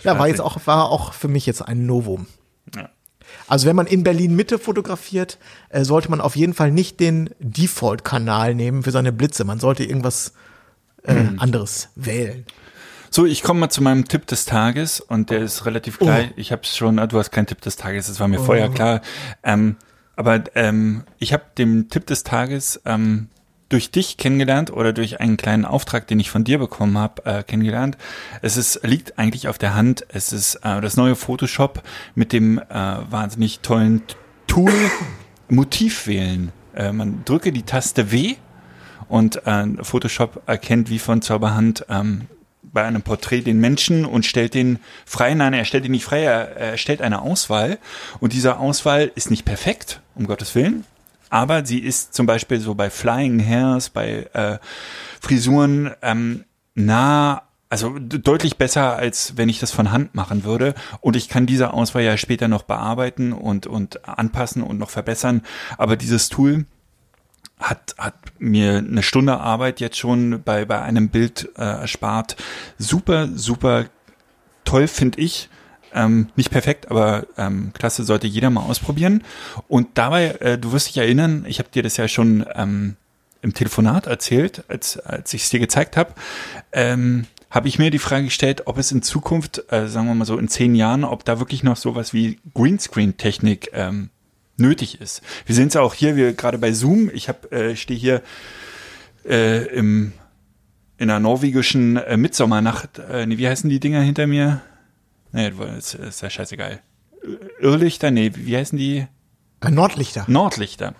Ja, 0.04 0.20
war 0.20 0.28
jetzt 0.28 0.42
auch, 0.42 0.60
war 0.68 0.90
auch 0.92 1.14
für 1.14 1.28
mich 1.28 1.46
jetzt 1.48 1.62
ein 1.62 1.86
Novum. 1.88 2.28
Ja. 2.76 2.90
Also 3.48 3.68
wenn 3.68 3.76
man 3.76 3.88
in 3.88 4.04
Berlin 4.04 4.36
Mitte 4.36 4.60
fotografiert, 4.60 5.40
äh, 5.70 5.84
sollte 5.84 6.10
man 6.12 6.22
auf 6.22 6.36
jeden 6.36 6.54
Fall 6.54 6.72
nicht 6.72 7.00
den 7.00 7.32
Default-Kanal 7.40 8.54
nehmen 8.54 8.84
für 8.84 8.92
seine 8.92 9.12
Blitze. 9.12 9.44
Man 9.44 9.60
sollte 9.60 9.84
irgendwas 9.84 10.34
äh, 11.04 11.14
Hm. 11.16 11.40
anderes 11.40 11.90
wählen. 11.96 12.46
So, 13.12 13.26
ich 13.26 13.44
komme 13.44 13.60
mal 13.62 13.70
zu 13.70 13.82
meinem 13.82 14.08
Tipp 14.08 14.28
des 14.28 14.46
Tages 14.46 15.00
und 15.00 15.30
der 15.30 15.40
ist 15.40 15.66
relativ 15.66 15.98
Oh. 16.02 16.06
klein. 16.06 16.32
Ich 16.36 16.52
habe 16.52 16.64
schon, 16.66 16.98
du 16.98 17.18
hast 17.18 17.32
keinen 17.32 17.46
Tipp 17.48 17.62
des 17.62 17.76
Tages, 17.76 18.08
das 18.08 18.20
war 18.20 18.28
mir 18.28 18.40
vorher 18.40 18.70
klar. 18.70 19.02
Ähm, 19.44 19.78
aber 20.16 20.44
ähm, 20.56 21.04
ich 21.20 21.34
habe 21.34 21.44
den 21.58 21.90
Tipp 21.90 22.06
des 22.06 22.24
Tages 22.24 22.82
ähm, 22.86 23.30
durch 23.70 23.92
dich 23.92 24.18
kennengelernt 24.18 24.72
oder 24.72 24.94
durch 24.94 25.20
einen 25.20 25.38
kleinen 25.38 25.66
Auftrag, 25.66 26.08
den 26.08 26.20
ich 26.20 26.30
von 26.30 26.44
dir 26.44 26.60
bekommen 26.60 26.98
habe, 26.98 27.26
äh, 27.26 27.44
kennengelernt. 27.44 27.98
Es 28.42 28.58
ist, 28.58 28.82
liegt 28.84 29.18
eigentlich 29.18 29.48
auf 29.48 29.58
der 29.58 29.76
Hand. 29.76 30.06
Es 30.10 30.32
ist 30.32 30.56
äh, 30.64 30.82
das 30.82 30.98
neue 30.98 31.16
Photoshop 31.16 31.82
mit 32.14 32.32
dem 32.32 32.60
äh, 32.60 32.64
wahnsinnig 32.70 33.60
tollen 33.62 34.04
Tool 34.48 34.72
Motiv 35.50 36.08
wählen. 36.08 36.52
Äh, 36.76 36.92
man 36.92 37.24
drücke 37.26 37.52
die 37.52 37.64
Taste 37.64 38.12
W 38.12 38.36
und 39.08 39.46
äh, 39.46 39.66
Photoshop 39.82 40.44
erkennt 40.46 40.90
wie 40.90 41.00
von 41.00 41.22
Zauberhand 41.22 41.86
ähm, 41.90 42.28
bei 42.76 42.84
einem 42.84 43.02
Porträt 43.02 43.42
den 43.42 43.60
Menschen 43.60 44.06
und 44.06 44.26
stellt 44.26 44.54
den 44.54 44.78
frei. 45.06 45.34
Nein, 45.34 45.54
er 45.54 45.66
stellt 45.66 45.86
ihn 45.86 45.92
nicht 45.92 46.06
frei, 46.06 46.24
er, 46.24 46.56
er 46.56 46.78
stellt 46.78 47.02
eine 47.02 47.24
Auswahl. 47.24 47.80
Und 48.20 48.34
diese 48.34 48.58
Auswahl 48.58 49.12
ist 49.16 49.32
nicht 49.32 49.46
perfekt, 49.46 50.02
um 50.14 50.28
Gottes 50.28 50.54
Willen. 50.54 50.84
Aber 51.30 51.66
sie 51.66 51.80
ist 51.80 52.14
zum 52.14 52.28
Beispiel 52.28 52.60
so 52.60 52.76
bei 52.76 52.92
Flying 52.92 53.44
Hairs, 53.44 53.90
bei 53.90 54.28
äh, 54.34 54.60
Frisuren 55.20 55.92
ähm, 56.04 56.44
nah, 56.76 57.44
also 57.70 57.98
deutlich 57.98 58.58
besser, 58.58 58.96
als 58.96 59.38
wenn 59.38 59.50
ich 59.50 59.60
das 59.60 59.72
von 59.72 59.92
Hand 59.92 60.14
machen 60.14 60.44
würde. 60.44 60.76
Und 61.02 61.16
ich 61.16 61.30
kann 61.30 61.46
diese 61.46 61.74
Auswahl 61.74 62.04
ja 62.04 62.18
später 62.18 62.48
noch 62.48 62.64
bearbeiten 62.64 63.34
und, 63.34 63.68
und 63.68 64.08
anpassen 64.08 64.62
und 64.62 64.78
noch 64.78 64.90
verbessern. 64.90 65.42
Aber 65.78 65.96
dieses 65.96 66.30
Tool 66.30 66.66
hat, 67.60 67.96
hat 67.98 68.16
mir 68.40 68.78
eine 68.78 69.04
Stunde 69.04 69.40
Arbeit 69.40 69.80
jetzt 69.80 69.98
schon 69.98 70.42
bei, 70.44 70.66
bei 70.66 70.82
einem 70.82 71.10
Bild 71.10 71.50
äh, 71.58 71.62
erspart. 71.62 72.36
Super, 72.78 73.30
super 73.34 73.86
toll, 74.66 74.88
finde 74.88 75.20
ich. 75.22 75.50
Ähm, 75.94 76.28
nicht 76.36 76.52
perfekt, 76.52 76.92
aber 76.92 77.26
ähm, 77.38 77.72
klasse, 77.74 78.04
sollte 78.04 78.28
jeder 78.28 78.50
mal 78.50 78.64
ausprobieren. 78.64 79.24
Und 79.70 79.98
dabei, 79.98 80.32
äh, 80.42 80.58
du 80.58 80.74
wirst 80.74 80.90
dich 80.90 80.98
erinnern, 80.98 81.46
ich 81.48 81.60
habe 81.60 81.70
dir 81.70 81.84
das 81.84 81.96
ja 81.96 82.10
schon 82.10 82.46
ähm, 82.54 82.98
im 83.42 83.54
Telefonat 83.54 84.06
erzählt, 84.06 84.66
als, 84.68 84.98
als 84.98 85.34
ich 85.34 85.44
es 85.44 85.50
dir 85.52 85.60
gezeigt 85.60 85.96
habe, 85.96 86.14
ähm, 86.74 87.28
habe 87.50 87.70
ich 87.70 87.80
mir 87.80 87.92
die 87.92 88.00
Frage 88.00 88.26
gestellt, 88.26 88.64
ob 88.66 88.78
es 88.78 88.92
in 88.92 89.04
Zukunft, 89.04 89.72
äh, 89.72 89.88
sagen 89.88 90.08
wir 90.08 90.16
mal 90.16 90.26
so 90.26 90.38
in 90.38 90.50
zehn 90.50 90.76
Jahren, 90.76 91.06
ob 91.06 91.24
da 91.24 91.40
wirklich 91.40 91.64
noch 91.64 91.78
sowas 91.78 92.14
wie 92.14 92.40
Greenscreen-Technik 92.54 93.70
ähm, 93.72 94.10
nötig 94.58 95.02
ist. 95.02 95.22
Wir 95.46 95.56
sehen 95.56 95.68
es 95.68 95.74
ja 95.74 95.82
auch 95.82 95.94
hier, 95.94 96.16
wir 96.16 96.34
gerade 96.34 96.58
bei 96.58 96.72
Zoom. 96.72 97.10
Ich 97.14 97.28
habe 97.30 97.52
äh, 97.52 97.76
stehe 97.76 98.00
hier 98.00 98.22
äh, 99.28 99.66
im 99.68 100.14
in 100.98 101.10
einer 101.10 101.20
norwegischen 101.20 101.98
äh, 101.98 102.18
Mitsommernacht. 102.18 103.00
Äh, 103.00 103.26
nee, 103.26 103.38
wie 103.38 103.48
heißen 103.48 103.70
die 103.70 103.80
Dinger 103.80 104.02
hinter 104.02 104.28
mir? 104.28 104.62
Nee, 105.32 105.52
das 105.52 105.94
ist 105.94 106.22
ja 106.22 106.30
scheißegal. 106.30 106.80
Irrlichter, 107.60 108.12
nee, 108.12 108.32
wie 108.34 108.56
heißen 108.56 108.78
die? 108.78 109.08
Äh, 109.62 109.72
Nordlichter. 109.72 110.26
Nordlichter. 110.28 110.94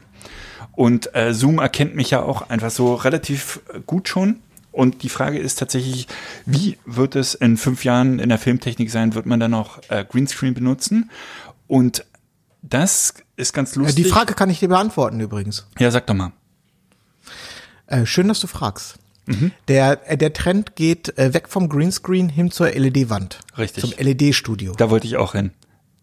Und 0.74 1.16
äh, 1.16 1.34
Zoom 1.34 1.60
erkennt 1.60 1.96
mich 1.96 2.12
ja 2.12 2.22
auch 2.22 2.50
einfach 2.50 2.72
so 2.72 2.96
relativ 2.96 3.62
gut 3.86 4.10
schon. 4.10 4.42
Und 4.74 5.04
die 5.04 5.10
Frage 5.10 5.40
ist 5.40 5.60
tatsächlich, 5.60 6.08
wie 6.46 6.78
wird 6.86 7.16
es 7.16 7.34
in 7.34 7.56
fünf 7.56 7.86
Jahren 7.86 8.20
in 8.20 8.28
der 8.28 8.38
Filmtechnik 8.38 8.92
sein? 8.92 9.14
Wird 9.14 9.26
man 9.26 9.40
dann 9.40 9.52
noch 9.52 9.80
äh, 9.88 10.04
Greenscreen 10.04 10.54
benutzen? 10.54 11.10
Und 11.68 12.06
das 12.62 13.14
ist 13.38 13.54
ganz 13.54 13.76
Äh, 13.76 13.80
lustig. 13.80 13.96
die 14.04 14.10
Frage 14.10 14.34
kann 14.34 14.50
ich 14.50 14.60
dir 14.60 14.70
beantworten 14.70 15.20
übrigens. 15.20 15.68
Ja, 15.80 15.92
sag 15.92 16.08
doch 16.08 16.14
mal. 16.14 16.32
Äh, 17.88 18.06
schön, 18.06 18.28
dass 18.28 18.40
du 18.40 18.48
fragst. 18.48 18.96
Mhm. 19.28 19.52
Der, 19.68 20.10
äh, 20.12 20.18
der 20.18 20.34
Trend 20.34 20.76
geht 20.76 21.18
äh, 21.18 21.34
weg 21.34 21.50
vom 21.50 21.70
Greenscreen 21.70 22.30
hin 22.30 22.52
zur 22.52 22.70
LED-Wand. 22.70 23.40
Richtig. 23.58 23.82
Zum 23.84 23.94
LED-Studio. 23.98 24.74
Da 24.78 24.90
wollte 24.90 25.08
ich 25.08 25.18
auch 25.18 25.34
hin. 25.34 25.52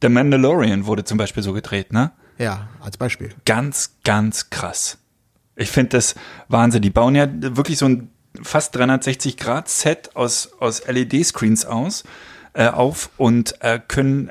Der 0.02 0.10
Mandalorian 0.10 0.86
wurde 0.86 1.04
zum 1.04 1.18
Beispiel 1.18 1.42
so 1.42 1.52
gedreht, 1.52 1.92
ne? 1.92 2.10
Ja, 2.38 2.68
als 2.80 2.96
Beispiel. 2.96 3.30
Ganz, 3.44 3.92
ganz 4.04 4.50
krass. 4.50 4.98
Ich 5.54 5.70
finde 5.70 5.90
das 5.90 6.14
Wahnsinn. 6.48 6.82
Die 6.82 6.90
bauen 6.90 7.14
ja 7.14 7.28
wirklich 7.30 7.78
so 7.78 7.86
ein 7.86 8.10
fast 8.42 8.74
360 8.74 9.36
Grad 9.36 9.68
Set 9.68 10.16
aus, 10.16 10.50
aus 10.58 10.82
LED-Screens 10.88 11.64
aus, 11.66 12.02
äh, 12.54 12.66
auf 12.68 13.10
und 13.18 13.60
äh, 13.62 13.78
können 13.86 14.30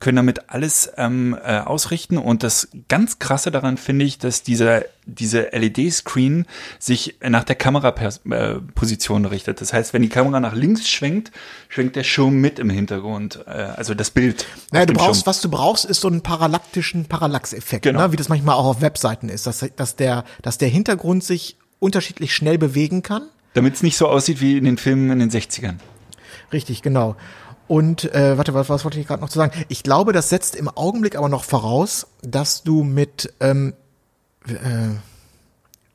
können 0.00 0.16
damit 0.16 0.48
alles 0.50 0.90
ähm, 0.96 1.36
äh, 1.44 1.58
ausrichten 1.58 2.18
und 2.18 2.42
das 2.42 2.68
ganz 2.88 3.18
krasse 3.18 3.50
daran 3.50 3.76
finde 3.76 4.04
ich, 4.06 4.18
dass 4.18 4.42
dieser 4.42 4.82
diese 5.06 5.48
LED-Screen 5.52 6.46
sich 6.78 7.16
nach 7.26 7.44
der 7.44 7.56
Kameraposition 7.56 9.24
richtet. 9.24 9.60
Das 9.60 9.72
heißt, 9.72 9.92
wenn 9.92 10.02
die 10.02 10.08
Kamera 10.08 10.40
nach 10.40 10.54
links 10.54 10.88
schwenkt, 10.88 11.32
schwenkt 11.68 11.96
der 11.96 12.04
Schirm 12.04 12.40
mit 12.40 12.58
im 12.58 12.70
Hintergrund, 12.70 13.40
äh, 13.46 13.50
also 13.50 13.94
das 13.94 14.10
Bild. 14.10 14.46
Naja, 14.72 14.86
du 14.86 14.94
brauchst, 14.94 15.20
Schirm. 15.22 15.26
was 15.26 15.40
du 15.40 15.48
brauchst, 15.50 15.84
ist 15.84 16.00
so 16.00 16.08
einen 16.08 16.22
parallaktischen 16.22 17.06
Parallax-Effekt, 17.06 17.82
Genau. 17.84 18.00
ne? 18.00 18.12
wie 18.12 18.16
das 18.16 18.28
manchmal 18.28 18.54
auch 18.54 18.66
auf 18.66 18.80
Webseiten 18.80 19.28
ist, 19.28 19.46
dass, 19.46 19.64
dass, 19.76 19.96
der, 19.96 20.24
dass 20.42 20.58
der 20.58 20.68
Hintergrund 20.68 21.24
sich 21.24 21.56
unterschiedlich 21.78 22.34
schnell 22.34 22.58
bewegen 22.58 23.02
kann. 23.02 23.22
Damit 23.54 23.74
es 23.74 23.82
nicht 23.82 23.96
so 23.96 24.06
aussieht 24.08 24.40
wie 24.40 24.56
in 24.58 24.64
den 24.64 24.76
Filmen 24.78 25.10
in 25.10 25.18
den 25.18 25.30
60ern. 25.30 25.76
Richtig, 26.52 26.82
genau. 26.82 27.16
Und 27.70 28.12
äh, 28.16 28.36
warte, 28.36 28.52
was, 28.52 28.68
was 28.68 28.82
wollte 28.82 28.98
ich 28.98 29.06
gerade 29.06 29.22
noch 29.22 29.28
zu 29.28 29.38
sagen? 29.38 29.52
Ich 29.68 29.84
glaube, 29.84 30.12
das 30.12 30.28
setzt 30.28 30.56
im 30.56 30.68
Augenblick 30.68 31.14
aber 31.14 31.28
noch 31.28 31.44
voraus, 31.44 32.08
dass 32.20 32.64
du 32.64 32.82
mit 32.82 33.32
ähm, 33.38 33.74
äh, 34.48 34.52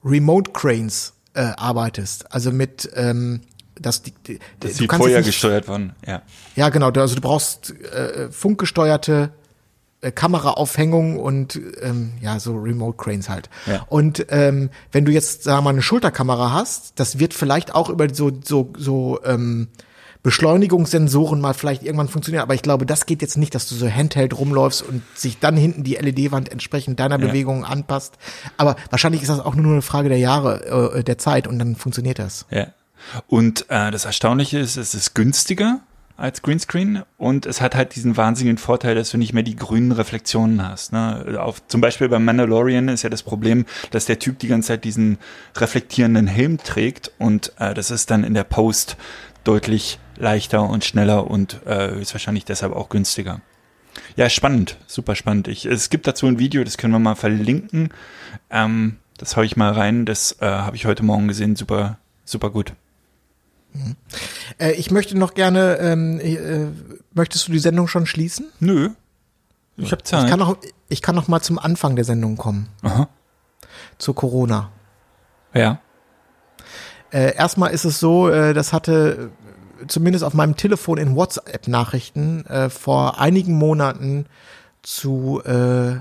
Remote 0.05 0.51
Cranes 0.53 1.11
äh, 1.33 1.41
arbeitest. 1.57 2.31
Also 2.31 2.53
mit 2.53 2.89
ähm, 2.95 3.41
dass 3.77 4.03
die, 4.03 4.13
die 4.25 4.39
Dass 4.61 4.77
kannst 4.77 4.95
vorher 4.95 5.17
nicht- 5.17 5.25
gesteuert 5.27 5.67
wurden, 5.67 5.93
ja. 6.07 6.21
Ja, 6.55 6.69
genau. 6.69 6.91
Also 6.91 7.15
du 7.15 7.19
brauchst 7.19 7.71
äh, 7.71 8.31
funkgesteuerte 8.31 9.31
äh, 9.99 10.13
Kameraaufhängung 10.13 11.19
und 11.19 11.59
ähm, 11.81 12.13
ja, 12.21 12.39
so 12.39 12.55
Remote 12.55 12.95
Cranes 12.95 13.27
halt. 13.27 13.49
Ja. 13.65 13.85
Und 13.89 14.27
ähm, 14.29 14.69
wenn 14.93 15.03
du 15.03 15.11
jetzt, 15.11 15.43
sagen 15.43 15.57
wir 15.57 15.61
mal, 15.63 15.69
eine 15.71 15.81
Schulterkamera 15.81 16.53
hast, 16.53 16.93
das 17.01 17.19
wird 17.19 17.33
vielleicht 17.33 17.75
auch 17.75 17.89
über 17.89 18.07
so, 18.13 18.31
so, 18.45 18.71
so 18.77 19.19
ähm, 19.25 19.67
Beschleunigungssensoren 20.25 21.39
mal 21.39 21.53
vielleicht 21.53 21.83
irgendwann 21.83 22.07
funktionieren, 22.07 22.41
aber 22.41 22.55
ich 22.55 22.63
glaube, 22.63 22.87
das 22.87 23.05
geht 23.05 23.21
jetzt 23.21 23.37
nicht, 23.37 23.53
dass 23.53 23.69
du 23.69 23.75
so 23.75 23.87
Handheld 23.87 24.35
rumläufst 24.35 24.81
und 24.81 25.03
sich 25.13 25.37
dann 25.37 25.55
hinten 25.55 25.83
die 25.83 25.93
LED-Wand 25.93 26.51
entsprechend 26.51 26.99
deiner 26.99 27.19
Ja. 27.19 27.27
Bewegungen 27.27 27.63
anpasst. 27.63 28.15
Aber 28.57 28.75
wahrscheinlich 28.89 29.21
ist 29.21 29.29
das 29.29 29.39
auch 29.39 29.53
nur 29.53 29.73
eine 29.73 29.83
Frage 29.83 30.09
der 30.09 30.17
Jahre, 30.17 30.95
äh, 30.95 31.03
der 31.03 31.19
Zeit 31.19 31.47
und 31.47 31.59
dann 31.59 31.75
funktioniert 31.75 32.17
das. 32.17 32.47
Ja. 32.49 32.69
Und 33.27 33.69
äh, 33.69 33.91
das 33.91 34.05
Erstaunliche 34.05 34.57
ist, 34.57 34.77
es 34.77 34.95
ist 34.95 35.13
günstiger 35.13 35.81
als 36.17 36.41
Greenscreen 36.41 37.03
und 37.17 37.45
es 37.45 37.61
hat 37.61 37.75
halt 37.75 37.95
diesen 37.95 38.17
wahnsinnigen 38.17 38.57
Vorteil, 38.57 38.95
dass 38.95 39.11
du 39.11 39.19
nicht 39.19 39.33
mehr 39.33 39.43
die 39.43 39.55
grünen 39.55 39.91
Reflexionen 39.91 40.67
hast. 40.67 40.91
Ne? 40.91 41.37
Auf, 41.39 41.61
zum 41.67 41.81
Beispiel 41.81 42.09
beim 42.09 42.25
Mandalorian 42.25 42.87
ist 42.87 43.03
ja 43.03 43.11
das 43.11 43.21
Problem, 43.21 43.65
dass 43.91 44.05
der 44.05 44.17
Typ 44.17 44.39
die 44.39 44.47
ganze 44.47 44.69
Zeit 44.69 44.85
diesen 44.85 45.19
reflektierenden 45.55 46.25
Helm 46.25 46.57
trägt 46.57 47.11
und 47.19 47.51
äh, 47.59 47.75
das 47.75 47.91
ist 47.91 48.09
dann 48.09 48.23
in 48.23 48.33
der 48.33 48.45
Post 48.45 48.97
deutlich 49.43 49.99
leichter 50.17 50.63
und 50.63 50.85
schneller 50.85 51.29
und 51.29 51.65
äh, 51.65 51.91
höchstwahrscheinlich 51.91 52.45
deshalb 52.45 52.73
auch 52.73 52.89
günstiger. 52.89 53.41
Ja, 54.15 54.29
spannend, 54.29 54.77
super 54.87 55.15
spannend. 55.15 55.47
Ich, 55.47 55.65
es 55.65 55.89
gibt 55.89 56.07
dazu 56.07 56.27
ein 56.27 56.39
Video, 56.39 56.63
das 56.63 56.77
können 56.77 56.93
wir 56.93 56.99
mal 56.99 57.15
verlinken. 57.15 57.89
Ähm, 58.49 58.97
das 59.17 59.37
hau 59.37 59.41
ich 59.41 59.55
mal 59.55 59.71
rein. 59.71 60.05
Das 60.05 60.37
äh, 60.41 60.45
habe 60.45 60.75
ich 60.75 60.85
heute 60.85 61.03
Morgen 61.03 61.27
gesehen. 61.27 61.55
Super, 61.55 61.97
super 62.25 62.49
gut. 62.49 62.73
Äh, 64.57 64.71
ich 64.73 64.91
möchte 64.91 65.17
noch 65.17 65.33
gerne, 65.33 65.77
ähm, 65.79 66.19
äh, 66.19 66.67
möchtest 67.13 67.47
du 67.47 67.51
die 67.51 67.59
Sendung 67.59 67.87
schon 67.87 68.05
schließen? 68.05 68.47
Nö. 68.59 68.91
Ich 69.77 69.91
habe 69.91 70.03
Zeit. 70.03 70.23
Ich 70.23 70.29
kann 70.29 70.39
noch, 70.39 70.57
ich 70.87 71.01
kann 71.01 71.15
noch 71.15 71.27
mal 71.27 71.41
zum 71.41 71.59
Anfang 71.59 71.95
der 71.95 72.05
Sendung 72.05 72.37
kommen. 72.37 72.69
Aha. 72.81 73.09
Zu 73.97 74.13
Corona. 74.13 74.71
Ja. 75.53 75.79
Äh, 77.11 77.35
erstmal 77.35 77.71
ist 77.71 77.85
es 77.85 77.99
so, 77.99 78.29
äh, 78.29 78.53
das 78.53 78.73
hatte 78.73 79.31
zumindest 79.87 80.23
auf 80.23 80.33
meinem 80.33 80.55
Telefon 80.55 80.97
in 80.97 81.15
WhatsApp-Nachrichten 81.15 82.45
äh, 82.47 82.69
vor 82.69 83.19
einigen 83.19 83.53
Monaten 83.53 84.25
zu 84.83 85.41
äh, 85.45 85.91
äh, 85.91 85.99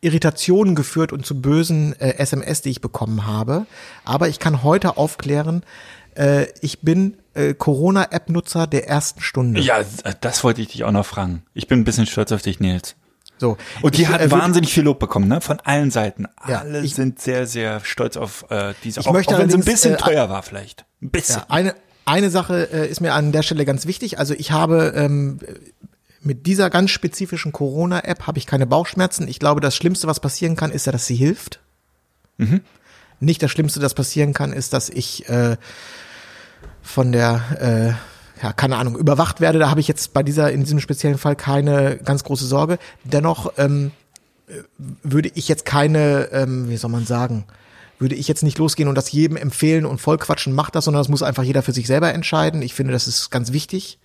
Irritationen 0.00 0.74
geführt 0.74 1.12
und 1.12 1.24
zu 1.24 1.40
bösen 1.40 1.98
äh, 2.00 2.16
SMS, 2.18 2.62
die 2.62 2.70
ich 2.70 2.80
bekommen 2.80 3.26
habe. 3.26 3.66
Aber 4.04 4.28
ich 4.28 4.38
kann 4.38 4.62
heute 4.62 4.96
aufklären, 4.96 5.62
äh, 6.16 6.46
ich 6.60 6.80
bin 6.80 7.16
äh, 7.34 7.54
Corona-App-Nutzer 7.54 8.66
der 8.66 8.88
ersten 8.88 9.20
Stunde. 9.20 9.60
Ja, 9.60 9.78
das 10.20 10.42
wollte 10.44 10.60
ich 10.60 10.68
dich 10.68 10.84
auch 10.84 10.90
noch 10.90 11.06
fragen. 11.06 11.44
Ich 11.54 11.68
bin 11.68 11.80
ein 11.80 11.84
bisschen 11.84 12.06
stolz 12.06 12.32
auf 12.32 12.42
dich, 12.42 12.58
Nils. 12.60 12.96
So. 13.38 13.56
Und 13.80 13.96
die 13.96 14.02
Ich, 14.02 14.08
hat 14.08 14.20
äh, 14.20 14.30
wahnsinnig 14.30 14.72
viel 14.72 14.84
Lob 14.84 14.98
bekommen, 14.98 15.26
ne? 15.28 15.40
Von 15.40 15.58
allen 15.60 15.90
Seiten. 15.90 16.26
Ja, 16.48 16.60
Alle 16.60 16.80
ich- 16.82 16.94
sind 16.94 17.20
sehr, 17.20 17.46
sehr 17.46 17.80
stolz 17.84 18.16
auf 18.16 18.44
äh, 18.50 18.74
diese. 18.84 19.00
Ich 19.00 19.08
auch, 19.08 19.12
möchte 19.12 19.34
auch 19.34 19.38
wenn 19.38 19.50
sie 19.50 19.56
ein 19.56 19.64
bisschen 19.64 19.94
äh, 19.94 19.96
teuer 19.96 20.28
war, 20.28 20.42
vielleicht. 20.42 20.84
Ein 21.00 21.10
bisschen. 21.10 21.38
Ja, 21.38 21.46
eine, 21.48 21.74
eine 22.04 22.30
Sache 22.30 22.68
äh, 22.72 22.88
ist 22.88 23.00
mir 23.00 23.14
an 23.14 23.32
der 23.32 23.42
Stelle 23.42 23.64
ganz 23.64 23.86
wichtig. 23.86 24.18
Also 24.18 24.34
ich 24.34 24.50
habe 24.50 24.92
ähm, 24.96 25.38
mit 26.20 26.46
dieser 26.46 26.70
ganz 26.70 26.90
spezifischen 26.90 27.52
Corona-App 27.52 28.26
habe 28.26 28.38
ich 28.38 28.46
keine 28.46 28.66
Bauchschmerzen. 28.66 29.28
Ich 29.28 29.38
glaube, 29.38 29.60
das 29.60 29.76
Schlimmste, 29.76 30.06
was 30.06 30.20
passieren 30.20 30.56
kann, 30.56 30.70
ist 30.70 30.86
ja, 30.86 30.92
dass 30.92 31.06
sie 31.06 31.16
hilft. 31.16 31.60
Nicht 33.20 33.42
das 33.42 33.50
Schlimmste, 33.50 33.80
das 33.80 33.94
passieren 33.94 34.32
kann, 34.32 34.52
ist, 34.52 34.72
dass 34.72 34.88
ich 34.88 35.28
äh, 35.28 35.56
von 36.82 37.12
der 37.12 37.96
äh, 37.98 38.42
ja, 38.42 38.52
keine 38.52 38.76
Ahnung, 38.76 38.96
überwacht 38.96 39.40
werde. 39.40 39.60
Da 39.60 39.70
habe 39.70 39.80
ich 39.80 39.88
jetzt 39.88 40.12
bei 40.12 40.22
dieser, 40.22 40.50
in 40.50 40.64
diesem 40.64 40.80
speziellen 40.80 41.18
Fall 41.18 41.36
keine 41.36 41.98
ganz 41.98 42.24
große 42.24 42.46
Sorge. 42.46 42.78
Dennoch 43.04 43.52
ähm, 43.56 43.92
äh, 44.48 44.54
würde 45.02 45.30
ich 45.34 45.48
jetzt 45.48 45.64
keine, 45.64 46.28
ähm, 46.32 46.68
wie 46.68 46.76
soll 46.76 46.90
man 46.90 47.06
sagen, 47.06 47.44
würde 48.02 48.14
ich 48.14 48.28
jetzt 48.28 48.42
nicht 48.42 48.58
losgehen 48.58 48.88
und 48.88 48.96
das 48.96 49.10
jedem 49.12 49.36
empfehlen 49.36 49.86
und 49.86 50.00
vollquatschen, 50.00 50.52
macht 50.52 50.74
das, 50.74 50.84
sondern 50.84 51.00
das 51.00 51.08
muss 51.08 51.22
einfach 51.22 51.42
jeder 51.42 51.62
für 51.62 51.72
sich 51.72 51.86
selber 51.86 52.12
entscheiden. 52.12 52.60
Ich 52.60 52.74
finde, 52.74 52.92
das 52.92 53.08
ist 53.08 53.30
ganz 53.30 53.52
wichtig. 53.52 53.98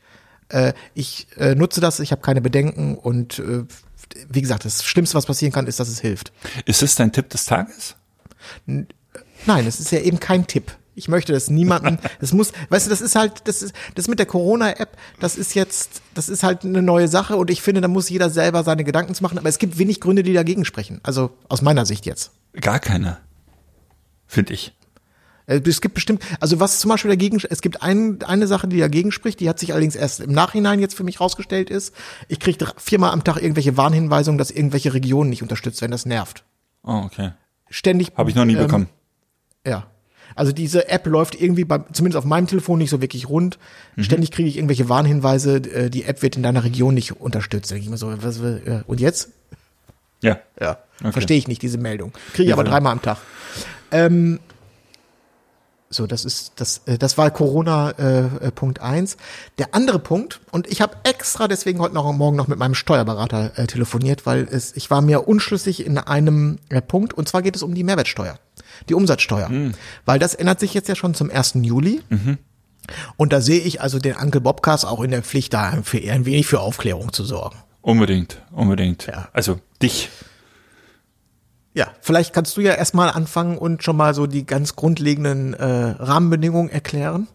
Äh, 0.49 0.73
ich 0.93 1.27
äh, 1.37 1.55
nutze 1.55 1.81
das, 1.81 1.99
ich 1.99 2.11
habe 2.11 2.21
keine 2.21 2.41
Bedenken 2.41 2.95
und 2.95 3.39
äh, 3.39 3.65
wie 4.29 4.41
gesagt, 4.41 4.63
das 4.63 4.83
Schlimmste, 4.83 5.17
was 5.17 5.25
passieren 5.25 5.51
kann, 5.51 5.67
ist, 5.67 5.79
dass 5.79 5.89
es 5.89 5.99
hilft. 5.99 6.31
Ist 6.65 6.81
es 6.81 6.95
dein 6.95 7.11
Tipp 7.11 7.29
des 7.29 7.45
Tages? 7.45 7.95
Nein, 8.65 9.67
es 9.67 9.79
ist 9.79 9.91
ja 9.91 9.99
eben 9.99 10.19
kein 10.19 10.47
Tipp. 10.47 10.71
Ich 10.95 11.07
möchte 11.07 11.31
das 11.33 11.49
niemanden, 11.49 11.99
das 12.19 12.33
muss, 12.33 12.53
weißt 12.69 12.87
du, 12.87 12.89
das 12.89 13.01
ist 13.01 13.15
halt, 13.15 13.47
das 13.47 13.61
ist, 13.61 13.75
das 13.95 14.07
mit 14.07 14.17
der 14.19 14.25
Corona-App, 14.25 14.97
das 15.19 15.37
ist 15.37 15.53
jetzt, 15.53 16.01
das 16.15 16.27
ist 16.27 16.43
halt 16.43 16.63
eine 16.63 16.81
neue 16.81 17.07
Sache 17.07 17.35
und 17.35 17.51
ich 17.51 17.61
finde, 17.61 17.81
da 17.81 17.87
muss 17.87 18.09
jeder 18.09 18.29
selber 18.29 18.63
seine 18.63 18.83
Gedanken 18.83 19.13
zu 19.13 19.21
machen, 19.21 19.37
aber 19.37 19.49
es 19.49 19.59
gibt 19.59 19.77
wenig 19.77 20.01
Gründe, 20.01 20.23
die 20.23 20.33
dagegen 20.33 20.65
sprechen. 20.65 20.99
Also 21.03 21.31
aus 21.49 21.61
meiner 21.61 21.85
Sicht 21.85 22.05
jetzt. 22.05 22.31
Gar 22.53 22.79
keine. 22.79 23.17
Finde 24.27 24.53
ich. 24.53 24.73
Äh, 25.47 25.61
Es 25.65 25.81
gibt 25.81 25.95
bestimmt, 25.95 26.21
also 26.39 26.59
was 26.59 26.79
zum 26.79 26.89
Beispiel 26.89 27.09
dagegen, 27.09 27.41
es 27.49 27.61
gibt 27.61 27.81
ein, 27.81 28.21
eine 28.23 28.47
Sache, 28.47 28.67
die 28.67 28.79
dagegen 28.79 29.11
spricht, 29.11 29.39
die 29.39 29.49
hat 29.49 29.59
sich 29.59 29.71
allerdings 29.71 29.95
erst 29.95 30.19
im 30.19 30.31
Nachhinein 30.31 30.79
jetzt 30.79 30.95
für 30.95 31.03
mich 31.03 31.19
rausgestellt 31.19 31.69
ist. 31.69 31.95
Ich 32.27 32.39
kriege 32.39 32.65
viermal 32.77 33.11
am 33.11 33.23
Tag 33.23 33.37
irgendwelche 33.41 33.77
Warnhinweisungen, 33.77 34.37
dass 34.37 34.51
irgendwelche 34.51 34.93
Regionen 34.93 35.29
nicht 35.29 35.41
unterstützt 35.41 35.81
werden. 35.81 35.91
Das 35.91 36.05
nervt. 36.05 36.43
Oh, 36.83 37.01
okay. 37.05 37.31
Ständig. 37.69 38.11
Habe 38.15 38.29
ich 38.29 38.35
noch 38.35 38.45
nie 38.45 38.53
ähm, 38.55 38.63
bekommen. 38.63 38.89
Ja. 39.65 39.87
Also 40.35 40.51
diese 40.51 40.89
App 40.89 41.07
läuft 41.07 41.39
irgendwie 41.41 41.63
bei, 41.63 41.79
zumindest 41.93 42.17
auf 42.17 42.25
meinem 42.25 42.47
Telefon 42.47 42.77
nicht 42.77 42.91
so 42.91 43.01
wirklich 43.01 43.27
rund. 43.27 43.57
Mhm. 43.95 44.03
Ständig 44.03 44.31
kriege 44.31 44.47
ich 44.47 44.57
irgendwelche 44.57 44.87
Warnhinweise, 44.87 45.55
äh, 45.57 45.89
die 45.89 46.03
App 46.03 46.21
wird 46.21 46.35
in 46.35 46.43
deiner 46.43 46.63
Region 46.63 46.93
nicht 46.93 47.19
unterstützt. 47.19 47.71
Da 47.71 47.75
denk 47.75 47.85
ich 47.85 47.89
mir 47.89 47.97
so, 47.97 48.13
was, 48.21 48.39
äh, 48.39 48.83
und 48.85 48.99
jetzt? 48.99 49.29
Ja. 50.21 50.39
Ja. 50.59 50.77
Okay. 50.99 51.11
Verstehe 51.11 51.37
ich 51.37 51.47
nicht, 51.47 51.61
diese 51.61 51.77
Meldung. 51.77 52.11
Kriege 52.33 52.43
ich 52.43 52.49
Ja, 52.49 52.55
aber 52.55 52.63
dreimal 52.63 52.91
am 52.91 53.01
Tag. 53.01 53.17
Ähm, 53.91 54.39
so, 55.89 56.05
das 56.05 56.25
ist 56.25 56.53
das, 56.57 56.81
äh, 56.85 56.97
das 56.97 57.17
war 57.17 57.31
Corona 57.31 57.91
äh, 57.91 58.47
äh, 58.47 58.51
Punkt 58.51 58.81
eins. 58.81 59.17
Der 59.57 59.73
andere 59.73 59.99
Punkt, 59.99 60.41
und 60.51 60.67
ich 60.67 60.81
habe 60.81 60.97
extra 61.03 61.47
deswegen 61.47 61.79
heute 61.79 61.93
noch 61.93 62.11
morgen 62.11 62.35
noch 62.35 62.47
mit 62.47 62.59
meinem 62.59 62.75
Steuerberater 62.75 63.57
äh, 63.57 63.67
telefoniert, 63.67 64.25
weil 64.25 64.47
es, 64.51 64.75
ich 64.75 64.91
war 64.91 65.01
mir 65.01 65.27
unschlüssig 65.27 65.85
in 65.85 65.97
einem 65.97 66.59
äh, 66.69 66.81
Punkt, 66.81 67.13
und 67.13 67.29
zwar 67.29 67.41
geht 67.41 67.55
es 67.55 67.63
um 67.63 67.73
die 67.73 67.83
Mehrwertsteuer, 67.83 68.37
die 68.89 68.93
Umsatzsteuer. 68.93 69.49
Weil 70.05 70.19
das 70.19 70.35
ändert 70.35 70.59
sich 70.59 70.73
jetzt 70.73 70.89
ja 70.89 70.95
schon 70.95 71.13
zum 71.13 71.29
1. 71.31 71.53
Juli. 71.61 72.01
Und 73.17 73.33
da 73.33 73.41
sehe 73.41 73.59
ich 73.59 73.81
also 73.81 73.99
den 73.99 74.15
Uncle 74.15 74.41
Bobcast 74.41 74.85
auch 74.85 75.01
in 75.01 75.11
der 75.11 75.23
Pflicht, 75.23 75.53
da 75.53 75.79
für 75.83 75.97
ein 75.97 76.25
wenig 76.25 76.47
für 76.47 76.59
Aufklärung 76.59 77.13
zu 77.13 77.23
sorgen. 77.23 77.57
Unbedingt, 77.81 78.41
unbedingt. 78.51 79.07
Ja. 79.07 79.29
Also 79.33 79.59
dich. 79.81 80.09
Ja, 81.77 81.91
vielleicht 82.01 82.33
kannst 82.33 82.57
du 82.57 82.61
ja 82.61 82.73
erstmal 82.73 83.11
anfangen 83.11 83.55
und 83.59 83.83
schon 83.83 83.95
mal 83.97 84.15
so 84.15 84.25
die 84.25 84.47
ganz 84.47 84.75
grundlegenden 84.75 85.53
äh, 85.53 85.63
Rahmenbedingungen 85.63 86.71
erklären. 86.71 87.27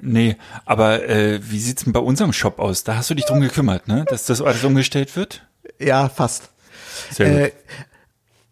Nee, 0.00 0.36
aber 0.64 1.08
äh, 1.08 1.40
wie 1.42 1.58
sieht's 1.58 1.82
denn 1.82 1.92
bei 1.92 1.98
unserem 1.98 2.32
Shop 2.32 2.60
aus? 2.60 2.84
Da 2.84 2.94
hast 2.94 3.10
du 3.10 3.14
dich 3.14 3.24
drum 3.24 3.40
gekümmert, 3.40 3.88
ne? 3.88 4.04
Dass 4.08 4.26
das 4.26 4.40
alles 4.40 4.62
umgestellt 4.62 5.16
wird? 5.16 5.44
Ja, 5.80 6.08
fast. 6.08 6.50
Sehr 7.10 7.26
Äh, 7.26 7.44
gut. 7.50 7.52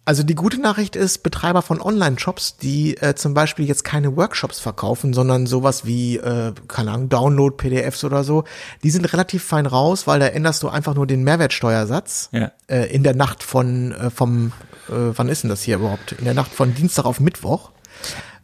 Also 0.06 0.22
die 0.22 0.34
gute 0.34 0.60
Nachricht 0.60 0.96
ist, 0.96 1.22
Betreiber 1.22 1.62
von 1.62 1.80
Online-Shops, 1.80 2.58
die 2.58 2.96
äh, 2.98 3.14
zum 3.14 3.32
Beispiel 3.32 3.66
jetzt 3.66 3.84
keine 3.84 4.16
Workshops 4.16 4.60
verkaufen, 4.60 5.14
sondern 5.14 5.46
sowas 5.46 5.86
wie, 5.86 6.18
äh, 6.18 6.52
keine 6.68 6.90
Ahnung, 6.92 7.08
Download-PDFs 7.08 8.04
oder 8.04 8.22
so, 8.22 8.44
die 8.82 8.90
sind 8.90 9.10
relativ 9.14 9.42
fein 9.42 9.64
raus, 9.64 10.06
weil 10.06 10.20
da 10.20 10.26
änderst 10.26 10.62
du 10.62 10.68
einfach 10.68 10.94
nur 10.94 11.06
den 11.06 11.24
Mehrwertsteuersatz 11.24 12.28
Ja. 12.32 12.52
äh, 12.66 12.92
in 12.94 13.02
der 13.02 13.14
Nacht 13.14 13.42
von, 13.42 13.92
äh, 13.92 14.10
vom, 14.10 14.52
äh, 14.88 14.92
wann 15.16 15.30
ist 15.30 15.42
denn 15.42 15.50
das 15.50 15.62
hier 15.62 15.76
überhaupt? 15.76 16.12
In 16.12 16.26
der 16.26 16.34
Nacht 16.34 16.52
von 16.52 16.74
Dienstag 16.74 17.06
auf 17.06 17.18
Mittwoch. 17.20 17.70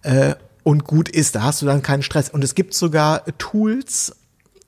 Äh, 0.03 0.37
und 0.63 0.85
gut 0.85 1.09
ist, 1.11 1.35
da 1.35 1.43
hast 1.43 1.61
du 1.63 1.67
dann 1.67 1.83
keinen 1.83 2.03
Stress. 2.03 2.31
Und 2.31 2.43
es 2.43 2.55
gibt 2.55 2.73
sogar 2.75 3.25
Tools, 3.39 4.15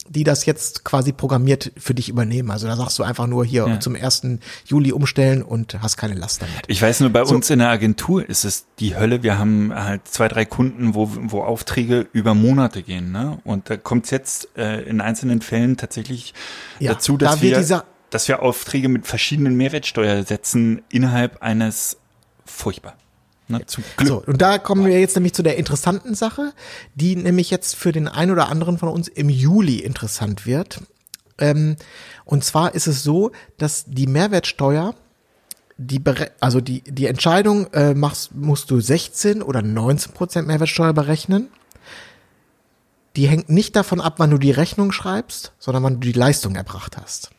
die 0.08 0.24
das 0.24 0.44
jetzt 0.46 0.84
quasi 0.84 1.12
programmiert 1.12 1.72
für 1.78 1.94
dich 1.94 2.08
übernehmen. 2.08 2.50
Also 2.50 2.66
da 2.66 2.76
sagst 2.76 2.98
du 2.98 3.02
einfach 3.02 3.26
nur 3.26 3.44
hier 3.44 3.66
Ja. 3.66 3.80
zum 3.80 3.94
1. 3.94 4.40
Juli 4.66 4.92
umstellen 4.92 5.42
und 5.42 5.80
hast 5.80 5.96
keine 5.96 6.14
Last 6.14 6.42
damit. 6.42 6.54
Ich 6.66 6.82
weiß 6.82 7.00
nur, 7.00 7.10
bei 7.10 7.22
uns 7.22 7.48
in 7.50 7.60
der 7.60 7.68
Agentur 7.70 8.28
ist 8.28 8.44
es 8.44 8.66
die 8.78 8.96
Hölle. 8.96 9.22
Wir 9.22 9.38
haben 9.38 9.72
halt 9.74 10.06
zwei, 10.08 10.28
drei 10.28 10.44
Kunden, 10.44 10.94
wo, 10.94 11.08
wo 11.12 11.42
Aufträge 11.42 12.06
über 12.12 12.34
Monate 12.34 12.82
gehen. 12.82 13.12
Ne? 13.12 13.38
Und 13.44 13.70
da 13.70 13.76
kommt 13.76 14.06
es 14.06 14.10
jetzt 14.10 14.48
äh, 14.56 14.82
in 14.82 15.00
einzelnen 15.00 15.40
Fällen 15.40 15.76
tatsächlich 15.76 16.34
Ja, 16.80 16.94
dazu, 16.94 17.16
dass, 17.16 17.36
da 17.36 17.42
wir, 17.42 17.56
dieser- 17.58 17.84
dass 18.10 18.28
wir 18.28 18.42
Aufträge 18.42 18.88
mit 18.88 19.06
verschiedenen 19.06 19.56
Mehrwertsteuersätzen 19.56 20.82
innerhalb 20.90 21.42
eines 21.42 21.96
furchtbar. 22.44 22.94
Ne? 23.52 23.66
Zum 23.66 23.84
Glück. 23.96 24.08
So, 24.08 24.22
und 24.26 24.42
da 24.42 24.58
kommen 24.58 24.84
wir 24.84 24.98
jetzt 24.98 25.14
nämlich 25.14 25.34
zu 25.34 25.42
der 25.42 25.56
interessanten 25.56 26.14
Sache, 26.14 26.52
die 26.94 27.14
nämlich 27.16 27.50
jetzt 27.50 27.76
für 27.76 27.92
den 27.92 28.08
einen 28.08 28.32
oder 28.32 28.48
anderen 28.48 28.78
von 28.78 28.88
uns 28.88 29.08
im 29.08 29.28
Juli 29.28 29.78
interessant 29.78 30.46
wird. 30.46 30.80
Ähm, 31.38 31.76
und 32.24 32.44
zwar 32.44 32.74
ist 32.74 32.86
es 32.86 33.02
so, 33.02 33.32
dass 33.58 33.84
die 33.86 34.06
Mehrwertsteuer, 34.06 34.94
die 35.76 36.00
also 36.40 36.60
die, 36.60 36.82
die 36.82 37.06
Entscheidung, 37.06 37.72
äh, 37.72 37.94
machst, 37.94 38.34
musst 38.34 38.70
du 38.70 38.80
16 38.80 39.42
oder 39.42 39.62
19 39.62 40.12
Prozent 40.12 40.46
Mehrwertsteuer 40.48 40.92
berechnen. 40.92 41.48
Die 43.16 43.28
hängt 43.28 43.50
nicht 43.50 43.76
davon 43.76 44.00
ab, 44.00 44.14
wann 44.18 44.30
du 44.30 44.38
die 44.38 44.52
Rechnung 44.52 44.92
schreibst, 44.92 45.52
sondern 45.58 45.82
wann 45.82 45.94
du 45.94 46.00
die 46.00 46.12
Leistung 46.12 46.54
erbracht 46.54 46.96
hast. 46.96 47.30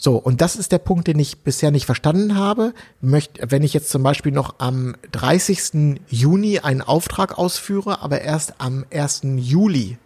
So, 0.00 0.16
und 0.16 0.40
das 0.40 0.54
ist 0.54 0.70
der 0.70 0.78
Punkt, 0.78 1.08
den 1.08 1.18
ich 1.18 1.38
bisher 1.38 1.72
nicht 1.72 1.84
verstanden 1.84 2.36
habe. 2.36 2.72
Möcht, 3.00 3.40
wenn 3.42 3.64
ich 3.64 3.74
jetzt 3.74 3.90
zum 3.90 4.04
Beispiel 4.04 4.30
noch 4.30 4.54
am 4.58 4.94
30. 5.10 6.00
Juni 6.08 6.60
einen 6.60 6.82
Auftrag 6.82 7.36
ausführe, 7.36 8.00
aber 8.00 8.20
erst 8.20 8.60
am 8.60 8.86
1. 8.92 9.22
Juli 9.36 9.98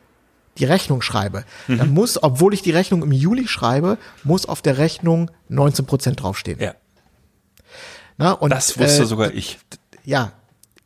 die 0.59 0.65
Rechnung 0.65 1.03
schreibe, 1.03 1.45
dann 1.67 1.95
muss, 1.95 2.23
obwohl 2.23 2.53
ich 2.55 2.63
die 2.63 2.73
Rechnung 2.73 3.03
im 3.03 3.13
Juli 3.13 3.49
schreibe, 3.49 3.99
muss 4.25 4.47
auf 4.47 4.63
der 4.63 4.79
Rechnung 4.79 5.31
19 5.49 5.87
Prozent 5.87 6.23
draufstehen. 6.23 6.61
Ja, 6.61 6.75
Na, 8.19 8.33
und, 8.33 8.51
das 8.51 8.79
wusste 8.79 9.03
äh, 9.03 9.07
sogar 9.07 9.33
ich. 9.33 9.59
ja, 10.05 10.33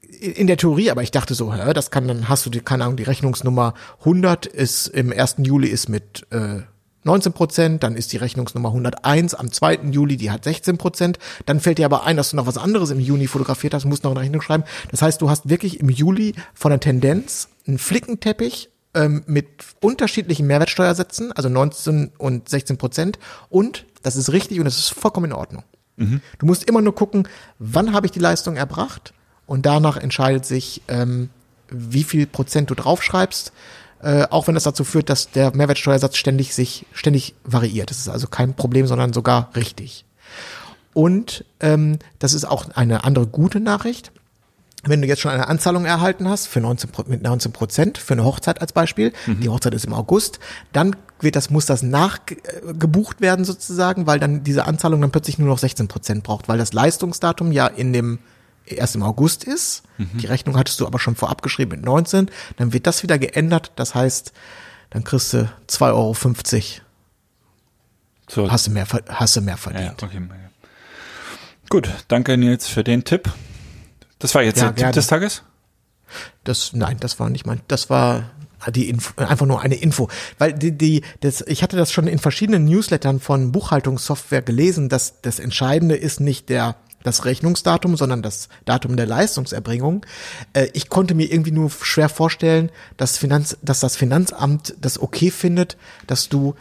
in 0.03 0.47
der 0.47 0.57
Theorie, 0.57 0.91
aber 0.91 1.03
ich 1.03 1.11
dachte 1.11 1.35
so, 1.35 1.53
hä, 1.53 1.73
das 1.75 1.91
kann, 1.91 2.09
dann 2.09 2.29
hast 2.29 2.47
du 2.47 2.51
die, 2.51 2.61
keine 2.61 2.85
Ahnung, 2.85 2.97
die 2.97 3.03
Rechnungsnummer 3.03 3.75
100 4.01 4.47
ist 4.47 4.87
im 4.89 5.13
1. 5.13 5.37
Juli 5.39 5.69
ist 5.69 5.89
mit 5.89 6.27
äh, 6.31 6.61
19 7.07 7.33
Prozent, 7.33 7.83
dann 7.83 7.97
ist 7.97 8.13
die 8.13 8.17
Rechnungsnummer 8.17 8.69
101 8.69 9.35
am 9.35 9.51
2. 9.51 9.81
Juli, 9.93 10.17
die 10.17 10.31
hat 10.31 10.45
16 10.45 10.77
Prozent, 10.77 11.19
dann 11.47 11.61
fällt 11.61 11.79
dir 11.79 11.87
aber 11.87 12.05
ein, 12.05 12.17
dass 12.17 12.31
du 12.31 12.37
noch 12.37 12.47
was 12.47 12.59
anderes 12.59 12.91
im 12.91 13.01
Juni 13.01 13.29
fotografiert 13.29 13.75
hast, 13.75 13.85
musst 13.85 14.05
noch 14.05 14.11
eine 14.11 14.21
Rechnung 14.21 14.43
schreiben. 14.43 14.65
Das 14.91 15.03
heißt, 15.03 15.23
du 15.23 15.31
hast 15.31 15.49
wirklich 15.49 15.81
im 15.81 15.89
Juli 15.89 16.35
von 16.53 16.71
der 16.71 16.81
Tendenz 16.81 17.49
einen 17.67 17.79
Flickenteppich 17.79 18.71
ähm, 18.95 19.23
mit 19.27 19.47
unterschiedlichen 19.81 20.47
Mehrwertsteuersätzen, 20.47 21.33
also 21.33 21.49
19 21.49 22.13
und 22.19 22.49
16 22.49 22.77
Prozent 22.77 23.19
und 23.49 23.87
das 24.03 24.17
ist 24.17 24.33
richtig 24.33 24.59
und 24.59 24.65
das 24.65 24.79
ist 24.79 24.91
vollkommen 24.91 25.27
in 25.27 25.33
Ordnung. 25.33 25.63
Du 26.39 26.47
musst 26.47 26.69
immer 26.69 26.83
nur 26.83 26.95
gucken, 26.95 27.27
wann 27.59 27.93
habe 27.93 28.07
ich 28.07 28.13
die 28.13 28.19
Leistung 28.19 28.57
erbracht 28.57 29.15
und 29.47 29.65
danach 29.65 29.97
entscheidet 29.97 30.45
sich, 30.45 30.83
ähm, 30.89 31.31
wie 31.69 32.05
viel 32.05 32.27
Prozent 32.27 32.71
du 32.71 32.75
draufschreibst, 32.75 33.53
äh, 34.03 34.27
auch 34.31 34.47
wenn 34.47 34.55
das 34.55 34.65
dazu 34.65 34.85
führt, 34.85 35.09
dass 35.11 35.31
der 35.31 35.55
Mehrwertsteuersatz 35.57 36.17
ständig 36.17 36.55
sich 36.55 36.87
ständig 36.93 37.35
variiert. 37.45 37.91
Das 37.91 37.99
ist 37.99 38.09
also 38.09 38.27
kein 38.27 38.55
Problem, 38.55 38.87
sondern 38.87 39.13
sogar 39.13 39.51
richtig. 39.57 40.05
Und 40.95 41.45
ähm, 41.61 41.99
das 42.19 42.33
ist 42.33 42.45
auch 42.47 42.71
eine 42.75 43.05
andere 43.05 43.27
gute 43.27 43.61
Nachricht. 43.61 44.13
Wenn 44.85 45.03
du 45.03 45.09
jetzt 45.09 45.21
schon 45.21 45.33
eine 45.33 45.49
Anzahlung 45.49 45.85
erhalten 45.85 46.29
hast 46.29 46.47
für 46.47 46.61
19, 46.61 46.91
Pro- 46.91 47.05
mit 47.09 47.21
19 47.23 47.53
Prozent 47.53 47.99
für 47.99 48.15
eine 48.15 48.25
Hochzeit 48.25 48.61
als 48.61 48.73
Beispiel, 48.73 49.13
die 49.27 49.49
Hochzeit 49.49 49.75
ist 49.75 49.85
im 49.85 49.93
August, 49.93 50.39
dann 50.73 50.95
wird 51.21 51.35
das, 51.35 51.51
muss 51.51 51.67
das 51.67 51.83
nachgebucht 51.83 53.21
werden 53.21 53.45
sozusagen, 53.45 54.07
weil 54.07 54.21
dann 54.21 54.45
diese 54.45 54.65
Anzahlung 54.67 55.01
dann 55.01 55.11
plötzlich 55.11 55.39
nur 55.39 55.49
noch 55.49 55.59
16 55.59 55.89
Prozent 55.89 56.23
braucht, 56.23 56.49
weil 56.49 56.59
das 56.59 56.73
Leistungsdatum 56.73 57.51
ja 57.53 57.67
in 57.67 57.93
dem 57.93 58.19
erst 58.67 58.95
im 58.97 59.03
August 59.03 59.45
ist. 59.45 59.83
Die 59.99 60.27
Rechnung 60.27 60.57
hattest 60.59 60.79
du 60.81 60.87
aber 60.87 60.99
schon 60.99 61.17
vorab 61.17 61.41
geschrieben 61.43 61.71
mit 61.73 61.85
19. 61.85 62.31
Dann 62.59 62.73
wird 62.73 62.87
das 62.87 63.03
wieder 63.03 63.19
geändert. 63.19 63.73
Das 63.77 63.95
heißt, 63.95 64.33
dann 64.91 65.05
kriegst 65.05 65.33
du 65.33 65.49
2,50 65.69 65.93
Euro. 65.93 66.15
So, 68.29 68.51
Hast 68.51 68.67
du 68.67 68.71
mehr, 68.73 68.87
hast 69.09 69.37
du 69.37 69.41
mehr 69.41 69.55
ja, 69.55 69.57
verdient. 69.59 70.03
okay. 70.03 70.21
Gut, 71.69 71.89
danke 72.09 72.37
Nils 72.37 72.69
für 72.69 72.85
den 72.85 73.05
Tipp. 73.05 73.33
Das 74.19 74.35
war 74.35 74.43
jetzt 74.43 74.59
Ja, 74.59 74.65
der 74.65 74.71
Tipp 74.75 74.79
gerne. 74.79 74.93
des 74.95 75.07
Tages? 75.07 75.43
Das, 76.45 76.73
nein, 76.73 76.99
das 77.01 77.19
war 77.19 77.31
nicht 77.31 77.47
mein, 77.47 77.61
das 77.69 77.91
war 77.91 78.31
die 78.71 78.89
Info, 78.89 79.13
einfach 79.23 79.47
nur 79.47 79.61
eine 79.61 79.75
Info, 79.77 80.09
weil 80.39 80.53
die, 80.53 80.73
die, 80.73 81.03
das, 81.21 81.41
ich 81.47 81.63
hatte 81.63 81.77
das 81.77 81.93
schon 81.93 82.07
in 82.07 82.19
verschiedenen 82.19 82.65
Newslettern 82.65 83.21
von 83.21 83.53
Buchhaltungssoftware 83.53 84.43
gelesen, 84.43 84.89
dass 84.89 85.21
das 85.23 85.39
Entscheidende 85.39 85.95
ist 85.97 86.21
nicht 86.21 86.49
der 86.49 86.77
das 87.07 87.25
Rechnungsdatum, 87.25 87.97
sondern 87.97 88.23
das 88.23 88.49
Datum 88.65 88.97
der 88.97 89.07
Leistungserbringung. 89.07 90.05
Äh, 90.53 90.69
ich 90.73 90.89
konnte 90.89 91.15
mir 91.15 91.31
irgendwie 91.31 91.53
nur 91.53 91.71
schwer 91.71 92.09
vorstellen, 92.09 92.71
dass 92.97 93.17
Finanz, 93.17 93.57
dass 93.63 93.81
das 93.81 93.97
Finanzamt 93.97 94.75
das 94.81 95.01
okay 95.01 95.31
findet, 95.31 95.77
dass 96.07 96.29
du 96.29 96.55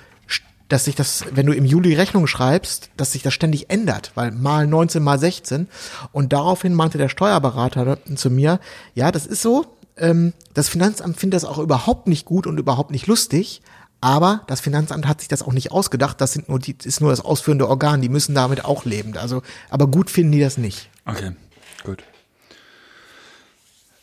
dass 0.67 0.85
sich 0.85 0.95
das, 0.95 1.25
wenn 1.31 1.45
du 1.45 1.53
im 1.53 1.63
Juli 1.63 1.93
Rechnung 1.93 2.25
schreibst, 2.25 2.89
dass 2.97 3.11
sich 3.11 3.21
das 3.21 3.35
ständig 3.35 3.69
ändert, 3.69 4.11
weil 4.15 4.31
mal 4.31 4.65
19, 4.65 5.03
mal 5.03 5.19
16. 5.19 5.67
Und 6.11 6.33
daraufhin 6.33 6.73
meinte 6.73 6.97
der 6.97 7.07
Steuerberater 7.07 7.99
zu 8.15 8.31
mir, 8.31 8.59
ja, 8.95 9.11
das 9.11 9.27
ist 9.27 9.43
so, 9.43 9.67
ähm, 9.97 10.33
das 10.55 10.67
Finanzamt 10.67 11.17
findet 11.17 11.35
das 11.35 11.45
auch 11.45 11.59
überhaupt 11.59 12.07
nicht 12.07 12.25
gut 12.25 12.47
und 12.47 12.57
überhaupt 12.57 12.89
nicht 12.89 13.05
lustig, 13.05 13.61
aber 14.01 14.41
das 14.47 14.61
Finanzamt 14.61 15.07
hat 15.07 15.21
sich 15.21 15.27
das 15.27 15.41
auch 15.41 15.53
nicht 15.53 15.71
ausgedacht, 15.71 16.21
das 16.21 16.33
sind 16.33 16.49
nur 16.49 16.59
die, 16.59 16.75
ist 16.83 17.01
nur 17.01 17.09
das 17.09 17.21
ausführende 17.21 17.67
Organ, 17.67 18.01
die 18.01 18.09
müssen 18.09 18.35
damit 18.35 18.65
auch 18.65 18.85
leben. 18.85 19.17
Also, 19.17 19.41
aber 19.69 19.87
gut 19.87 20.09
finden 20.09 20.33
die 20.33 20.39
das 20.39 20.57
nicht. 20.57 20.89
Okay, 21.05 21.31
gut. 21.83 22.03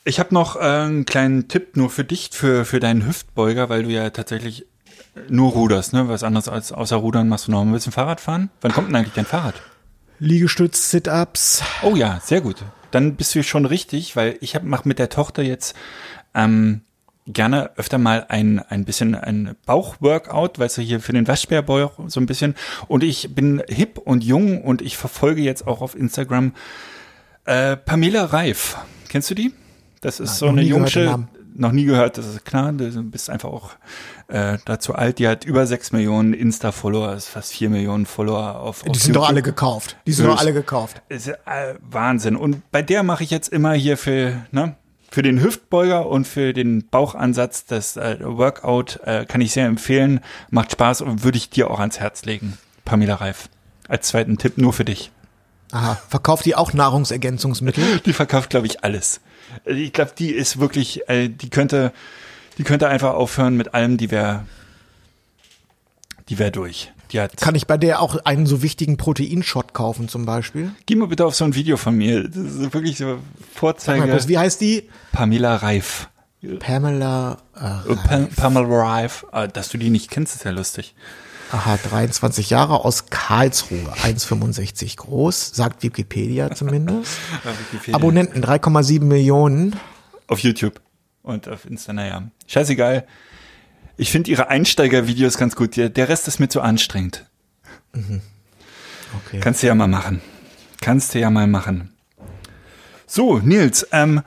Ich 0.04 0.18
habe 0.18 0.34
noch 0.34 0.56
äh, 0.56 0.60
einen 0.60 1.04
kleinen 1.04 1.46
Tipp 1.46 1.76
nur 1.76 1.88
für 1.88 2.04
dich, 2.04 2.30
für, 2.32 2.64
für 2.64 2.80
deinen 2.80 3.06
Hüftbeuger, 3.06 3.68
weil 3.68 3.84
du 3.84 3.90
ja 3.90 4.10
tatsächlich 4.10 4.66
nur 5.28 5.52
ruderst, 5.52 5.92
ne? 5.92 6.08
Was 6.08 6.24
anderes 6.24 6.48
als 6.48 6.72
außer 6.72 6.96
Rudern 6.96 7.28
machst 7.28 7.46
du 7.46 7.52
noch 7.52 7.62
ein 7.62 7.72
bisschen 7.72 7.92
Fahrrad 7.92 8.20
fahren? 8.20 8.50
Wann 8.60 8.72
kommt 8.72 8.88
denn 8.88 8.96
eigentlich 8.96 9.14
dein 9.14 9.26
Fahrrad? 9.26 9.54
Liegestütz, 10.18 10.90
Sit-Ups. 10.90 11.62
Oh 11.82 11.94
ja, 11.94 12.20
sehr 12.24 12.40
gut. 12.40 12.64
Dann 12.90 13.16
bist 13.16 13.34
du 13.34 13.42
schon 13.42 13.66
richtig, 13.66 14.16
weil 14.16 14.36
ich 14.40 14.54
hab, 14.54 14.62
mach 14.62 14.84
mit 14.84 14.98
der 14.98 15.08
Tochter 15.08 15.42
jetzt 15.42 15.76
ähm, 16.34 16.82
gerne 17.26 17.70
öfter 17.76 17.98
mal 17.98 18.26
ein, 18.28 18.58
ein 18.58 18.84
bisschen 18.84 19.14
ein 19.14 19.54
Bauchworkout, 19.66 20.58
weißt 20.58 20.78
du, 20.78 20.82
hier 20.82 21.00
für 21.00 21.12
den 21.12 21.28
Waschbärbauch 21.28 21.92
so 22.08 22.20
ein 22.20 22.26
bisschen. 22.26 22.54
Und 22.88 23.04
ich 23.04 23.34
bin 23.34 23.62
hip 23.68 23.98
und 23.98 24.24
jung 24.24 24.62
und 24.62 24.82
ich 24.82 24.96
verfolge 24.96 25.42
jetzt 25.42 25.66
auch 25.66 25.82
auf 25.82 25.94
Instagram 25.94 26.52
äh, 27.44 27.76
Pamela 27.76 28.24
Reif. 28.26 28.76
Kennst 29.08 29.30
du 29.30 29.34
die? 29.34 29.52
Das 30.00 30.18
ist 30.20 30.38
so 30.38 30.46
noch 30.46 30.52
eine 30.52 30.62
jungsche, 30.62 31.04
Namen. 31.04 31.28
noch 31.54 31.70
nie 31.70 31.84
gehört, 31.84 32.18
das 32.18 32.26
ist 32.26 32.44
klar, 32.44 32.72
du 32.72 32.90
bist 33.04 33.30
einfach 33.30 33.50
auch 33.50 33.70
äh, 34.26 34.58
dazu 34.64 34.94
alt. 34.96 35.20
Die 35.20 35.28
hat 35.28 35.44
über 35.44 35.64
sechs 35.66 35.92
Millionen 35.92 36.34
Insta-Follower, 36.34 37.14
ist 37.14 37.28
fast 37.28 37.52
vier 37.52 37.70
Millionen 37.70 38.06
Follower 38.06 38.56
auf, 38.58 38.84
auf 38.84 38.92
Die 38.92 38.98
sind 38.98 39.14
doch 39.14 39.22
YouTube. 39.22 39.30
alle 39.30 39.42
gekauft. 39.42 39.96
Die 40.06 40.12
sind 40.12 40.26
doch 40.26 40.40
alle 40.40 40.52
gekauft. 40.52 41.02
Ist 41.08 41.28
äh, 41.28 41.36
Wahnsinn. 41.88 42.34
Und 42.34 42.68
bei 42.72 42.82
der 42.82 43.04
mache 43.04 43.22
ich 43.22 43.30
jetzt 43.30 43.48
immer 43.48 43.74
hier 43.74 43.96
für, 43.96 44.44
ne, 44.50 44.74
für 45.12 45.22
den 45.22 45.42
Hüftbeuger 45.42 46.06
und 46.06 46.26
für 46.26 46.54
den 46.54 46.88
Bauchansatz 46.88 47.66
das 47.66 47.98
äh, 47.98 48.16
Workout 48.22 48.98
äh, 49.04 49.26
kann 49.26 49.42
ich 49.42 49.52
sehr 49.52 49.66
empfehlen. 49.66 50.20
Macht 50.48 50.72
Spaß 50.72 51.02
und 51.02 51.22
würde 51.22 51.36
ich 51.36 51.50
dir 51.50 51.70
auch 51.70 51.80
ans 51.80 52.00
Herz 52.00 52.24
legen. 52.24 52.56
Pamela 52.86 53.16
Reif. 53.16 53.50
Als 53.88 54.08
zweiten 54.08 54.38
Tipp 54.38 54.56
nur 54.56 54.72
für 54.72 54.86
dich. 54.86 55.10
Aha, 55.70 56.00
verkauft 56.08 56.46
die 56.46 56.54
auch 56.54 56.72
Nahrungsergänzungsmittel? 56.72 58.00
Die 58.06 58.14
verkauft, 58.14 58.48
glaube 58.48 58.66
ich, 58.66 58.84
alles. 58.84 59.20
Ich 59.66 59.92
glaube, 59.92 60.12
die 60.18 60.30
ist 60.30 60.58
wirklich, 60.58 61.08
äh, 61.10 61.28
die 61.28 61.50
könnte, 61.50 61.92
die 62.56 62.64
könnte 62.64 62.88
einfach 62.88 63.12
aufhören 63.12 63.56
mit 63.56 63.74
allem, 63.74 63.98
die 63.98 64.10
wäre, 64.10 64.46
die 66.30 66.38
wäre 66.38 66.50
durch. 66.50 66.90
Hat, 67.20 67.36
Kann 67.36 67.54
ich 67.54 67.66
bei 67.66 67.76
der 67.76 68.00
auch 68.00 68.16
einen 68.24 68.46
so 68.46 68.62
wichtigen 68.62 68.96
Proteinshot 68.96 69.74
kaufen 69.74 70.08
zum 70.08 70.24
Beispiel? 70.26 70.72
geh 70.86 70.94
mal 70.96 71.08
bitte 71.08 71.26
auf 71.26 71.34
so 71.34 71.44
ein 71.44 71.54
Video 71.54 71.76
von 71.76 71.94
mir. 71.96 72.28
Das 72.28 72.36
ist 72.36 72.74
wirklich 72.74 72.96
so 72.98 73.04
mal 73.06 73.18
Vorzeige. 73.54 74.08
kurz, 74.08 74.28
wie 74.28 74.38
heißt 74.38 74.60
die? 74.60 74.88
Pamela 75.12 75.56
Reif. 75.56 76.08
Pamela. 76.58 77.38
Äh, 77.56 77.92
Äh, 77.92 77.96
Pam 77.96 78.28
Pamela 78.28 78.66
Reif. 78.68 79.24
Äh, 79.32 79.48
Dass 79.48 79.68
du 79.68 79.78
die 79.78 79.90
nicht 79.90 80.10
kennst, 80.10 80.34
ist 80.34 80.44
ja 80.44 80.50
lustig. 80.50 80.94
Aha, 81.52 81.78
23 81.90 82.48
Jahre 82.48 82.82
aus 82.84 83.10
Karlsruhe, 83.10 83.92
1,65 84.02 84.96
groß, 84.96 85.50
sagt 85.54 85.82
Wikipedia 85.82 86.50
zumindest. 86.54 87.12
Wikipedia. 87.70 87.94
Abonnenten 87.94 88.42
3,7 88.42 89.02
Millionen. 89.02 89.76
Auf 90.28 90.38
YouTube 90.38 90.80
und 91.22 91.48
auf 91.48 91.66
Insta, 91.66 91.92
naja. 91.92 92.22
Scheißegal. 92.46 93.06
Ich 94.02 94.10
finde 94.10 94.32
ihre 94.32 94.48
Einsteiger-Videos 94.48 95.38
ganz 95.38 95.54
gut. 95.54 95.76
Der, 95.76 96.08
Rest 96.08 96.26
ist 96.26 96.40
mir 96.40 96.48
zu 96.48 96.60
anstrengend. 96.60 97.24
Okay. 97.92 99.38
Kannst 99.40 99.62
du 99.62 99.68
ja 99.68 99.76
mal 99.76 99.86
machen. 99.86 100.20
Kannst 100.80 101.14
du 101.14 101.20
ja 101.20 101.30
mal 101.30 101.46
machen. 101.46 101.94
So, 103.06 103.38
Nils, 103.38 103.86
ähm, 103.92 104.22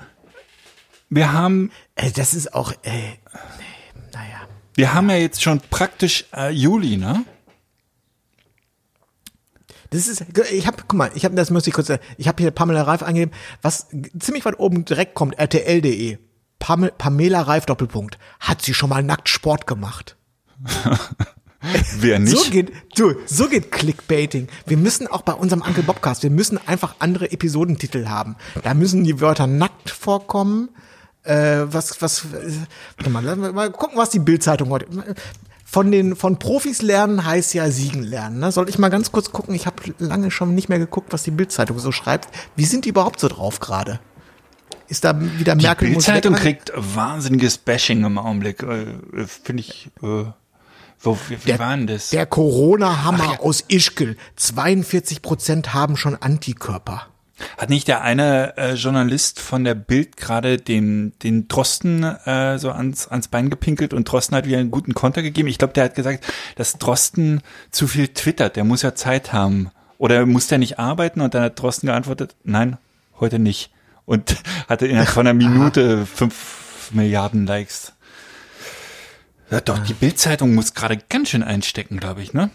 wir 1.09 1.33
haben, 1.33 1.73
Ey, 1.95 2.09
das 2.13 2.33
ist 2.33 2.53
auch, 2.53 2.71
ey, 2.83 3.19
nee, 3.57 4.01
naja. 4.13 4.47
wir 4.75 4.93
haben 4.93 5.09
ja 5.09 5.17
jetzt 5.17 5.43
schon 5.43 5.59
praktisch 5.59 6.23
äh, 6.33 6.51
Juli, 6.51 6.95
ne? 6.95 7.25
Das 9.89 10.07
ist, 10.07 10.25
ich 10.53 10.67
habe, 10.67 10.77
guck 10.87 10.93
mal, 10.93 11.11
ich 11.15 11.25
habe, 11.25 11.35
das 11.35 11.51
muss 11.51 11.67
ich 11.67 11.73
kurz, 11.73 11.91
ich 12.17 12.29
habe 12.29 12.41
hier 12.41 12.51
Pamela 12.51 12.83
Reif 12.83 13.03
eingegeben, 13.03 13.35
was 13.61 13.87
ziemlich 14.19 14.45
weit 14.45 14.57
oben 14.57 14.85
direkt 14.85 15.15
kommt, 15.15 15.37
rtl.de. 15.37 16.17
Pam 16.65 16.89
Pamela 16.97 17.43
Reif 17.43 17.67
Doppelpunkt. 17.67 18.17
Hat 18.39 18.63
sie 18.63 18.73
schon 18.73 18.89
mal 18.89 19.03
nackt 19.03 19.29
Sport 19.29 19.67
gemacht? 19.67 20.17
Wer 21.99 22.17
nicht? 22.17 22.35
So 22.35 22.49
geht, 22.49 22.71
du, 22.95 23.13
so 23.27 23.47
geht 23.47 23.71
Clickbaiting. 23.71 24.47
Wir 24.65 24.77
müssen 24.77 25.05
auch 25.05 25.21
bei 25.21 25.33
unserem 25.33 25.61
Uncle 25.61 25.83
Bobcast, 25.83 26.23
wir 26.23 26.31
müssen 26.31 26.59
einfach 26.67 26.95
andere 26.97 27.31
Episodentitel 27.31 28.07
haben. 28.07 28.35
Da 28.63 28.73
müssen 28.73 29.03
die 29.03 29.21
Wörter 29.21 29.45
nackt 29.45 29.91
vorkommen. 29.91 30.69
Äh, 31.21 31.65
was, 31.65 32.01
was, 32.01 32.25
äh, 32.25 32.51
warte 32.97 33.11
mal, 33.11 33.23
lass 33.23 33.37
mal, 33.37 33.53
mal 33.53 33.71
gucken, 33.71 33.99
was 33.99 34.09
die 34.09 34.17
Bildzeitung 34.17 34.71
heute. 34.71 34.87
Von 35.65 35.91
den, 35.91 36.15
von 36.15 36.39
Profis 36.39 36.81
lernen 36.81 37.25
heißt 37.25 37.53
ja 37.53 37.69
siegen 37.69 38.01
lernen. 38.01 38.39
Ne? 38.39 38.51
Soll 38.51 38.69
ich 38.69 38.79
mal 38.79 38.89
ganz 38.89 39.11
kurz 39.11 39.31
gucken? 39.31 39.53
Ich 39.53 39.67
habe 39.67 39.83
lange 39.99 40.31
schon 40.31 40.55
nicht 40.55 40.69
mehr 40.69 40.79
geguckt, 40.79 41.13
was 41.13 41.21
die 41.21 41.31
Bildzeitung 41.31 41.77
so 41.77 41.91
schreibt. 41.91 42.27
Wie 42.55 42.65
sind 42.65 42.85
die 42.85 42.89
überhaupt 42.89 43.19
so 43.19 43.27
drauf 43.27 43.59
gerade? 43.59 43.99
Ist 44.87 45.03
da 45.03 45.19
wieder 45.19 45.55
Die 45.55 45.65
Merkel 45.65 45.89
Bildzeitung 45.89 46.33
weg? 46.35 46.41
kriegt 46.41 46.71
wahnsinniges 46.75 47.57
Bashing 47.57 48.03
im 48.05 48.17
Augenblick. 48.17 48.61
Äh, 48.63 48.83
äh, 48.83 49.25
Finde 49.27 49.61
ich, 49.61 49.89
äh, 50.03 50.25
wo, 51.01 51.17
wie, 51.27 51.37
wie 51.43 51.49
Der- 51.49 51.59
war 51.59 51.75
denn 51.75 51.87
das? 51.87 52.09
Der 52.11 52.25
Corona-Hammer 52.25 53.39
aus 53.41 53.63
Ischgl. 53.67 54.15
42 54.35 55.21
Prozent 55.21 55.73
haben 55.73 55.97
schon 55.97 56.15
Antikörper. 56.15 57.07
Hat 57.57 57.69
nicht 57.69 57.89
der 57.89 58.01
eine 58.01 58.55
äh, 58.57 58.73
Journalist 58.75 59.41
von 59.41 59.65
der 59.65 59.75
Bild 59.75 60.15
gerade 60.15 60.57
den, 60.57 61.11
den 61.21 61.49
Drosten 61.49 62.03
äh, 62.03 62.57
so 62.59 62.71
ans, 62.71 63.09
ans 63.09 63.27
Bein 63.27 63.49
gepinkelt 63.49 63.93
und 63.93 64.09
Drosten 64.09 64.37
hat 64.37 64.45
wieder 64.45 64.57
einen 64.59 64.71
guten 64.71 64.93
Konter 64.93 65.21
gegeben? 65.21 65.49
Ich 65.49 65.57
glaube, 65.57 65.73
der 65.73 65.83
hat 65.85 65.95
gesagt, 65.95 66.23
dass 66.55 66.77
Drosten 66.77 67.41
zu 67.71 67.87
viel 67.87 68.07
twittert, 68.07 68.55
der 68.55 68.63
muss 68.63 68.83
ja 68.83 68.95
Zeit 68.95 69.33
haben. 69.33 69.69
Oder 69.97 70.25
muss 70.25 70.47
der 70.47 70.59
nicht 70.59 70.79
arbeiten? 70.79 71.19
Und 71.19 71.33
dann 71.33 71.43
hat 71.43 71.59
Drosten 71.61 71.87
geantwortet, 71.87 72.35
nein, 72.45 72.77
heute 73.19 73.37
nicht. 73.39 73.69
Und 74.05 74.35
hatte 74.69 74.87
innerhalb 74.87 75.09
von 75.09 75.25
einer 75.27 75.33
Minute 75.33 76.05
fünf 76.05 76.91
Milliarden 76.91 77.45
Likes. 77.47 77.93
Ja, 79.51 79.61
doch, 79.61 79.79
die 79.79 79.93
Bildzeitung 79.93 80.53
muss 80.55 80.73
gerade 80.73 80.97
ganz 81.09 81.29
schön 81.29 81.43
einstecken, 81.43 81.99
glaube 81.99 82.21
ich, 82.21 82.33
ne? 82.33 82.49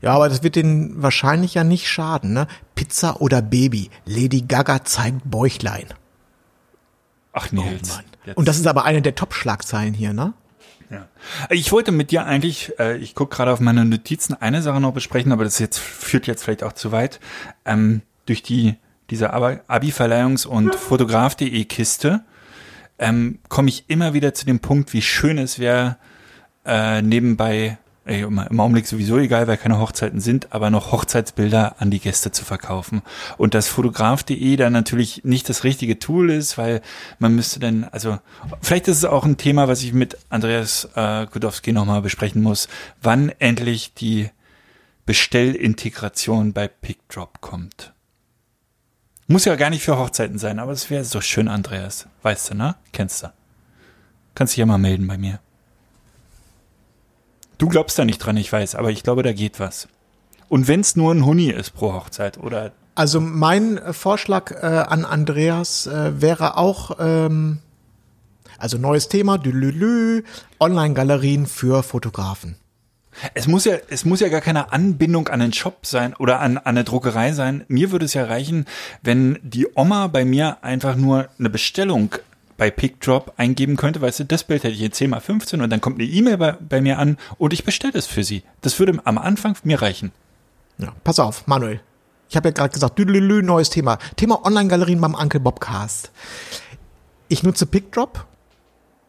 Ja, 0.00 0.12
aber 0.14 0.28
das 0.28 0.42
wird 0.42 0.56
denen 0.56 1.02
wahrscheinlich 1.02 1.54
ja 1.54 1.64
nicht 1.64 1.88
schaden, 1.88 2.32
ne? 2.34 2.46
Pizza 2.74 3.20
oder 3.22 3.40
Baby. 3.40 3.90
Lady 4.04 4.42
Gaga 4.42 4.84
zeigt 4.84 5.22
Bäuchlein. 5.24 5.86
Ach, 7.32 7.50
Nils. 7.52 8.00
jetzt- 8.26 8.36
Und 8.36 8.46
das 8.48 8.58
ist 8.58 8.66
aber 8.66 8.84
eine 8.84 9.00
der 9.02 9.14
Top-Schlagzeilen 9.14 9.94
hier, 9.94 10.12
ne? 10.12 10.34
Ja. 10.90 11.08
Ich 11.50 11.72
wollte 11.72 11.90
mit 11.90 12.10
dir 12.10 12.26
eigentlich, 12.26 12.72
äh, 12.78 12.98
ich 12.98 13.14
gucke 13.14 13.34
gerade 13.34 13.50
auf 13.52 13.60
meine 13.60 13.84
Notizen, 13.86 14.34
eine 14.34 14.60
Sache 14.62 14.80
noch 14.80 14.92
besprechen, 14.92 15.32
aber 15.32 15.44
das 15.44 15.58
jetzt 15.58 15.78
führt 15.78 16.26
jetzt 16.26 16.44
vielleicht 16.44 16.62
auch 16.62 16.74
zu 16.74 16.92
weit. 16.92 17.18
Ähm, 17.64 18.02
durch 18.26 18.42
die 18.42 18.76
diese 19.10 19.32
Abi- 19.32 19.60
Abi-Verleihungs- 19.68 20.46
und 20.46 20.74
Fotograf.de 20.74 21.64
Kiste 21.64 22.24
ähm, 22.98 23.38
komme 23.48 23.68
ich 23.68 23.84
immer 23.88 24.14
wieder 24.14 24.34
zu 24.34 24.46
dem 24.46 24.60
Punkt, 24.60 24.92
wie 24.92 25.02
schön 25.02 25.38
es 25.38 25.58
wäre, 25.58 25.96
äh, 26.64 27.02
nebenbei, 27.02 27.78
äh, 28.06 28.20
im 28.20 28.60
Augenblick 28.60 28.86
sowieso 28.86 29.18
egal, 29.18 29.46
weil 29.46 29.56
keine 29.56 29.80
Hochzeiten 29.80 30.20
sind, 30.20 30.52
aber 30.52 30.70
noch 30.70 30.92
Hochzeitsbilder 30.92 31.76
an 31.78 31.90
die 31.90 32.00
Gäste 32.00 32.32
zu 32.32 32.44
verkaufen. 32.44 33.02
Und 33.36 33.54
dass 33.54 33.68
Fotograf.de 33.68 34.56
dann 34.56 34.72
natürlich 34.72 35.24
nicht 35.24 35.48
das 35.48 35.64
richtige 35.64 35.98
Tool 35.98 36.30
ist, 36.30 36.56
weil 36.58 36.82
man 37.18 37.34
müsste 37.34 37.60
dann, 37.60 37.84
also 37.84 38.18
vielleicht 38.60 38.88
ist 38.88 38.98
es 38.98 39.04
auch 39.04 39.24
ein 39.24 39.36
Thema, 39.38 39.68
was 39.68 39.82
ich 39.82 39.92
mit 39.92 40.18
Andreas 40.28 40.88
äh, 40.94 41.26
Gudowski 41.26 41.72
nochmal 41.72 42.02
besprechen 42.02 42.42
muss, 42.42 42.68
wann 43.02 43.30
endlich 43.38 43.94
die 43.94 44.30
Bestellintegration 45.06 46.52
bei 46.52 46.68
PickDrop 46.68 47.40
kommt. 47.40 47.93
Muss 49.34 49.46
ja 49.46 49.56
gar 49.56 49.68
nicht 49.68 49.82
für 49.82 49.98
Hochzeiten 49.98 50.38
sein, 50.38 50.60
aber 50.60 50.70
es 50.70 50.90
wäre 50.90 51.02
so 51.02 51.20
schön, 51.20 51.48
Andreas. 51.48 52.06
Weißt 52.22 52.50
du, 52.50 52.54
ne? 52.54 52.76
Kennst 52.92 53.24
du. 53.24 53.32
Kannst 54.36 54.52
dich 54.52 54.58
ja 54.58 54.64
mal 54.64 54.78
melden 54.78 55.08
bei 55.08 55.18
mir. 55.18 55.40
Du 57.58 57.66
glaubst 57.68 57.98
da 57.98 58.04
nicht 58.04 58.18
dran, 58.18 58.36
ich 58.36 58.52
weiß, 58.52 58.76
aber 58.76 58.92
ich 58.92 59.02
glaube, 59.02 59.24
da 59.24 59.32
geht 59.32 59.58
was. 59.58 59.88
Und 60.48 60.68
wenn 60.68 60.82
es 60.82 60.94
nur 60.94 61.12
ein 61.12 61.26
Huni 61.26 61.50
ist 61.50 61.72
pro 61.72 61.94
Hochzeit 61.94 62.38
oder 62.38 62.70
Also 62.94 63.20
mein 63.20 63.80
Vorschlag 63.92 64.52
äh, 64.52 64.66
an 64.66 65.04
Andreas 65.04 65.88
äh, 65.88 66.22
wäre 66.22 66.56
auch, 66.56 66.98
ähm, 67.00 67.58
also 68.58 68.78
neues 68.78 69.08
Thema, 69.08 69.40
Online-Galerien 70.60 71.46
für 71.46 71.82
Fotografen. 71.82 72.54
Es 73.34 73.46
muss 73.46 73.64
ja, 73.64 73.76
es 73.88 74.04
muss 74.04 74.20
ja 74.20 74.28
gar 74.28 74.40
keine 74.40 74.72
Anbindung 74.72 75.28
an 75.28 75.40
den 75.40 75.52
Shop 75.52 75.86
sein 75.86 76.14
oder 76.14 76.40
an, 76.40 76.58
an 76.58 76.66
eine 76.66 76.84
Druckerei 76.84 77.32
sein. 77.32 77.64
Mir 77.68 77.92
würde 77.92 78.04
es 78.04 78.14
ja 78.14 78.24
reichen, 78.24 78.66
wenn 79.02 79.38
die 79.42 79.66
Oma 79.74 80.08
bei 80.08 80.24
mir 80.24 80.62
einfach 80.62 80.96
nur 80.96 81.28
eine 81.38 81.50
Bestellung 81.50 82.14
bei 82.56 82.70
PickDrop 82.70 83.34
eingeben 83.36 83.76
könnte, 83.76 84.00
weißt 84.00 84.20
du, 84.20 84.24
das 84.24 84.44
Bild 84.44 84.62
hätte 84.62 84.74
ich 84.74 84.82
in 84.82 84.92
10 84.92 85.10
mal 85.10 85.20
15 85.20 85.60
und 85.60 85.70
dann 85.70 85.80
kommt 85.80 85.98
eine 85.98 86.08
E-Mail 86.08 86.38
bei, 86.38 86.52
bei 86.52 86.80
mir 86.80 86.98
an 86.98 87.18
und 87.38 87.52
ich 87.52 87.64
bestelle 87.64 87.98
es 87.98 88.06
für 88.06 88.24
sie. 88.24 88.42
Das 88.60 88.78
würde 88.78 88.98
am 89.04 89.18
Anfang 89.18 89.56
mir 89.64 89.82
reichen. 89.82 90.12
Ja, 90.78 90.92
pass 91.02 91.18
auf, 91.18 91.46
Manuel. 91.46 91.80
Ich 92.28 92.36
habe 92.36 92.48
ja 92.48 92.52
gerade 92.52 92.72
gesagt, 92.72 92.98
düdelülü, 92.98 93.42
neues 93.42 93.70
Thema. 93.70 93.98
Thema 94.16 94.44
Online-Galerien 94.44 95.00
beim 95.00 95.14
Uncle 95.14 95.40
Bobcast. 95.40 96.10
Ich 97.28 97.42
nutze 97.42 97.66
PickDrop 97.66 98.26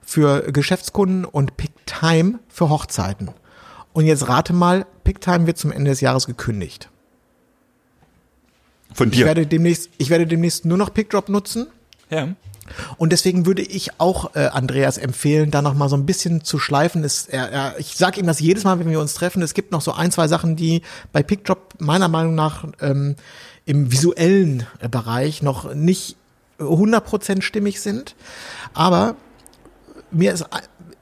für 0.02 0.52
Geschäftskunden 0.52 1.26
und 1.26 1.57
PickTime 1.57 2.40
für 2.49 2.69
Hochzeiten. 2.69 3.32
Und 3.96 4.06
jetzt 4.06 4.28
rate 4.28 4.52
mal, 4.52 4.86
PickTime 5.06 5.48
wird 5.48 5.58
zum 5.58 5.72
Ende 5.72 5.90
des 5.90 6.02
Jahres 6.02 6.28
gekündigt. 6.28 6.90
Von 8.94 9.08
Ich 9.10 9.20
dir. 9.20 9.26
werde 9.26 9.48
demnächst, 9.48 9.90
ich 9.98 10.10
werde 10.10 10.28
demnächst 10.28 10.66
nur 10.66 10.78
noch 10.78 10.94
PickDrop 10.94 11.30
nutzen. 11.30 11.68
ja. 12.10 12.28
Und 12.98 13.12
deswegen 13.14 13.46
würde 13.46 13.62
ich 13.62 14.00
auch 14.02 14.36
äh, 14.36 14.48
Andreas 14.48 14.98
empfehlen, 14.98 15.52
da 15.52 15.62
noch 15.62 15.76
mal 15.76 15.88
so 15.88 15.96
ein 15.96 16.08
bisschen 16.08 16.44
zu 16.44 16.58
schleifen. 16.58 17.04
Es, 17.04 17.28
er, 17.28 17.52
er, 17.52 17.80
ich 17.80 17.96
sage 17.96 18.20
ihm 18.20 18.26
das 18.26 18.40
jedes 18.40 18.64
Mal, 18.64 18.80
wenn 18.80 18.90
wir 18.90 19.00
uns 19.00 19.14
treffen. 19.14 19.44
Es 19.44 19.54
gibt 19.54 19.72
noch 19.72 19.82
so 19.82 19.94
ein, 19.94 20.12
zwei 20.12 20.28
Sachen, 20.28 20.56
die 20.56 20.82
bei 21.14 21.22
PickDrop 21.22 21.76
meiner 21.78 22.08
Meinung 22.08 22.34
nach 22.34 22.66
ähm, 22.82 23.18
im 23.66 23.92
visuellen 23.92 24.66
äh, 24.80 24.90
Bereich 24.90 25.44
noch 25.44 25.76
nicht 25.76 26.18
100% 26.60 27.44
stimmig 27.44 27.82
sind. 27.82 28.16
Aber 28.74 29.16
mir 30.10 30.34
ist 30.34 30.44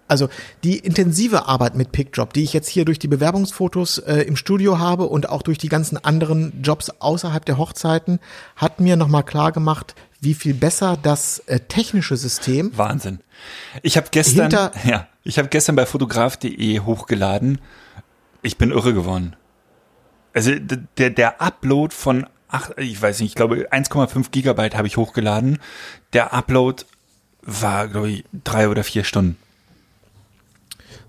also 0.08 0.30
die 0.64 0.78
intensive 0.78 1.48
Arbeit 1.48 1.76
mit 1.76 1.92
PickDrop, 1.92 2.34
die 2.34 2.44
ich 2.44 2.54
jetzt 2.54 2.68
hier 2.68 2.86
durch 2.86 3.00
die 3.00 3.08
Bewerbungsfotos 3.08 4.00
äh, 4.00 4.22
im 4.22 4.36
Studio 4.36 4.80
habe 4.80 5.06
und 5.06 5.30
auch 5.30 5.42
durch 5.42 5.58
die 5.58 5.70
ganzen 5.70 6.04
anderen 6.04 6.62
Jobs 6.62 6.90
außerhalb 7.00 7.46
der 7.46 7.58
Hochzeiten, 7.58 8.20
hat 8.56 8.80
mir 8.80 8.96
nochmal 8.96 9.24
klar 9.24 9.52
gemacht, 9.52 9.96
wie 10.20 10.34
viel 10.34 10.54
besser 10.54 10.98
das 11.02 11.40
äh, 11.48 11.60
technische 11.60 12.18
System 12.18 12.72
Wahnsinn. 12.78 13.20
Ich 13.82 13.98
habe 13.98 14.08
gestern, 14.12 14.52
ja, 14.86 15.08
ich 15.24 15.38
habe 15.38 15.50
gestern 15.50 15.76
bei 15.76 15.86
fotograf.de 15.86 16.80
hochgeladen. 16.80 17.60
Ich 18.42 18.58
bin 18.58 18.72
irre 18.72 18.94
geworden. 18.94 19.36
Also 20.34 20.52
der 20.98 21.10
der 21.10 21.42
Upload 21.42 21.94
von 21.94 22.26
ach, 22.48 22.72
ich 22.78 23.02
weiß 23.02 23.20
nicht, 23.20 23.30
ich 23.30 23.36
glaube 23.36 23.68
1,5 23.72 24.32
Gigabyte 24.32 24.76
habe 24.76 24.88
ich 24.88 24.98
hochgeladen. 24.98 25.60
Der 26.14 26.34
Upload 26.34 26.84
war 27.42 27.88
glaube 27.88 28.10
ich 28.10 28.26
drei 28.44 28.70
oder 28.70 28.84
vier 28.84 29.04
Stunden. 29.04 29.38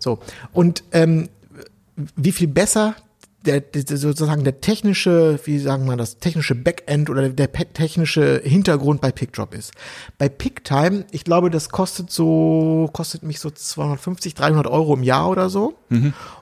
So. 0.05 0.21
Und 0.53 0.85
ähm, 0.93 1.29
wie 2.17 2.33
viel 2.33 2.49
besser 2.49 2.95
der, 3.45 3.61
der 3.61 3.97
sozusagen 3.99 4.45
der 4.45 4.61
technische, 4.61 5.39
wie 5.45 5.59
sagen 5.59 5.85
wir 5.87 5.97
das, 5.97 6.19
technische 6.19 6.55
Backend 6.55 7.11
oder 7.11 7.29
der 7.29 7.53
technische 7.53 8.41
Hintergrund 8.43 9.01
bei 9.01 9.13
PickDrop 9.13 9.55
ist. 9.55 9.73
Bei 10.17 10.29
PickTime, 10.29 11.05
ich 11.11 11.25
glaube, 11.25 11.51
das 11.51 11.69
kostet 11.69 12.11
so, 12.11 12.89
kostet 12.93 13.23
mich 13.23 13.41
so 13.41 13.51
250, 13.51 14.35
300 14.35 14.67
Euro 14.67 14.95
im 14.95 15.03
Jahr 15.03 15.29
oder 15.29 15.51
so. 15.51 15.75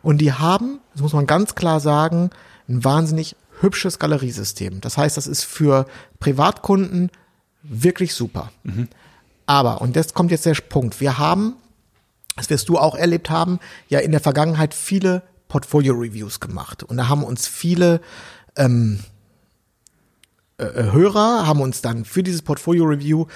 Und 0.02 0.18
die 0.18 0.32
haben, 0.32 0.78
das 0.92 1.02
muss 1.02 1.12
man 1.12 1.26
ganz 1.26 1.54
klar 1.54 1.80
sagen, 1.80 2.30
ein 2.68 2.84
wahnsinnig 2.84 3.34
hübsches 3.60 3.98
Galeriesystem. 3.98 4.80
Das 4.80 4.96
heißt, 4.96 5.16
das 5.16 5.26
ist 5.26 5.44
für 5.44 5.86
Privatkunden 6.20 7.10
wirklich 7.62 8.14
super. 8.14 8.52
Aber, 9.46 9.80
und 9.80 9.96
das 9.96 10.14
kommt 10.14 10.30
jetzt 10.30 10.46
der 10.46 10.54
Punkt, 10.54 11.00
wir 11.00 11.18
haben 11.18 11.54
das 12.36 12.50
wirst 12.50 12.68
du 12.68 12.78
auch 12.78 12.94
erlebt 12.94 13.30
haben, 13.30 13.58
ja 13.88 13.98
in 14.00 14.10
der 14.10 14.20
Vergangenheit 14.20 14.74
viele 14.74 15.22
Portfolio-Reviews 15.48 16.40
gemacht. 16.40 16.82
Und 16.82 16.96
da 16.96 17.08
haben 17.08 17.24
uns 17.24 17.46
viele 17.46 18.00
ähm, 18.56 19.00
äh, 20.58 20.64
Hörer, 20.64 21.46
haben 21.46 21.60
uns 21.60 21.82
dann 21.82 22.04
für 22.04 22.22
dieses 22.22 22.42
Portfolio-Review 22.42 23.26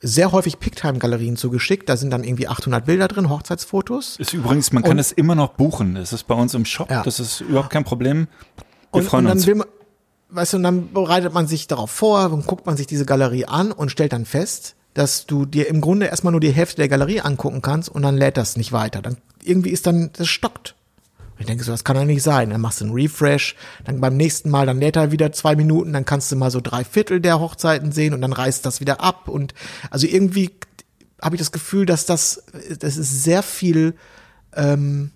sehr 0.00 0.32
häufig 0.32 0.58
Picktime-Galerien 0.60 1.36
zugeschickt. 1.36 1.88
Da 1.88 1.96
sind 1.96 2.10
dann 2.10 2.22
irgendwie 2.22 2.48
800 2.48 2.84
Bilder 2.84 3.08
drin, 3.08 3.28
Hochzeitsfotos. 3.30 4.16
Ist 4.18 4.34
übrigens, 4.34 4.72
man 4.72 4.82
kann 4.82 4.92
Und- 4.92 4.98
es 4.98 5.12
immer 5.12 5.34
noch 5.34 5.54
buchen. 5.54 5.94
Das 5.94 6.12
ist 6.12 6.24
bei 6.24 6.34
uns 6.34 6.54
im 6.54 6.64
Shop. 6.64 6.90
Ja. 6.90 7.02
Das 7.02 7.18
ist 7.18 7.40
überhaupt 7.40 7.70
kein 7.70 7.84
Problem. 7.84 8.28
Wir 8.92 9.00
Und, 9.00 9.04
freuen 9.04 9.24
und 9.24 9.28
dann 9.30 9.38
uns. 9.38 9.46
will 9.46 9.54
man, 9.56 9.66
weißt 10.30 10.52
du, 10.52 10.56
und 10.58 10.62
dann 10.62 10.92
bereitet 10.92 11.32
man 11.32 11.46
sich 11.46 11.66
darauf 11.66 11.90
vor 11.90 12.30
und 12.32 12.46
guckt 12.46 12.66
man 12.66 12.76
sich 12.76 12.86
diese 12.86 13.04
Galerie 13.06 13.46
an 13.46 13.72
und 13.72 13.90
stellt 13.90 14.12
dann 14.12 14.24
fest, 14.26 14.76
dass 14.96 15.26
du 15.26 15.44
dir 15.44 15.68
im 15.68 15.82
Grunde 15.82 16.06
erstmal 16.06 16.30
nur 16.30 16.40
die 16.40 16.52
Hälfte 16.52 16.76
der 16.76 16.88
Galerie 16.88 17.20
angucken 17.20 17.60
kannst 17.60 17.90
und 17.90 18.00
dann 18.00 18.16
lädt 18.16 18.38
das 18.38 18.56
nicht 18.56 18.72
weiter. 18.72 19.02
Dann 19.02 19.18
irgendwie 19.44 19.68
ist 19.68 19.86
dann, 19.86 20.10
das 20.14 20.26
stockt. 20.26 20.74
Und 21.34 21.40
ich 21.40 21.46
denke 21.46 21.64
so, 21.64 21.70
das 21.70 21.84
kann 21.84 21.96
doch 21.96 22.06
nicht 22.06 22.22
sein. 22.22 22.48
Dann 22.48 22.62
machst 22.62 22.80
du 22.80 22.86
einen 22.86 22.94
Refresh, 22.94 23.56
dann 23.84 24.00
beim 24.00 24.16
nächsten 24.16 24.48
Mal, 24.48 24.64
dann 24.64 24.80
lädt 24.80 24.96
er 24.96 25.12
wieder 25.12 25.32
zwei 25.32 25.54
Minuten, 25.54 25.92
dann 25.92 26.06
kannst 26.06 26.32
du 26.32 26.36
mal 26.36 26.50
so 26.50 26.62
drei 26.62 26.82
Viertel 26.82 27.20
der 27.20 27.40
Hochzeiten 27.40 27.92
sehen 27.92 28.14
und 28.14 28.22
dann 28.22 28.32
reißt 28.32 28.64
das 28.64 28.80
wieder 28.80 29.02
ab. 29.02 29.28
Und 29.28 29.52
also 29.90 30.06
irgendwie 30.06 30.52
habe 31.20 31.36
ich 31.36 31.40
das 31.40 31.52
Gefühl, 31.52 31.84
dass 31.84 32.06
das, 32.06 32.44
das 32.78 32.96
ist 32.96 33.22
sehr 33.22 33.42
viel, 33.42 33.96
ähm, 34.54 35.10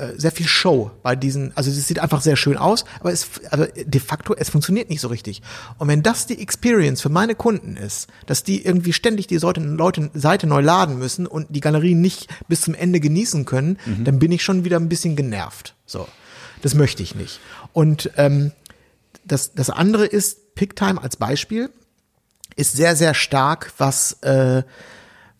äh, 0.00 0.18
sehr 0.18 0.32
viel 0.32 0.46
Show 0.46 0.90
bei 1.02 1.14
diesen, 1.14 1.56
also 1.56 1.70
es 1.70 1.86
sieht 1.86 1.98
einfach 1.98 2.22
sehr 2.22 2.36
schön 2.36 2.56
aus, 2.56 2.84
aber 3.00 3.12
es, 3.12 3.28
aber 3.50 3.66
de 3.66 4.00
facto, 4.00 4.34
es 4.34 4.48
funktioniert 4.48 4.88
nicht 4.88 5.00
so 5.00 5.08
richtig. 5.08 5.42
Und 5.78 5.88
wenn 5.88 6.02
das 6.02 6.26
die 6.26 6.40
Experience 6.40 7.02
für 7.02 7.10
meine 7.10 7.34
Kunden 7.34 7.76
ist, 7.76 8.08
dass 8.26 8.42
die 8.42 8.64
irgendwie 8.64 8.92
ständig 8.92 9.26
die 9.26 9.36
Leute, 9.36 9.60
Leute 9.60 10.10
Seite 10.14 10.46
neu 10.46 10.60
laden 10.60 10.98
müssen 10.98 11.26
und 11.26 11.48
die 11.50 11.60
Galerie 11.60 11.94
nicht 11.94 12.28
bis 12.48 12.62
zum 12.62 12.74
Ende 12.74 13.00
genießen 13.00 13.44
können, 13.44 13.78
dann 14.04 14.18
bin 14.18 14.32
ich 14.32 14.42
schon 14.42 14.64
wieder 14.64 14.78
ein 14.78 14.88
bisschen 14.88 15.16
genervt. 15.16 15.74
So, 15.86 16.08
das 16.62 16.74
möchte 16.74 17.02
ich 17.02 17.14
nicht. 17.14 17.40
Und 17.72 18.10
ähm, 18.16 18.52
das, 19.24 19.54
das 19.54 19.70
andere 19.70 20.06
ist, 20.06 20.54
Picktime 20.54 21.02
als 21.02 21.16
Beispiel 21.16 21.70
ist 22.56 22.72
sehr, 22.72 22.96
sehr 22.96 23.14
stark, 23.14 23.72
was, 23.78 24.14
äh, 24.22 24.62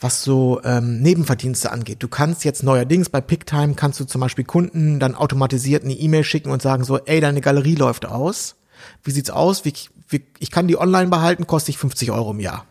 was 0.01 0.23
so 0.23 0.61
ähm, 0.65 1.01
Nebenverdienste 1.01 1.71
angeht. 1.71 2.03
Du 2.03 2.09
kannst 2.09 2.45
jetzt 2.45 2.63
neuerdings 2.63 3.09
bei 3.11 3.21
Picktime 3.21 3.75
kannst 3.75 4.01
du 4.01 4.05
zum 4.05 4.21
Beispiel 4.21 4.45
Kunden 4.45 4.99
dann 4.99 5.15
automatisiert 5.15 5.85
eine 5.85 5.93
E-Mail 5.93 6.25
schicken 6.25 6.51
und 6.51 6.63
sagen 6.63 6.85
so, 6.85 6.99
ey, 6.99 7.21
deine 7.21 7.41
Galerie 7.41 7.75
läuft 7.75 8.07
aus. 8.07 8.57
Wie 9.05 9.11
sieht's 9.11 9.31
aus? 9.31 9.65
Wie, 9.65 9.75
wie, 10.09 10.25
ich 10.39 10.51
kann 10.51 10.69
die 10.69 10.79
online 10.79 11.09
behalten, 11.09 11.47
kostet 11.47 11.75
ich 11.75 11.79
50 11.79 12.11
Euro 12.11 12.31
im 12.31 12.41
Jahr. 12.41 12.65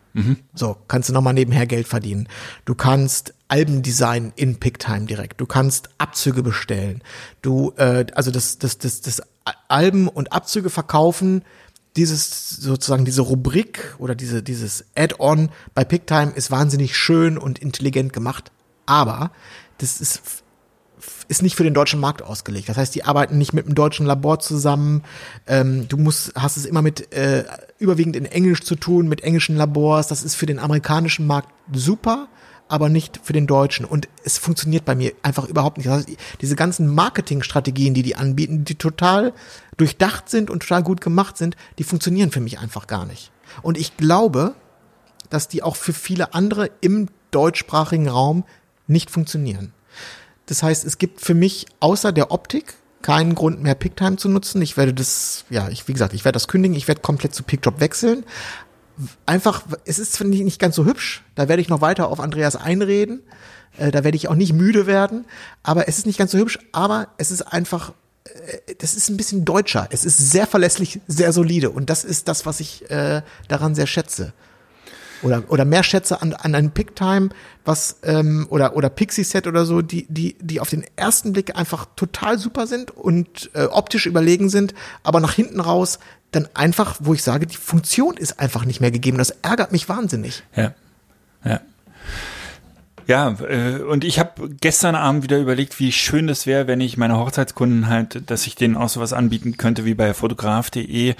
So, 0.54 0.76
kannst 0.88 1.08
du 1.08 1.12
nochmal 1.12 1.34
nebenher 1.34 1.66
Geld 1.66 1.86
verdienen. 1.86 2.28
Du 2.64 2.74
kannst 2.74 3.34
Alben 3.46 3.82
designen 3.82 4.32
in 4.34 4.58
Picktime 4.58 5.06
direkt. 5.06 5.40
Du 5.40 5.46
kannst 5.46 5.90
Abzüge 5.98 6.42
bestellen. 6.42 7.02
Du, 7.42 7.72
äh, 7.76 8.06
also 8.14 8.30
das, 8.30 8.58
das, 8.58 8.78
das, 8.78 9.00
das 9.00 9.22
Alben 9.68 10.08
und 10.08 10.32
Abzüge 10.32 10.70
verkaufen, 10.70 11.42
dieses 11.96 12.50
sozusagen 12.50 13.04
diese 13.04 13.22
Rubrik 13.22 13.96
oder 13.98 14.14
diese 14.14 14.42
dieses 14.42 14.84
Add-on 14.94 15.50
bei 15.74 15.84
Picktime 15.84 16.32
ist 16.32 16.50
wahnsinnig 16.50 16.96
schön 16.96 17.36
und 17.36 17.58
intelligent 17.58 18.12
gemacht, 18.12 18.52
aber 18.86 19.32
das 19.78 20.00
ist 20.00 20.22
ist 21.28 21.42
nicht 21.42 21.54
für 21.54 21.64
den 21.64 21.74
deutschen 21.74 22.00
Markt 22.00 22.22
ausgelegt. 22.22 22.68
Das 22.68 22.76
heißt, 22.76 22.94
die 22.94 23.04
arbeiten 23.04 23.38
nicht 23.38 23.52
mit 23.52 23.64
einem 23.64 23.74
deutschen 23.74 24.04
Labor 24.04 24.40
zusammen. 24.40 25.02
Ähm, 25.46 25.88
du 25.88 25.96
musst, 25.96 26.32
hast 26.34 26.56
es 26.56 26.66
immer 26.66 26.82
mit 26.82 27.12
äh, 27.14 27.44
überwiegend 27.78 28.16
in 28.16 28.26
Englisch 28.26 28.62
zu 28.62 28.74
tun, 28.74 29.08
mit 29.08 29.22
englischen 29.22 29.56
Labors. 29.56 30.08
Das 30.08 30.22
ist 30.24 30.34
für 30.34 30.46
den 30.46 30.58
amerikanischen 30.58 31.26
Markt 31.26 31.48
super, 31.72 32.28
aber 32.70 32.88
nicht 32.88 33.20
für 33.22 33.32
den 33.32 33.46
deutschen. 33.46 33.84
Und 33.84 34.08
es 34.24 34.38
funktioniert 34.38 34.84
bei 34.84 34.94
mir 34.94 35.12
einfach 35.22 35.46
überhaupt 35.46 35.78
nicht. 35.78 35.86
Das 35.86 35.98
heißt, 35.98 36.08
diese 36.40 36.56
ganzen 36.56 36.86
Marketingstrategien, 36.86 37.94
die 37.94 38.02
die 38.02 38.16
anbieten, 38.16 38.64
die 38.64 38.76
total 38.76 39.32
durchdacht 39.76 40.28
sind 40.28 40.50
und 40.50 40.60
total 40.60 40.82
gut 40.82 41.00
gemacht 41.00 41.36
sind, 41.36 41.56
die 41.78 41.84
funktionieren 41.84 42.30
für 42.30 42.40
mich 42.40 42.58
einfach 42.58 42.86
gar 42.86 43.06
nicht. 43.06 43.30
Und 43.62 43.78
ich 43.78 43.96
glaube, 43.96 44.54
dass 45.30 45.48
die 45.48 45.62
auch 45.62 45.76
für 45.76 45.92
viele 45.92 46.34
andere 46.34 46.70
im 46.80 47.08
deutschsprachigen 47.30 48.08
Raum 48.08 48.44
nicht 48.86 49.10
funktionieren. 49.10 49.72
Das 50.46 50.62
heißt, 50.62 50.84
es 50.84 50.98
gibt 50.98 51.20
für 51.20 51.34
mich 51.34 51.66
außer 51.78 52.12
der 52.12 52.32
Optik 52.32 52.74
keinen 53.02 53.34
Grund 53.34 53.62
mehr 53.62 53.74
Picktime 53.74 54.16
zu 54.16 54.28
nutzen. 54.28 54.60
Ich 54.60 54.76
werde 54.76 54.92
das, 54.92 55.44
ja, 55.48 55.68
ich, 55.68 55.88
wie 55.88 55.92
gesagt, 55.92 56.12
ich 56.12 56.24
werde 56.24 56.36
das 56.36 56.48
kündigen, 56.48 56.76
ich 56.76 56.88
werde 56.88 57.00
komplett 57.00 57.34
zu 57.34 57.42
PickDrop 57.42 57.80
wechseln. 57.80 58.24
Einfach, 59.26 59.62
es 59.84 59.98
ist 59.98 60.16
finde 60.16 60.36
ich 60.36 60.44
nicht 60.44 60.60
ganz 60.60 60.76
so 60.76 60.84
hübsch. 60.84 61.22
Da 61.34 61.48
werde 61.48 61.62
ich 61.62 61.68
noch 61.68 61.80
weiter 61.80 62.08
auf 62.08 62.20
Andreas 62.20 62.56
einreden. 62.56 63.22
Äh, 63.76 63.90
da 63.90 64.04
werde 64.04 64.16
ich 64.16 64.28
auch 64.28 64.34
nicht 64.34 64.52
müde 64.52 64.86
werden. 64.86 65.24
Aber 65.62 65.88
es 65.88 65.98
ist 65.98 66.06
nicht 66.06 66.18
ganz 66.18 66.32
so 66.32 66.38
hübsch, 66.38 66.58
aber 66.72 67.08
es 67.18 67.30
ist 67.30 67.42
einfach, 67.42 67.92
äh, 68.24 68.74
das 68.78 68.94
ist 68.94 69.08
ein 69.08 69.16
bisschen 69.16 69.44
deutscher. 69.44 69.88
Es 69.90 70.04
ist 70.04 70.30
sehr 70.30 70.46
verlässlich, 70.46 71.00
sehr 71.06 71.32
solide. 71.32 71.70
Und 71.70 71.90
das 71.90 72.04
ist 72.04 72.28
das, 72.28 72.46
was 72.46 72.60
ich 72.60 72.90
äh, 72.90 73.22
daran 73.48 73.74
sehr 73.74 73.86
schätze 73.86 74.32
oder 75.22 75.44
oder 75.48 75.64
mehr 75.64 75.82
schätze 75.82 76.20
an 76.22 76.32
an 76.32 76.54
einem 76.54 76.70
Picktime, 76.70 77.30
was 77.64 77.98
ähm, 78.02 78.46
oder 78.50 78.76
oder 78.76 78.88
Pixie 78.88 79.24
Set 79.24 79.46
oder 79.46 79.64
so, 79.64 79.82
die 79.82 80.06
die 80.08 80.36
die 80.40 80.60
auf 80.60 80.70
den 80.70 80.84
ersten 80.96 81.32
Blick 81.32 81.56
einfach 81.56 81.86
total 81.96 82.38
super 82.38 82.66
sind 82.66 82.90
und 82.90 83.50
äh, 83.54 83.64
optisch 83.64 84.06
überlegen 84.06 84.48
sind, 84.48 84.74
aber 85.02 85.20
nach 85.20 85.34
hinten 85.34 85.60
raus 85.60 85.98
dann 86.32 86.48
einfach, 86.54 86.96
wo 87.00 87.14
ich 87.14 87.22
sage, 87.22 87.46
die 87.46 87.56
Funktion 87.56 88.16
ist 88.16 88.38
einfach 88.38 88.64
nicht 88.64 88.80
mehr 88.80 88.90
gegeben. 88.90 89.18
Das 89.18 89.30
ärgert 89.42 89.72
mich 89.72 89.88
wahnsinnig. 89.88 90.44
Ja. 90.54 90.74
Ja. 91.44 91.60
Ja, 93.06 93.36
äh, 93.40 93.82
und 93.82 94.04
ich 94.04 94.20
habe 94.20 94.48
gestern 94.60 94.94
Abend 94.94 95.24
wieder 95.24 95.40
überlegt, 95.40 95.80
wie 95.80 95.90
schön 95.90 96.28
das 96.28 96.46
wäre, 96.46 96.68
wenn 96.68 96.80
ich 96.80 96.96
meine 96.96 97.18
Hochzeitskunden 97.18 97.88
halt, 97.88 98.30
dass 98.30 98.46
ich 98.46 98.54
denen 98.54 98.76
auch 98.76 98.88
sowas 98.88 99.12
anbieten 99.12 99.56
könnte 99.56 99.84
wie 99.84 99.94
bei 99.94 100.14
fotograf.de. 100.14 101.16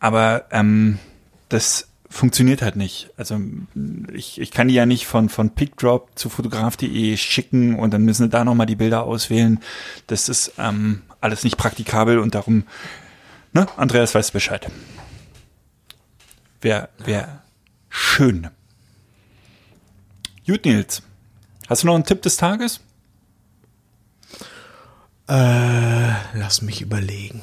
Aber 0.00 0.44
ähm, 0.50 0.98
das 1.50 1.88
funktioniert 2.08 2.62
halt 2.62 2.76
nicht. 2.76 3.10
Also 3.16 3.40
ich, 4.12 4.40
ich 4.40 4.50
kann 4.50 4.68
die 4.68 4.74
ja 4.74 4.86
nicht 4.86 5.06
von, 5.06 5.28
von 5.28 5.50
PickDrop 5.50 6.10
zu 6.14 6.28
fotograf.de 6.28 7.16
schicken 7.16 7.78
und 7.78 7.92
dann 7.92 8.02
müssen 8.02 8.24
sie 8.24 8.28
da 8.28 8.44
nochmal 8.44 8.66
die 8.66 8.76
Bilder 8.76 9.04
auswählen. 9.04 9.60
Das 10.06 10.28
ist 10.28 10.52
ähm, 10.58 11.02
alles 11.20 11.44
nicht 11.44 11.56
praktikabel 11.56 12.18
und 12.18 12.34
darum, 12.34 12.64
ne, 13.52 13.66
Andreas 13.76 14.14
weiß 14.14 14.30
Bescheid. 14.30 14.70
Wäre 16.60 16.88
wär 16.98 17.42
schön. 17.88 18.48
Gut, 20.46 20.64
Nils. 20.64 21.02
Hast 21.68 21.82
du 21.82 21.88
noch 21.88 21.94
einen 21.94 22.04
Tipp 22.04 22.22
des 22.22 22.36
Tages? 22.36 22.80
Äh, 25.28 26.12
lass 26.34 26.62
mich 26.62 26.80
überlegen. 26.80 27.42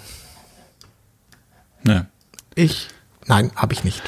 Ne. 1.83 2.07
Ich 2.55 2.87
nein, 3.27 3.51
habe 3.55 3.73
ich 3.73 3.83
nicht. 3.83 4.01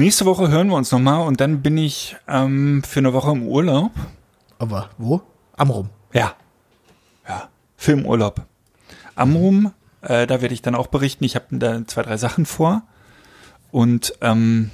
Nächste 0.00 0.24
Woche 0.24 0.48
hören 0.48 0.68
wir 0.68 0.76
uns 0.76 0.90
nochmal 0.92 1.26
und 1.26 1.42
dann 1.42 1.60
bin 1.60 1.76
ich 1.76 2.16
ähm, 2.26 2.82
für 2.82 3.00
eine 3.00 3.12
Woche 3.12 3.32
im 3.32 3.46
Urlaub. 3.46 3.90
Aber 4.58 4.88
wo? 4.96 5.20
Amrum. 5.58 5.90
Ja. 6.14 6.36
Ja. 7.28 7.50
Filmurlaub. 7.76 8.46
Amrum, 9.14 9.74
äh, 10.00 10.26
da 10.26 10.40
werde 10.40 10.54
ich 10.54 10.62
dann 10.62 10.74
auch 10.74 10.86
berichten. 10.86 11.24
Ich 11.24 11.34
habe 11.34 11.44
da 11.50 11.86
zwei, 11.86 12.00
drei 12.00 12.16
Sachen 12.16 12.46
vor. 12.46 12.80
Und 13.72 14.14
ähm, 14.22 14.70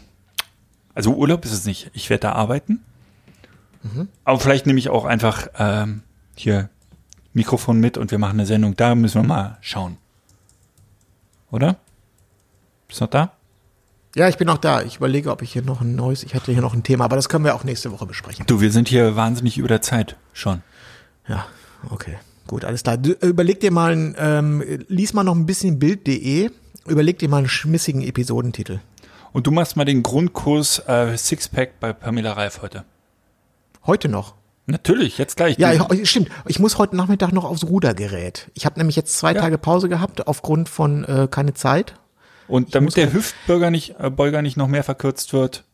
also 0.94 1.12
Urlaub 1.12 1.44
ist 1.44 1.50
es 1.50 1.64
nicht. 1.64 1.90
Ich 1.92 2.08
werde 2.08 2.20
da 2.20 2.32
arbeiten. 2.34 2.84
Aber 4.22 4.38
vielleicht 4.38 4.66
nehme 4.66 4.78
ich 4.78 4.90
auch 4.90 5.06
einfach 5.06 5.48
ähm, 5.58 6.04
hier 6.36 6.70
Mikrofon 7.32 7.80
mit 7.80 7.98
und 7.98 8.12
wir 8.12 8.18
machen 8.18 8.38
eine 8.38 8.46
Sendung. 8.46 8.76
Da 8.76 8.94
müssen 8.94 9.22
wir 9.22 9.26
mal 9.26 9.58
schauen. 9.60 9.96
Oder? 11.50 11.78
Bist 12.86 13.00
du 13.00 13.06
noch 13.06 13.10
da? 13.10 13.32
Ja, 14.16 14.28
ich 14.30 14.38
bin 14.38 14.48
auch 14.48 14.56
da. 14.56 14.80
Ich 14.80 14.96
überlege, 14.96 15.30
ob 15.30 15.42
ich 15.42 15.52
hier 15.52 15.60
noch 15.60 15.82
ein 15.82 15.94
neues, 15.94 16.22
ich 16.22 16.34
hatte 16.34 16.50
hier 16.50 16.62
noch 16.62 16.72
ein 16.72 16.82
Thema, 16.82 17.04
aber 17.04 17.16
das 17.16 17.28
können 17.28 17.44
wir 17.44 17.54
auch 17.54 17.64
nächste 17.64 17.92
Woche 17.92 18.06
besprechen. 18.06 18.46
Du, 18.46 18.62
wir 18.62 18.72
sind 18.72 18.88
hier 18.88 19.14
wahnsinnig 19.14 19.58
über 19.58 19.68
der 19.68 19.82
Zeit 19.82 20.16
schon. 20.32 20.62
Ja, 21.28 21.46
okay. 21.90 22.16
Gut, 22.46 22.64
alles 22.64 22.82
klar. 22.82 22.96
Du, 22.96 23.12
äh, 23.12 23.26
überleg 23.26 23.60
dir 23.60 23.70
mal, 23.70 23.92
ein, 23.92 24.16
ähm, 24.18 24.64
lies 24.88 25.12
mal 25.12 25.22
noch 25.22 25.34
ein 25.34 25.44
bisschen 25.44 25.78
Bild.de, 25.78 26.50
überleg 26.86 27.18
dir 27.18 27.28
mal 27.28 27.38
einen 27.38 27.48
schmissigen 27.48 28.00
Episodentitel. 28.02 28.78
Und 29.34 29.46
du 29.46 29.50
machst 29.50 29.76
mal 29.76 29.84
den 29.84 30.02
Grundkurs 30.02 30.78
äh, 30.88 31.14
Sixpack 31.18 31.78
bei 31.78 31.92
Pamela 31.92 32.32
Reif 32.32 32.62
heute. 32.62 32.84
Heute 33.84 34.08
noch. 34.08 34.34
Natürlich, 34.64 35.18
jetzt 35.18 35.36
gleich. 35.36 35.58
Ja, 35.58 35.72
ich, 35.92 36.08
stimmt. 36.10 36.30
Ich 36.46 36.58
muss 36.58 36.78
heute 36.78 36.96
Nachmittag 36.96 37.32
noch 37.32 37.44
aufs 37.44 37.64
Rudergerät. 37.64 38.50
Ich 38.54 38.64
habe 38.64 38.78
nämlich 38.80 38.96
jetzt 38.96 39.18
zwei 39.18 39.34
Ja. 39.34 39.42
Tage 39.42 39.58
Pause 39.58 39.90
gehabt 39.90 40.26
aufgrund 40.26 40.70
von 40.70 41.04
äh, 41.04 41.28
keine 41.30 41.52
Zeit. 41.52 41.94
Und 42.48 42.74
damit 42.74 42.96
der 42.96 43.12
Hüftbürger 43.12 43.70
nicht, 43.70 43.96
äh, 43.98 44.10
Beuger 44.10 44.42
nicht 44.42 44.56
noch 44.56 44.68
mehr 44.68 44.84
verkürzt 44.84 45.32
wird. 45.32 45.64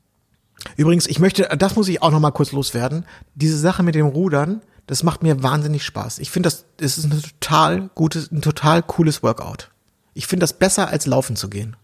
Übrigens, 0.76 1.06
ich 1.06 1.18
möchte, 1.18 1.48
das 1.58 1.76
muss 1.76 1.88
ich 1.88 2.02
auch 2.02 2.10
noch 2.10 2.20
mal 2.20 2.30
kurz 2.30 2.52
loswerden. 2.52 3.04
Diese 3.34 3.58
Sache 3.58 3.82
mit 3.82 3.94
dem 3.94 4.06
Rudern, 4.06 4.62
das 4.86 5.02
macht 5.02 5.22
mir 5.22 5.42
wahnsinnig 5.42 5.84
Spaß. 5.84 6.18
Ich 6.18 6.30
finde 6.30 6.48
das, 6.48 6.66
das 6.76 6.98
ist 6.98 7.04
ein 7.04 7.22
total 7.22 7.90
gutes, 7.94 8.30
ein 8.30 8.42
total 8.42 8.82
cooles 8.82 9.22
Workout. 9.22 9.70
Ich 10.14 10.26
finde 10.26 10.44
das 10.44 10.52
besser 10.52 10.88
als 10.88 11.06
laufen 11.06 11.36
zu 11.36 11.48
gehen. 11.48 11.76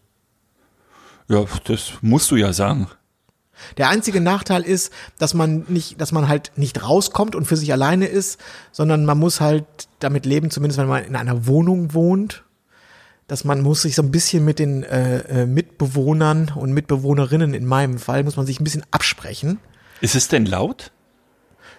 Ja, 1.28 1.44
das 1.65 1.93
musst 2.01 2.31
du 2.31 2.36
ja 2.36 2.52
sagen. 2.52 2.89
Der 3.77 3.89
einzige 3.89 4.20
Nachteil 4.20 4.62
ist, 4.62 4.93
dass 5.19 5.35
man 5.35 5.65
nicht, 5.69 6.01
dass 6.01 6.12
man 6.12 6.28
halt 6.28 6.52
nicht 6.56 6.82
rauskommt 6.82 7.35
und 7.35 7.44
für 7.44 7.56
sich 7.56 7.73
alleine 7.73 8.06
ist, 8.06 8.39
sondern 8.73 9.05
man 9.05 9.19
muss 9.19 9.40
halt 9.40 9.65
damit 9.98 10.27
leben, 10.27 10.51
zumindest 10.51 10.78
wenn 10.78 10.86
man 10.86 11.05
in 11.05 11.16
einer 11.16 11.47
Wohnung 11.47 11.93
wohnt, 11.93 12.44
dass 13.28 13.44
man 13.44 13.60
muss 13.60 13.82
sich 13.82 13.94
so 13.94 14.02
ein 14.02 14.10
bisschen 14.10 14.44
mit 14.44 14.59
den 14.59 14.82
äh, 14.82 15.42
äh, 15.42 15.46
Mitbewohnern 15.46 16.52
und 16.56 16.72
Mitbewohnerinnen 16.72 17.55
in 17.55 17.64
meinem 17.66 17.98
Fall 17.98 18.24
muss 18.24 18.36
man 18.36 18.46
sich 18.46 18.59
ein 18.60 18.64
bisschen 18.64 18.84
absprechen. 18.90 19.59
Ist 20.00 20.14
es 20.16 20.28
denn 20.28 20.44
laut? 20.46 20.90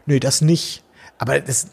Nö, 0.06 0.20
das 0.20 0.42
nicht. 0.42 0.84
Aber 1.18 1.40
das, 1.40 1.68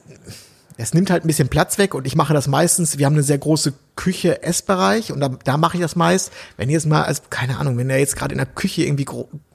das 0.78 0.93
nimmt 0.93 1.11
halt 1.11 1.24
ein 1.24 1.28
bisschen 1.28 1.48
Platz 1.48 1.78
weg 1.78 1.94
und 1.94 2.07
ich 2.07 2.16
mache 2.16 2.35
das 2.35 2.48
meistens, 2.48 2.98
wir 2.98 3.07
haben 3.07 3.12
eine 3.15 3.23
sehr 3.23 3.39
große 3.39 3.74
Küche, 3.97 4.43
Essbereich 4.43 5.12
und 5.12 5.20
da, 5.20 5.28
da 5.44 5.57
mache 5.57 5.77
ich 5.77 5.82
das 5.82 5.94
meist. 5.97 6.32
Wenn 6.57 6.69
jetzt 6.69 6.86
mal, 6.86 7.05
als, 7.05 7.23
keine 7.31 7.59
Ahnung, 7.59 7.78
wenn 7.78 7.89
da 7.89 7.97
jetzt 7.97 8.16
gerade 8.16 8.32
in 8.32 8.39
der 8.39 8.47
Küche 8.47 8.82
irgendwie 8.82 9.07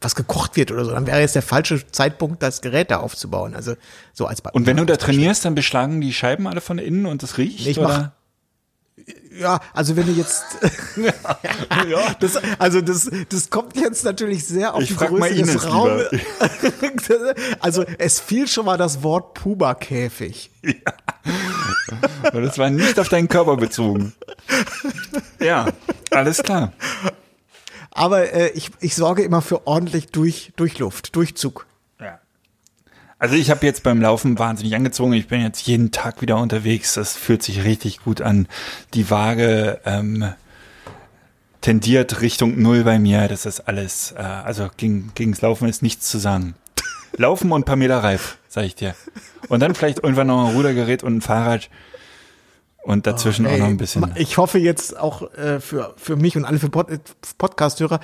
was 0.01 0.15
gekocht 0.15 0.55
wird 0.55 0.71
oder 0.71 0.85
so, 0.85 0.91
dann 0.91 1.05
wäre 1.07 1.19
jetzt 1.19 1.35
der 1.35 1.41
falsche 1.43 1.85
Zeitpunkt, 1.91 2.41
das 2.41 2.61
Gerät 2.61 2.89
da 2.89 2.97
aufzubauen. 3.01 3.53
Also 3.53 3.75
so 4.13 4.25
als 4.27 4.41
Be- 4.41 4.49
Und 4.53 4.65
wenn 4.65 4.77
du 4.77 4.85
da 4.85 4.93
Beispiel. 4.95 5.15
trainierst, 5.15 5.45
dann 5.45 5.55
beschlagen 5.55 5.99
die 6.01 6.13
Scheiben 6.13 6.47
alle 6.47 6.61
von 6.61 6.77
innen 6.79 7.05
und 7.05 7.21
es 7.23 7.37
riecht? 7.37 7.67
Ich 7.67 7.77
oder? 7.79 7.87
mach- 7.87 8.11
Ja, 9.39 9.59
also 9.73 9.95
wenn 9.95 10.07
du 10.07 10.11
jetzt, 10.11 10.43
das, 12.19 12.37
also 12.59 12.81
das, 12.81 13.09
das 13.29 13.49
kommt 13.49 13.75
jetzt 13.77 14.03
natürlich 14.03 14.45
sehr 14.45 14.73
auf 14.73 14.83
Ich 14.83 14.89
die 14.89 14.95
Größe 14.95 15.35
des 15.35 15.65
Raumes. 15.65 16.07
also 17.59 17.85
es 17.97 18.19
fiel 18.19 18.47
schon 18.47 18.65
mal 18.65 18.77
das 18.77 19.03
Wort 19.03 19.33
Puba-Käfig. 19.35 20.51
Aber 22.23 22.41
das 22.41 22.57
war 22.57 22.69
nicht 22.69 22.99
auf 22.99 23.09
deinen 23.09 23.27
Körper 23.27 23.57
bezogen. 23.57 24.13
Ja, 25.39 25.67
alles 26.11 26.43
klar. 26.43 26.73
Aber 27.91 28.31
äh, 28.33 28.49
ich, 28.49 28.71
ich 28.79 28.95
sorge 28.95 29.23
immer 29.23 29.41
für 29.41 29.67
ordentlich 29.67 30.07
durch, 30.07 30.53
Durchluft, 30.55 31.15
Durchzug. 31.15 31.65
Also 33.21 33.35
ich 33.35 33.51
habe 33.51 33.63
jetzt 33.67 33.83
beim 33.83 34.01
Laufen 34.01 34.39
wahnsinnig 34.39 34.73
angezogen. 34.73 35.13
Ich 35.13 35.27
bin 35.27 35.41
jetzt 35.41 35.67
jeden 35.67 35.91
Tag 35.91 36.23
wieder 36.23 36.37
unterwegs. 36.37 36.95
Das 36.95 37.15
fühlt 37.15 37.43
sich 37.43 37.63
richtig 37.63 37.99
gut 38.03 38.19
an. 38.19 38.47
Die 38.95 39.11
Waage 39.11 39.79
ähm, 39.85 40.33
tendiert 41.61 42.21
Richtung 42.21 42.59
Null 42.59 42.83
bei 42.83 42.97
mir. 42.97 43.27
Das 43.27 43.45
ist 43.45 43.59
alles. 43.59 44.15
Äh, 44.17 44.23
also 44.23 44.71
gegen, 44.75 45.11
gegens 45.13 45.39
Laufen 45.39 45.69
ist 45.69 45.83
nichts 45.83 46.09
zu 46.09 46.17
sagen. 46.17 46.55
Laufen 47.15 47.51
und 47.51 47.63
Pamela 47.63 47.99
Reif, 47.99 48.39
sag 48.47 48.63
ich 48.63 48.73
dir. 48.73 48.95
Und 49.49 49.59
dann 49.59 49.75
vielleicht 49.75 49.99
irgendwann 49.99 50.25
noch 50.25 50.47
ein 50.47 50.55
Rudergerät 50.55 51.03
und 51.03 51.17
ein 51.17 51.21
Fahrrad. 51.21 51.69
Und 52.81 53.05
dazwischen 53.05 53.45
auch 53.45 53.51
Ey, 53.51 53.59
noch 53.59 53.67
ein 53.67 53.77
bisschen. 53.77 54.11
Ich 54.15 54.39
hoffe 54.39 54.57
jetzt 54.57 54.97
auch 54.97 55.31
äh, 55.35 55.59
für, 55.59 55.93
für 55.95 56.15
mich 56.15 56.37
und 56.37 56.45
alle 56.45 56.57
für 56.57 56.69
Pod 56.69 56.87
Podcast-Hörer, 57.37 57.99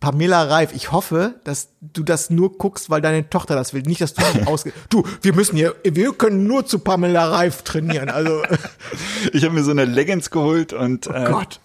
Pamela 0.00 0.42
Reif, 0.44 0.72
ich 0.74 0.92
hoffe, 0.92 1.34
dass 1.44 1.68
du 1.80 2.02
das 2.02 2.28
nur 2.30 2.58
guckst, 2.58 2.90
weil 2.90 3.00
deine 3.00 3.28
Tochter 3.30 3.54
das 3.56 3.72
will. 3.72 3.82
Nicht, 3.82 4.00
dass 4.00 4.12
du 4.14 4.22
dich 4.22 4.46
ausge... 4.46 4.72
Du, 4.90 5.02
wir 5.22 5.34
müssen 5.34 5.56
hier, 5.56 5.74
wir 5.84 6.12
können 6.12 6.46
nur 6.46 6.66
zu 6.66 6.78
Pamela 6.80 7.28
Reif 7.30 7.62
trainieren. 7.62 8.10
Also, 8.10 8.42
Ich 9.32 9.42
habe 9.44 9.54
mir 9.54 9.64
so 9.64 9.70
eine 9.70 9.84
Leggings 9.86 10.30
geholt 10.30 10.72
und 10.72 11.06
äh, 11.06 11.10
Oh 11.28 11.32
Gott. 11.32 11.60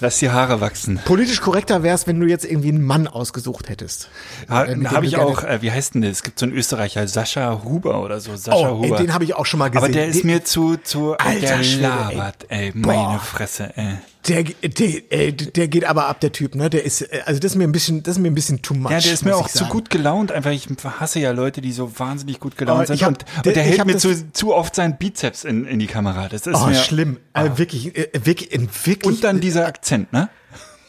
lass 0.00 0.18
die 0.18 0.30
Haare 0.30 0.60
wachsen. 0.60 1.00
Politisch 1.04 1.40
korrekter 1.40 1.82
wär's, 1.82 2.06
wenn 2.06 2.20
du 2.20 2.26
jetzt 2.26 2.44
irgendwie 2.44 2.68
einen 2.68 2.84
Mann 2.84 3.08
ausgesucht 3.08 3.70
hättest. 3.70 4.08
Ha, 4.50 4.64
Äh, 4.64 4.84
habe 4.86 5.06
ich 5.06 5.16
auch, 5.16 5.42
äh, 5.42 5.62
wie 5.62 5.72
heißt 5.72 5.94
denn 5.94 6.02
der? 6.02 6.10
Es 6.10 6.22
gibt 6.22 6.38
so 6.38 6.44
einen 6.46 6.54
Österreicher, 6.54 7.08
Sascha 7.08 7.62
Huber 7.64 8.02
oder 8.02 8.20
so. 8.20 8.36
Sascha 8.36 8.56
Oh, 8.70 8.82
ey, 8.82 8.88
Huber. 8.90 8.96
den 8.98 9.14
habe 9.14 9.24
ich 9.24 9.34
auch 9.34 9.46
schon 9.46 9.58
mal 9.58 9.68
gesehen. 9.70 9.84
Aber 9.84 9.92
der 9.92 10.06
ist 10.06 10.24
mir 10.24 10.44
zu, 10.44 10.76
zu, 10.76 11.16
Alter 11.16 11.40
der 11.40 11.58
ey. 11.60 11.74
labert, 11.76 12.46
ey. 12.50 12.72
Meine 12.74 13.02
Boah. 13.02 13.18
Fresse, 13.20 13.72
ey. 13.76 13.94
Der, 14.28 14.42
der, 14.44 15.02
ey, 15.12 15.32
der 15.32 15.68
geht 15.68 15.84
aber 15.86 16.06
ab, 16.06 16.20
der 16.20 16.30
Typ, 16.30 16.54
ne? 16.54 16.68
Der 16.68 16.84
ist, 16.84 17.00
äh, 17.00 17.20
also 17.24 17.40
das 17.40 17.52
ist 17.52 17.56
mir 17.56 17.64
ein 17.64 17.72
bisschen, 17.72 18.02
das 18.02 18.16
ist 18.16 18.22
mir 18.22 18.28
ein 18.30 18.34
bisschen 18.34 18.60
too 18.60 18.74
much. 18.74 18.90
Ja, 18.90 19.00
der 19.00 19.12
ist 19.14 19.24
mir 19.24 19.34
auch 19.34 19.48
zu 19.48 19.64
gut 19.64 19.88
gelaunt. 19.88 20.30
Einfach, 20.30 20.50
ich 20.50 20.68
hasse 20.84 21.20
ja 21.20 21.30
Leute, 21.30 21.60
die 21.62 21.72
so 21.72 21.90
wahnsinnig 21.98 22.38
gut 22.38 22.58
gelaunt 22.58 22.82
Oh, 22.82 22.86
sind. 22.86 23.02
hab- 23.02 23.08
und, 23.08 23.24
der- 23.44 23.46
und 23.50 23.56
der 23.56 23.62
hält 23.62 23.84
mir 23.86 23.96
zu, 23.96 24.30
zu 24.32 24.54
oft 24.54 24.74
seinen 24.74 24.98
Bizeps 24.98 25.44
in, 25.44 25.64
in 25.64 25.78
die 25.78 25.86
Kamera. 25.86 26.28
Das 26.28 26.46
ist 26.46 26.54
Oh, 26.54 26.66
mir, 26.66 26.74
schlimm. 26.74 27.16
Also 27.32 27.56
wirklich, 27.58 27.96
äh, 27.96 28.08
wirklich, 28.24 28.52
äh, 28.52 28.60
wirklich. 28.84 29.04
Und 29.06 29.24
dann 29.24 29.40
dieser 29.40 29.66
Akzent, 29.66 30.12
ne? 30.12 30.28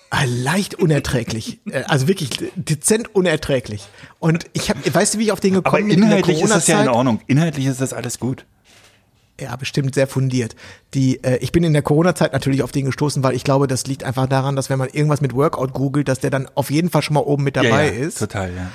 Ah, 0.09 0.25
leicht 0.27 0.75
unerträglich. 0.75 1.61
Äh, 1.71 1.83
Also 1.87 2.09
wirklich 2.09 2.31
dezent 2.55 3.15
unerträglich. 3.15 3.87
Und 4.19 4.45
ich 4.51 4.69
habe, 4.69 4.79
weißt 4.93 5.13
du, 5.13 5.19
wie 5.19 5.23
ich 5.23 5.31
auf 5.31 5.39
den 5.39 5.53
gekommen 5.53 5.87
bin 5.87 5.97
in 5.99 6.03
inhaltlich 6.03 6.41
ist 6.41 6.53
das 6.53 6.67
ja 6.67 6.81
in? 6.83 6.89
Ordnung. 6.89 7.21
Inhaltlich 7.27 7.65
ist 7.67 7.79
das 7.79 7.93
alles 7.93 8.19
gut. 8.19 8.45
Ja, 9.41 9.55
bestimmt 9.55 9.95
sehr 9.95 10.05
fundiert. 10.05 10.55
Die, 10.93 11.23
äh, 11.23 11.37
ich 11.37 11.51
bin 11.51 11.63
in 11.63 11.73
der 11.73 11.81
Corona-Zeit 11.81 12.31
natürlich 12.31 12.61
auf 12.61 12.71
den 12.71 12.85
gestoßen, 12.85 13.23
weil 13.23 13.33
ich 13.33 13.43
glaube, 13.43 13.65
das 13.65 13.87
liegt 13.87 14.03
einfach 14.03 14.27
daran, 14.27 14.55
dass 14.55 14.69
wenn 14.69 14.77
man 14.77 14.89
irgendwas 14.89 15.19
mit 15.19 15.33
Workout 15.33 15.73
googelt, 15.73 16.07
dass 16.07 16.19
der 16.19 16.29
dann 16.29 16.47
auf 16.53 16.69
jeden 16.69 16.91
Fall 16.91 17.01
schon 17.01 17.15
mal 17.15 17.21
oben 17.21 17.43
mit 17.43 17.55
dabei 17.55 17.87
ja, 17.87 17.93
ja, 17.93 18.05
ist. 18.05 18.19
Total, 18.19 18.53
ja. 18.53 18.69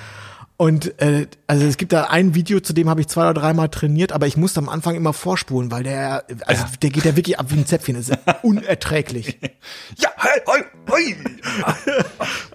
Und 0.59 1.01
äh, 1.02 1.26
also 1.47 1.66
es 1.66 1.76
gibt 1.76 1.93
da 1.93 2.05
ein 2.05 2.34
Video, 2.34 2.60
zu 2.60 2.72
dem 2.72 2.88
habe 2.88 3.02
ich 3.02 3.09
zwei 3.09 3.22
oder 3.28 3.34
dreimal 3.34 3.68
trainiert, 3.68 4.12
aber 4.12 4.26
ich 4.26 4.38
musste 4.38 4.59
am 4.59 4.70
Anfang 4.70 4.94
immer 4.94 5.12
vorspulen, 5.12 5.70
weil 5.70 5.82
der, 5.82 6.24
also 6.47 6.64
der 6.80 6.88
geht 6.90 7.05
ja 7.05 7.14
wirklich 7.14 7.38
ab 7.38 7.47
wie 7.51 7.59
ein 7.59 7.66
Zäpfchen. 7.66 7.94
Das 7.94 8.09
ist 8.09 8.18
unerträglich. 8.43 9.38
Ja, 9.98 10.09
hey, 10.16 10.40
hey. 10.86 11.16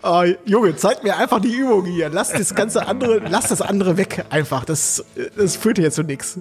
Oh, 0.02 0.24
Junge, 0.46 0.76
zeig 0.76 1.04
mir 1.04 1.16
einfach 1.16 1.40
die 1.40 1.54
Übung 1.54 1.86
hier. 1.86 2.10
Lass 2.10 2.32
das 2.32 2.56
ganze 2.56 2.88
andere, 2.88 3.20
lass 3.20 3.50
das 3.50 3.62
andere 3.62 3.98
weg 3.98 4.26
einfach. 4.32 4.66
Das, 4.66 5.06
das 5.38 5.56
führt 5.56 5.78
jetzt 5.78 5.96
zu 5.96 6.04
nichts. 6.04 6.40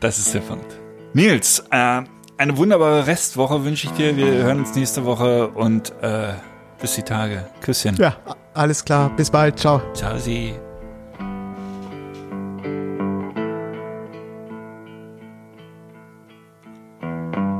Das 0.00 0.18
ist 0.18 0.32
der 0.34 0.40
Punkt. 0.40 0.66
Nils, 1.12 1.62
äh, 1.70 2.02
eine 2.38 2.56
wunderbare 2.56 3.06
Restwoche 3.06 3.64
wünsche 3.64 3.86
ich 3.86 3.92
dir. 3.92 4.16
Wir 4.16 4.32
hören 4.44 4.60
uns 4.60 4.74
nächste 4.74 5.04
Woche 5.04 5.48
und 5.48 5.92
äh, 6.00 6.32
bis 6.80 6.94
die 6.94 7.02
Tage. 7.02 7.46
Küsschen. 7.60 7.96
Ja, 7.96 8.16
alles 8.54 8.82
klar. 8.84 9.10
Bis 9.14 9.30
bald. 9.30 9.58
Ciao. 9.58 9.82
Ciao, 9.92 10.16
Sie. 10.18 10.54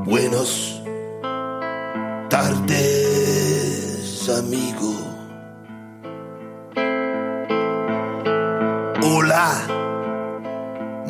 Buenos 0.05 0.81
tardes, 2.29 4.27
amigo. 4.29 4.95
Hola, 9.03 9.80